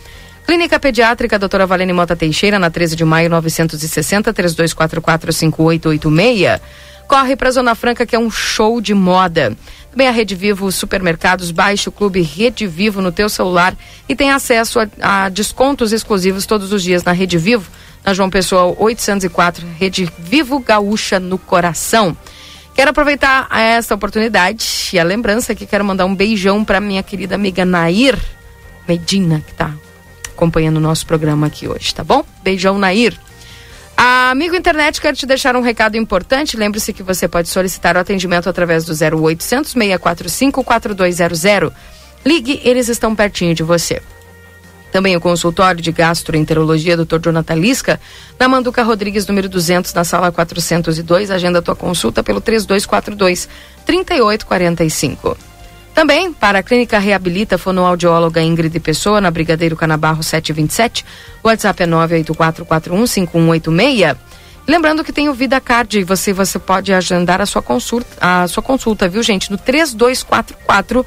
Clínica 0.45 0.79
Pediátrica 0.79 1.37
Doutora 1.37 1.65
Valene 1.65 1.91
Mota 1.91 2.15
Teixeira, 2.15 2.57
na 2.57 2.69
13 2.69 2.95
de 2.95 3.03
maio 3.03 3.29
960 3.29 4.33
3244 4.33 5.33
5886. 5.33 6.61
corre 7.05 7.35
para 7.35 7.49
a 7.49 7.51
Zona 7.51 7.75
Franca, 7.75 8.05
que 8.05 8.15
é 8.15 8.19
um 8.19 8.31
show 8.31 8.79
de 8.79 8.93
moda. 8.93 9.55
Também 9.97 10.09
a 10.09 10.11
Rede 10.11 10.35
Vivo 10.35 10.71
Supermercados, 10.71 11.49
baixe 11.49 11.89
o 11.89 11.91
clube 11.91 12.21
Rede 12.21 12.67
Vivo 12.67 13.01
no 13.01 13.11
teu 13.11 13.27
celular 13.27 13.75
e 14.07 14.15
tem 14.15 14.29
acesso 14.29 14.79
a, 14.79 14.87
a 15.01 15.27
descontos 15.27 15.91
exclusivos 15.91 16.45
todos 16.45 16.71
os 16.71 16.83
dias 16.83 17.03
na 17.03 17.11
Rede 17.13 17.35
Vivo, 17.39 17.67
na 18.05 18.13
João 18.13 18.29
Pessoa 18.29 18.75
804, 18.77 19.65
Rede 19.79 20.07
Vivo 20.19 20.59
Gaúcha 20.59 21.19
no 21.19 21.39
coração. 21.39 22.15
Quero 22.75 22.91
aproveitar 22.91 23.47
esta 23.51 23.95
oportunidade 23.95 24.91
e 24.93 24.99
a 24.99 25.03
lembrança 25.03 25.55
que 25.55 25.65
quero 25.65 25.83
mandar 25.83 26.05
um 26.05 26.13
beijão 26.13 26.63
para 26.63 26.79
minha 26.79 27.01
querida 27.01 27.33
amiga 27.33 27.65
Nair 27.65 28.19
Medina, 28.87 29.41
que 29.43 29.51
está 29.51 29.73
acompanhando 30.27 30.77
o 30.77 30.79
nosso 30.79 31.07
programa 31.07 31.47
aqui 31.47 31.67
hoje, 31.67 31.95
tá 31.95 32.03
bom? 32.03 32.23
Beijão, 32.43 32.77
Nair. 32.77 33.17
Amigo 33.99 34.55
Internet 34.55 35.01
quer 35.01 35.15
te 35.15 35.25
deixar 35.25 35.55
um 35.55 35.61
recado 35.61 35.97
importante. 35.97 36.55
Lembre-se 36.55 36.93
que 36.93 37.01
você 37.01 37.27
pode 37.27 37.49
solicitar 37.49 37.97
o 37.97 37.99
atendimento 37.99 38.47
através 38.47 38.85
do 38.85 38.93
0800 38.93 39.71
645 39.71 40.63
4200. 40.63 41.71
Ligue, 42.23 42.61
eles 42.63 42.89
estão 42.89 43.15
pertinho 43.15 43.55
de 43.55 43.63
você. 43.63 43.99
Também 44.91 45.15
o 45.15 45.21
consultório 45.21 45.81
de 45.81 45.91
gastroenterologia 45.91 46.95
Dr. 46.95 47.19
Jonathan 47.19 47.55
Lisca, 47.55 47.99
na 48.39 48.47
Manduca 48.47 48.83
Rodrigues, 48.83 49.25
número 49.25 49.49
200, 49.49 49.91
na 49.93 50.03
sala 50.03 50.31
402. 50.31 51.31
Agenda 51.31 51.61
tua 51.61 51.75
consulta 51.75 52.21
pelo 52.21 52.39
3242 52.39 53.49
3845. 53.83 55.37
Também 55.97 56.31
para 56.31 56.59
a 56.59 56.63
Clínica 56.63 56.99
Reabilita 56.99 57.57
Fonoaudióloga 57.57 58.39
Ingrid 58.39 58.79
Pessoa, 58.79 59.19
na 59.19 59.31
Brigadeiro 59.31 59.75
Canabarro 59.75 60.21
727. 60.21 61.03
O 61.41 61.47
WhatsApp 61.47 61.81
é 61.81 61.87
984415186. 61.87 64.15
Lembrando 64.67 65.03
que 65.03 65.11
tem 65.11 65.27
o 65.27 65.33
Vida 65.33 65.59
Card 65.59 65.97
e 65.97 66.03
você, 66.03 66.31
você 66.31 66.59
pode 66.59 66.93
agendar 66.93 67.41
a 67.41 67.47
sua 67.47 67.63
consulta, 67.63 68.05
a 68.21 68.47
sua 68.47 68.61
consulta, 68.61 69.09
viu, 69.09 69.23
gente? 69.23 69.49
No 69.49 69.57
3244 69.57 71.03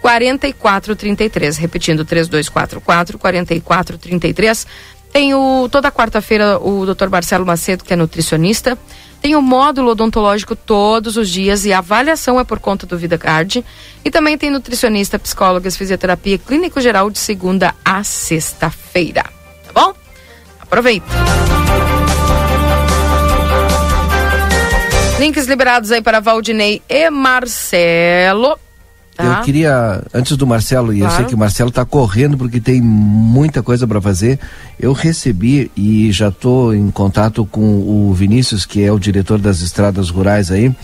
4433. 0.00 1.58
Repetindo, 1.58 2.04
3244 2.04 2.80
4433. 3.20 4.66
Tem 5.12 5.34
o, 5.34 5.68
toda 5.70 5.92
quarta-feira 5.92 6.58
o 6.58 6.84
Dr. 6.84 7.08
Marcelo 7.08 7.46
Macedo, 7.46 7.84
que 7.84 7.92
é 7.92 7.96
nutricionista. 7.96 8.76
Tem 9.22 9.36
o 9.36 9.40
módulo 9.40 9.92
odontológico 9.92 10.56
todos 10.56 11.16
os 11.16 11.30
dias 11.30 11.64
e 11.64 11.72
a 11.72 11.78
avaliação 11.78 12.40
é 12.40 12.44
por 12.44 12.58
conta 12.58 12.84
do 12.88 12.98
Vida 12.98 13.16
Card. 13.16 13.64
E 14.04 14.10
também 14.10 14.36
tem 14.36 14.50
nutricionista, 14.50 15.16
psicólogas, 15.16 15.76
fisioterapia, 15.76 16.38
clínico 16.38 16.80
geral 16.80 17.08
de 17.08 17.20
segunda 17.20 17.72
a 17.84 18.02
sexta-feira. 18.02 19.22
Tá 19.22 19.72
bom? 19.72 19.94
Aproveita. 20.58 21.06
Links 25.20 25.46
liberados 25.46 25.92
aí 25.92 26.02
para 26.02 26.18
Valdinei 26.18 26.82
e 26.88 27.08
Marcelo. 27.08 28.58
Eu 29.18 29.42
queria, 29.42 30.02
antes 30.14 30.36
do 30.36 30.46
Marcelo, 30.46 30.92
e 30.92 30.98
Claro. 30.98 31.12
eu 31.12 31.16
sei 31.16 31.26
que 31.26 31.34
o 31.34 31.38
Marcelo 31.38 31.68
está 31.68 31.84
correndo 31.84 32.38
porque 32.38 32.58
tem 32.58 32.80
muita 32.80 33.62
coisa 33.62 33.86
para 33.86 34.00
fazer. 34.00 34.38
Eu 34.80 34.92
recebi 34.92 35.70
e 35.76 36.10
já 36.10 36.28
estou 36.28 36.74
em 36.74 36.90
contato 36.90 37.44
com 37.44 37.60
o 37.60 38.14
Vinícius, 38.14 38.64
que 38.64 38.82
é 38.82 38.90
o 38.90 38.98
diretor 38.98 39.38
das 39.38 39.60
estradas 39.60 40.08
rurais 40.08 40.50
aí, 40.50 40.74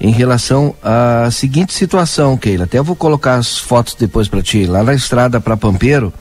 em 0.00 0.10
relação 0.10 0.74
à 0.82 1.28
seguinte 1.30 1.72
situação, 1.72 2.36
Keila. 2.36 2.64
Até 2.64 2.78
eu 2.78 2.84
vou 2.84 2.96
colocar 2.96 3.36
as 3.36 3.56
fotos 3.56 3.94
depois 3.94 4.26
para 4.26 4.42
ti. 4.42 4.66
Lá 4.66 4.82
na 4.82 4.92
estrada 4.94 5.40
para 5.40 5.56
Pampeiro, 5.56 6.12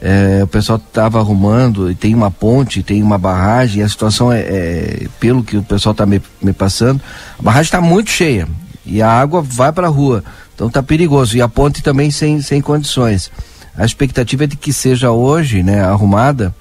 eh, 0.00 0.40
o 0.42 0.46
pessoal 0.46 0.78
estava 0.78 1.18
arrumando 1.20 1.90
e 1.90 1.94
tem 1.94 2.14
uma 2.14 2.30
ponte, 2.30 2.82
tem 2.82 3.02
uma 3.02 3.18
barragem, 3.18 3.80
e 3.80 3.84
a 3.84 3.88
situação 3.88 4.32
é, 4.32 4.40
é, 4.40 5.06
pelo 5.20 5.44
que 5.44 5.58
o 5.58 5.62
pessoal 5.62 5.92
está 5.92 6.06
me, 6.06 6.22
me 6.42 6.54
passando, 6.54 7.00
a 7.38 7.42
barragem 7.42 7.64
está 7.64 7.80
muito 7.82 8.10
cheia 8.10 8.48
e 8.84 9.00
a 9.00 9.08
água 9.10 9.42
vai 9.42 9.70
para 9.72 9.86
a 9.86 9.90
rua. 9.90 10.24
Então 10.62 10.68
está 10.68 10.80
perigoso. 10.80 11.36
E 11.36 11.42
a 11.42 11.48
ponte 11.48 11.82
também 11.82 12.12
sem, 12.12 12.40
sem 12.40 12.60
condições. 12.60 13.32
A 13.76 13.84
expectativa 13.84 14.44
é 14.44 14.46
de 14.46 14.56
que 14.56 14.72
seja 14.72 15.10
hoje, 15.10 15.60
né, 15.60 15.82
arrumada. 15.82 16.54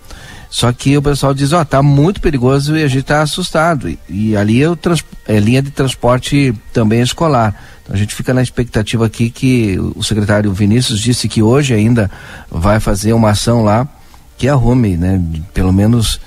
Só 0.49 0.71
que 0.73 0.97
o 0.97 1.01
pessoal 1.03 1.35
diz, 1.35 1.53
ó, 1.53 1.63
tá 1.63 1.83
muito 1.83 2.19
perigoso 2.19 2.75
e 2.75 2.83
a 2.83 2.87
gente 2.87 3.03
tá 3.03 3.21
assustado. 3.21 3.87
E, 3.87 3.99
e 4.09 4.35
ali 4.35 4.63
é, 4.63 4.67
o 4.67 4.75
trans, 4.75 5.05
é 5.27 5.39
linha 5.39 5.61
de 5.61 5.69
transporte 5.69 6.51
também 6.73 6.99
escolar. 7.01 7.55
Então 7.83 7.95
a 7.95 7.97
gente 7.97 8.15
fica 8.15 8.33
na 8.33 8.41
expectativa 8.41 9.05
aqui 9.05 9.29
que 9.29 9.77
o 9.95 10.01
secretário 10.01 10.51
Vinícius 10.51 10.99
disse 10.99 11.29
que 11.29 11.43
hoje 11.43 11.75
ainda 11.75 12.09
vai 12.49 12.79
fazer 12.79 13.13
uma 13.13 13.29
ação 13.29 13.63
lá 13.63 13.87
que 14.35 14.47
arrume, 14.47 14.97
né? 14.97 15.21
Pelo 15.53 15.71
menos 15.71 16.19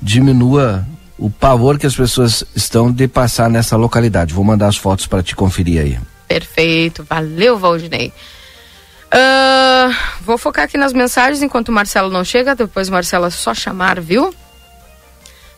diminua 0.00 0.82
o 1.18 1.28
pavor 1.28 1.78
que 1.78 1.86
as 1.86 1.94
pessoas 1.94 2.42
estão 2.56 2.90
de 2.90 3.06
passar 3.06 3.50
nessa 3.50 3.76
localidade. 3.76 4.32
Vou 4.32 4.44
mandar 4.44 4.68
as 4.68 4.78
fotos 4.78 5.06
para 5.06 5.22
te 5.22 5.36
conferir 5.36 5.82
aí. 5.82 5.98
Perfeito, 6.28 7.02
valeu, 7.02 7.58
Valdinei. 7.58 8.12
Ah, 9.10 9.90
vou 10.20 10.36
focar 10.36 10.66
aqui 10.66 10.76
nas 10.76 10.92
mensagens 10.92 11.42
enquanto 11.42 11.70
o 11.70 11.72
Marcelo 11.72 12.10
não 12.10 12.22
chega, 12.22 12.54
depois 12.54 12.90
Marcelo 12.90 13.26
é 13.26 13.30
só 13.30 13.54
chamar, 13.54 14.00
viu? 14.00 14.34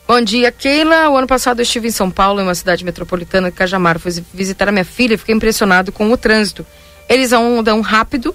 Bom 0.07 0.21
dia, 0.21 0.51
Keila. 0.51 1.09
O 1.09 1.17
ano 1.17 1.27
passado 1.27 1.61
eu 1.61 1.63
estive 1.63 1.89
em 1.89 1.91
São 1.93 2.11
Paulo, 2.11 2.41
em 2.41 2.45
uma 2.45 2.55
cidade 2.55 2.85
metropolitana 2.85 3.51
Cajamar. 3.51 3.99
Fui 3.99 4.13
visitar 4.35 4.69
a 4.69 4.73
minha 4.73 4.85
filha 4.85 5.15
e 5.15 5.17
fiquei 5.17 5.35
impressionado 5.35 5.93
com 5.93 6.11
o 6.11 6.17
trânsito. 6.17 6.67
Eles 7.09 7.33
andam 7.33 7.81
rápido, 7.81 8.35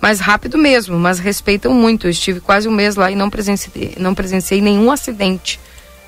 mas 0.00 0.18
rápido 0.18 0.58
mesmo, 0.58 0.98
mas 0.98 1.20
respeitam 1.20 1.72
muito. 1.72 2.08
Eu 2.08 2.10
estive 2.10 2.40
quase 2.40 2.68
um 2.68 2.72
mês 2.72 2.96
lá 2.96 3.08
e 3.08 3.14
não 3.14 3.30
presenciei, 3.30 3.94
não 3.98 4.16
presenciei 4.16 4.60
nenhum 4.60 4.90
acidente. 4.90 5.60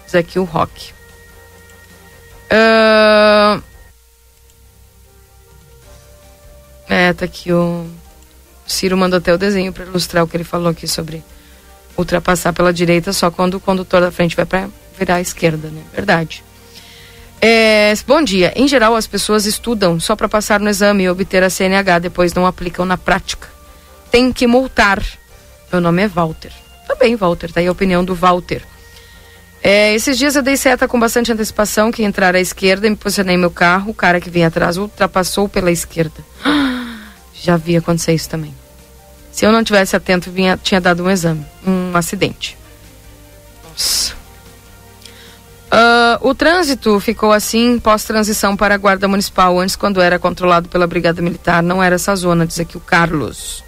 Diz 0.04 0.16
aqui 0.16 0.36
o 0.38 0.44
Rock. 0.44 0.92
Ah, 2.50 3.60
É, 6.88 7.12
tá 7.12 7.24
aqui 7.24 7.52
o 7.52 7.86
Ciro 8.66 8.96
mandou 8.96 9.18
até 9.18 9.32
o 9.32 9.38
desenho 9.38 9.72
para 9.72 9.84
ilustrar 9.84 10.24
o 10.24 10.28
que 10.28 10.36
ele 10.36 10.44
falou 10.44 10.68
aqui 10.68 10.86
sobre 10.86 11.22
ultrapassar 11.96 12.52
pela 12.52 12.72
direita 12.72 13.12
só 13.12 13.30
quando 13.30 13.54
o 13.54 13.60
condutor 13.60 14.00
da 14.00 14.10
frente 14.10 14.36
vai 14.36 14.44
para 14.44 14.68
virar 14.98 15.16
à 15.16 15.20
esquerda, 15.20 15.68
né? 15.68 15.82
Verdade. 15.92 16.44
É, 17.40 17.92
bom 18.06 18.22
dia. 18.22 18.52
Em 18.56 18.66
geral, 18.66 18.96
as 18.96 19.06
pessoas 19.06 19.44
estudam 19.44 20.00
só 20.00 20.16
para 20.16 20.28
passar 20.28 20.60
no 20.60 20.68
exame 20.68 21.04
e 21.04 21.10
obter 21.10 21.42
a 21.42 21.50
CNH, 21.50 21.98
depois 21.98 22.32
não 22.32 22.46
aplicam 22.46 22.84
na 22.84 22.96
prática. 22.96 23.48
Tem 24.10 24.32
que 24.32 24.46
multar. 24.46 25.02
Meu 25.70 25.80
nome 25.80 26.02
é 26.02 26.08
Walter. 26.08 26.52
Também, 26.86 27.16
Walter, 27.16 27.52
tá 27.52 27.60
aí 27.60 27.66
a 27.66 27.72
opinião 27.72 28.04
do 28.04 28.14
Walter. 28.14 28.62
É, 29.62 29.94
esses 29.94 30.18
dias 30.18 30.36
eu 30.36 30.42
dei 30.42 30.56
seta 30.56 30.86
com 30.86 31.00
bastante 31.00 31.32
antecipação 31.32 31.90
que 31.90 32.02
entrar 32.02 32.34
à 32.34 32.40
esquerda 32.40 32.86
e 32.86 32.90
me 32.90 32.96
posicionei 32.96 33.36
meu 33.36 33.50
carro. 33.50 33.90
O 33.90 33.94
cara 33.94 34.20
que 34.20 34.30
vinha 34.30 34.48
atrás 34.48 34.76
ultrapassou 34.76 35.48
pela 35.48 35.70
esquerda. 35.70 36.24
Já 37.44 37.58
vi 37.58 37.76
acontecer 37.76 38.14
isso 38.14 38.26
também. 38.26 38.54
Se 39.30 39.44
eu 39.44 39.52
não 39.52 39.62
tivesse 39.62 39.94
atento, 39.94 40.30
vinha, 40.30 40.56
tinha 40.56 40.80
dado 40.80 41.04
um 41.04 41.10
exame, 41.10 41.44
um 41.66 41.94
acidente. 41.94 42.56
Nossa. 43.62 44.14
Ah, 45.70 46.18
o 46.22 46.34
trânsito 46.34 46.98
ficou 47.00 47.32
assim 47.32 47.78
pós-transição 47.78 48.56
para 48.56 48.76
a 48.76 48.78
Guarda 48.78 49.06
Municipal. 49.06 49.60
Antes, 49.60 49.76
quando 49.76 50.00
era 50.00 50.18
controlado 50.18 50.70
pela 50.70 50.86
Brigada 50.86 51.20
Militar, 51.20 51.62
não 51.62 51.82
era 51.82 51.96
essa 51.96 52.16
zona, 52.16 52.46
diz 52.46 52.58
aqui 52.58 52.78
o 52.78 52.80
Carlos. 52.80 53.62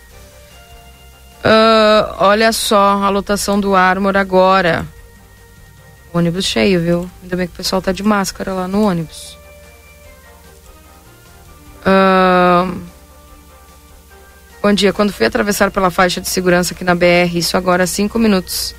Ah, 1.45 2.15
olha 2.21 2.51
só 2.53 3.03
a 3.03 3.11
lotação 3.11 3.61
do 3.61 3.77
Armor 3.77 4.17
agora. 4.17 4.87
Ônibus 6.15 6.47
cheio, 6.47 6.81
viu? 6.81 7.11
Ainda 7.23 7.37
bem 7.37 7.47
que 7.47 7.53
o 7.53 7.57
pessoal 7.59 7.83
tá 7.83 7.93
de 7.93 8.03
máscara 8.03 8.55
lá 8.55 8.67
no 8.67 8.85
ônibus. 8.85 9.37
Ahn, 11.85 12.87
Bom 14.67 14.73
dia. 14.73 14.93
Quando 14.93 15.13
fui 15.13 15.25
atravessar 15.25 15.71
pela 15.71 15.93
faixa 15.93 16.21
de 16.21 16.29
segurança 16.29 16.75
aqui 16.75 16.83
na 16.83 16.93
BR, 16.93 17.37
isso 17.37 17.57
agora 17.57 17.85
há 17.85 17.87
cinco 17.87 18.19
minutos. 18.19 18.75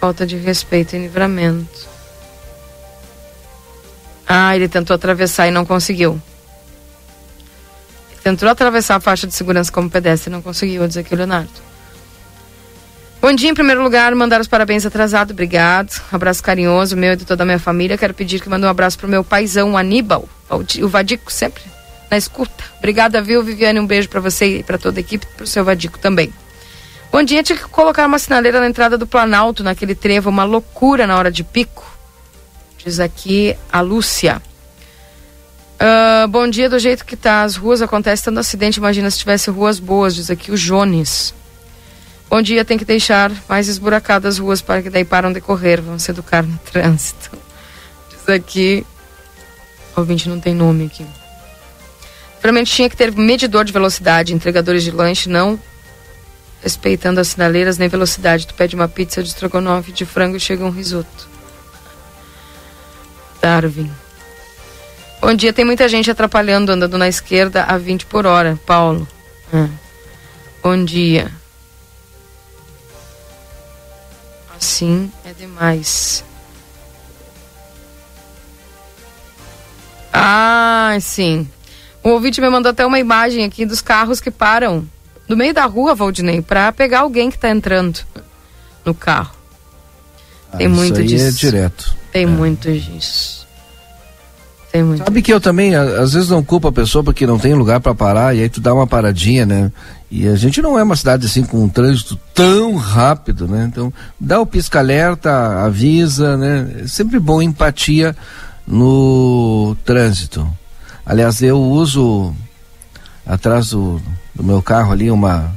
Falta 0.00 0.24
de 0.24 0.34
respeito 0.38 0.96
e 0.96 0.98
livramento. 0.98 1.86
Ah, 4.26 4.56
ele 4.56 4.66
tentou 4.68 4.94
atravessar 4.94 5.46
e 5.46 5.50
não 5.50 5.66
conseguiu. 5.66 6.12
Ele 8.12 8.20
tentou 8.24 8.48
atravessar 8.48 8.96
a 8.96 9.00
faixa 9.00 9.26
de 9.26 9.34
segurança 9.34 9.70
como 9.70 9.90
pedestre 9.90 10.30
e 10.30 10.32
não 10.32 10.40
conseguiu, 10.40 10.88
diz 10.88 10.96
aqui 10.96 11.12
o 11.12 11.18
Leonardo. 11.18 11.52
Bom 13.20 13.34
dia, 13.34 13.50
em 13.50 13.54
primeiro 13.54 13.82
lugar, 13.82 14.14
mandar 14.14 14.40
os 14.40 14.48
parabéns 14.48 14.86
atrasado, 14.86 15.32
obrigado. 15.32 16.00
Abraço 16.10 16.42
carinhoso, 16.42 16.96
meu 16.96 17.12
e 17.12 17.16
de 17.16 17.26
toda 17.26 17.42
a 17.42 17.44
minha 17.44 17.58
família. 17.58 17.98
Quero 17.98 18.14
pedir 18.14 18.40
que 18.40 18.48
mande 18.48 18.64
um 18.64 18.70
abraço 18.70 18.98
pro 18.98 19.06
meu 19.06 19.22
paizão, 19.22 19.72
o 19.72 19.76
Aníbal, 19.76 20.26
o 20.48 20.88
Vadico, 20.88 21.30
sempre 21.30 21.62
na 22.12 22.18
escuta. 22.18 22.62
Obrigada, 22.78 23.22
viu, 23.22 23.42
Viviane? 23.42 23.80
Um 23.80 23.86
beijo 23.86 24.06
para 24.06 24.20
você 24.20 24.58
e 24.58 24.62
para 24.62 24.76
toda 24.76 24.98
a 24.98 25.00
equipe, 25.00 25.26
pro 25.34 25.46
seu 25.46 25.64
Vadico 25.64 25.98
também. 25.98 26.30
Bom 27.10 27.22
dia, 27.22 27.42
tinha 27.42 27.56
que 27.56 27.64
colocar 27.64 28.06
uma 28.06 28.18
sinaleira 28.18 28.60
na 28.60 28.68
entrada 28.68 28.98
do 28.98 29.06
Planalto, 29.06 29.64
naquele 29.64 29.94
trevo, 29.94 30.28
uma 30.28 30.44
loucura 30.44 31.06
na 31.06 31.16
hora 31.16 31.30
de 31.30 31.42
pico. 31.42 31.90
Diz 32.76 33.00
aqui 33.00 33.56
a 33.72 33.80
Lúcia. 33.80 34.42
Ah, 35.80 36.26
bom 36.28 36.46
dia, 36.48 36.68
do 36.68 36.78
jeito 36.78 37.04
que 37.04 37.16
tá 37.16 37.42
as 37.42 37.56
ruas, 37.56 37.80
acontece 37.80 38.24
tanto 38.24 38.40
acidente, 38.40 38.76
imagina 38.76 39.10
se 39.10 39.18
tivesse 39.18 39.50
ruas 39.50 39.78
boas, 39.78 40.14
diz 40.14 40.30
aqui 40.30 40.52
o 40.52 40.56
Jones. 40.56 41.34
Bom 42.28 42.42
dia, 42.42 42.62
tem 42.62 42.76
que 42.76 42.84
deixar 42.84 43.32
mais 43.48 43.68
esburacadas 43.68 44.34
as 44.34 44.38
ruas 44.38 44.60
para 44.60 44.82
que 44.82 44.90
daí 44.90 45.04
param 45.04 45.32
de 45.32 45.40
correr, 45.40 45.80
vamos 45.80 46.02
se 46.02 46.10
educar 46.10 46.42
no 46.42 46.58
trânsito. 46.70 47.30
Diz 48.10 48.28
aqui 48.28 48.86
O 49.96 50.00
ouvinte 50.00 50.28
não 50.28 50.38
tem 50.38 50.54
nome 50.54 50.86
aqui. 50.86 51.06
Provavelmente 52.42 52.74
tinha 52.74 52.90
que 52.90 52.96
ter 52.96 53.12
medidor 53.12 53.64
de 53.64 53.72
velocidade, 53.72 54.34
entregadores 54.34 54.82
de 54.82 54.90
lanche 54.90 55.28
não 55.28 55.58
respeitando 56.62 57.20
as 57.20 57.28
sinaleiras 57.28 57.78
nem 57.78 57.88
velocidade. 57.88 58.46
Tu 58.46 58.54
pede 58.54 58.74
uma 58.74 58.88
pizza 58.88 59.22
de 59.22 59.28
estrogonofe 59.28 59.92
de 59.92 60.04
frango 60.04 60.36
e 60.36 60.40
chega 60.40 60.64
um 60.64 60.70
risoto. 60.70 61.28
Darwin. 63.40 63.90
Bom 65.20 65.34
dia, 65.34 65.52
tem 65.52 65.64
muita 65.64 65.88
gente 65.88 66.10
atrapalhando, 66.10 66.72
andando 66.72 66.98
na 66.98 67.08
esquerda 67.08 67.64
a 67.64 67.78
20 67.78 68.06
por 68.06 68.26
hora. 68.26 68.58
Paulo. 68.66 69.06
Ah. 69.52 69.68
Bom 70.62 70.84
dia. 70.84 71.30
Assim 74.56 75.12
é 75.24 75.32
demais. 75.32 76.24
Ah, 80.12 80.96
sim. 81.00 81.48
O 82.02 82.10
ouvinte 82.10 82.40
me 82.40 82.50
mandou 82.50 82.70
até 82.70 82.84
uma 82.84 82.98
imagem 82.98 83.44
aqui 83.44 83.64
dos 83.64 83.80
carros 83.80 84.20
que 84.20 84.30
param 84.30 84.84
no 85.28 85.36
meio 85.36 85.54
da 85.54 85.64
rua, 85.66 85.94
Valdinei, 85.94 86.42
para 86.42 86.72
pegar 86.72 87.00
alguém 87.00 87.30
que 87.30 87.36
está 87.36 87.48
entrando 87.50 88.00
no 88.84 88.92
carro. 88.92 89.34
Ah, 90.52 90.56
Tem 90.58 90.68
muito 90.68 91.00
isso 91.00 91.00
aí 91.00 91.06
disso. 91.30 91.46
é 91.46 91.50
direto. 91.50 91.96
Tem 92.12 92.26
muito 92.26 92.70
disso. 92.72 93.46
Tem 94.72 94.82
muito. 94.82 95.04
Sabe 95.04 95.22
que 95.22 95.32
eu 95.32 95.40
também, 95.40 95.74
às 95.74 96.14
vezes 96.14 96.28
não 96.28 96.42
culpo 96.42 96.68
a 96.68 96.72
pessoa 96.72 97.04
porque 97.04 97.26
não 97.26 97.38
tem 97.38 97.54
lugar 97.54 97.78
para 97.80 97.94
parar 97.94 98.34
e 98.34 98.40
aí 98.42 98.48
tu 98.48 98.60
dá 98.60 98.74
uma 98.74 98.86
paradinha, 98.86 99.46
né? 99.46 99.70
E 100.10 100.26
a 100.26 100.34
gente 100.34 100.60
não 100.60 100.78
é 100.78 100.82
uma 100.82 100.96
cidade 100.96 101.26
assim 101.26 101.44
com 101.44 101.62
um 101.62 101.68
trânsito 101.68 102.18
tão 102.34 102.74
rápido, 102.76 103.46
né? 103.46 103.68
Então, 103.70 103.92
dá 104.18 104.40
o 104.40 104.46
pisca-alerta, 104.46 105.30
avisa, 105.62 106.36
né? 106.36 106.82
É 106.84 106.86
sempre 106.86 107.18
bom 107.18 107.40
empatia 107.40 108.16
no 108.66 109.76
trânsito. 109.84 110.46
Aliás, 111.04 111.42
eu 111.42 111.60
uso 111.60 112.34
atrás 113.26 113.70
do, 113.70 114.00
do 114.34 114.42
meu 114.42 114.62
carro 114.62 114.92
ali 114.92 115.10
uma 115.10 115.52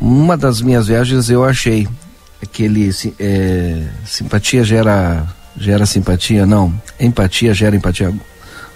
uma 0.00 0.36
das 0.36 0.60
minhas 0.60 0.86
viagens 0.86 1.28
eu 1.28 1.44
achei 1.44 1.88
aquele 2.40 2.90
é, 3.18 3.88
simpatia 4.04 4.62
gera 4.62 5.26
gera 5.56 5.84
simpatia 5.86 6.46
não 6.46 6.72
empatia 7.00 7.52
gera 7.52 7.74
empatia. 7.74 8.14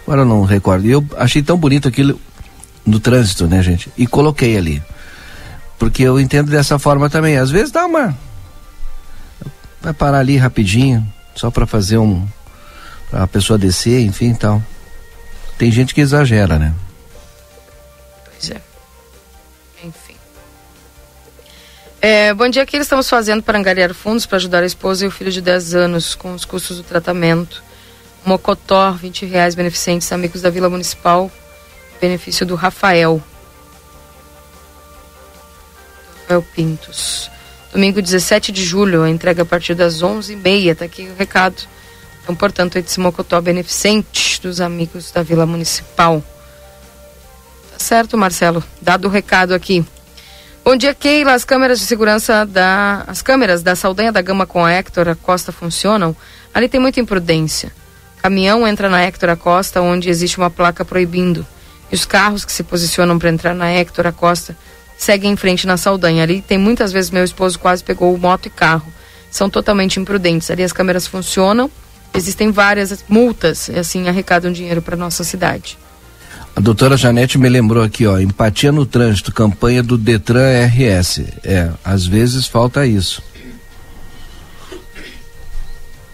Agora 0.05 0.23
eu 0.23 0.25
não 0.25 0.43
recordo. 0.45 0.87
Eu 0.87 1.05
achei 1.17 1.43
tão 1.43 1.57
bonito 1.57 1.87
aquilo 1.87 2.21
no 2.85 2.99
trânsito 2.99 3.47
né 3.47 3.63
gente? 3.63 3.91
E 3.97 4.07
coloquei 4.07 4.57
ali. 4.57 4.83
Porque 5.79 6.03
eu 6.03 6.19
entendo 6.19 6.51
dessa 6.51 6.79
forma 6.79 7.09
também. 7.09 7.37
Às 7.37 7.51
vezes 7.51 7.71
dá 7.71 7.87
uma 7.87 8.17
vai 9.81 9.93
parar 9.93 10.19
ali 10.19 10.37
rapidinho 10.37 11.07
só 11.35 11.51
para 11.51 11.67
fazer 11.67 11.99
um 11.99 12.27
pra 13.11 13.25
a 13.25 13.27
pessoa 13.27 13.59
descer 13.59 14.01
enfim 14.01 14.33
tal 14.33 14.63
tem 15.63 15.71
gente 15.71 15.95
que 15.95 16.01
exagera 16.01 16.59
né 16.59 16.75
Pois 18.25 18.51
é. 18.51 18.61
Enfim. 19.85 20.17
É, 22.01 22.35
bom 22.35 22.49
dia, 22.49 22.67
que 22.67 22.77
estamos 22.77 23.09
fazendo 23.09 23.45
para 23.45 23.57
angariar 23.57 23.95
fundos 23.95 24.27
para 24.27 24.39
ajudar 24.39 24.65
a 24.65 24.67
esposa 24.67 25.05
e 25.05 25.07
o 25.07 25.11
filho 25.13 25.31
de 25.31 25.41
10 25.41 25.77
anos 25.77 26.17
com 26.17 26.35
os 26.35 26.45
custos 26.45 26.79
do 26.79 26.83
tratamento? 26.83 27.63
Mocotó, 28.27 28.91
20 28.91 29.25
reais, 29.25 29.55
beneficentes, 29.55 30.11
amigos 30.11 30.43
da 30.43 30.51
Vila 30.51 30.69
Municipal, 30.69 31.31
benefício 32.01 32.45
do 32.45 32.57
Rafael. 32.57 33.23
Rafael 36.23 36.45
Pintos. 36.57 37.31
Domingo 37.73 38.03
17 38.03 38.51
de 38.51 38.65
julho, 38.65 39.05
a 39.05 39.11
entrega 39.11 39.43
a 39.45 39.47
partir 39.47 39.77
das 39.77 40.03
11h30, 40.03 40.75
tá 40.75 40.85
aqui 40.85 41.03
o 41.03 41.15
recado. 41.17 41.63
Então, 42.23 42.35
portanto, 42.35 42.77
esse 42.77 43.01
Mocotó 43.01 43.41
beneficente 43.41 44.41
dos 44.41 44.61
amigos 44.61 45.11
da 45.11 45.23
Vila 45.23 45.45
Municipal. 45.45 46.23
Tá 47.73 47.79
certo, 47.79 48.17
Marcelo. 48.17 48.63
Dado 48.81 49.09
o 49.09 49.11
recado 49.11 49.53
aqui. 49.55 49.85
Bom 50.65 50.77
dia, 50.77 50.95
Keila. 50.95 51.35
As 51.35 51.45
câmeras 51.45 51.81
de 51.81 51.87
segurança 51.87 52.47
da. 52.47 53.05
As 53.09 53.21
câmeras 53.21 53.63
da 53.65 53.75
Saldanha 53.75 54.13
da 54.13 54.23
Gama 54.23 54.47
com 54.47 54.65
a 54.65 54.71
Hector 54.71 55.09
Acosta 55.09 55.51
funcionam. 55.51 56.15
Ali 56.55 56.69
tem 56.69 56.81
muita 56.81 57.01
imprudência. 57.01 57.73
Caminhão 58.23 58.67
entra 58.69 58.89
na 58.89 59.03
Hector 59.03 59.31
Acosta, 59.31 59.81
onde 59.81 60.09
existe 60.09 60.39
uma 60.39 60.49
placa 60.49 60.85
proibindo. 60.85 61.45
E 61.91 61.95
os 61.97 62.05
carros 62.05 62.45
que 62.45 62.53
se 62.53 62.63
posicionam 62.63 63.19
para 63.19 63.31
entrar 63.31 63.53
na 63.53 63.69
Hector 63.73 64.07
Acosta 64.07 64.57
seguem 64.97 65.33
em 65.33 65.37
frente 65.37 65.67
na 65.67 65.77
Saldanha. 65.77 66.23
Ali 66.23 66.41
tem 66.41 66.57
muitas 66.57 66.93
vezes 66.93 67.11
meu 67.11 67.25
esposo 67.25 67.59
quase 67.59 67.83
pegou 67.83 68.17
moto 68.17 68.47
e 68.47 68.51
carro. 68.51 68.87
São 69.29 69.51
totalmente 69.51 69.99
imprudentes. 69.99 70.49
Ali 70.49 70.63
as 70.63 70.73
câmeras 70.73 71.09
funcionam. 71.09 71.69
Existem 72.15 72.51
várias 72.51 73.05
multas 73.09 73.71
assim 73.71 74.09
arrecadam 74.09 74.53
dinheiro 74.53 74.83
para 74.83 74.97
nossa 74.97 75.25
cidade. 75.25 75.79
A 76.55 76.61
doutora 76.61 76.99
Janete 76.99 77.39
me 77.39 77.49
lembrou 77.49 77.83
aqui, 77.83 78.07
ó, 78.07 78.19
empatia 78.19 78.71
no 78.71 78.85
trânsito, 78.85 79.33
campanha 79.33 79.83
do 79.83 79.97
Detran 79.97 80.67
RS. 80.67 81.23
É, 81.43 81.71
às 81.83 82.07
vezes 82.07 82.47
falta 82.47 82.87
isso. 82.87 83.23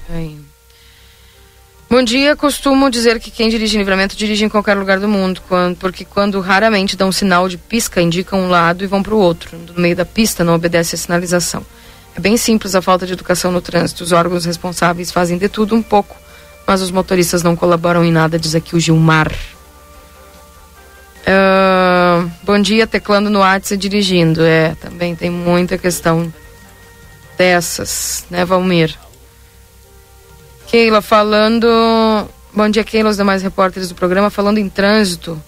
Aí. 0.08 0.38
Bom 1.90 2.02
dia, 2.02 2.36
costumo 2.36 2.90
dizer 2.90 3.18
que 3.18 3.30
quem 3.30 3.48
dirige 3.48 3.76
em 3.76 3.78
livramento 3.80 4.14
dirige 4.14 4.44
em 4.44 4.48
qualquer 4.48 4.74
lugar 4.74 5.00
do 5.00 5.08
mundo, 5.08 5.40
quando, 5.48 5.74
porque 5.76 6.04
quando 6.04 6.38
raramente 6.38 6.96
dão 6.96 7.08
um 7.08 7.12
sinal 7.12 7.48
de 7.48 7.56
pisca, 7.56 8.00
indicam 8.00 8.40
um 8.40 8.48
lado 8.48 8.84
e 8.84 8.86
vão 8.86 9.02
para 9.02 9.14
o 9.14 9.18
outro. 9.18 9.56
No 9.56 9.80
meio 9.80 9.96
da 9.96 10.04
pista 10.04 10.44
não 10.44 10.54
obedece 10.54 10.94
a 10.94 10.98
sinalização. 10.98 11.64
É 12.16 12.20
bem 12.20 12.36
simples 12.36 12.74
a 12.74 12.82
falta 12.82 13.06
de 13.06 13.12
educação 13.12 13.52
no 13.52 13.60
trânsito. 13.60 14.02
Os 14.02 14.12
órgãos 14.12 14.44
responsáveis 14.44 15.10
fazem 15.10 15.38
de 15.38 15.48
tudo 15.48 15.74
um 15.74 15.82
pouco, 15.82 16.16
mas 16.66 16.82
os 16.82 16.90
motoristas 16.90 17.42
não 17.42 17.54
colaboram 17.54 18.04
em 18.04 18.12
nada, 18.12 18.38
diz 18.38 18.54
aqui 18.54 18.74
o 18.74 18.80
Gilmar. 18.80 19.32
Ah, 21.30 22.26
bom 22.42 22.58
dia, 22.58 22.86
teclando 22.86 23.28
no 23.28 23.40
WhatsApp 23.40 23.74
e 23.74 23.76
dirigindo. 23.76 24.42
É, 24.42 24.74
também 24.76 25.14
tem 25.14 25.28
muita 25.28 25.76
questão 25.76 26.32
dessas, 27.36 28.24
né, 28.30 28.44
Valmir? 28.46 28.94
Keila 30.66 31.02
falando. 31.02 31.68
Bom 32.52 32.68
dia, 32.70 32.82
Keila, 32.82 33.10
os 33.10 33.18
demais 33.18 33.42
repórteres 33.42 33.90
do 33.90 33.94
programa 33.94 34.30
falando 34.30 34.56
em 34.56 34.70
trânsito. 34.70 35.40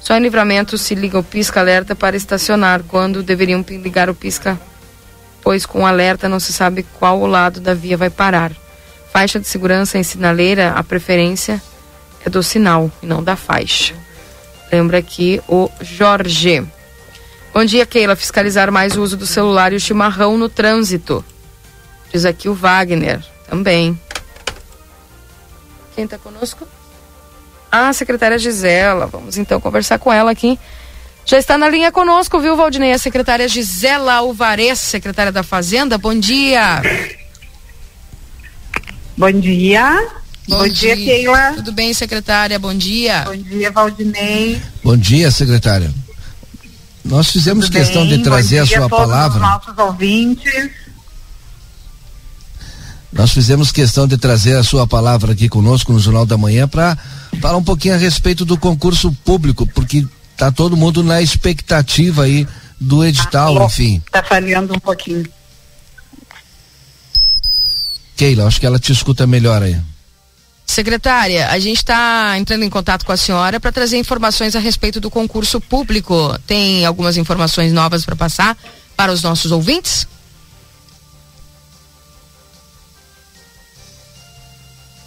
Só 0.00 0.16
em 0.16 0.20
livramento 0.20 0.78
se 0.78 0.94
liga 0.94 1.18
o 1.18 1.22
pisca-alerta 1.22 1.94
para 1.94 2.16
estacionar, 2.16 2.82
quando 2.84 3.22
deveriam 3.22 3.64
ligar 3.68 4.08
o 4.08 4.14
pisca, 4.14 4.58
pois 5.46 5.64
com 5.64 5.86
alerta 5.86 6.28
não 6.28 6.40
se 6.40 6.52
sabe 6.52 6.82
qual 6.98 7.20
o 7.20 7.26
lado 7.26 7.60
da 7.60 7.72
via 7.72 7.96
vai 7.96 8.10
parar. 8.10 8.50
Faixa 9.12 9.38
de 9.38 9.46
segurança 9.46 9.96
em 9.96 10.02
sinaleira, 10.02 10.72
a 10.72 10.82
preferência 10.82 11.62
é 12.24 12.28
do 12.28 12.42
sinal 12.42 12.90
e 13.00 13.06
não 13.06 13.22
da 13.22 13.36
faixa. 13.36 13.94
Lembra 14.72 14.98
aqui 14.98 15.40
o 15.46 15.70
Jorge. 15.80 16.66
Bom 17.54 17.64
dia, 17.64 17.86
Keila. 17.86 18.16
Fiscalizar 18.16 18.72
mais 18.72 18.96
o 18.96 19.02
uso 19.02 19.16
do 19.16 19.24
celular 19.24 19.72
e 19.72 19.76
o 19.76 19.80
chimarrão 19.80 20.36
no 20.36 20.48
trânsito. 20.48 21.24
Diz 22.12 22.24
aqui 22.24 22.48
o 22.48 22.54
Wagner. 22.54 23.24
Também. 23.48 23.96
Quem 25.94 26.06
está 26.06 26.18
conosco? 26.18 26.66
A 27.70 27.92
secretária 27.92 28.36
Gisela. 28.36 29.06
Vamos 29.06 29.38
então 29.38 29.60
conversar 29.60 30.00
com 30.00 30.12
ela 30.12 30.32
aqui. 30.32 30.58
Já 31.26 31.38
está 31.38 31.58
na 31.58 31.68
linha 31.68 31.90
conosco, 31.90 32.38
viu, 32.38 32.56
Valdinei? 32.56 32.92
A 32.92 32.98
secretária 32.98 33.48
Gisela 33.48 34.14
Alvarez, 34.14 34.78
secretária 34.78 35.32
da 35.32 35.42
Fazenda. 35.42 35.98
Bom 35.98 36.14
dia. 36.14 36.80
Bom 39.16 39.32
dia. 39.32 40.08
Bom, 40.48 40.68
dia, 40.68 40.94
Keila. 40.94 41.54
Tudo 41.54 41.72
bem, 41.72 41.92
secretária? 41.92 42.56
Bom 42.60 42.72
dia. 42.72 43.24
Bom 43.24 43.36
dia, 43.36 43.72
Valdinei. 43.72 44.62
Bom 44.84 44.96
dia, 44.96 45.28
secretária. 45.32 45.92
Nós 47.04 47.30
fizemos 47.32 47.66
Tudo 47.66 47.76
questão 47.76 48.06
bem? 48.06 48.18
de 48.18 48.22
trazer 48.22 48.58
Bom 48.58 48.62
a 48.62 48.66
sua 48.66 48.88
todos 48.88 49.06
palavra. 49.06 49.42
Os 49.42 49.50
nossos 49.50 49.78
ouvintes. 49.78 50.70
Nós 53.12 53.32
fizemos 53.32 53.72
questão 53.72 54.06
de 54.06 54.16
trazer 54.16 54.56
a 54.56 54.62
sua 54.62 54.86
palavra 54.86 55.32
aqui 55.32 55.48
conosco 55.48 55.92
no 55.92 55.98
Jornal 55.98 56.26
da 56.26 56.36
Manhã 56.36 56.68
para 56.68 56.96
falar 57.40 57.56
um 57.56 57.64
pouquinho 57.64 57.94
a 57.94 57.98
respeito 57.98 58.44
do 58.44 58.56
concurso 58.56 59.10
público, 59.24 59.66
porque 59.66 60.06
tá 60.36 60.52
todo 60.52 60.76
mundo 60.76 61.02
na 61.02 61.20
expectativa 61.22 62.24
aí 62.24 62.46
do 62.78 63.04
edital, 63.04 63.64
enfim. 63.64 64.02
Tá 64.10 64.22
falhando 64.22 64.74
um 64.74 64.78
pouquinho. 64.78 65.26
Keila, 68.16 68.46
acho 68.46 68.60
que 68.60 68.66
ela 68.66 68.78
te 68.78 68.92
escuta 68.92 69.26
melhor 69.26 69.62
aí. 69.62 69.76
Secretária, 70.66 71.48
a 71.48 71.58
gente 71.58 71.76
está 71.76 72.36
entrando 72.36 72.64
em 72.64 72.70
contato 72.70 73.06
com 73.06 73.12
a 73.12 73.16
senhora 73.16 73.60
para 73.60 73.70
trazer 73.70 73.98
informações 73.98 74.56
a 74.56 74.58
respeito 74.58 75.00
do 75.00 75.10
concurso 75.10 75.60
público. 75.60 76.36
Tem 76.46 76.84
algumas 76.84 77.16
informações 77.16 77.72
novas 77.72 78.04
para 78.04 78.16
passar 78.16 78.56
para 78.96 79.12
os 79.12 79.22
nossos 79.22 79.52
ouvintes? 79.52 80.06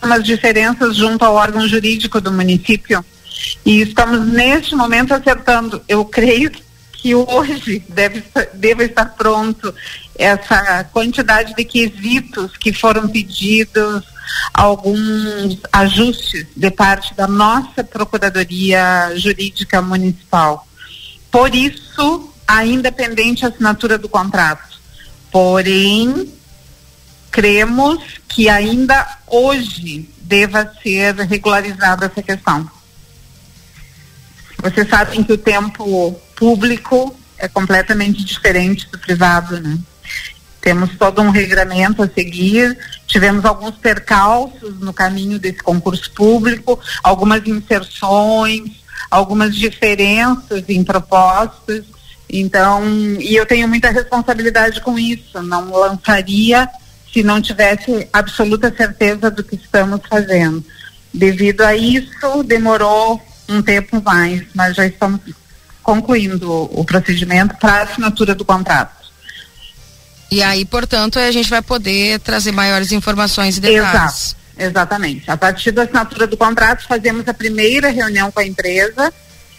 Umas 0.01 0.23
diferenças 0.23 0.95
junto 0.95 1.25
ao 1.25 1.35
órgão 1.35 1.67
jurídico 1.67 2.21
do 2.21 2.31
município. 2.31 3.03
E 3.65 3.81
estamos 3.81 4.27
neste 4.27 4.75
momento 4.75 5.13
acertando. 5.13 5.81
Eu 5.87 6.05
creio 6.05 6.51
que 6.93 7.15
hoje 7.15 7.83
deve, 7.89 8.23
deve 8.53 8.85
estar 8.85 9.05
pronto 9.05 9.73
essa 10.15 10.83
quantidade 10.85 11.55
de 11.55 11.63
quesitos 11.63 12.57
que 12.57 12.73
foram 12.73 13.07
pedidos 13.07 14.03
alguns 14.53 15.59
ajustes 15.71 16.45
de 16.55 16.69
parte 16.71 17.13
da 17.15 17.27
nossa 17.27 17.83
Procuradoria 17.83 19.13
Jurídica 19.15 19.81
Municipal. 19.81 20.67
Por 21.31 21.55
isso, 21.55 22.33
ainda 22.47 22.91
pendente 22.91 23.45
a 23.45 23.49
assinatura 23.49 23.97
do 23.97 24.09
contrato. 24.09 24.79
Porém, 25.31 26.31
cremos 27.31 27.99
que 28.27 28.49
ainda 28.49 29.07
hoje 29.27 30.09
deva 30.21 30.71
ser 30.81 31.15
regularizada 31.15 32.07
essa 32.07 32.21
questão. 32.21 32.69
Vocês 34.61 34.89
sabem 34.89 35.23
que 35.23 35.33
o 35.33 35.37
tempo 35.37 36.13
público 36.35 37.15
é 37.37 37.47
completamente 37.47 38.23
diferente 38.23 38.87
do 38.91 38.99
privado, 38.99 39.59
né? 39.59 39.77
Temos 40.61 40.97
todo 40.97 41.21
um 41.21 41.29
regramento 41.29 42.03
a 42.03 42.09
seguir, 42.09 42.77
tivemos 43.07 43.45
alguns 43.45 43.75
percalços 43.77 44.77
no 44.79 44.91
caminho 44.91 45.39
desse 45.39 45.63
concurso 45.63 46.11
público, 46.11 46.77
algumas 47.01 47.47
inserções, 47.47 48.83
algumas 49.09 49.55
diferenças 49.55 50.63
em 50.67 50.83
propostas. 50.83 51.85
Então, 52.29 52.83
e 53.19 53.35
eu 53.35 53.45
tenho 53.45 53.67
muita 53.67 53.89
responsabilidade 53.89 54.81
com 54.81 54.99
isso. 54.99 55.41
Não 55.41 55.71
lançaria 55.71 56.69
se 57.11 57.23
não 57.23 57.41
tivesse 57.41 58.07
absoluta 58.11 58.73
certeza 58.75 59.31
do 59.31 59.43
que 59.43 59.55
estamos 59.55 60.01
fazendo. 60.07 60.63
Devido 61.13 61.61
a 61.61 61.75
isso, 61.75 62.43
demorou 62.43 63.19
um 63.49 63.61
tempo 63.61 64.01
mais, 64.01 64.43
mas 64.53 64.75
já 64.75 64.85
estamos 64.85 65.19
concluindo 65.81 66.69
o 66.71 66.85
procedimento 66.85 67.55
para 67.57 67.73
a 67.73 67.81
assinatura 67.83 68.35
do 68.35 68.45
contrato. 68.45 68.99
E 70.31 70.43
aí, 70.43 70.63
portanto, 70.63 71.17
a 71.17 71.31
gente 71.31 71.49
vai 71.49 71.61
poder 71.61 72.19
trazer 72.19 72.51
maiores 72.51 72.91
informações 72.91 73.57
e 73.57 73.61
detalhes. 73.61 73.89
Exato, 73.93 74.35
exatamente. 74.57 75.31
A 75.31 75.35
partir 75.35 75.71
da 75.71 75.83
assinatura 75.83 76.27
do 76.27 76.37
contrato, 76.37 76.85
fazemos 76.87 77.27
a 77.27 77.33
primeira 77.33 77.89
reunião 77.89 78.31
com 78.31 78.39
a 78.39 78.45
empresa 78.45 79.11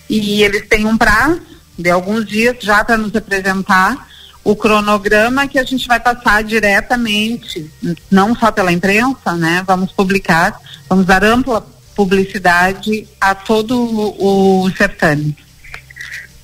e 0.09 0.43
eles 0.43 0.69
têm 0.69 0.87
um 0.87 0.97
prazo 0.97 1.41
de 1.77 1.91
alguns 1.91 2.25
dias 2.25 2.57
já 2.61 2.85
para 2.85 2.97
nos 2.97 3.15
apresentar 3.15 4.09
o 4.45 4.55
cronograma 4.55 5.47
que 5.49 5.59
a 5.59 5.65
gente 5.65 5.87
vai 5.87 6.01
passar 6.01 6.43
diretamente, 6.43 7.71
não 8.11 8.35
só 8.35 8.51
pela 8.51 8.73
imprensa, 8.73 9.35
né? 9.35 9.63
Vamos 9.67 9.93
publicar, 9.93 10.59
vamos 10.89 11.05
dar 11.05 11.25
ampla 11.25 11.67
publicidade 12.01 13.07
a 13.21 13.35
todo 13.35 13.79
o, 13.79 14.65
o 14.65 14.71
certame. 14.71 15.37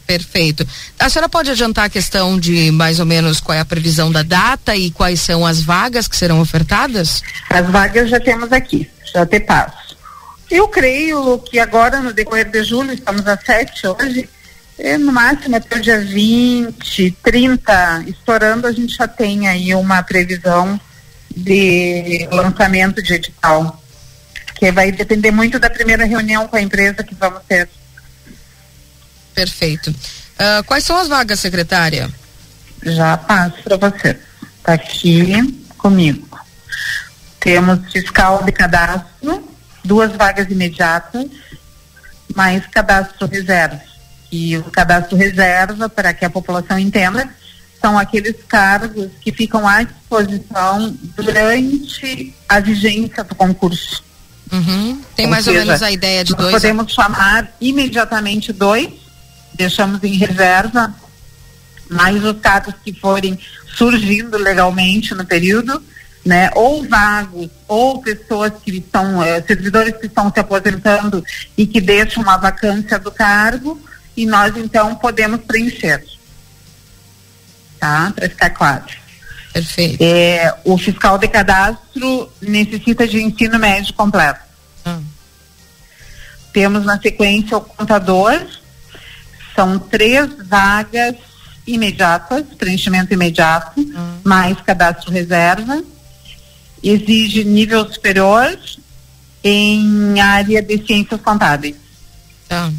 Perfeito. 0.06 0.68
A 0.98 1.08
senhora 1.08 1.30
pode 1.30 1.50
adiantar 1.50 1.86
a 1.86 1.88
questão 1.88 2.38
de 2.38 2.70
mais 2.70 3.00
ou 3.00 3.06
menos 3.06 3.40
qual 3.40 3.56
é 3.56 3.60
a 3.60 3.64
previsão 3.64 4.12
da 4.12 4.22
data 4.22 4.76
e 4.76 4.90
quais 4.90 5.18
são 5.20 5.46
as 5.46 5.62
vagas 5.62 6.06
que 6.06 6.14
serão 6.14 6.40
ofertadas? 6.40 7.22
As 7.48 7.66
vagas 7.70 8.10
já 8.10 8.20
temos 8.20 8.52
aqui, 8.52 8.88
já 9.14 9.24
te 9.24 9.40
passo. 9.40 9.96
Eu 10.50 10.68
creio 10.68 11.38
que 11.38 11.58
agora, 11.58 12.00
no 12.00 12.12
decorrer 12.12 12.50
de 12.50 12.62
julho, 12.62 12.92
estamos 12.92 13.26
a 13.26 13.36
7 13.38 13.86
hoje, 13.88 14.28
é, 14.78 14.98
no 14.98 15.10
máximo 15.10 15.56
até 15.56 15.76
o 15.76 15.80
dia 15.80 16.00
20, 16.00 17.16
30, 17.22 18.04
estourando, 18.06 18.66
a 18.66 18.72
gente 18.72 18.94
já 18.94 19.08
tem 19.08 19.48
aí 19.48 19.74
uma 19.74 20.02
previsão 20.02 20.78
de 21.34 22.28
lançamento 22.30 23.02
de 23.02 23.14
edital, 23.14 23.82
que 24.58 24.72
vai 24.72 24.90
depender 24.90 25.30
muito 25.30 25.58
da 25.58 25.70
primeira 25.70 26.04
reunião 26.04 26.48
com 26.48 26.56
a 26.56 26.60
empresa 26.60 27.04
que 27.04 27.14
vamos 27.14 27.42
ter. 27.46 27.68
Perfeito. 29.34 29.90
Uh, 29.90 30.64
quais 30.64 30.84
são 30.84 30.96
as 30.96 31.08
vagas, 31.08 31.40
secretária? 31.40 32.10
Já 32.82 33.16
passo 33.16 33.62
para 33.62 33.76
você. 33.76 34.18
Está 34.58 34.72
aqui 34.72 35.64
comigo. 35.76 36.40
Temos 37.38 37.92
fiscal 37.92 38.42
de 38.42 38.52
cadastro, 38.52 39.48
duas 39.84 40.12
vagas 40.12 40.50
imediatas, 40.50 41.26
mais 42.34 42.66
cadastro 42.66 43.28
reserva 43.28 43.80
que 44.30 44.56
o 44.58 44.64
cadastro 44.64 45.16
reserva, 45.16 45.88
para 45.88 46.12
que 46.12 46.24
a 46.24 46.30
população 46.30 46.78
entenda, 46.78 47.28
são 47.80 47.98
aqueles 47.98 48.36
cargos 48.48 49.10
que 49.20 49.32
ficam 49.32 49.66
à 49.66 49.82
disposição 49.82 50.94
durante 51.14 52.34
a 52.48 52.60
vigência 52.60 53.22
do 53.22 53.34
concurso. 53.34 54.04
Uhum. 54.52 55.00
Tem 55.14 55.26
ou 55.26 55.30
mais 55.30 55.44
seja, 55.44 55.60
ou 55.60 55.66
menos 55.66 55.82
a 55.82 55.90
ideia 55.90 56.24
de 56.24 56.34
dois? 56.34 56.52
Podemos 56.52 56.92
chamar 56.92 57.50
imediatamente 57.60 58.52
dois, 58.52 58.88
deixamos 59.54 60.02
em 60.04 60.14
reserva, 60.14 60.94
mais 61.90 62.22
os 62.24 62.38
cargos 62.40 62.74
que 62.84 62.92
forem 62.92 63.38
surgindo 63.76 64.38
legalmente 64.38 65.14
no 65.14 65.24
período, 65.24 65.82
né? 66.24 66.50
Ou 66.54 66.86
vagos, 66.88 67.48
ou 67.68 68.00
pessoas 68.00 68.52
que 68.64 68.78
estão, 68.78 69.22
eh, 69.22 69.42
servidores 69.42 69.96
que 69.96 70.06
estão 70.06 70.32
se 70.32 70.40
aposentando 70.40 71.24
e 71.56 71.66
que 71.66 71.80
deixam 71.80 72.22
uma 72.22 72.36
vacância 72.36 72.98
do 72.98 73.12
cargo, 73.12 73.80
e 74.16 74.26
nós 74.26 74.56
então 74.56 74.94
podemos 74.96 75.40
preencher. 75.42 76.04
Tá? 77.78 78.12
Para 78.14 78.28
ficar 78.28 78.50
claro. 78.50 78.84
Perfeito. 79.56 80.02
É, 80.02 80.54
o 80.64 80.76
fiscal 80.76 81.16
de 81.16 81.26
cadastro 81.28 82.30
necessita 82.42 83.08
de 83.08 83.22
ensino 83.22 83.58
médio 83.58 83.94
completo. 83.94 84.40
Hum. 84.84 85.02
Temos 86.52 86.84
na 86.84 87.00
sequência 87.00 87.56
o 87.56 87.62
contador, 87.62 88.38
são 89.54 89.78
três 89.78 90.28
vagas 90.46 91.16
imediatas, 91.66 92.44
preenchimento 92.58 93.14
imediato, 93.14 93.80
hum. 93.80 94.18
mais 94.22 94.60
cadastro 94.60 95.10
reserva. 95.10 95.82
Exige 96.82 97.42
nível 97.42 97.90
superior 97.90 98.58
em 99.42 100.20
área 100.20 100.60
de 100.60 100.84
ciências 100.86 101.20
contábeis. 101.22 101.76
Tá. 102.46 102.70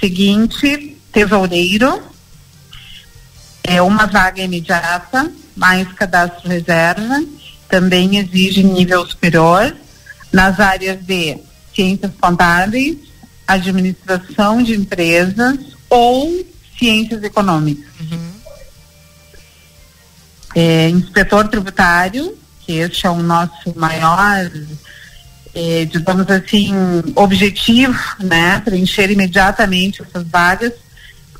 Seguinte, 0.00 0.96
tesoureiro, 1.12 2.09
é 3.62 3.80
uma 3.80 4.06
vaga 4.06 4.42
imediata, 4.42 5.30
mais 5.56 5.90
cadastro 5.92 6.48
reserva, 6.48 7.22
também 7.68 8.16
exige 8.16 8.62
nível 8.62 9.06
superior, 9.06 9.74
nas 10.32 10.58
áreas 10.58 11.00
de 11.04 11.38
ciências 11.74 12.12
contábeis, 12.20 12.96
administração 13.46 14.62
de 14.62 14.74
empresas 14.74 15.58
ou 15.88 16.44
ciências 16.78 17.22
econômicas. 17.22 17.84
Uhum. 18.00 18.30
É, 20.54 20.88
inspetor 20.88 21.48
tributário, 21.48 22.36
que 22.60 22.72
este 22.72 23.06
é 23.06 23.10
o 23.10 23.22
nosso 23.22 23.72
maior 23.76 24.50
é, 25.54 25.84
digamos 25.84 26.28
assim, 26.30 26.72
objetivo, 27.14 27.98
né, 28.20 28.60
preencher 28.64 29.10
imediatamente 29.10 30.02
essas 30.02 30.26
vagas, 30.26 30.72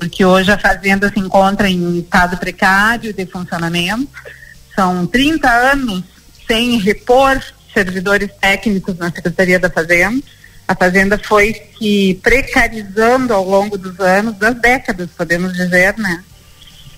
porque 0.01 0.25
hoje 0.25 0.51
a 0.51 0.59
fazenda 0.59 1.11
se 1.11 1.21
encontra 1.21 1.69
em 1.69 1.99
estado 1.99 2.39
precário 2.39 3.13
de 3.13 3.27
funcionamento. 3.27 4.09
São 4.75 5.07
30 5.07 5.49
anos 5.49 6.03
sem 6.49 6.79
repor 6.79 7.39
servidores 7.75 8.31
técnicos 8.41 8.97
na 8.97 9.13
Secretaria 9.13 9.59
da 9.59 9.69
Fazenda. 9.69 10.23
A 10.67 10.75
Fazenda 10.75 11.21
foi 11.23 11.55
se 11.79 12.19
precarizando 12.23 13.35
ao 13.35 13.45
longo 13.47 13.77
dos 13.77 14.01
anos, 14.01 14.37
das 14.39 14.59
décadas, 14.59 15.11
podemos 15.17 15.53
dizer, 15.53 15.97
né? 15.99 16.25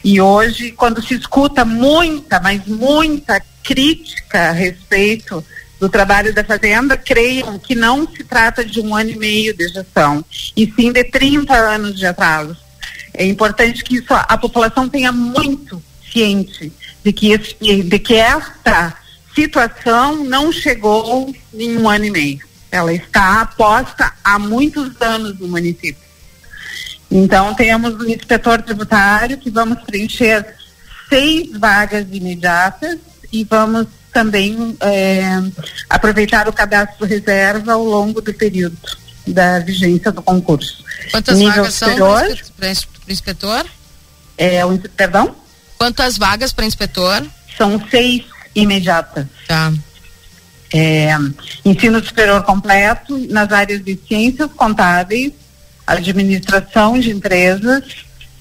E 0.05 0.20
hoje, 0.20 0.70
quando 0.70 1.03
se 1.03 1.15
escuta 1.15 1.65
muita, 1.65 2.39
mas 2.39 2.65
muita 2.66 3.43
crítica 3.65 4.51
a 4.51 4.53
respeito 4.53 5.45
do 5.81 5.89
trabalho 5.89 6.33
da 6.33 6.45
Fazenda 6.45 6.97
creiam 6.97 7.59
que 7.59 7.74
não 7.74 8.07
se 8.07 8.23
trata 8.23 8.65
de 8.65 8.81
um 8.81 8.95
ano 8.95 9.11
e 9.11 9.19
meio 9.19 9.57
de 9.57 9.66
gestão, 9.69 10.24
e 10.57 10.73
sim 10.77 10.93
de 10.93 11.03
30 11.03 11.53
anos 11.53 11.99
de 11.99 12.07
atraso. 12.07 12.61
É 13.14 13.24
importante 13.24 13.84
que 13.84 13.97
isso, 13.97 14.06
a 14.10 14.36
população 14.39 14.89
tenha 14.89 15.12
muito 15.12 15.82
ciente 16.10 16.72
de 17.05 17.12
que, 17.12 17.32
esse, 17.32 17.55
de 17.82 17.98
que 17.98 18.14
esta 18.14 18.97
situação 19.34 20.24
não 20.24 20.52
chegou 20.52 21.34
em 21.55 21.76
um 21.76 21.89
ano 21.89 22.05
e 22.05 22.10
meio. 22.10 22.40
Ela 22.70 22.93
está 22.93 23.44
posta 23.47 24.12
há 24.24 24.39
muitos 24.39 25.01
anos 25.01 25.39
no 25.39 25.48
município. 25.48 26.02
Então, 27.10 27.55
temos 27.55 27.94
o 27.94 28.09
inspetor 28.09 28.62
tributário 28.62 29.36
que 29.36 29.51
vamos 29.51 29.82
preencher 29.82 30.55
seis 31.09 31.51
vagas 31.59 32.06
imediatas 32.10 32.98
e 33.30 33.44
vamos 33.44 33.86
também 34.10 34.76
é, 34.80 35.22
aproveitar 35.89 36.48
o 36.48 36.52
cadastro 36.52 37.06
reserva 37.06 37.72
ao 37.72 37.84
longo 37.84 38.20
do 38.22 38.32
período 38.32 38.78
da 39.27 39.61
vigência 39.61 40.11
do 40.11 40.23
concurso. 40.23 40.85
Quantas 41.11 41.39
Nível 41.39 41.57
vagas 41.57 41.74
superior, 41.74 42.20
são 42.20 42.53
para 42.57 43.12
inspetor? 43.12 43.66
É, 44.36 44.65
o, 44.65 44.78
perdão? 44.78 45.35
Quantas 45.78 46.16
vagas 46.16 46.53
para 46.53 46.65
inspetor? 46.65 47.24
São 47.57 47.82
seis 47.89 48.24
imediatas. 48.55 49.27
Tá. 49.47 49.73
É, 50.73 51.11
ensino 51.65 52.03
superior 52.03 52.43
completo 52.44 53.19
nas 53.28 53.53
áreas 53.53 53.85
de 53.85 53.99
ciências 54.09 54.51
contábeis, 54.57 55.32
administração 55.86 56.99
de 56.99 57.11
empresas, 57.11 57.85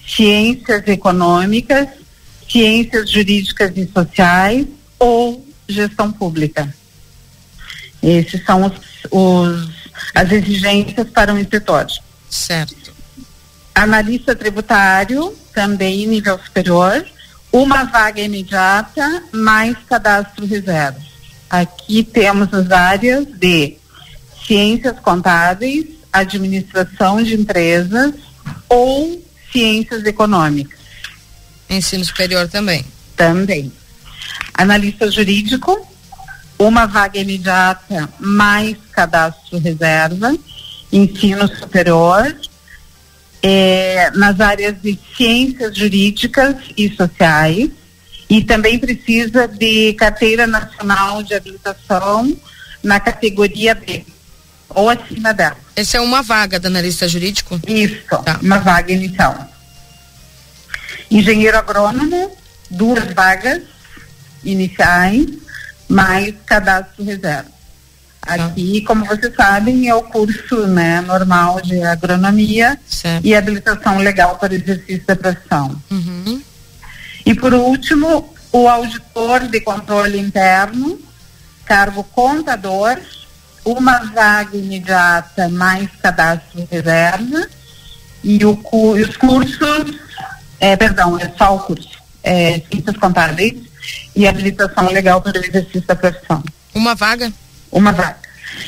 ciências 0.08 0.88
econômicas, 0.88 1.88
ciências 2.50 3.10
jurídicas 3.10 3.72
e 3.76 3.90
sociais 3.92 4.66
ou 4.98 5.46
gestão 5.68 6.12
pública. 6.12 6.74
Esses 8.02 8.44
são 8.46 8.66
os, 8.66 8.74
os, 9.12 9.81
as 10.14 10.32
exigências 10.32 11.10
para 11.10 11.34
o 11.34 11.40
inspetor. 11.40 11.88
Certo. 12.30 12.94
Analista 13.74 14.36
tributário, 14.36 15.36
também 15.54 16.08
nível 16.08 16.40
superior, 16.40 17.06
uma 17.52 17.84
vaga 17.84 18.22
imediata, 18.22 19.24
mais 19.32 19.76
cadastro 19.90 20.46
reserva. 20.46 21.00
Aqui 21.50 22.04
temos 22.04 22.54
as 22.54 22.72
áreas 22.72 23.26
de 23.26 23.78
ciências 24.46 25.00
contábeis, 25.00 25.86
administração 26.12 27.22
de 27.22 27.36
empresas 27.36 28.14
ou 28.70 29.22
ciências 29.52 30.06
econômicas. 30.06 30.80
Ensino 31.70 32.04
superior 32.06 32.48
também. 32.48 32.86
Também. 33.16 33.72
Analista 34.54 35.10
jurídico, 35.10 35.88
uma 36.68 36.86
vaga 36.86 37.20
imediata 37.20 38.10
mais 38.20 38.78
cadastro 38.92 39.58
reserva, 39.58 40.36
ensino 40.92 41.48
superior, 41.48 42.36
é, 43.42 44.12
nas 44.12 44.40
áreas 44.40 44.80
de 44.82 44.98
ciências 45.16 45.76
jurídicas 45.76 46.56
e 46.78 46.90
sociais, 46.96 47.70
e 48.30 48.44
também 48.44 48.78
precisa 48.78 49.48
de 49.48 49.94
carteira 49.94 50.46
nacional 50.46 51.24
de 51.24 51.34
habilitação 51.34 52.38
na 52.84 53.00
categoria 53.00 53.74
B, 53.76 54.06
ou 54.70 54.90
acima 54.90 55.34
dela. 55.34 55.58
Essa 55.76 55.98
é 55.98 56.02
uma 56.02 56.22
vaga 56.22 56.60
da 56.60 56.68
analista 56.68 57.08
jurídico? 57.08 57.60
Isso, 57.68 58.18
tá. 58.24 58.40
uma 58.42 58.60
vaga 58.60 58.94
inicial. 58.94 59.48
Engenheiro 61.10 61.58
agrônomo, 61.58 62.32
duas 62.70 63.12
vagas 63.14 63.64
iniciais, 64.44 65.26
mais 65.92 66.34
cadastro 66.46 67.04
reserva. 67.04 67.52
Aqui, 68.22 68.82
como 68.82 69.04
vocês 69.04 69.34
sabem, 69.36 69.90
é 69.90 69.96
o 69.96 70.04
curso 70.04 70.68
né, 70.68 71.02
normal 71.02 71.60
de 71.60 71.82
agronomia 71.82 72.80
certo. 72.88 73.26
e 73.26 73.36
habilitação 73.36 73.98
legal 73.98 74.38
para 74.38 74.54
exercício 74.54 75.04
da 75.08 75.16
profissão. 75.16 75.76
Uhum. 75.90 76.42
E 77.26 77.34
por 77.34 77.54
último, 77.54 78.34
o 78.52 78.70
auditor 78.70 79.48
de 79.48 79.60
controle 79.62 80.20
interno, 80.20 81.00
cargo 81.66 82.04
contador, 82.04 82.98
uma 83.66 84.00
vaga 84.14 84.56
imediata 84.56 85.50
mais 85.50 85.90
cadastro 86.02 86.68
reserva 86.70 87.48
e, 88.24 88.46
o, 88.46 88.98
e 88.98 89.02
os 89.02 89.18
cursos, 89.18 90.00
é, 90.60 90.76
perdão, 90.76 91.18
é 91.18 91.32
só 91.38 91.56
o 91.56 91.60
curso, 91.60 91.98
é, 92.24 92.62
ciências 92.70 92.98
contábeis 92.98 93.71
e 94.16 94.28
habilitação 94.28 94.90
legal 94.92 95.22
para 95.22 95.40
o 95.40 95.44
exercício 95.44 95.82
da 95.82 95.96
profissão. 95.96 96.44
Uma 96.74 96.96
vaga? 96.96 97.32
Uma 97.72 97.92
vaga. 97.92 98.18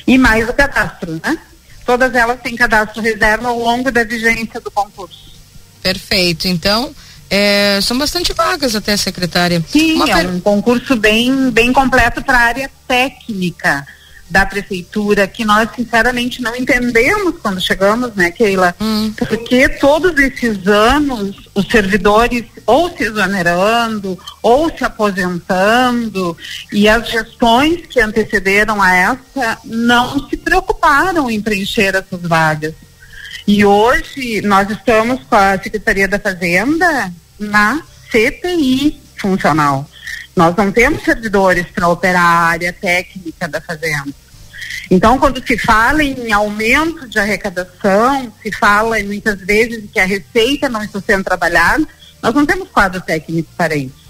E 0.07 0.17
mais 0.17 0.47
o 0.47 0.53
cadastro, 0.53 1.19
né? 1.23 1.37
Todas 1.85 2.15
elas 2.15 2.39
têm 2.41 2.55
cadastro 2.55 3.01
reserva 3.01 3.49
ao 3.49 3.59
longo 3.59 3.91
da 3.91 4.03
vigência 4.03 4.59
do 4.61 4.71
concurso. 4.71 5.33
Perfeito. 5.81 6.47
Então, 6.47 6.95
é, 7.29 7.79
são 7.81 7.97
bastante 7.97 8.31
vagas 8.33 8.75
até, 8.75 8.95
secretária. 8.95 9.63
Sim, 9.67 9.95
Uma 9.95 10.09
é 10.09 10.15
per... 10.15 10.29
um 10.29 10.39
concurso 10.39 10.95
bem, 10.95 11.51
bem 11.51 11.73
completo 11.73 12.23
para 12.23 12.37
a 12.37 12.41
área 12.41 12.71
técnica 12.87 13.85
da 14.33 14.47
prefeitura 14.47 15.27
que 15.27 15.45
nós 15.45 15.69
sinceramente 15.75 16.41
não 16.41 16.55
entendemos 16.55 17.35
quando 17.39 17.61
chegamos, 17.61 18.15
né, 18.15 18.31
Keila? 18.31 18.75
Hum. 18.81 19.13
Porque 19.15 19.69
todos 19.69 20.17
esses 20.17 20.67
anos 20.67 21.47
os 21.53 21.67
servidores 21.67 22.43
ou 22.65 22.89
se 22.97 23.03
exonerando 23.03 24.17
ou 24.41 24.75
se 24.75 24.83
aposentando 24.83 26.35
e 26.71 26.89
as 26.89 27.07
gestões 27.11 27.85
que 27.85 28.01
antecederam 28.01 28.81
a 28.81 28.95
essa 28.95 29.59
não 29.63 30.27
se 30.27 30.35
preocuparam 30.35 31.29
em 31.29 31.39
preencher 31.39 31.93
essas 31.93 32.21
vagas. 32.23 32.73
E 33.45 33.63
hoje 33.63 34.41
nós 34.41 34.67
estamos 34.67 35.21
com 35.29 35.35
a 35.35 35.59
Secretaria 35.61 36.07
da 36.07 36.19
Fazenda 36.19 37.13
na 37.37 37.83
CPI 38.09 38.99
funcional. 39.15 39.87
Nós 40.35 40.55
não 40.55 40.71
temos 40.71 41.03
servidores 41.03 41.67
para 41.67 41.87
operar 41.87 42.25
a 42.25 42.47
área 42.47 42.73
técnica 42.73 43.47
da 43.47 43.61
fazenda. 43.61 44.22
Então, 44.89 45.17
quando 45.17 45.45
se 45.45 45.57
fala 45.57 46.03
em 46.03 46.31
aumento 46.31 47.07
de 47.07 47.19
arrecadação, 47.19 48.31
se 48.41 48.51
fala 48.51 49.01
muitas 49.03 49.39
vezes 49.39 49.83
que 49.91 49.99
a 49.99 50.05
receita 50.05 50.69
não 50.69 50.83
está 50.83 51.01
sendo 51.01 51.23
trabalhada, 51.23 51.87
nós 52.21 52.33
não 52.33 52.45
temos 52.45 52.69
quadro 52.69 53.01
técnico 53.01 53.49
para 53.57 53.75
isso. 53.75 54.03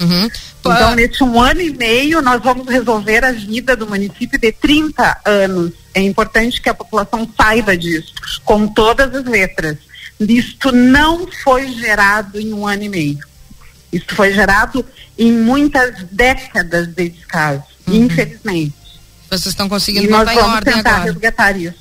Uhum. 0.00 0.28
Então, 0.60 0.94
nesse 0.94 1.22
um 1.22 1.40
ano 1.40 1.60
e 1.60 1.70
meio, 1.70 2.22
nós 2.22 2.42
vamos 2.42 2.66
resolver 2.68 3.24
a 3.24 3.32
vida 3.32 3.76
do 3.76 3.86
município 3.86 4.38
de 4.38 4.52
30 4.52 5.20
anos. 5.24 5.72
É 5.94 6.00
importante 6.00 6.60
que 6.60 6.68
a 6.68 6.74
população 6.74 7.28
saiba 7.36 7.76
disso, 7.76 8.14
com 8.44 8.66
todas 8.66 9.14
as 9.14 9.24
letras. 9.24 9.78
Isto 10.20 10.72
não 10.72 11.26
foi 11.42 11.72
gerado 11.72 12.40
em 12.40 12.52
um 12.52 12.66
ano 12.66 12.84
e 12.84 12.88
meio. 12.88 13.18
Isso 13.92 14.06
foi 14.14 14.32
gerado 14.32 14.84
em 15.18 15.32
muitas 15.32 16.02
décadas 16.10 16.88
de 16.88 17.10
descaso, 17.10 17.62
uhum. 17.86 17.94
infelizmente. 17.94 18.74
Vocês 19.38 19.46
estão 19.52 19.68
conseguindo 19.68 20.06
e 20.06 20.10
nós 20.10 20.20
botar 20.28 20.34
vamos 20.34 20.48
em 20.50 20.54
ordem 20.56 20.74
tentar 20.74 20.90
agora. 20.90 21.12
resgatar 21.12 21.56
isso. 21.56 21.74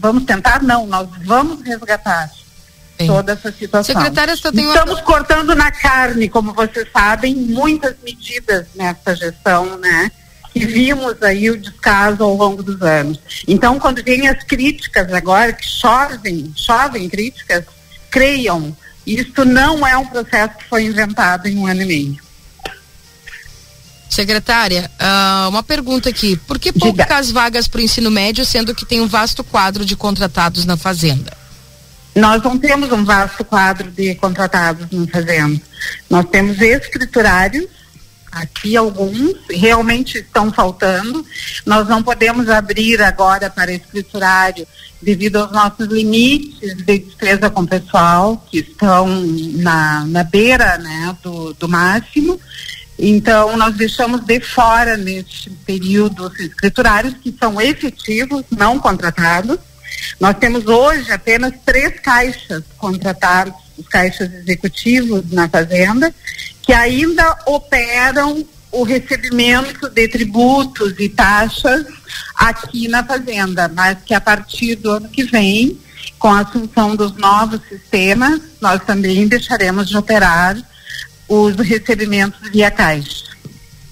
Vamos 0.00 0.24
tentar? 0.24 0.62
Não, 0.62 0.86
nós 0.86 1.08
vamos 1.24 1.60
resgatar 1.62 2.30
Sim. 3.00 3.06
toda 3.08 3.32
essa 3.32 3.50
situação. 3.50 3.94
Secretária, 3.96 4.36
só 4.36 4.52
tem 4.52 4.64
uma- 4.64 4.74
Estamos 4.74 5.00
cortando 5.00 5.54
na 5.56 5.70
carne, 5.72 6.28
como 6.28 6.52
vocês 6.52 6.86
sabem, 6.92 7.34
muitas 7.34 7.96
medidas 8.04 8.66
nessa 8.76 9.16
gestão, 9.16 9.76
né? 9.78 10.10
Que 10.52 10.64
vimos 10.66 11.20
aí 11.22 11.50
o 11.50 11.58
descaso 11.58 12.22
ao 12.22 12.34
longo 12.34 12.62
dos 12.62 12.80
anos. 12.82 13.18
Então, 13.46 13.78
quando 13.80 14.02
vêm 14.02 14.28
as 14.28 14.42
críticas 14.44 15.12
agora, 15.12 15.52
que 15.52 15.66
chovem, 15.68 16.52
chovem 16.56 17.08
críticas, 17.08 17.64
creiam, 18.10 18.76
isso 19.06 19.44
não 19.44 19.86
é 19.86 19.96
um 19.96 20.06
processo 20.06 20.54
que 20.58 20.64
foi 20.66 20.84
inventado 20.84 21.46
em 21.48 21.58
um 21.58 21.66
ano 21.66 21.82
e 21.82 21.86
meio. 21.86 22.27
Secretária, 24.08 24.90
ah, 24.98 25.46
uma 25.48 25.62
pergunta 25.62 26.08
aqui. 26.08 26.36
Por 26.36 26.58
que 26.58 26.72
poucas 26.72 27.30
vagas 27.30 27.68
para 27.68 27.78
o 27.78 27.82
ensino 27.82 28.10
médio, 28.10 28.44
sendo 28.44 28.74
que 28.74 28.86
tem 28.86 29.00
um 29.00 29.06
vasto 29.06 29.44
quadro 29.44 29.84
de 29.84 29.94
contratados 29.94 30.64
na 30.64 30.76
Fazenda? 30.76 31.36
Nós 32.18 32.42
não 32.42 32.58
temos 32.58 32.90
um 32.90 33.04
vasto 33.04 33.44
quadro 33.44 33.90
de 33.92 34.14
contratados 34.16 34.88
na 34.90 35.06
fazenda. 35.06 35.62
Nós 36.10 36.26
temos 36.28 36.60
escriturários, 36.60 37.66
aqui 38.32 38.76
alguns 38.76 39.36
realmente 39.48 40.18
estão 40.18 40.52
faltando. 40.52 41.24
Nós 41.64 41.86
não 41.86 42.02
podemos 42.02 42.48
abrir 42.48 43.00
agora 43.00 43.48
para 43.48 43.72
escriturário 43.72 44.66
devido 45.00 45.36
aos 45.36 45.52
nossos 45.52 45.86
limites 45.86 46.76
de 46.78 46.98
despesa 46.98 47.48
com 47.48 47.64
pessoal, 47.64 48.44
que 48.50 48.58
estão 48.58 49.06
na, 49.06 50.04
na 50.06 50.24
beira 50.24 50.76
né, 50.78 51.16
do, 51.22 51.54
do 51.54 51.68
máximo. 51.68 52.40
Então, 52.98 53.56
nós 53.56 53.76
deixamos 53.76 54.22
de 54.22 54.40
fora 54.40 54.96
neste 54.96 55.50
período 55.50 56.26
os 56.26 56.40
escriturários 56.40 57.14
que 57.14 57.34
são 57.38 57.60
efetivos, 57.60 58.44
não 58.50 58.78
contratados. 58.78 59.58
Nós 60.18 60.36
temos 60.36 60.66
hoje 60.66 61.10
apenas 61.12 61.52
três 61.64 62.00
caixas 62.00 62.64
contratados, 62.76 63.54
os 63.76 63.86
caixas 63.86 64.32
executivos 64.34 65.30
na 65.30 65.48
Fazenda, 65.48 66.12
que 66.60 66.72
ainda 66.72 67.38
operam 67.46 68.44
o 68.72 68.82
recebimento 68.82 69.88
de 69.88 70.08
tributos 70.08 70.94
e 70.98 71.08
taxas 71.08 71.86
aqui 72.36 72.88
na 72.88 73.04
Fazenda, 73.04 73.68
mas 73.68 73.98
que 74.04 74.12
a 74.12 74.20
partir 74.20 74.74
do 74.74 74.90
ano 74.90 75.08
que 75.08 75.22
vem, 75.22 75.78
com 76.18 76.28
a 76.28 76.40
assunção 76.40 76.96
dos 76.96 77.16
novos 77.16 77.60
sistemas, 77.68 78.40
nós 78.60 78.82
também 78.84 79.28
deixaremos 79.28 79.88
de 79.88 79.96
operar 79.96 80.56
os 81.28 81.54
recebimentos 81.56 82.50
via 82.50 82.70
caixa. 82.70 83.24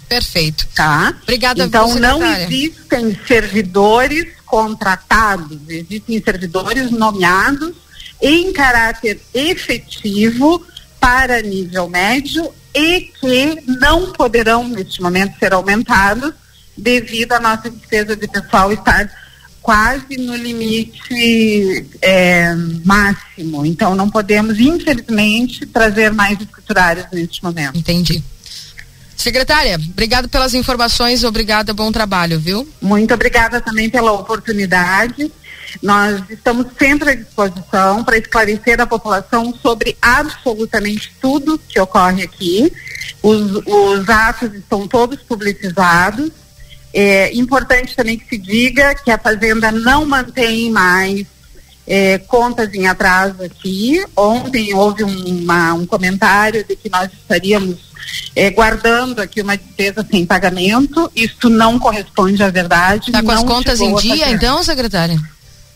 Perfeito. 0.08 0.66
Tá? 0.74 1.14
Obrigada, 1.22 1.64
Então 1.64 1.94
não 1.96 2.18
secretária. 2.20 2.44
existem 2.44 3.20
servidores 3.26 4.26
contratados, 4.44 5.58
existem 5.68 6.22
servidores 6.22 6.90
nomeados 6.90 7.74
em 8.22 8.52
caráter 8.52 9.20
efetivo 9.34 10.64
para 11.00 11.42
nível 11.42 11.88
médio 11.88 12.52
e 12.74 13.00
que 13.20 13.62
não 13.66 14.12
poderão 14.12 14.66
neste 14.68 15.02
momento 15.02 15.38
ser 15.38 15.52
aumentados 15.52 16.32
devido 16.76 17.32
à 17.32 17.40
nossa 17.40 17.70
despesa 17.70 18.14
de 18.14 18.28
pessoal 18.28 18.72
estar 18.72 19.10
quase 19.66 20.16
no 20.16 20.36
limite 20.36 21.84
é, 22.00 22.54
máximo. 22.84 23.66
Então 23.66 23.96
não 23.96 24.08
podemos, 24.08 24.60
infelizmente, 24.60 25.66
trazer 25.66 26.12
mais 26.12 26.40
escriturários 26.40 27.04
neste 27.12 27.42
momento. 27.42 27.76
Entendi. 27.76 28.22
Secretária, 29.16 29.74
obrigado 29.74 30.28
pelas 30.28 30.54
informações, 30.54 31.24
obrigada, 31.24 31.74
bom 31.74 31.90
trabalho, 31.90 32.38
viu? 32.38 32.68
Muito 32.80 33.12
obrigada 33.12 33.60
também 33.60 33.90
pela 33.90 34.12
oportunidade. 34.12 35.32
Nós 35.82 36.22
estamos 36.30 36.66
sempre 36.78 37.10
à 37.10 37.14
disposição 37.16 38.04
para 38.04 38.18
esclarecer 38.18 38.80
a 38.80 38.86
população 38.86 39.52
sobre 39.60 39.96
absolutamente 40.00 41.12
tudo 41.20 41.58
que 41.68 41.80
ocorre 41.80 42.22
aqui. 42.22 42.72
Os, 43.20 43.50
os 43.66 44.08
atos 44.08 44.54
estão 44.54 44.86
todos 44.86 45.20
publicizados. 45.22 46.30
É 46.98 47.30
importante 47.34 47.94
também 47.94 48.18
que 48.18 48.26
se 48.26 48.38
diga 48.38 48.94
que 48.94 49.10
a 49.10 49.18
Fazenda 49.18 49.70
não 49.70 50.06
mantém 50.06 50.70
mais 50.70 51.26
é, 51.86 52.16
contas 52.16 52.72
em 52.72 52.86
atraso 52.86 53.42
aqui. 53.42 54.02
Ontem 54.16 54.72
houve 54.72 55.04
uma, 55.04 55.74
um 55.74 55.84
comentário 55.84 56.64
de 56.64 56.74
que 56.74 56.88
nós 56.88 57.10
estaríamos 57.12 57.76
é, 58.34 58.48
guardando 58.48 59.20
aqui 59.20 59.42
uma 59.42 59.58
despesa 59.58 60.06
sem 60.10 60.24
pagamento. 60.24 61.12
Isto 61.14 61.50
não 61.50 61.78
corresponde 61.78 62.42
à 62.42 62.48
verdade. 62.48 63.10
Está 63.10 63.22
com 63.22 63.30
as 63.30 63.42
contas 63.42 63.78
em 63.78 63.94
dia, 63.96 64.30
então, 64.30 64.62
secretária? 64.62 65.20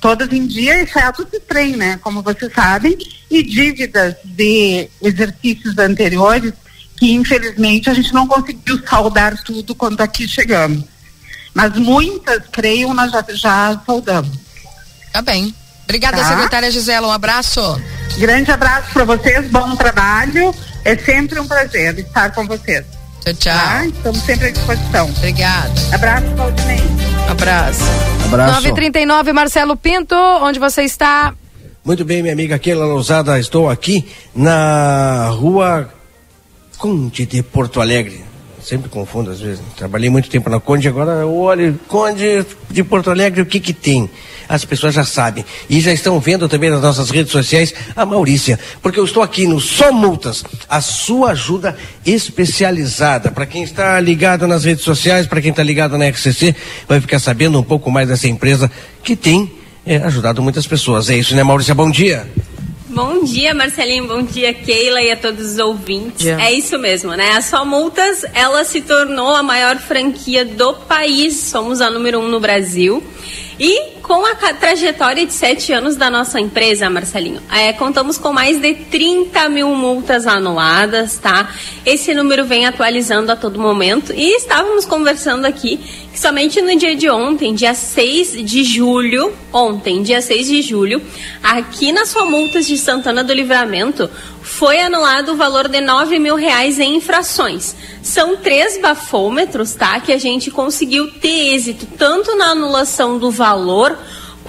Todas 0.00 0.32
em 0.32 0.46
dia, 0.46 0.82
exceto 0.82 1.20
o 1.20 1.40
trem, 1.40 1.76
né? 1.76 1.98
Como 2.02 2.22
vocês 2.22 2.50
sabem, 2.54 2.96
e 3.30 3.42
dívidas 3.42 4.14
de 4.24 4.88
exercícios 5.02 5.76
anteriores 5.76 6.54
que 6.96 7.12
infelizmente 7.12 7.88
a 7.88 7.94
gente 7.94 8.12
não 8.12 8.26
conseguiu 8.26 8.78
saldar 8.86 9.34
tudo 9.42 9.74
quando 9.74 10.00
aqui 10.02 10.26
chegamos. 10.26 10.84
Mas 11.54 11.72
muitas, 11.76 12.42
creio, 12.52 12.92
nós 12.94 13.10
já, 13.10 13.24
já 13.30 13.80
soldamos. 13.84 14.30
Tá 15.12 15.20
bem. 15.22 15.54
Obrigada, 15.84 16.18
Tá. 16.18 16.24
secretária 16.28 16.70
Gisela. 16.70 17.08
Um 17.08 17.12
abraço. 17.12 17.60
Grande 18.18 18.50
abraço 18.50 18.92
para 18.92 19.04
vocês, 19.04 19.50
bom 19.50 19.74
trabalho. 19.76 20.54
É 20.84 20.96
sempre 20.96 21.38
um 21.40 21.46
prazer 21.46 21.98
estar 21.98 22.30
com 22.30 22.46
vocês. 22.46 22.84
Tchau, 23.24 23.34
tchau. 23.34 23.54
Tá? 23.54 23.86
Estamos 23.86 24.18
sempre 24.22 24.48
à 24.48 24.50
disposição. 24.52 25.10
Obrigada. 25.10 25.72
Abraço, 25.92 26.26
Valdinei. 26.36 26.80
Abraço. 27.28 27.80
Abraço. 28.24 28.54
939 28.54 29.32
Marcelo 29.32 29.76
Pinto, 29.76 30.14
onde 30.14 30.58
você 30.58 30.82
está? 30.82 31.34
Muito 31.84 32.04
bem, 32.04 32.22
minha 32.22 32.34
amiga 32.34 32.58
Keila 32.58 32.84
Lousada, 32.86 33.38
estou 33.38 33.68
aqui 33.68 34.08
na 34.34 35.28
rua 35.30 35.92
Conde 36.78 37.26
de 37.26 37.42
Porto 37.42 37.80
Alegre. 37.80 38.24
Sempre 38.62 38.88
confundo 38.88 39.30
às 39.30 39.40
vezes. 39.40 39.60
Trabalhei 39.76 40.10
muito 40.10 40.28
tempo 40.28 40.50
na 40.50 40.60
Conde, 40.60 40.88
agora 40.88 41.26
olha, 41.26 41.74
Conde 41.88 42.44
de 42.70 42.84
Porto 42.84 43.10
Alegre, 43.10 43.40
o 43.40 43.46
que 43.46 43.58
que 43.58 43.72
tem? 43.72 44.08
As 44.48 44.64
pessoas 44.64 44.94
já 44.94 45.04
sabem. 45.04 45.44
E 45.68 45.80
já 45.80 45.92
estão 45.92 46.18
vendo 46.18 46.48
também 46.48 46.70
nas 46.70 46.82
nossas 46.82 47.10
redes 47.10 47.32
sociais 47.32 47.72
a 47.94 48.04
Maurícia. 48.04 48.58
Porque 48.82 48.98
eu 48.98 49.04
estou 49.04 49.22
aqui 49.22 49.46
no 49.46 49.60
Só 49.60 49.92
Multas, 49.92 50.44
a 50.68 50.80
sua 50.80 51.30
ajuda 51.30 51.76
especializada. 52.04 53.30
Para 53.30 53.46
quem 53.46 53.62
está 53.62 53.98
ligado 54.00 54.46
nas 54.46 54.64
redes 54.64 54.84
sociais, 54.84 55.26
para 55.26 55.40
quem 55.40 55.50
está 55.50 55.62
ligado 55.62 55.96
na 55.96 56.08
RCC, 56.08 56.54
vai 56.88 57.00
ficar 57.00 57.18
sabendo 57.18 57.58
um 57.58 57.62
pouco 57.62 57.90
mais 57.90 58.08
dessa 58.08 58.28
empresa 58.28 58.70
que 59.04 59.14
tem 59.14 59.52
é, 59.86 59.96
ajudado 59.98 60.42
muitas 60.42 60.66
pessoas. 60.66 61.08
É 61.08 61.16
isso, 61.16 61.34
né, 61.34 61.42
Maurícia? 61.42 61.74
Bom 61.74 61.90
dia. 61.90 62.26
Bom 62.90 63.22
dia, 63.22 63.54
Marcelinho. 63.54 64.08
Bom 64.08 64.20
dia, 64.22 64.52
Keila 64.52 65.00
e 65.00 65.12
a 65.12 65.16
todos 65.16 65.52
os 65.52 65.58
ouvintes. 65.58 66.18
Dia. 66.18 66.36
É 66.40 66.52
isso 66.52 66.76
mesmo, 66.76 67.12
né? 67.12 67.30
A 67.32 67.40
Só 67.40 67.64
Multas, 67.64 68.24
ela 68.34 68.64
se 68.64 68.80
tornou 68.80 69.32
a 69.32 69.44
maior 69.44 69.78
franquia 69.78 70.44
do 70.44 70.74
país. 70.74 71.36
Somos 71.36 71.80
a 71.80 71.88
número 71.88 72.18
um 72.18 72.28
no 72.28 72.40
Brasil. 72.40 73.00
E 73.60 73.99
com 74.10 74.26
a 74.26 74.34
trajetória 74.34 75.24
de 75.24 75.32
sete 75.32 75.72
anos 75.72 75.94
da 75.94 76.10
nossa 76.10 76.40
empresa, 76.40 76.90
Marcelinho, 76.90 77.40
é, 77.48 77.72
contamos 77.72 78.18
com 78.18 78.32
mais 78.32 78.60
de 78.60 78.74
30 78.74 79.48
mil 79.48 79.68
multas 79.68 80.26
anuladas, 80.26 81.16
tá? 81.18 81.48
Esse 81.86 82.12
número 82.12 82.44
vem 82.44 82.66
atualizando 82.66 83.30
a 83.30 83.36
todo 83.36 83.60
momento. 83.60 84.12
E 84.12 84.36
estávamos 84.36 84.84
conversando 84.84 85.44
aqui 85.44 85.76
que 86.12 86.18
somente 86.18 86.60
no 86.60 86.76
dia 86.76 86.96
de 86.96 87.08
ontem, 87.08 87.54
dia 87.54 87.72
6 87.72 88.44
de 88.44 88.64
julho, 88.64 89.32
ontem, 89.52 90.02
dia 90.02 90.20
6 90.20 90.46
de 90.48 90.60
julho, 90.60 91.00
aqui 91.40 91.92
na 91.92 92.04
sua 92.04 92.24
multas 92.24 92.66
de 92.66 92.76
Santana 92.76 93.22
do 93.22 93.32
Livramento, 93.32 94.10
foi 94.42 94.80
anulado 94.80 95.34
o 95.34 95.36
valor 95.36 95.68
de 95.68 95.80
9 95.80 96.18
mil 96.18 96.34
reais 96.34 96.80
em 96.80 96.96
infrações. 96.96 97.76
São 98.02 98.36
três 98.38 98.76
bafômetros, 98.80 99.74
tá? 99.74 100.00
Que 100.00 100.12
a 100.12 100.18
gente 100.18 100.50
conseguiu 100.50 101.12
ter 101.12 101.54
êxito 101.54 101.86
tanto 101.96 102.36
na 102.36 102.46
anulação 102.46 103.16
do 103.16 103.30
valor 103.30 103.96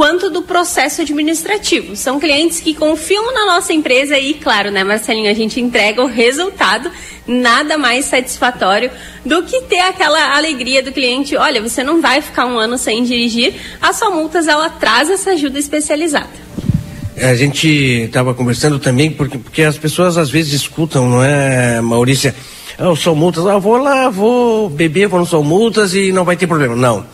quanto 0.01 0.31
do 0.31 0.41
processo 0.41 1.03
administrativo. 1.03 1.95
São 1.95 2.19
clientes 2.19 2.59
que 2.59 2.73
confiam 2.73 3.31
na 3.35 3.45
nossa 3.45 3.71
empresa 3.71 4.17
e, 4.17 4.33
claro, 4.33 4.71
né, 4.71 4.83
Marcelinho, 4.83 5.29
a 5.29 5.33
gente 5.35 5.61
entrega 5.61 6.01
o 6.01 6.07
resultado 6.07 6.89
nada 7.27 7.77
mais 7.77 8.05
satisfatório 8.05 8.89
do 9.23 9.43
que 9.43 9.61
ter 9.61 9.81
aquela 9.81 10.35
alegria 10.35 10.81
do 10.81 10.91
cliente, 10.91 11.37
olha, 11.37 11.61
você 11.61 11.83
não 11.83 12.01
vai 12.01 12.19
ficar 12.19 12.47
um 12.47 12.57
ano 12.57 12.79
sem 12.79 13.03
dirigir, 13.03 13.53
a 13.79 13.93
sua 13.93 14.09
multas 14.09 14.47
ela 14.47 14.71
traz 14.71 15.07
essa 15.07 15.33
ajuda 15.33 15.59
especializada. 15.59 16.31
A 17.15 17.35
gente 17.35 17.67
estava 17.67 18.33
conversando 18.33 18.79
também, 18.79 19.11
porque, 19.11 19.37
porque 19.37 19.61
as 19.61 19.77
pessoas 19.77 20.17
às 20.17 20.31
vezes 20.31 20.53
escutam, 20.53 21.07
não 21.07 21.23
é, 21.23 21.79
Maurícia? 21.79 22.33
Ah, 22.75 22.95
São 22.95 23.13
Multas, 23.13 23.45
ah, 23.45 23.59
vou 23.59 23.77
lá, 23.77 24.09
vou 24.09 24.67
beber, 24.67 25.07
vou 25.07 25.19
no 25.19 25.27
São 25.27 25.43
Multas 25.43 25.93
e 25.93 26.11
não 26.11 26.25
vai 26.25 26.35
ter 26.35 26.47
problema. 26.47 26.75
Não. 26.75 27.05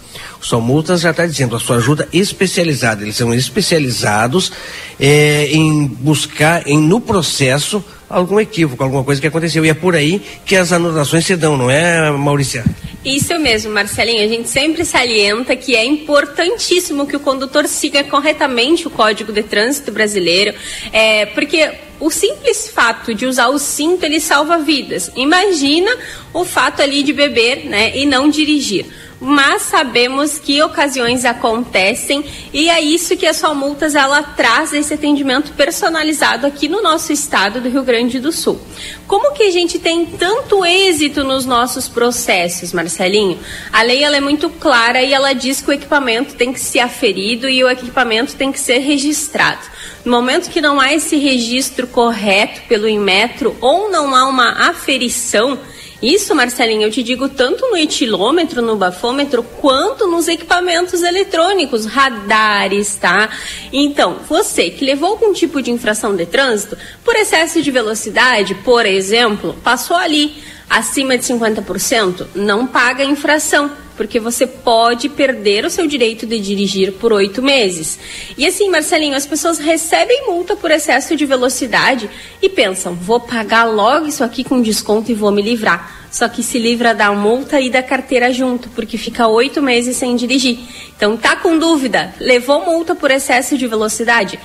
O 0.42 0.46
São 0.46 0.62
Multas 0.62 1.02
já 1.02 1.12
está 1.12 1.26
dizendo, 1.26 1.56
a 1.56 1.60
sua 1.60 1.78
ajuda 1.78 2.08
especializada. 2.14 3.04
Eles 3.04 3.16
são 3.16 3.34
especializados 3.34 4.52
eh, 5.00 5.50
em 5.52 5.86
buscar, 5.88 6.68
em, 6.68 6.78
no 6.78 7.02
processo, 7.02 7.84
algum 8.10 8.40
equívoco, 8.40 8.84
alguma 8.84 9.04
coisa 9.04 9.20
que 9.20 9.28
aconteceu. 9.28 9.66
E 9.66 9.70
é 9.70 9.74
por 9.74 9.96
aí 9.96 10.22
que 10.46 10.56
as 10.56 10.72
anulações 10.72 11.26
se 11.26 11.36
dão, 11.36 11.58
não 11.58 11.70
é, 11.70 12.12
Maurícia? 12.12 12.64
Isso 13.04 13.38
mesmo, 13.40 13.72
Marcelinho. 13.72 14.24
A 14.24 14.28
gente 14.28 14.50
sempre 14.50 14.84
salienta 14.84 15.56
que 15.56 15.76
é 15.76 15.86
importantíssimo 15.86 17.08
que 17.08 17.16
o 17.16 17.20
condutor 17.20 17.66
siga 17.68 18.04
corretamente 18.04 18.88
o 18.88 18.90
Código 18.90 19.32
de 19.32 19.44
Trânsito 19.44 19.92
brasileiro, 19.92 20.54
é, 20.92 21.26
porque 21.28 21.72
o 22.00 22.12
simples 22.12 22.70
fato 22.70 23.14
de 23.14 23.26
usar 23.26 23.48
o 23.48 23.58
cinto 23.58 24.04
ele 24.04 24.20
salva 24.20 24.58
vidas. 24.58 25.12
Imagina 25.16 25.90
o 26.34 26.44
fato 26.44 26.82
ali 26.82 27.02
de 27.02 27.14
beber, 27.14 27.66
né, 27.66 27.98
e 27.98 28.06
não 28.06 28.30
dirigir. 28.30 28.86
Mas 29.20 29.64
sabemos 29.64 30.38
que 30.38 30.62
ocasiões 30.62 31.26
acontecem 31.26 32.24
e 32.54 32.70
é 32.70 32.80
isso 32.80 33.18
que 33.18 33.26
a 33.26 33.34
Só 33.34 33.56
Multas 33.56 33.96
ela 33.96 34.22
traz 34.22 34.74
esse 34.74 34.94
atendimento 34.94 35.54
personalizado 35.54 36.46
aqui 36.46 36.68
no 36.68 36.84
nosso 36.84 37.12
estado 37.12 37.60
do 37.60 37.68
Rio 37.68 37.84
Grande 37.84 38.20
do 38.20 38.32
Sul. 38.32 38.62
Como 39.08 39.34
que 39.34 39.44
a 39.44 39.52
gente 39.52 39.80
tem 39.80 40.06
tanto 40.06 40.64
êxito 40.64 41.24
nos 41.24 41.48
nossos 41.48 41.88
processos, 41.88 42.72
Marcelinho? 42.72 43.40
A 43.74 43.82
lei 43.82 44.04
ela 44.04 44.18
é 44.18 44.22
muito 44.22 44.52
clara 44.52 45.02
e 45.02 45.12
ela 45.12 45.34
diz 45.34 45.62
que 45.62 45.70
o 45.72 45.74
equipamento 45.74 46.36
tem 46.36 46.54
que 46.54 46.60
ser 46.60 46.80
aferido 46.80 47.50
e 47.50 47.64
o 47.64 47.70
equipamento 47.70 48.36
tem 48.36 48.52
que 48.52 48.60
ser 48.60 48.78
registrado. 48.80 49.62
No 50.06 50.12
momento 50.12 50.52
que 50.52 50.62
não 50.62 50.80
há 50.80 50.94
esse 50.94 51.18
registro 51.18 51.88
correto 51.88 52.62
pelo 52.68 52.88
Inmetro 52.88 53.58
ou 53.60 53.90
não 53.90 54.16
há 54.16 54.28
uma 54.28 54.70
aferição, 54.70 55.60
isso, 56.02 56.36
Marcelinho, 56.36 56.84
eu 56.84 56.92
te 56.92 57.02
digo 57.02 57.28
tanto 57.28 57.70
no 57.72 57.78
etilômetro, 57.78 58.62
no 58.62 58.76
bafômetro, 58.76 59.42
quanto 59.42 60.08
nos 60.08 60.28
equipamentos 60.28 61.02
eletrônicos, 61.02 61.86
radares, 61.86 62.96
tá? 62.96 63.30
Então, 63.74 64.18
você 64.30 64.70
que 64.70 64.86
levou 64.86 65.10
algum 65.10 65.34
tipo 65.34 65.60
de 65.60 65.72
infração 65.72 66.16
de 66.16 66.28
trânsito, 66.28 66.78
por 67.04 67.16
excesso 67.16 67.64
de 67.64 67.72
velocidade, 67.72 68.54
por 68.56 68.86
exemplo, 68.86 69.56
passou 69.64 69.98
ali 69.98 70.36
acima 70.70 71.18
de 71.18 71.24
50%, 71.24 72.28
não 72.36 72.68
paga 72.68 73.04
infração, 73.04 73.72
porque 73.98 74.20
você 74.20 74.46
pode 74.46 75.10
perder 75.10 75.66
o 75.66 75.70
seu 75.70 75.88
direito 75.88 76.26
de 76.26 76.40
dirigir 76.40 76.94
por 76.94 77.12
oito 77.12 77.42
meses. 77.42 78.00
E 78.38 78.46
assim, 78.46 78.70
Marcelinho, 78.70 79.16
as 79.16 79.26
pessoas 79.26 79.58
recebem 79.58 80.28
multa 80.28 80.56
por 80.56 80.72
excesso 80.72 81.16
de 81.16 81.26
velocidade 81.26 82.10
e 82.42 82.48
pensam, 82.48 82.94
vou 82.94 83.20
pagar 83.20 83.66
logo 83.66 84.06
isso 84.06 84.24
aqui 84.24 84.44
com 84.44 84.62
desconto 84.62 85.12
e 85.12 85.16
vou 85.16 85.32
me 85.32 85.42
livrar. 85.42 86.08
Só 86.10 86.30
que 86.30 86.42
se 86.42 86.58
livra 86.58 86.96
da 86.96 87.12
multa 87.12 87.60
e 87.60 87.70
da 87.70 87.84
carteira 87.84 88.32
junto, 88.32 88.70
porque 88.70 88.98
fica 88.98 89.28
oito 89.28 89.62
meses 89.62 89.98
sem 89.98 90.16
dirigir. 90.16 90.60
Então, 90.96 91.18
tá 91.18 91.36
com 91.36 91.58
dúvida? 91.58 92.14
Levou 92.20 92.64
multa 92.66 92.96
por 92.96 93.12
excesso 93.12 93.58
de 93.58 93.68
velocidade? 93.68 94.40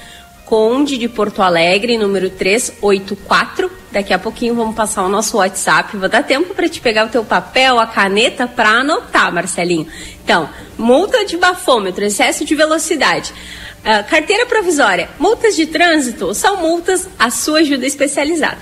Conde 0.52 0.98
de 0.98 1.08
Porto 1.08 1.40
Alegre, 1.40 1.96
número 1.96 2.28
384. 2.28 3.70
Daqui 3.90 4.12
a 4.12 4.18
pouquinho 4.18 4.54
vamos 4.54 4.74
passar 4.74 5.02
o 5.02 5.08
nosso 5.08 5.38
WhatsApp. 5.38 5.96
Vou 5.96 6.10
dar 6.10 6.22
tempo 6.24 6.52
para 6.54 6.68
te 6.68 6.78
pegar 6.78 7.06
o 7.06 7.08
teu 7.08 7.24
papel, 7.24 7.78
a 7.80 7.86
caneta 7.86 8.46
para 8.46 8.68
anotar, 8.68 9.32
Marcelinho. 9.32 9.86
Então, 10.22 10.50
multa 10.76 11.24
de 11.24 11.38
bafômetro, 11.38 12.04
excesso 12.04 12.44
de 12.44 12.54
velocidade. 12.54 13.32
Ah, 13.82 14.02
carteira 14.02 14.44
provisória, 14.44 15.08
multas 15.18 15.56
de 15.56 15.64
trânsito, 15.64 16.34
são 16.34 16.58
multas, 16.58 17.08
a 17.18 17.30
sua 17.30 17.60
ajuda 17.60 17.86
especializada. 17.86 18.58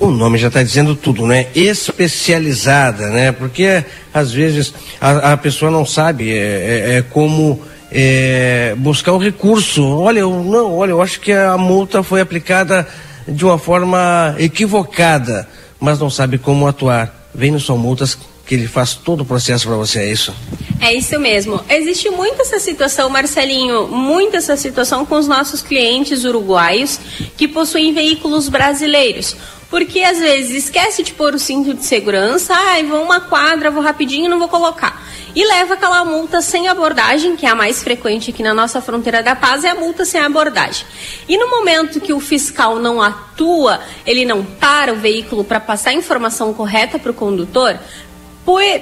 O 0.00 0.08
nome 0.10 0.38
já 0.38 0.48
está 0.48 0.60
dizendo 0.64 0.96
tudo, 0.96 1.24
né? 1.24 1.46
Especializada, 1.54 3.10
né? 3.10 3.30
Porque 3.30 3.84
às 4.12 4.32
vezes 4.32 4.74
a, 5.00 5.34
a 5.34 5.36
pessoa 5.36 5.70
não 5.70 5.86
sabe 5.86 6.32
é, 6.32 6.34
é- 6.34 6.96
é 6.98 7.02
como 7.02 7.62
é, 7.90 8.74
buscar 8.76 9.12
o 9.12 9.18
recurso. 9.18 9.84
Olha, 9.84 10.20
eu, 10.20 10.30
não, 10.44 10.76
olha, 10.76 10.90
eu 10.90 11.02
acho 11.02 11.20
que 11.20 11.32
a 11.32 11.56
multa 11.56 12.02
foi 12.02 12.20
aplicada 12.20 12.86
de 13.26 13.44
uma 13.44 13.58
forma 13.58 14.34
equivocada, 14.38 15.48
mas 15.78 15.98
não 15.98 16.10
sabe 16.10 16.38
como 16.38 16.66
atuar. 16.66 17.28
Vem 17.34 17.50
no 17.50 17.60
São 17.60 17.76
Multas 17.76 18.18
que 18.46 18.54
ele 18.54 18.66
faz 18.66 18.94
todo 18.94 19.20
o 19.20 19.24
processo 19.26 19.66
para 19.66 19.76
você, 19.76 19.98
é 20.00 20.10
isso? 20.10 20.34
É 20.80 20.94
isso 20.94 21.20
mesmo. 21.20 21.60
Existe 21.68 22.08
muito 22.08 22.40
essa 22.40 22.58
situação, 22.58 23.10
Marcelinho, 23.10 23.88
muita 23.88 24.38
essa 24.38 24.56
situação 24.56 25.04
com 25.04 25.16
os 25.16 25.28
nossos 25.28 25.60
clientes 25.60 26.24
uruguaios 26.24 26.98
que 27.36 27.46
possuem 27.46 27.92
veículos 27.92 28.48
brasileiros. 28.48 29.36
Porque 29.70 30.00
às 30.00 30.18
vezes 30.18 30.64
esquece 30.64 31.02
de 31.02 31.12
pôr 31.12 31.34
o 31.34 31.38
cinto 31.38 31.74
de 31.74 31.84
segurança, 31.84 32.54
ai, 32.54 32.84
vou 32.84 33.02
uma 33.02 33.20
quadra, 33.20 33.70
vou 33.70 33.82
rapidinho, 33.82 34.30
não 34.30 34.38
vou 34.38 34.48
colocar. 34.48 35.06
E 35.34 35.44
leva 35.46 35.74
aquela 35.74 36.04
multa 36.06 36.40
sem 36.40 36.68
abordagem, 36.68 37.36
que 37.36 37.44
é 37.44 37.50
a 37.50 37.54
mais 37.54 37.82
frequente 37.82 38.30
aqui 38.30 38.42
na 38.42 38.54
nossa 38.54 38.80
fronteira 38.80 39.22
da 39.22 39.36
paz, 39.36 39.64
é 39.64 39.70
a 39.70 39.74
multa 39.74 40.06
sem 40.06 40.20
abordagem. 40.20 40.86
E 41.28 41.36
no 41.36 41.50
momento 41.50 42.00
que 42.00 42.14
o 42.14 42.20
fiscal 42.20 42.78
não 42.78 43.02
atua, 43.02 43.80
ele 44.06 44.24
não 44.24 44.42
para 44.42 44.92
o 44.92 44.96
veículo 44.96 45.44
para 45.44 45.60
passar 45.60 45.90
a 45.90 45.94
informação 45.94 46.54
correta 46.54 46.98
para 46.98 47.10
o 47.10 47.14
condutor, 47.14 47.78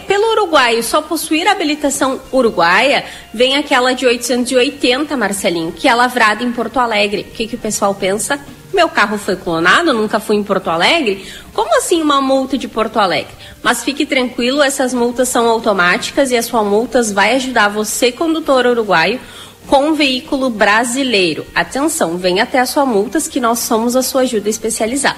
pelo 0.07 0.31
uruguaio 0.31 0.81
só 0.85 1.03
possuir 1.03 1.49
habilitação 1.49 2.21
uruguaia, 2.33 3.05
vem 3.35 3.57
aquela 3.57 3.93
de 3.93 4.07
880, 4.07 5.17
Marcelinho, 5.17 5.73
que 5.73 5.89
é 5.89 5.95
lavrada 5.95 6.45
em 6.45 6.53
Porto 6.53 6.79
Alegre. 6.79 7.23
O 7.23 7.35
que, 7.35 7.49
que 7.49 7.57
o 7.57 7.59
pessoal 7.59 7.93
pensa? 7.93 8.41
Meu 8.77 8.91
carro 8.91 9.17
foi 9.17 9.37
clonado, 9.37 9.95
nunca 9.95 10.21
fui 10.21 10.37
em 10.37 10.43
Porto 10.43 10.69
Alegre? 10.69 11.25
Como 11.55 11.79
assim 11.79 12.03
uma 12.03 12.21
multa 12.21 12.59
de 12.59 12.69
Porto 12.69 12.99
Alegre? 12.99 13.33
Mas 13.63 13.83
fique 13.83 14.05
tranquilo, 14.05 14.63
essas 14.63 14.93
multas 14.93 15.31
são 15.31 15.49
automáticas 15.49 16.31
e 16.31 16.37
as 16.37 16.45
suas 16.45 16.67
multas 16.67 17.11
vai 17.11 17.37
ajudar 17.37 17.71
você, 17.71 18.13
condutor 18.13 18.67
uruguaio, 18.67 19.19
com 19.67 19.89
um 19.89 19.95
veículo 19.95 20.51
brasileiro. 20.51 21.47
Atenção, 21.55 22.19
venha 22.19 22.43
até 22.43 22.61
as 22.61 22.69
suas 22.69 22.87
multas 22.87 23.27
que 23.27 23.41
nós 23.41 23.61
somos 23.61 23.97
a 23.97 24.03
sua 24.03 24.21
ajuda 24.21 24.51
especializada. 24.51 25.17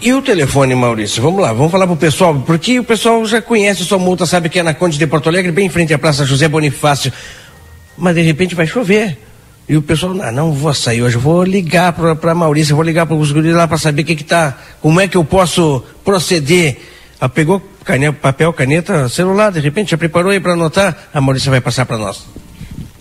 E 0.00 0.14
o 0.14 0.22
telefone, 0.22 0.74
Maurício? 0.74 1.22
Vamos 1.22 1.42
lá, 1.42 1.52
vamos 1.52 1.70
falar 1.70 1.86
pro 1.86 1.94
pessoal, 1.94 2.42
porque 2.46 2.80
o 2.80 2.84
pessoal 2.84 3.22
já 3.26 3.42
conhece 3.42 3.82
a 3.82 3.84
sua 3.84 3.98
multa, 3.98 4.24
sabe 4.24 4.48
que 4.48 4.58
é 4.58 4.62
na 4.62 4.72
Conde 4.72 4.96
de 4.96 5.06
Porto 5.06 5.28
Alegre, 5.28 5.52
bem 5.52 5.66
em 5.66 5.68
frente 5.68 5.92
à 5.92 5.98
Praça 5.98 6.24
José 6.24 6.48
Bonifácio. 6.48 7.12
Mas 7.98 8.14
de 8.14 8.22
repente 8.22 8.54
vai 8.54 8.66
chover. 8.66 9.18
E 9.70 9.76
o 9.76 9.82
pessoal, 9.82 10.12
não, 10.12 10.32
não 10.32 10.52
vou 10.52 10.74
sair 10.74 11.00
hoje, 11.00 11.16
vou 11.16 11.44
ligar 11.44 11.92
para 11.92 12.16
pra 12.16 12.34
Maurício, 12.34 12.74
vou 12.74 12.84
ligar 12.84 13.06
para 13.06 13.14
os 13.14 13.30
guris 13.30 13.54
lá 13.54 13.68
para 13.68 13.78
saber 13.78 14.02
que 14.02 14.16
que 14.16 14.24
tá, 14.24 14.58
como 14.80 15.00
é 15.00 15.06
que 15.06 15.16
eu 15.16 15.24
posso 15.24 15.84
proceder. 16.04 16.76
Ela 17.20 17.28
pegou 17.28 17.62
caneta, 17.84 18.18
papel, 18.20 18.52
caneta, 18.52 19.08
celular, 19.08 19.52
de 19.52 19.60
repente 19.60 19.92
já 19.92 19.96
preparou 19.96 20.32
aí 20.32 20.40
para 20.40 20.54
anotar, 20.54 21.10
a 21.14 21.20
Maurícia 21.20 21.52
vai 21.52 21.60
passar 21.60 21.86
para 21.86 21.98
nós. 21.98 22.26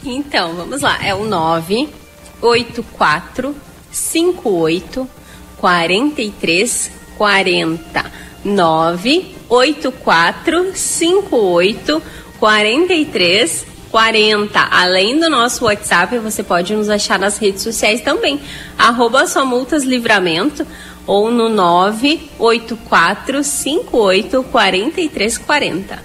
Então, 0.06 0.54
vamos 0.54 0.82
lá, 0.82 1.04
é 1.04 1.16
o 1.16 1.26
984 1.26 3.56
58 3.92 5.10
43 5.58 6.92
40 7.18 8.06
984 8.46 10.72
58 10.76 12.04
43 12.40 13.66
40. 13.92 14.60
Além 14.72 15.20
do 15.20 15.30
nosso 15.30 15.66
WhatsApp, 15.66 16.18
você 16.20 16.44
pode 16.44 16.74
nos 16.76 16.90
achar 16.90 17.20
nas 17.20 17.38
redes 17.38 17.64
sociais 17.64 18.02
também. 18.02 18.40
Arroba 18.78 19.28
só 19.28 19.46
multas 19.46 19.84
livramento 19.84 20.66
ou 21.06 21.32
no 21.32 21.50
984 21.50 23.44
58 23.44 24.44
43 24.44 25.38
40. 25.38 26.00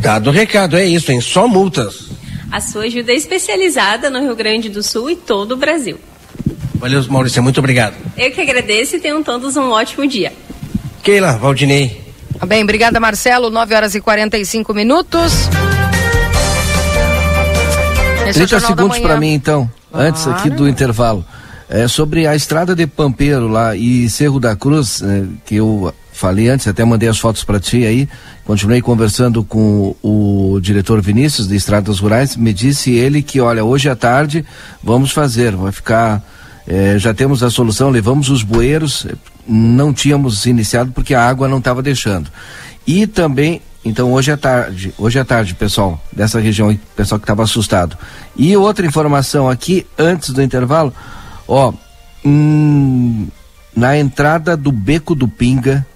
Dado 0.00 0.30
o 0.30 0.32
recado, 0.32 0.76
é 0.76 0.84
isso, 0.84 1.12
hein? 1.12 1.20
Só 1.20 1.46
multas. 1.46 2.10
A 2.50 2.60
sua 2.60 2.84
ajuda 2.84 3.12
é 3.12 3.14
especializada 3.14 4.10
no 4.10 4.20
Rio 4.20 4.34
Grande 4.34 4.68
do 4.68 4.82
Sul 4.82 5.10
e 5.10 5.16
todo 5.16 5.52
o 5.52 5.56
Brasil. 5.56 5.98
Valeu, 6.74 7.04
Maurício, 7.08 7.42
muito 7.42 7.58
obrigado. 7.58 7.94
Eu 8.16 8.30
que 8.32 8.40
agradeço 8.40 8.96
e 8.96 9.00
tenham 9.00 9.22
todos 9.22 9.56
um 9.56 9.70
ótimo 9.70 10.06
dia. 10.06 10.32
Keila, 11.02 11.32
Valdinei. 11.32 12.00
Tá 12.38 12.46
bem, 12.46 12.62
obrigada, 12.62 12.98
Marcelo. 12.98 13.50
9 13.50 13.74
horas 13.74 13.94
e 13.94 14.00
45 14.00 14.72
minutos. 14.72 15.50
Esse 18.30 18.46
30 18.46 18.56
é 18.56 18.60
segundos 18.60 18.98
para 18.98 19.18
mim, 19.18 19.32
então, 19.32 19.70
claro. 19.90 20.08
antes 20.08 20.26
aqui 20.26 20.50
do 20.50 20.68
intervalo. 20.68 21.24
É 21.68 21.86
sobre 21.86 22.26
a 22.26 22.34
estrada 22.34 22.74
de 22.74 22.86
Pampeiro 22.86 23.46
lá 23.46 23.76
e 23.76 24.08
Cerro 24.10 24.40
da 24.40 24.56
Cruz, 24.56 25.02
é, 25.02 25.24
que 25.44 25.56
eu 25.56 25.94
falei 26.12 26.48
antes, 26.48 26.66
até 26.66 26.84
mandei 26.84 27.08
as 27.08 27.18
fotos 27.18 27.44
para 27.44 27.60
ti 27.60 27.86
aí. 27.86 28.08
Continuei 28.44 28.82
conversando 28.82 29.44
com 29.44 29.94
o, 30.02 30.54
o 30.54 30.60
diretor 30.60 31.00
Vinícius 31.00 31.46
de 31.46 31.54
Estradas 31.54 32.00
Rurais. 32.00 32.36
Me 32.36 32.52
disse 32.52 32.92
ele 32.92 33.22
que, 33.22 33.40
olha, 33.40 33.64
hoje 33.64 33.88
à 33.88 33.94
tarde 33.94 34.44
vamos 34.82 35.12
fazer, 35.12 35.54
vai 35.54 35.70
ficar 35.70 36.22
é, 36.66 36.98
já 36.98 37.12
temos 37.12 37.42
a 37.42 37.50
solução, 37.50 37.90
levamos 37.90 38.28
os 38.28 38.44
bueiros, 38.44 39.06
não 39.46 39.92
tínhamos 39.92 40.46
iniciado 40.46 40.92
porque 40.92 41.14
a 41.14 41.28
água 41.28 41.48
não 41.48 41.58
estava 41.58 41.82
deixando. 41.82 42.30
E 42.86 43.06
também, 43.06 43.60
então 43.84 44.12
hoje 44.12 44.30
à 44.30 44.36
tarde, 44.36 44.92
hoje 44.98 45.18
à 45.18 45.24
tarde, 45.24 45.54
pessoal, 45.54 46.02
dessa 46.12 46.38
região, 46.38 46.78
pessoal 46.94 47.18
que 47.18 47.24
estava 47.24 47.42
assustado. 47.42 47.96
E 48.36 48.56
outra 48.56 48.86
informação 48.86 49.48
aqui, 49.48 49.86
antes 49.98 50.30
do 50.30 50.42
intervalo, 50.42 50.92
ó, 51.48 51.72
hum, 52.24 53.28
na 53.74 53.96
entrada 53.96 54.56
do 54.56 54.70
Beco 54.70 55.14
do 55.14 55.26
Pinga, 55.26 55.86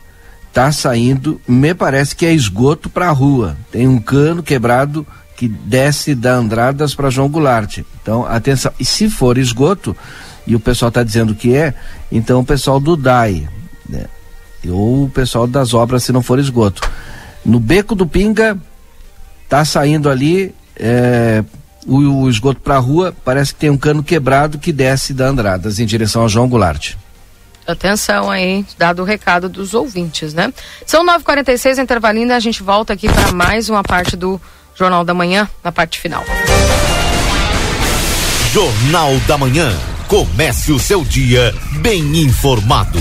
tá 0.52 0.70
saindo, 0.72 1.40
me 1.46 1.74
parece 1.74 2.14
que 2.14 2.24
é 2.24 2.32
esgoto 2.32 2.88
para 2.88 3.08
a 3.08 3.12
rua. 3.12 3.56
Tem 3.70 3.86
um 3.86 3.98
cano 3.98 4.42
quebrado 4.42 5.06
que 5.36 5.48
desce 5.48 6.14
da 6.14 6.34
Andradas 6.34 6.94
para 6.94 7.10
João 7.10 7.28
Goulart. 7.28 7.78
Então, 8.00 8.24
atenção. 8.24 8.72
E 8.78 8.84
se 8.84 9.10
for 9.10 9.36
esgoto, 9.36 9.96
e 10.46 10.54
o 10.54 10.60
pessoal 10.60 10.88
está 10.88 11.02
dizendo 11.02 11.34
que 11.34 11.54
é, 11.54 11.74
então 12.10 12.40
o 12.40 12.44
pessoal 12.44 12.78
do 12.78 12.96
DAI, 12.96 13.48
né? 13.88 14.06
ou 14.68 15.04
o 15.04 15.10
pessoal 15.10 15.46
das 15.46 15.74
obras 15.74 16.04
se 16.04 16.12
não 16.12 16.22
for 16.22 16.38
esgoto. 16.38 16.88
No 17.44 17.60
Beco 17.60 17.94
do 17.94 18.06
Pinga, 18.06 18.58
tá 19.48 19.64
saindo 19.64 20.08
ali 20.08 20.54
é, 20.76 21.44
o, 21.86 21.98
o, 21.98 22.30
esgoto 22.30 22.60
para 22.60 22.76
a 22.76 22.78
rua, 22.78 23.14
parece 23.24 23.52
que 23.52 23.60
tem 23.60 23.70
um 23.70 23.76
cano 23.76 24.02
quebrado 24.02 24.58
que 24.58 24.72
desce 24.72 25.12
da 25.12 25.26
Andradas 25.26 25.78
em 25.78 25.86
direção 25.86 26.24
a 26.24 26.28
João 26.28 26.48
Goulart. 26.48 26.94
Atenção 27.66 28.30
aí, 28.30 28.64
dado 28.76 29.02
o 29.02 29.04
recado 29.04 29.48
dos 29.48 29.72
ouvintes, 29.72 30.34
né? 30.34 30.52
São 30.86 31.04
9h46, 31.04 31.82
intervalinho, 31.82 32.32
a 32.34 32.40
gente 32.40 32.62
volta 32.62 32.92
aqui 32.92 33.08
para 33.08 33.32
mais 33.32 33.70
uma 33.70 33.82
parte 33.82 34.16
do 34.16 34.40
Jornal 34.74 35.04
da 35.04 35.14
Manhã, 35.14 35.48
na 35.62 35.72
parte 35.72 35.98
final. 35.98 36.24
Jornal 38.52 39.16
da 39.26 39.38
Manhã. 39.38 39.72
Comece 40.06 40.70
o 40.70 40.78
seu 40.78 41.02
dia 41.02 41.54
bem 41.80 42.18
informado. 42.18 43.00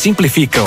simplificam. 0.00 0.64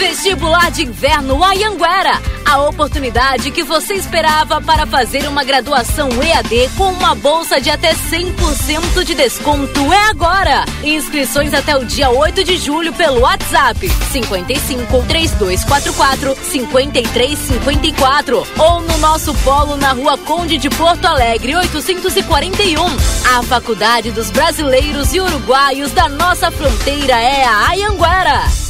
Vestibular 0.00 0.70
de 0.70 0.84
Inverno 0.84 1.44
Ayanguera. 1.44 2.22
A 2.46 2.62
oportunidade 2.62 3.50
que 3.50 3.62
você 3.62 3.92
esperava 3.92 4.58
para 4.58 4.86
fazer 4.86 5.28
uma 5.28 5.44
graduação 5.44 6.08
EAD 6.22 6.70
com 6.74 6.90
uma 6.90 7.14
bolsa 7.14 7.60
de 7.60 7.68
até 7.68 7.92
100% 7.92 9.04
de 9.04 9.14
desconto 9.14 9.92
é 9.92 10.08
agora. 10.08 10.64
Inscrições 10.82 11.52
até 11.52 11.76
o 11.76 11.84
dia 11.84 12.08
8 12.08 12.42
de 12.42 12.56
julho 12.56 12.94
pelo 12.94 13.20
WhatsApp 13.20 13.86
55 14.10 15.04
3244 15.06 16.34
5354 16.34 18.46
ou 18.58 18.80
no 18.80 18.96
nosso 18.96 19.34
polo 19.44 19.76
na 19.76 19.92
Rua 19.92 20.16
Conde 20.16 20.56
de 20.56 20.70
Porto 20.70 21.04
Alegre 21.04 21.54
841. 21.54 22.86
A 23.36 23.42
Faculdade 23.42 24.10
dos 24.12 24.30
Brasileiros 24.30 25.12
e 25.12 25.20
Uruguaios 25.20 25.92
da 25.92 26.08
nossa 26.08 26.50
fronteira 26.50 27.20
é 27.20 27.44
a 27.44 27.68
Ayanguera. 27.68 28.69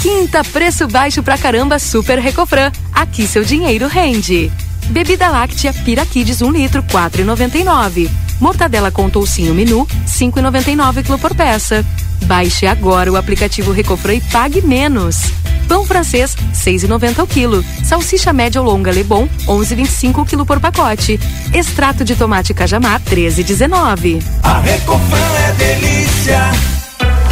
Quinta, 0.00 0.42
preço 0.42 0.88
baixo 0.88 1.22
pra 1.22 1.36
caramba 1.36 1.78
Super 1.78 2.18
Recofran. 2.18 2.72
Aqui 2.90 3.26
seu 3.26 3.44
dinheiro 3.44 3.86
rende. 3.86 4.50
Bebida 4.86 5.28
láctea 5.28 5.74
Piraquides 5.74 6.40
1 6.40 6.50
litro, 6.50 6.82
4,99. 6.84 8.08
Mortadela 8.40 8.90
com 8.90 9.10
toucinho 9.10 9.54
menu, 9.54 9.86
5,99 10.06 11.04
kg 11.04 11.18
por 11.18 11.34
peça. 11.34 11.84
Baixe 12.24 12.66
agora 12.66 13.12
o 13.12 13.16
aplicativo 13.16 13.72
Recofran 13.72 14.14
e 14.14 14.20
pague 14.22 14.62
menos. 14.62 15.18
Pão 15.68 15.84
francês, 15.84 16.34
6,90 16.54 17.22
o 17.22 17.26
quilo. 17.26 17.64
Salsicha 17.84 18.32
média 18.32 18.60
ou 18.60 18.66
longa 18.66 18.90
Lebon, 18.90 19.28
11,25 19.46 20.22
o 20.22 20.24
quilo 20.24 20.46
por 20.46 20.58
pacote. 20.58 21.20
Extrato 21.52 22.06
de 22.06 22.16
tomate 22.16 22.54
cajamar, 22.54 23.02
13,19. 23.02 24.22
A 24.42 24.60
Recofran 24.60 25.32
é 25.46 25.52
delícia. 25.52 26.79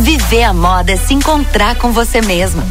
Viver 0.00 0.44
a 0.44 0.54
moda 0.54 0.92
é 0.92 0.96
se 0.96 1.12
encontrar 1.12 1.76
com 1.76 1.92
você 1.92 2.20
mesma. 2.20 2.64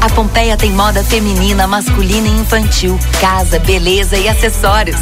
A 0.00 0.08
Pompeia 0.10 0.56
tem 0.56 0.72
moda 0.72 1.04
feminina, 1.04 1.66
masculina 1.66 2.26
e 2.26 2.40
infantil, 2.40 2.98
casa, 3.20 3.60
beleza 3.60 4.16
e 4.16 4.28
acessórios. 4.28 4.98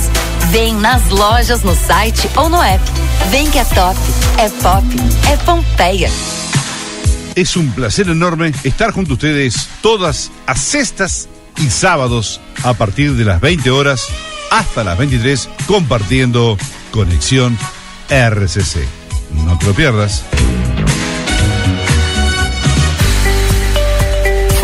Vem 0.50 0.74
nas 0.74 1.08
lojas, 1.08 1.62
no 1.62 1.74
site 1.74 2.28
ou 2.36 2.50
no 2.50 2.62
app. 2.62 2.84
Vem 3.30 3.50
que 3.50 3.58
é 3.58 3.64
top, 3.64 3.98
é 4.36 4.48
pop, 4.50 4.84
é 5.32 5.36
Pompeia. 5.38 6.10
Es 7.34 7.56
un 7.56 7.70
placer 7.70 8.08
enorme 8.08 8.52
estar 8.64 8.92
junto 8.92 9.12
a 9.12 9.14
ustedes 9.14 9.68
todas 9.80 10.30
a 10.46 10.54
sextas 10.54 11.28
y 11.56 11.70
sábados 11.70 12.40
a 12.62 12.74
partir 12.74 13.14
de 13.14 13.24
las 13.24 13.40
20 13.40 13.70
horas 13.70 14.08
hasta 14.50 14.84
las 14.84 14.98
23 14.98 15.48
compartiendo 15.66 16.58
Conexión 16.90 17.56
RCC. 18.10 18.86
No 19.46 19.56
te 19.56 19.66
lo 19.66 19.72
pierdas. 19.72 20.24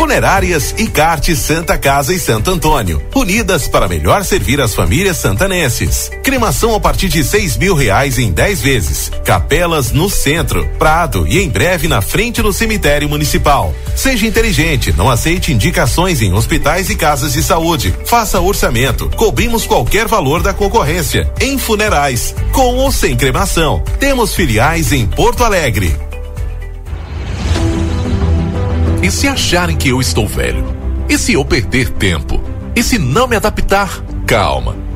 Funerárias 0.07 0.73
e 0.77 0.87
Carte 0.87 1.35
Santa 1.35 1.77
Casa 1.77 2.13
e 2.13 2.19
Santo 2.19 2.49
Antônio, 2.49 3.03
unidas 3.13 3.67
para 3.67 3.89
melhor 3.89 4.23
servir 4.23 4.61
as 4.61 4.73
famílias 4.73 5.17
santanenses. 5.17 6.09
Cremação 6.23 6.73
a 6.73 6.79
partir 6.79 7.09
de 7.09 7.25
seis 7.25 7.57
mil 7.57 7.75
reais 7.75 8.17
em 8.17 8.31
10 8.31 8.61
vezes. 8.61 9.11
Capelas 9.25 9.91
no 9.91 10.09
centro, 10.09 10.65
Prado 10.79 11.27
e 11.27 11.39
em 11.39 11.49
breve 11.49 11.89
na 11.89 11.99
frente 11.99 12.41
do 12.41 12.53
cemitério 12.53 13.09
municipal. 13.09 13.75
Seja 13.97 14.25
inteligente, 14.25 14.93
não 14.95 15.09
aceite 15.09 15.51
indicações 15.51 16.21
em 16.21 16.31
hospitais 16.31 16.89
e 16.89 16.95
casas 16.95 17.33
de 17.33 17.43
saúde. 17.43 17.93
Faça 18.05 18.39
orçamento, 18.39 19.09
cobrimos 19.17 19.65
qualquer 19.65 20.07
valor 20.07 20.41
da 20.41 20.53
concorrência. 20.53 21.29
Em 21.41 21.57
funerais, 21.57 22.33
com 22.53 22.75
ou 22.77 22.93
sem 22.93 23.13
cremação. 23.17 23.83
Temos 23.99 24.33
filiais 24.33 24.93
em 24.93 25.05
Porto 25.05 25.43
Alegre. 25.43 26.06
E 29.01 29.11
se 29.11 29.27
acharem 29.27 29.77
que 29.77 29.89
eu 29.89 30.01
estou 30.01 30.27
velho? 30.27 30.65
E 31.07 31.17
se 31.17 31.33
eu 31.33 31.45
perder 31.45 31.91
tempo? 31.91 32.41
E 32.75 32.81
se 32.83 32.97
não 32.97 33.27
me 33.27 33.35
adaptar? 33.35 34.01
Calma, 34.25 34.75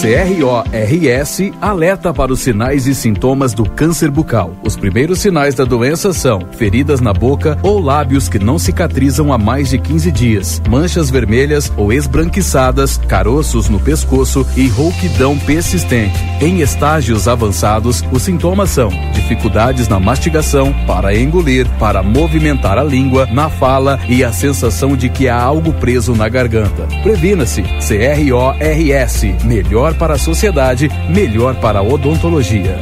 CRORS 0.00 1.52
alerta 1.60 2.14
para 2.14 2.32
os 2.32 2.40
sinais 2.40 2.86
e 2.86 2.94
sintomas 2.94 3.52
do 3.52 3.68
câncer 3.68 4.10
bucal. 4.10 4.54
Os 4.64 4.74
primeiros 4.74 5.18
sinais 5.18 5.54
da 5.54 5.64
doença 5.64 6.14
são 6.14 6.40
feridas 6.52 7.02
na 7.02 7.12
boca 7.12 7.58
ou 7.62 7.78
lábios 7.78 8.26
que 8.26 8.38
não 8.38 8.58
cicatrizam 8.58 9.30
há 9.30 9.36
mais 9.36 9.68
de 9.68 9.78
15 9.78 10.10
dias, 10.10 10.62
manchas 10.70 11.10
vermelhas 11.10 11.70
ou 11.76 11.92
esbranquiçadas, 11.92 12.96
caroços 12.96 13.68
no 13.68 13.78
pescoço 13.78 14.46
e 14.56 14.68
rouquidão 14.68 15.38
persistente. 15.38 16.18
Em 16.40 16.62
estágios 16.62 17.28
avançados, 17.28 18.02
os 18.10 18.22
sintomas 18.22 18.70
são 18.70 18.88
dificuldades 19.12 19.86
na 19.86 20.00
mastigação, 20.00 20.72
para 20.86 21.14
engolir, 21.14 21.68
para 21.78 22.02
movimentar 22.02 22.78
a 22.78 22.82
língua, 22.82 23.26
na 23.26 23.50
fala 23.50 24.00
e 24.08 24.24
a 24.24 24.32
sensação 24.32 24.96
de 24.96 25.10
que 25.10 25.28
há 25.28 25.38
algo 25.38 25.74
preso 25.74 26.14
na 26.14 26.26
garganta. 26.26 26.88
Previna-se. 27.02 27.62
CRORS. 27.80 29.44
Melhor 29.44 29.89
para 29.94 30.14
a 30.14 30.18
sociedade, 30.18 30.88
melhor 31.08 31.54
para 31.56 31.78
a 31.78 31.82
odontologia. 31.82 32.78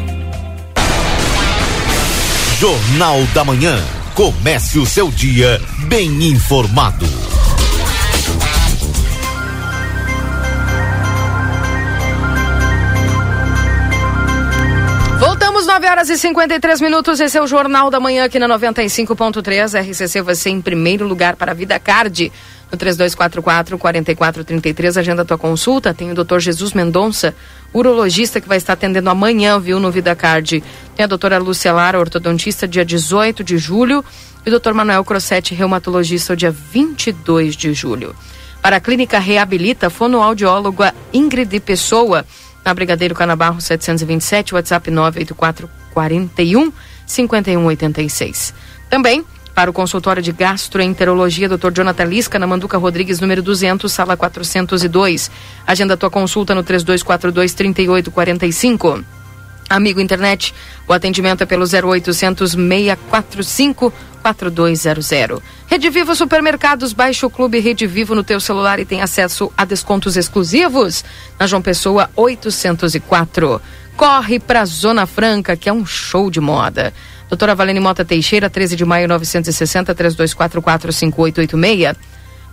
Jornal 2.58 3.22
da 3.32 3.44
Manhã. 3.44 3.78
Comece 4.14 4.80
o 4.80 4.84
seu 4.84 5.12
dia 5.12 5.60
bem 5.86 6.24
informado. 6.24 7.06
Voltamos 15.20 15.66
19 15.66 15.86
horas 15.86 16.10
e 16.10 16.18
53 16.18 16.80
minutos, 16.80 17.20
esse 17.20 17.38
é 17.38 17.42
o 17.42 17.46
Jornal 17.46 17.90
da 17.90 18.00
Manhã 18.00 18.24
aqui 18.24 18.40
na 18.40 18.48
95.3. 18.48 19.80
RCC 19.80 20.20
você 20.20 20.50
em 20.50 20.60
primeiro 20.60 21.06
lugar 21.06 21.36
para 21.36 21.52
a 21.52 21.54
Vida 21.54 21.78
Card. 21.78 22.32
No 22.70 22.78
3244-4433, 22.78 24.98
agenda 24.98 25.24
tua 25.24 25.38
consulta. 25.38 25.94
Tem 25.94 26.10
o 26.10 26.14
Dr. 26.14 26.38
Jesus 26.38 26.74
Mendonça, 26.74 27.34
urologista, 27.72 28.40
que 28.40 28.48
vai 28.48 28.58
estar 28.58 28.74
atendendo 28.74 29.08
amanhã, 29.08 29.58
viu, 29.58 29.80
no 29.80 29.90
Vida 29.90 30.14
Card. 30.14 30.62
Tem 30.94 31.04
a 31.04 31.06
doutora 31.06 31.38
Lúcia 31.38 31.72
Lara, 31.72 31.98
ortodontista, 31.98 32.68
dia 32.68 32.84
18 32.84 33.42
de 33.42 33.56
julho. 33.56 34.04
E 34.44 34.48
o 34.48 34.50
doutor 34.50 34.74
Manuel 34.74 35.04
Crossetti, 35.04 35.54
reumatologista, 35.54 36.36
dia 36.36 36.50
22 36.50 37.56
de 37.56 37.72
julho. 37.72 38.14
Para 38.60 38.76
a 38.76 38.80
Clínica 38.80 39.18
Reabilita, 39.18 39.88
fonoaudióloga 39.88 40.94
Ingrid 41.12 41.60
Pessoa 41.60 42.24
na 42.64 42.74
Brigadeiro 42.74 43.14
Canabarro 43.14 43.60
727, 43.60 44.54
WhatsApp 44.54 44.90
98441 44.90 46.72
5186. 47.06 48.52
Também 48.90 49.24
para 49.58 49.70
o 49.70 49.72
consultório 49.72 50.22
de 50.22 50.30
gastroenterologia, 50.30 51.48
Dr. 51.48 51.72
Jonathan 51.72 52.04
Lisca, 52.04 52.38
na 52.38 52.46
Manduca 52.46 52.78
Rodrigues, 52.78 53.18
número 53.18 53.42
200, 53.42 53.90
sala 53.90 54.16
402. 54.16 55.32
Agenda 55.66 55.96
tua 55.96 56.08
consulta 56.08 56.54
no 56.54 56.62
3242 56.62 57.54
3845. 57.54 59.02
Amigo 59.68 60.00
internet, 60.00 60.54
o 60.86 60.92
atendimento 60.92 61.42
é 61.42 61.44
pelo 61.44 61.64
0800 61.64 62.52
645 62.52 63.92
4200. 64.22 65.42
Rede 65.66 65.90
Vivo 65.90 66.14
Supermercados, 66.14 66.92
baixe 66.92 67.26
o 67.26 67.30
Clube 67.30 67.58
Rede 67.58 67.84
Vivo 67.84 68.14
no 68.14 68.22
teu 68.22 68.38
celular 68.38 68.78
e 68.78 68.84
tem 68.84 69.02
acesso 69.02 69.52
a 69.56 69.64
descontos 69.64 70.16
exclusivos. 70.16 71.04
Na 71.36 71.48
João 71.48 71.60
Pessoa 71.60 72.08
804. 72.14 73.60
Corre 73.96 74.38
pra 74.38 74.64
Zona 74.64 75.04
Franca, 75.04 75.56
que 75.56 75.68
é 75.68 75.72
um 75.72 75.84
show 75.84 76.30
de 76.30 76.40
moda. 76.40 76.94
Doutora 77.28 77.54
Valene 77.54 77.80
Mota 77.80 78.04
Teixeira, 78.04 78.48
13 78.48 78.76
de 78.76 78.84
maio 78.84 79.08
960 79.08 79.94
3244 79.94 80.92
5886. 80.92 81.96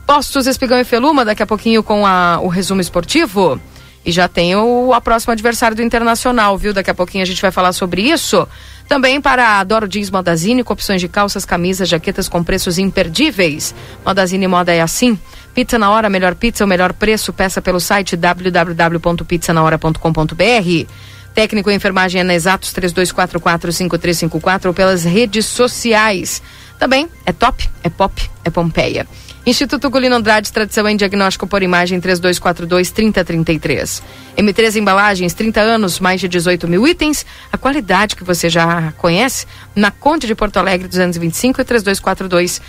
Postos 0.06 0.45
Espigão 0.45 0.80
e 0.80 0.84
Feluma, 0.84 1.26
daqui 1.26 1.41
a 1.41 1.47
pouquinho 1.47 1.81
com 1.81 2.06
a, 2.06 2.39
o 2.41 2.47
resumo 2.47 2.81
esportivo. 2.81 3.60
E 4.06 4.11
já 4.11 4.27
tem 4.27 4.56
o 4.56 4.93
a 4.93 5.02
próximo 5.02 5.34
adversário 5.34 5.76
do 5.76 5.81
Internacional, 5.81 6.56
viu? 6.57 6.73
Daqui 6.73 6.91
a 6.91 6.93
pouquinho 6.93 7.23
a 7.23 7.26
gente 7.26 7.41
vai 7.41 7.49
falar 7.49 7.73
sobre 7.73 8.03
isso. 8.03 8.47
Também 8.88 9.19
para 9.19 9.60
a 9.60 9.64
Doro 9.64 9.88
Jeans 9.88 10.11
Modazine, 10.11 10.64
com 10.64 10.73
opções 10.73 11.02
de 11.02 11.07
calças, 11.07 11.43
camisas, 11.43 11.89
jaquetas 11.89 12.30
com 12.30 12.43
preços 12.43 12.77
imperdíveis. 12.77 13.73
Modazine 14.06 14.47
Moda 14.47 14.72
é 14.72 14.81
assim. 14.81 15.18
Pizza 15.56 15.80
na 15.80 15.89
hora, 15.89 16.07
melhor 16.07 16.35
pizza, 16.35 16.64
o 16.64 16.68
melhor 16.68 16.93
preço. 16.93 17.34
Peça 17.34 17.64
pelo 17.64 17.80
site 17.80 18.15
www.pizzanahora.com.br. 18.15 20.88
Técnico 21.36 21.70
em 21.70 21.76
enfermagem 21.76 22.22
é 22.22 22.24
na 22.24 22.34
Exatos 22.34 22.74
32445354 22.74 24.68
ou 24.68 24.74
pelas 24.74 25.03
redes 25.03 25.45
sociais. 25.45 26.41
Também 26.80 27.10
é 27.26 27.34
top, 27.34 27.70
é 27.84 27.90
pop, 27.90 28.32
é 28.44 28.49
Pompeia. 28.49 29.06
Instituto 29.45 29.91
Gulino 29.91 30.16
Andrade, 30.16 30.52
tradição 30.52 30.90
em 30.90 30.98
diagnóstico 30.98 31.45
por 31.45 31.62
imagem 31.62 32.02
3242-3033. 32.02 34.02
M3 34.36 34.78
Embalagens, 34.78 35.36
30 35.36 35.62
anos, 35.62 35.99
mais 35.99 36.20
de 36.20 36.28
18 36.28 36.68
mil 36.68 36.88
itens. 36.88 37.24
A 37.52 37.57
qualidade 37.57 38.16
que 38.16 38.24
você 38.24 38.49
já 38.49 38.91
conhece 38.94 39.45
na 39.76 39.91
Conte 39.91 40.26
de 40.26 40.34
Porto 40.34 40.57
Alegre 40.57 40.88
225 40.88 41.62
e 41.62 41.64
3242 41.64 42.60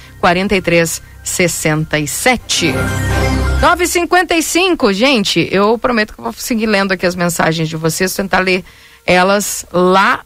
4367. 3.67 4.69
955, 4.79 4.93
gente, 4.93 5.49
eu 5.51 5.77
prometo 5.77 6.15
que 6.15 6.21
vou 6.21 6.33
seguir 6.35 6.67
lendo 6.67 6.93
aqui 6.93 7.05
as 7.05 7.17
mensagens 7.17 7.69
de 7.69 7.77
vocês, 7.77 8.15
tentar 8.15 8.39
ler 8.39 8.65
elas 9.05 9.67
lá 9.73 10.25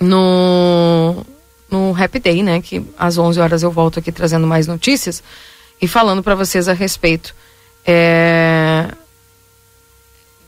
no 0.00 1.24
no 1.70 1.94
Happy 1.94 2.18
Day, 2.18 2.42
né? 2.42 2.60
Que 2.60 2.84
às 2.98 3.16
11 3.16 3.38
horas 3.40 3.62
eu 3.62 3.70
volto 3.70 3.98
aqui 3.98 4.10
trazendo 4.10 4.46
mais 4.46 4.66
notícias 4.66 5.22
e 5.80 5.86
falando 5.86 6.22
para 6.22 6.34
vocês 6.34 6.66
a 6.66 6.72
respeito 6.72 7.34
é, 7.86 8.88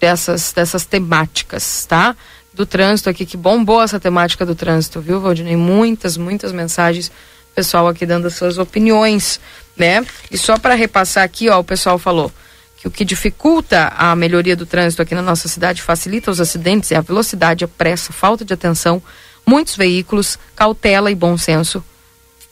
dessas, 0.01 0.53
dessas 0.53 0.85
temáticas, 0.85 1.87
tá? 1.87 2.17
Do 2.53 2.67
trânsito 2.67 3.09
aqui, 3.09 3.25
que 3.25 3.37
bombou 3.37 3.81
essa 3.81 4.01
temática 4.01 4.45
do 4.45 4.55
trânsito, 4.55 5.01
viu, 5.01 5.21
Valdinei? 5.21 5.57
Muitas, 5.57 6.17
muitas 6.17 6.53
mensagens, 6.53 7.13
pessoal 7.55 7.89
aqui 7.89 8.05
dando 8.07 8.27
as 8.27 8.35
suas 8.35 8.59
opiniões, 8.59 9.41
né? 9.77 10.05
E 10.31 10.39
só 10.39 10.59
para 10.59 10.75
repassar 10.75 11.25
aqui, 11.25 11.49
ó, 11.49 11.59
o 11.59 11.65
pessoal 11.65 11.99
falou 11.99 12.33
que 12.77 12.89
o 12.89 12.91
que 12.91 13.05
dificulta 13.05 13.93
a 13.97 14.17
melhoria 14.17 14.57
do 14.57 14.67
trânsito 14.67 15.03
aqui 15.03 15.15
na 15.15 15.23
nossa 15.23 15.47
cidade, 15.47 15.81
facilita 15.81 16.31
os 16.31 16.41
acidentes, 16.41 16.91
é 16.91 16.97
a 16.97 17.01
velocidade, 17.01 17.65
a 17.65 17.69
pressa, 17.69 18.13
falta 18.13 18.45
de 18.45 18.53
atenção, 18.53 19.01
muitos 19.47 19.77
veículos, 19.77 20.39
cautela 20.57 21.11
e 21.11 21.15
bom 21.15 21.39
senso, 21.39 21.85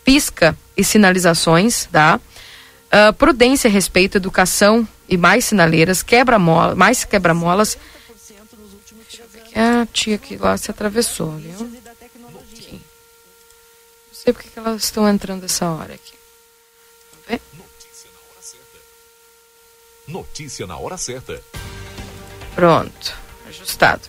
pisca 0.04 0.56
e 0.76 0.84
sinalizações, 0.84 1.86
tá? 1.90 2.20
Uh, 2.86 3.12
prudência, 3.14 3.68
respeito, 3.68 4.16
educação 4.16 4.86
e 5.08 5.16
mais 5.16 5.46
sinaleiras, 5.46 6.02
quebra-mola, 6.02 6.74
mais 6.74 7.04
quebra-molas. 7.04 7.76
A 9.54 9.86
tia 9.92 10.16
que 10.16 10.36
lá 10.36 10.56
se 10.56 10.70
atravessou, 10.70 11.32
viu? 11.32 11.80
Sei 14.22 14.34
porque 14.34 14.50
que 14.50 14.58
elas 14.58 14.84
estão 14.84 15.08
entrando 15.08 15.44
essa 15.44 15.66
hora 15.66 15.94
aqui. 15.94 16.12
Vamos 17.10 17.26
ver? 17.26 17.40
Notícia 20.06 20.66
na 20.66 20.76
hora 20.76 20.98
certa. 20.98 21.42
Pronto, 22.54 23.14
ajustado. 23.48 24.02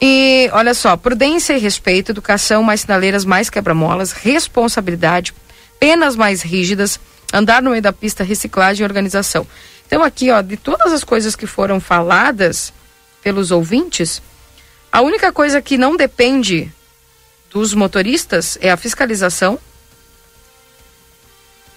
E 0.00 0.50
olha 0.52 0.74
só, 0.74 0.96
prudência 0.96 1.56
e 1.56 1.60
respeito, 1.60 2.10
educação, 2.10 2.64
mais 2.64 2.80
sinaleiras, 2.80 3.24
mais 3.24 3.48
quebra-molas, 3.48 4.10
responsabilidade, 4.10 5.32
penas 5.78 6.16
mais 6.16 6.42
rígidas, 6.42 6.98
andar 7.32 7.62
no 7.62 7.70
meio 7.70 7.82
da 7.82 7.92
pista, 7.92 8.24
reciclagem 8.24 8.82
e 8.82 8.88
organização. 8.88 9.46
Então 9.86 10.02
aqui, 10.02 10.32
ó, 10.32 10.42
de 10.42 10.56
todas 10.56 10.92
as 10.92 11.04
coisas 11.04 11.36
que 11.36 11.46
foram 11.46 11.78
faladas 11.78 12.72
pelos 13.22 13.52
ouvintes, 13.52 14.20
a 14.90 15.00
única 15.00 15.30
coisa 15.32 15.62
que 15.62 15.78
não 15.78 15.96
depende 15.96 16.72
dos 17.50 17.74
motoristas 17.74 18.58
é 18.60 18.70
a 18.70 18.76
fiscalização 18.76 19.58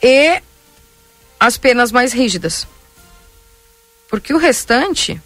e 0.02 0.42
as 1.40 1.58
penas 1.58 1.92
mais 1.92 2.14
rígidas. 2.14 2.68
Porque 4.10 4.34
o 4.34 4.38
restante 4.38 5.22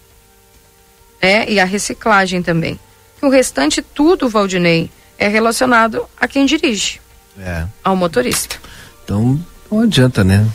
é 1.22 1.52
e 1.52 1.60
a 1.60 1.66
reciclagem 1.66 2.44
também. 2.44 2.80
O 3.22 3.30
restante 3.30 3.82
tudo, 3.82 4.30
Valdinei, 4.30 4.92
é 5.18 5.28
relacionado 5.28 6.08
a 6.18 6.28
quem 6.28 6.46
dirige. 6.46 7.02
É. 7.40 7.66
Ao 7.84 7.96
motorista. 7.96 8.58
Então, 9.04 9.40
não 9.72 9.82
adianta, 9.82 10.24
né? 10.24 10.48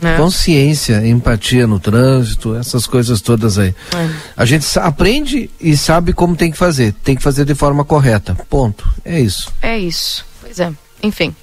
É. 0.00 0.16
Consciência, 0.16 1.06
empatia 1.06 1.66
no 1.66 1.78
trânsito, 1.78 2.54
essas 2.54 2.86
coisas 2.86 3.20
todas 3.20 3.58
aí. 3.58 3.74
É. 3.94 4.10
A 4.36 4.44
gente 4.44 4.66
aprende 4.78 5.50
e 5.60 5.76
sabe 5.76 6.12
como 6.12 6.36
tem 6.36 6.50
que 6.50 6.56
fazer. 6.56 6.94
Tem 7.04 7.14
que 7.14 7.22
fazer 7.22 7.44
de 7.44 7.54
forma 7.54 7.84
correta. 7.84 8.34
Ponto. 8.48 8.88
É 9.04 9.20
isso. 9.20 9.52
É 9.60 9.78
isso. 9.78 10.24
Pois 10.40 10.58
é. 10.58 10.72
Enfim. 11.02 11.34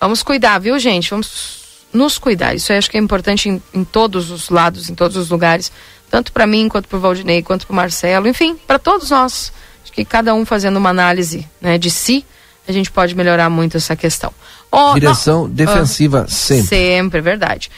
Vamos 0.00 0.22
cuidar, 0.22 0.58
viu, 0.58 0.78
gente? 0.78 1.10
Vamos 1.10 1.62
nos 1.92 2.18
cuidar. 2.18 2.54
Isso 2.54 2.72
eu 2.72 2.78
acho 2.78 2.90
que 2.90 2.96
é 2.96 3.00
importante 3.00 3.48
em, 3.48 3.62
em 3.74 3.84
todos 3.84 4.30
os 4.30 4.48
lados, 4.48 4.88
em 4.88 4.94
todos 4.94 5.16
os 5.16 5.30
lugares. 5.30 5.70
Tanto 6.10 6.32
para 6.32 6.46
mim, 6.46 6.68
quanto 6.68 6.88
para 6.88 6.98
o 6.98 7.00
Valdinei, 7.00 7.42
quanto 7.42 7.66
para 7.66 7.72
o 7.72 7.76
Marcelo. 7.76 8.28
Enfim, 8.28 8.56
para 8.66 8.78
todos 8.78 9.10
nós. 9.10 9.52
Acho 9.82 9.92
que 9.92 10.04
cada 10.04 10.34
um 10.34 10.44
fazendo 10.44 10.76
uma 10.76 10.90
análise 10.90 11.46
né, 11.60 11.78
de 11.78 11.90
si, 11.90 12.24
a 12.66 12.72
gente 12.72 12.90
pode 12.90 13.14
melhorar 13.14 13.50
muito 13.50 13.76
essa 13.76 13.96
questão. 13.96 14.32
Ó, 14.72 14.94
Direção 14.94 15.42
não- 15.42 15.50
defensiva 15.50 16.24
Ah, 16.26 16.30
sempre. 16.30 16.66
Sempre, 16.66 17.18
é 17.18 17.22
verdade. 17.22 17.70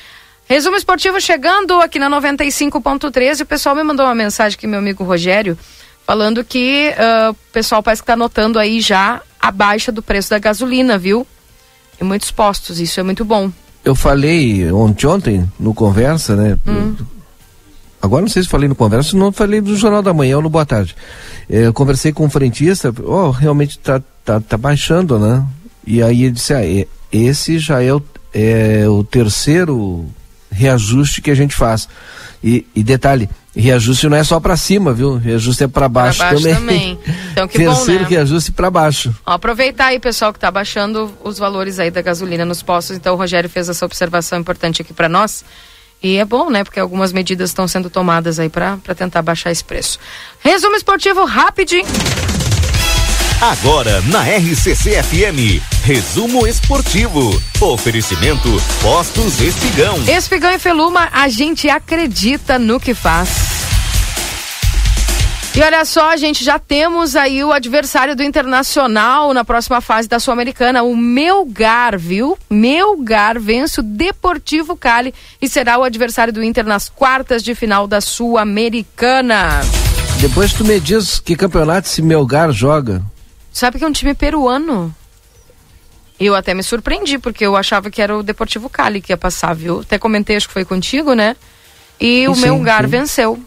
Resumo 0.47 0.77
esportivo 0.77 1.21
chegando 1.21 1.81
aqui 1.81 1.99
na 1.99 2.09
95.13. 2.09 3.43
O 3.43 3.47
pessoal 3.47 3.75
me 3.75 3.83
mandou 3.83 4.07
uma 4.07 4.15
mensagem 4.15 4.57
aqui, 4.57 4.67
meu 4.67 4.79
amigo 4.79 5.03
Rogério, 5.03 5.59
falando 6.07 6.45
que 6.45 6.95
ah, 6.97 7.31
o 7.31 7.35
pessoal 7.53 7.83
parece 7.83 8.01
que 8.03 8.05
está 8.05 8.17
notando 8.17 8.59
aí 8.59 8.81
já 8.81 9.21
a 9.41 9.51
baixa 9.51 9.91
do 9.91 10.03
preço 10.03 10.31
da 10.31 10.39
gasolina, 10.39 10.97
viu? 10.97 11.27
Em 12.01 12.05
muitos 12.05 12.31
postos, 12.31 12.79
isso 12.81 13.01
é 13.01 13.03
muito 13.03 13.25
bom. 13.25 13.51
Eu 13.85 13.95
falei 13.95 14.71
ontem, 14.73 15.07
ontem 15.07 15.53
no 15.59 15.75
Conversa, 15.75 16.35
né? 16.37 16.59
Hum. 16.67 16.95
Agora 18.01 18.23
não 18.23 18.29
sei 18.29 18.43
se 18.43 18.49
falei 18.49 18.69
no 18.69 18.75
Conversa, 18.75 19.17
não 19.17 19.33
falei 19.33 19.61
do 19.61 19.77
Jornal 19.77 20.03
da 20.03 20.13
Manhã 20.13 20.37
ou 20.37 20.43
no 20.43 20.51
Boa 20.51 20.67
Tarde. 20.67 20.95
Eh, 21.49 21.67
Eu 21.67 21.73
conversei 21.73 22.13
com 22.13 22.25
um 22.27 22.31
frentista, 22.31 22.93
ó, 23.07 23.31
realmente 23.31 23.79
tá, 23.79 24.01
tá, 24.25 24.41
tá 24.41 24.57
baixando, 24.59 25.19
né? 25.19 25.43
E 25.87 26.03
aí 26.03 26.25
ele 26.25 26.33
disse, 26.33 26.55
ah, 26.55 26.65
e- 26.65 26.89
esse 27.13 27.59
já 27.59 27.83
é 27.83 27.93
o, 27.93 28.03
é 28.33 28.89
o 28.89 29.05
terceiro 29.05 30.07
reajuste 30.51 31.21
que 31.21 31.31
a 31.31 31.35
gente 31.35 31.55
faz. 31.55 31.89
E, 32.43 32.67
e 32.75 32.83
detalhe, 32.83 33.29
reajuste 33.57 34.09
não 34.09 34.17
é 34.17 34.25
só 34.25 34.39
para 34.39 34.57
cima, 34.57 34.93
viu? 34.93 35.17
Reajuste 35.17 35.65
é 35.65 35.69
para 35.69 35.89
baixo, 35.89 36.19
baixo 36.19 36.43
também. 36.43 36.55
também. 36.55 36.99
Então, 37.33 37.49
que 37.49 37.59
bom, 37.59 37.65
terceiro 37.75 38.03
né? 38.03 38.09
reajuste 38.11 38.53
para 38.53 38.71
baixo. 38.71 39.15
Ó, 39.25 39.33
aproveitar 39.33 39.87
aí, 39.87 39.99
pessoal, 39.99 40.33
que 40.33 40.37
está 40.37 40.51
baixando 40.51 41.11
os 41.23 41.39
valores 41.39 41.79
aí 41.79 41.91
da 41.91 42.03
gasolina 42.03 42.45
nos 42.45 42.63
postos. 42.63 42.97
Então, 42.97 43.15
o 43.15 43.17
Rogério 43.17 43.49
fez 43.49 43.69
essa 43.69 43.85
observação 43.85 44.39
importante 44.39 44.83
aqui 44.83 44.93
para 44.93 45.09
nós. 45.09 45.45
E 46.03 46.17
é 46.19 46.25
bom, 46.25 46.51
né? 46.51 46.65
Porque 46.65 46.79
algumas 46.79 47.13
medidas 47.13 47.49
estão 47.51 47.67
sendo 47.67 47.89
tomadas 47.89 48.39
aí 48.39 48.51
para 48.51 48.77
tentar 48.95 49.23
baixar 49.23 49.51
esse 49.51 49.65
preço. 49.65 49.99
Resumo 50.41 50.77
esportivo 50.77 51.25
rapidinho. 51.25 51.87
Agora 53.45 54.01
na 54.11 54.23
RCC 54.23 55.03
FM, 55.03 55.61
resumo 55.83 56.47
esportivo. 56.47 57.39
Oferecimento 57.61 58.49
Postos 58.81 59.39
Espigão. 59.39 59.99
Espigão 60.09 60.51
e 60.51 60.59
Feluma, 60.59 61.11
a 61.13 61.29
gente 61.29 61.69
acredita 61.69 62.59
no 62.59 62.81
que 62.81 62.95
faz. 62.95 63.29
E 65.55 65.61
olha 65.61 65.85
só, 65.85 66.17
gente, 66.17 66.43
já 66.43 66.59
temos 66.59 67.15
aí 67.15 67.45
o 67.45 67.53
adversário 67.53 68.17
do 68.17 68.23
Internacional 68.23 69.35
na 69.35 69.45
próxima 69.45 69.83
fase 69.83 70.09
da 70.09 70.19
Sul-Americana, 70.19 70.83
o 70.83 70.97
Melgar, 70.97 71.99
viu? 71.99 72.39
Melgar 72.49 73.39
vence 73.39 73.79
o 73.79 73.83
Deportivo 73.83 74.75
Cali 74.75 75.13
e 75.43 75.51
será 75.51 75.77
o 75.77 75.85
adversário 75.85 76.33
do 76.33 76.43
Inter 76.43 76.65
nas 76.65 76.89
quartas 76.89 77.43
de 77.43 77.55
final 77.55 77.87
da 77.87 78.01
Sul-Americana. 78.01 79.61
Depois 80.19 80.55
tu 80.55 80.65
me 80.65 80.81
diz 80.81 81.21
que 81.21 81.37
campeonato 81.37 81.87
esse 81.87 82.01
Melgar 82.01 82.51
joga. 82.51 83.03
Sabe 83.55 83.79
que 83.79 83.85
é 83.85 83.87
um 83.87 83.93
time 83.93 84.15
peruano? 84.15 84.93
Eu 86.19 86.35
até 86.35 86.53
me 86.53 86.63
surpreendi, 86.63 87.19
porque 87.19 87.47
eu 87.47 87.57
achava 87.57 87.89
que 87.89 88.03
era 88.03 88.19
o 88.19 88.23
Deportivo 88.23 88.69
Cali 88.69 89.01
que 89.01 89.13
ia 89.13 89.17
passar, 89.17 89.55
viu? 89.55 89.81
Até 89.81 89.97
comentei, 89.97 90.35
acho 90.35 90.49
que 90.49 90.53
foi 90.53 90.65
contigo, 90.65 91.15
né? 91.15 91.37
E 92.01 92.27
o 92.27 92.35
Sim, 92.35 92.41
Melgar 92.43 92.83
sim. 92.83 92.91
venceu. 92.91 93.43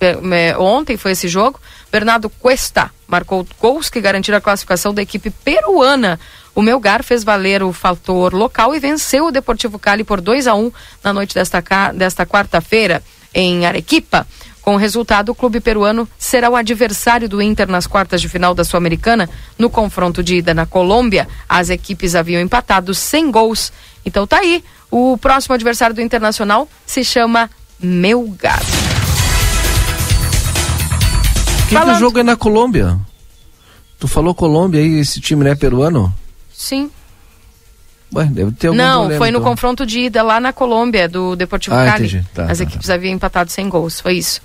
É, 0.00 0.16
é, 0.50 0.56
Ontem 0.56 0.96
foi 0.96 1.10
esse 1.10 1.26
jogo. 1.26 1.60
Bernardo 1.90 2.30
Cuesta 2.30 2.92
marcou 3.08 3.44
gols 3.60 3.90
que 3.90 4.00
garantiram 4.00 4.38
a 4.38 4.40
classificação 4.40 4.94
da 4.94 5.02
equipe 5.02 5.30
peruana. 5.30 6.20
O 6.54 6.62
Melgar 6.62 7.02
fez 7.02 7.24
valer 7.24 7.60
o 7.60 7.72
fator 7.72 8.32
local 8.32 8.72
e 8.72 8.78
venceu 8.78 9.26
o 9.26 9.32
Deportivo 9.32 9.80
Cali 9.80 10.04
por 10.04 10.20
2 10.20 10.46
a 10.46 10.54
1 10.54 10.70
na 11.02 11.12
noite 11.12 11.34
desta, 11.34 11.60
desta 11.92 12.24
quarta-feira 12.24 13.02
em 13.34 13.66
Arequipa. 13.66 14.28
Com 14.68 14.74
o 14.74 14.76
resultado, 14.76 15.30
o 15.30 15.34
clube 15.34 15.62
peruano 15.62 16.06
será 16.18 16.50
o 16.50 16.54
adversário 16.54 17.26
do 17.26 17.40
Inter 17.40 17.66
nas 17.66 17.86
quartas 17.86 18.20
de 18.20 18.28
final 18.28 18.54
da 18.54 18.62
Sul-Americana. 18.64 19.26
No 19.58 19.70
confronto 19.70 20.22
de 20.22 20.36
ida 20.36 20.52
na 20.52 20.66
Colômbia, 20.66 21.26
as 21.48 21.70
equipes 21.70 22.14
haviam 22.14 22.38
empatado 22.38 22.92
sem 22.92 23.30
gols. 23.30 23.72
Então 24.04 24.26
tá 24.26 24.40
aí. 24.40 24.62
O 24.90 25.16
próximo 25.16 25.54
adversário 25.54 25.96
do 25.96 26.02
Internacional 26.02 26.68
se 26.84 27.02
chama 27.02 27.48
Melgar. 27.80 28.60
Que, 31.66 31.74
que 31.74 31.90
o 31.90 31.94
jogo 31.94 32.18
é 32.18 32.22
na 32.22 32.36
Colômbia? 32.36 32.98
Tu 33.98 34.06
falou 34.06 34.34
Colômbia 34.34 34.82
aí, 34.82 34.98
esse 34.98 35.18
time 35.18 35.44
não 35.44 35.50
é 35.50 35.54
peruano? 35.54 36.14
Sim. 36.52 36.90
Ué, 38.14 38.24
deve 38.24 38.52
ter 38.52 38.68
algum 38.68 38.78
Não, 38.78 38.98
problema, 39.00 39.18
foi 39.18 39.30
no 39.30 39.38
então. 39.38 39.50
confronto 39.50 39.84
de 39.86 40.00
ida 40.00 40.22
lá 40.22 40.40
na 40.40 40.52
Colômbia, 40.52 41.08
do 41.08 41.36
Deportivo 41.36 41.76
Ah, 41.76 41.84
Cali. 41.84 42.06
entendi. 42.06 42.26
Tá, 42.34 42.44
As 42.50 42.58
tá, 42.58 42.64
equipes 42.64 42.88
haviam 42.88 43.12
empatado 43.14 43.50
sem 43.50 43.68
gols, 43.68 44.00
foi 44.00 44.14
isso. 44.14 44.40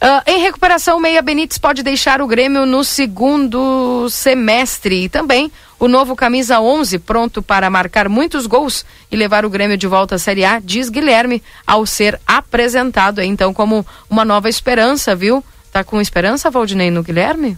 Ah, 0.00 0.22
em 0.26 0.40
recuperação, 0.40 1.00
Meia 1.00 1.22
Benítez 1.22 1.56
pode 1.56 1.82
deixar 1.82 2.20
o 2.20 2.26
Grêmio 2.26 2.66
no 2.66 2.84
segundo 2.84 4.08
semestre. 4.10 5.04
E 5.04 5.08
também 5.08 5.50
o 5.78 5.88
novo 5.88 6.14
camisa 6.16 6.60
11, 6.60 6.98
pronto 6.98 7.40
para 7.40 7.70
marcar 7.70 8.08
muitos 8.08 8.46
gols 8.46 8.84
e 9.10 9.16
levar 9.16 9.44
o 9.44 9.50
Grêmio 9.50 9.76
de 9.76 9.86
volta 9.86 10.16
à 10.16 10.18
Série 10.18 10.44
A, 10.44 10.58
diz 10.62 10.88
Guilherme, 10.88 11.42
ao 11.66 11.86
ser 11.86 12.20
apresentado 12.26 13.20
aí, 13.20 13.28
então 13.28 13.54
como 13.54 13.86
uma 14.10 14.24
nova 14.24 14.48
esperança, 14.48 15.14
viu? 15.14 15.42
Tá 15.72 15.82
com 15.84 16.00
esperança, 16.00 16.50
Valdinei, 16.50 16.90
no 16.90 17.02
Guilherme? 17.02 17.56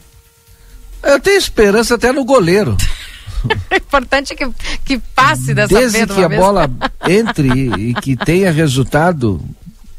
Eu 1.02 1.18
tenho 1.20 1.38
esperança 1.38 1.94
até 1.94 2.12
no 2.12 2.24
goleiro. 2.24 2.76
É 3.70 3.76
importante 3.76 4.34
que, 4.34 4.48
que 4.84 4.98
passe 5.14 5.54
dessa 5.54 5.74
Desde 5.74 5.98
vez 5.98 6.08
de 6.08 6.14
que 6.14 6.24
a 6.24 6.28
vez. 6.28 6.40
bola 6.40 6.70
entre 7.08 7.48
e, 7.48 7.90
e 7.90 7.94
que 7.94 8.16
tenha 8.16 8.50
resultado. 8.50 9.40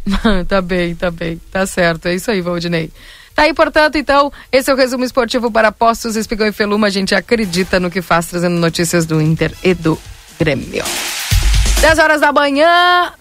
tá 0.48 0.62
bem, 0.62 0.96
tá 0.96 1.12
bem. 1.12 1.40
Tá 1.52 1.66
certo. 1.66 2.08
É 2.08 2.16
isso 2.16 2.30
aí, 2.32 2.42
Valdinei. 2.42 2.92
Tá 3.36 3.44
aí, 3.44 3.54
portanto, 3.54 3.98
então, 3.98 4.32
esse 4.52 4.70
é 4.70 4.74
o 4.74 4.78
resumo 4.78 5.04
esportivo 5.04 5.50
para 5.50 5.72
Postos, 5.72 6.16
Espigão 6.16 6.48
e 6.48 6.52
Feluma. 6.52 6.88
A 6.88 6.90
gente 6.90 7.16
acredita 7.16 7.80
no 7.80 7.90
que 7.90 8.02
faz, 8.02 8.28
trazendo 8.28 8.60
notícias 8.60 9.06
do 9.06 9.22
Inter 9.22 9.54
e 9.64 9.74
do 9.74 9.98
Grêmio. 10.38 10.84
10 11.80 12.00
horas 12.00 12.22
da 12.22 12.32
manhã. 12.34 13.14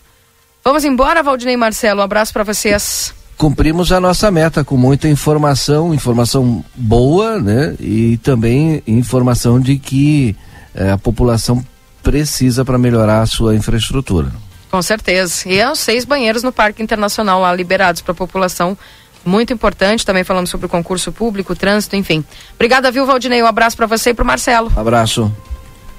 Vamos 0.64 0.84
embora, 0.84 1.22
Valdinei 1.22 1.54
e 1.54 1.56
Marcelo. 1.56 2.00
Um 2.00 2.04
abraço 2.04 2.32
para 2.32 2.42
vocês. 2.42 3.14
Cumprimos 3.38 3.92
a 3.92 4.00
nossa 4.00 4.32
meta 4.32 4.64
com 4.64 4.76
muita 4.76 5.08
informação, 5.08 5.94
informação 5.94 6.64
boa, 6.74 7.38
né? 7.38 7.76
E 7.78 8.16
também 8.16 8.82
informação 8.84 9.60
de 9.60 9.78
que 9.78 10.34
eh, 10.74 10.90
a 10.90 10.98
população 10.98 11.64
precisa 12.02 12.64
para 12.64 12.76
melhorar 12.76 13.22
a 13.22 13.26
sua 13.26 13.54
infraestrutura. 13.54 14.32
Com 14.68 14.82
certeza. 14.82 15.48
E 15.48 15.56
é 15.56 15.70
os 15.70 15.78
seis 15.78 16.04
banheiros 16.04 16.42
no 16.42 16.50
Parque 16.50 16.82
Internacional 16.82 17.40
lá 17.40 17.54
liberados 17.54 18.02
para 18.02 18.10
a 18.10 18.14
população. 18.14 18.76
Muito 19.24 19.52
importante. 19.52 20.04
Também 20.04 20.24
falamos 20.24 20.50
sobre 20.50 20.66
o 20.66 20.68
concurso 20.68 21.12
público, 21.12 21.54
trânsito, 21.54 21.94
enfim. 21.94 22.24
Obrigada, 22.56 22.90
viu, 22.90 23.06
Valdinei? 23.06 23.40
Um 23.40 23.46
abraço 23.46 23.76
para 23.76 23.86
você 23.86 24.10
e 24.10 24.14
para 24.14 24.24
Marcelo. 24.24 24.72
Abraço. 24.76 25.32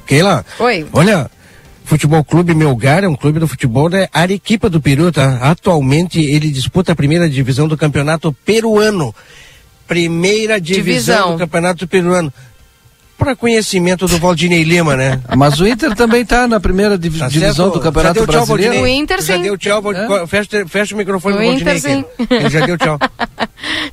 Keila, 0.05 0.45
Oi. 0.59 0.87
olha, 0.91 1.29
Futebol 1.89 2.23
Clube 2.23 2.53
Melgar 2.53 3.03
é 3.03 3.07
um 3.07 3.15
clube 3.15 3.39
do 3.39 3.47
futebol 3.47 3.89
da 3.89 4.07
Arequipa 4.13 4.69
do 4.69 4.79
Peru, 4.79 5.11
tá? 5.11 5.39
Atualmente 5.41 6.21
ele 6.21 6.51
disputa 6.51 6.91
a 6.91 6.95
primeira 6.95 7.27
divisão 7.27 7.67
do 7.67 7.75
campeonato 7.75 8.31
peruano. 8.45 9.13
Primeira 9.87 10.61
divisão, 10.61 10.83
Divisão. 10.83 11.31
do 11.31 11.39
campeonato 11.39 11.87
peruano. 11.87 12.31
Para 13.19 13.35
conhecimento 13.35 14.07
do 14.07 14.17
Valdinei 14.17 14.63
Lima, 14.63 14.95
né? 14.95 15.19
Mas 15.37 15.59
o 15.59 15.67
Inter 15.67 15.93
também 15.93 16.21
está 16.21 16.47
na 16.47 16.59
primeira 16.59 16.97
divi- 16.97 17.19
Tá 17.19 17.27
divisão 17.27 17.65
certo? 17.65 17.73
do 17.77 17.79
Campeonato 17.81 18.19
Já 18.19 18.25
deu 18.25 18.27
tchau, 18.33 18.45
Brasileiro. 18.45 18.73
Valdinei? 18.75 18.95
O 18.99 19.01
Inter, 19.03 19.21
Já 19.21 19.35
sim. 19.35 19.41
deu 19.43 19.57
tchau, 19.57 19.81
Valdinei. 19.81 20.27
Fecha, 20.27 20.65
fecha 20.67 20.95
o 20.95 20.97
microfone 20.97 21.35
O 21.35 21.37
do 21.37 21.43
Valdinei. 21.45 21.77
Inter, 21.77 21.91
sim. 21.91 22.05
Ele 22.31 22.49
já 22.49 22.65
deu 22.65 22.77
tchau. 22.77 22.97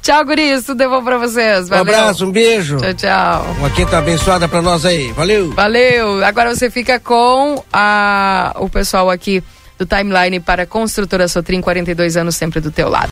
Tchau, 0.01 0.25
guris. 0.25 0.65
Tudo 0.65 0.79
de 0.79 0.89
bom 0.89 1.03
pra 1.03 1.19
vocês. 1.19 1.67
Um 1.67 1.71
Valeu. 1.71 1.83
abraço, 1.95 2.25
um 2.27 2.31
beijo. 2.31 2.77
Tchau, 2.77 2.95
tchau. 2.95 3.57
Uma 3.59 3.71
quinta 3.71 3.99
abençoada 3.99 4.47
pra 4.47 4.63
nós 4.63 4.85
aí. 4.87 5.11
Valeu. 5.13 5.53
Valeu. 5.53 6.25
Agora 6.25 6.55
você 6.55 6.71
fica 6.71 7.01
com 7.01 7.61
a, 7.73 8.55
o 8.61 8.69
pessoal 8.69 9.11
aqui 9.11 9.43
do 9.79 9.85
Timeline 9.85 10.39
para 10.39 10.65
Construtora 10.65 11.27
Sotrim, 11.27 11.61
42 11.61 12.17
anos 12.17 12.37
sempre 12.37 12.61
do 12.61 12.71
teu 12.71 12.89
lado. 12.89 13.05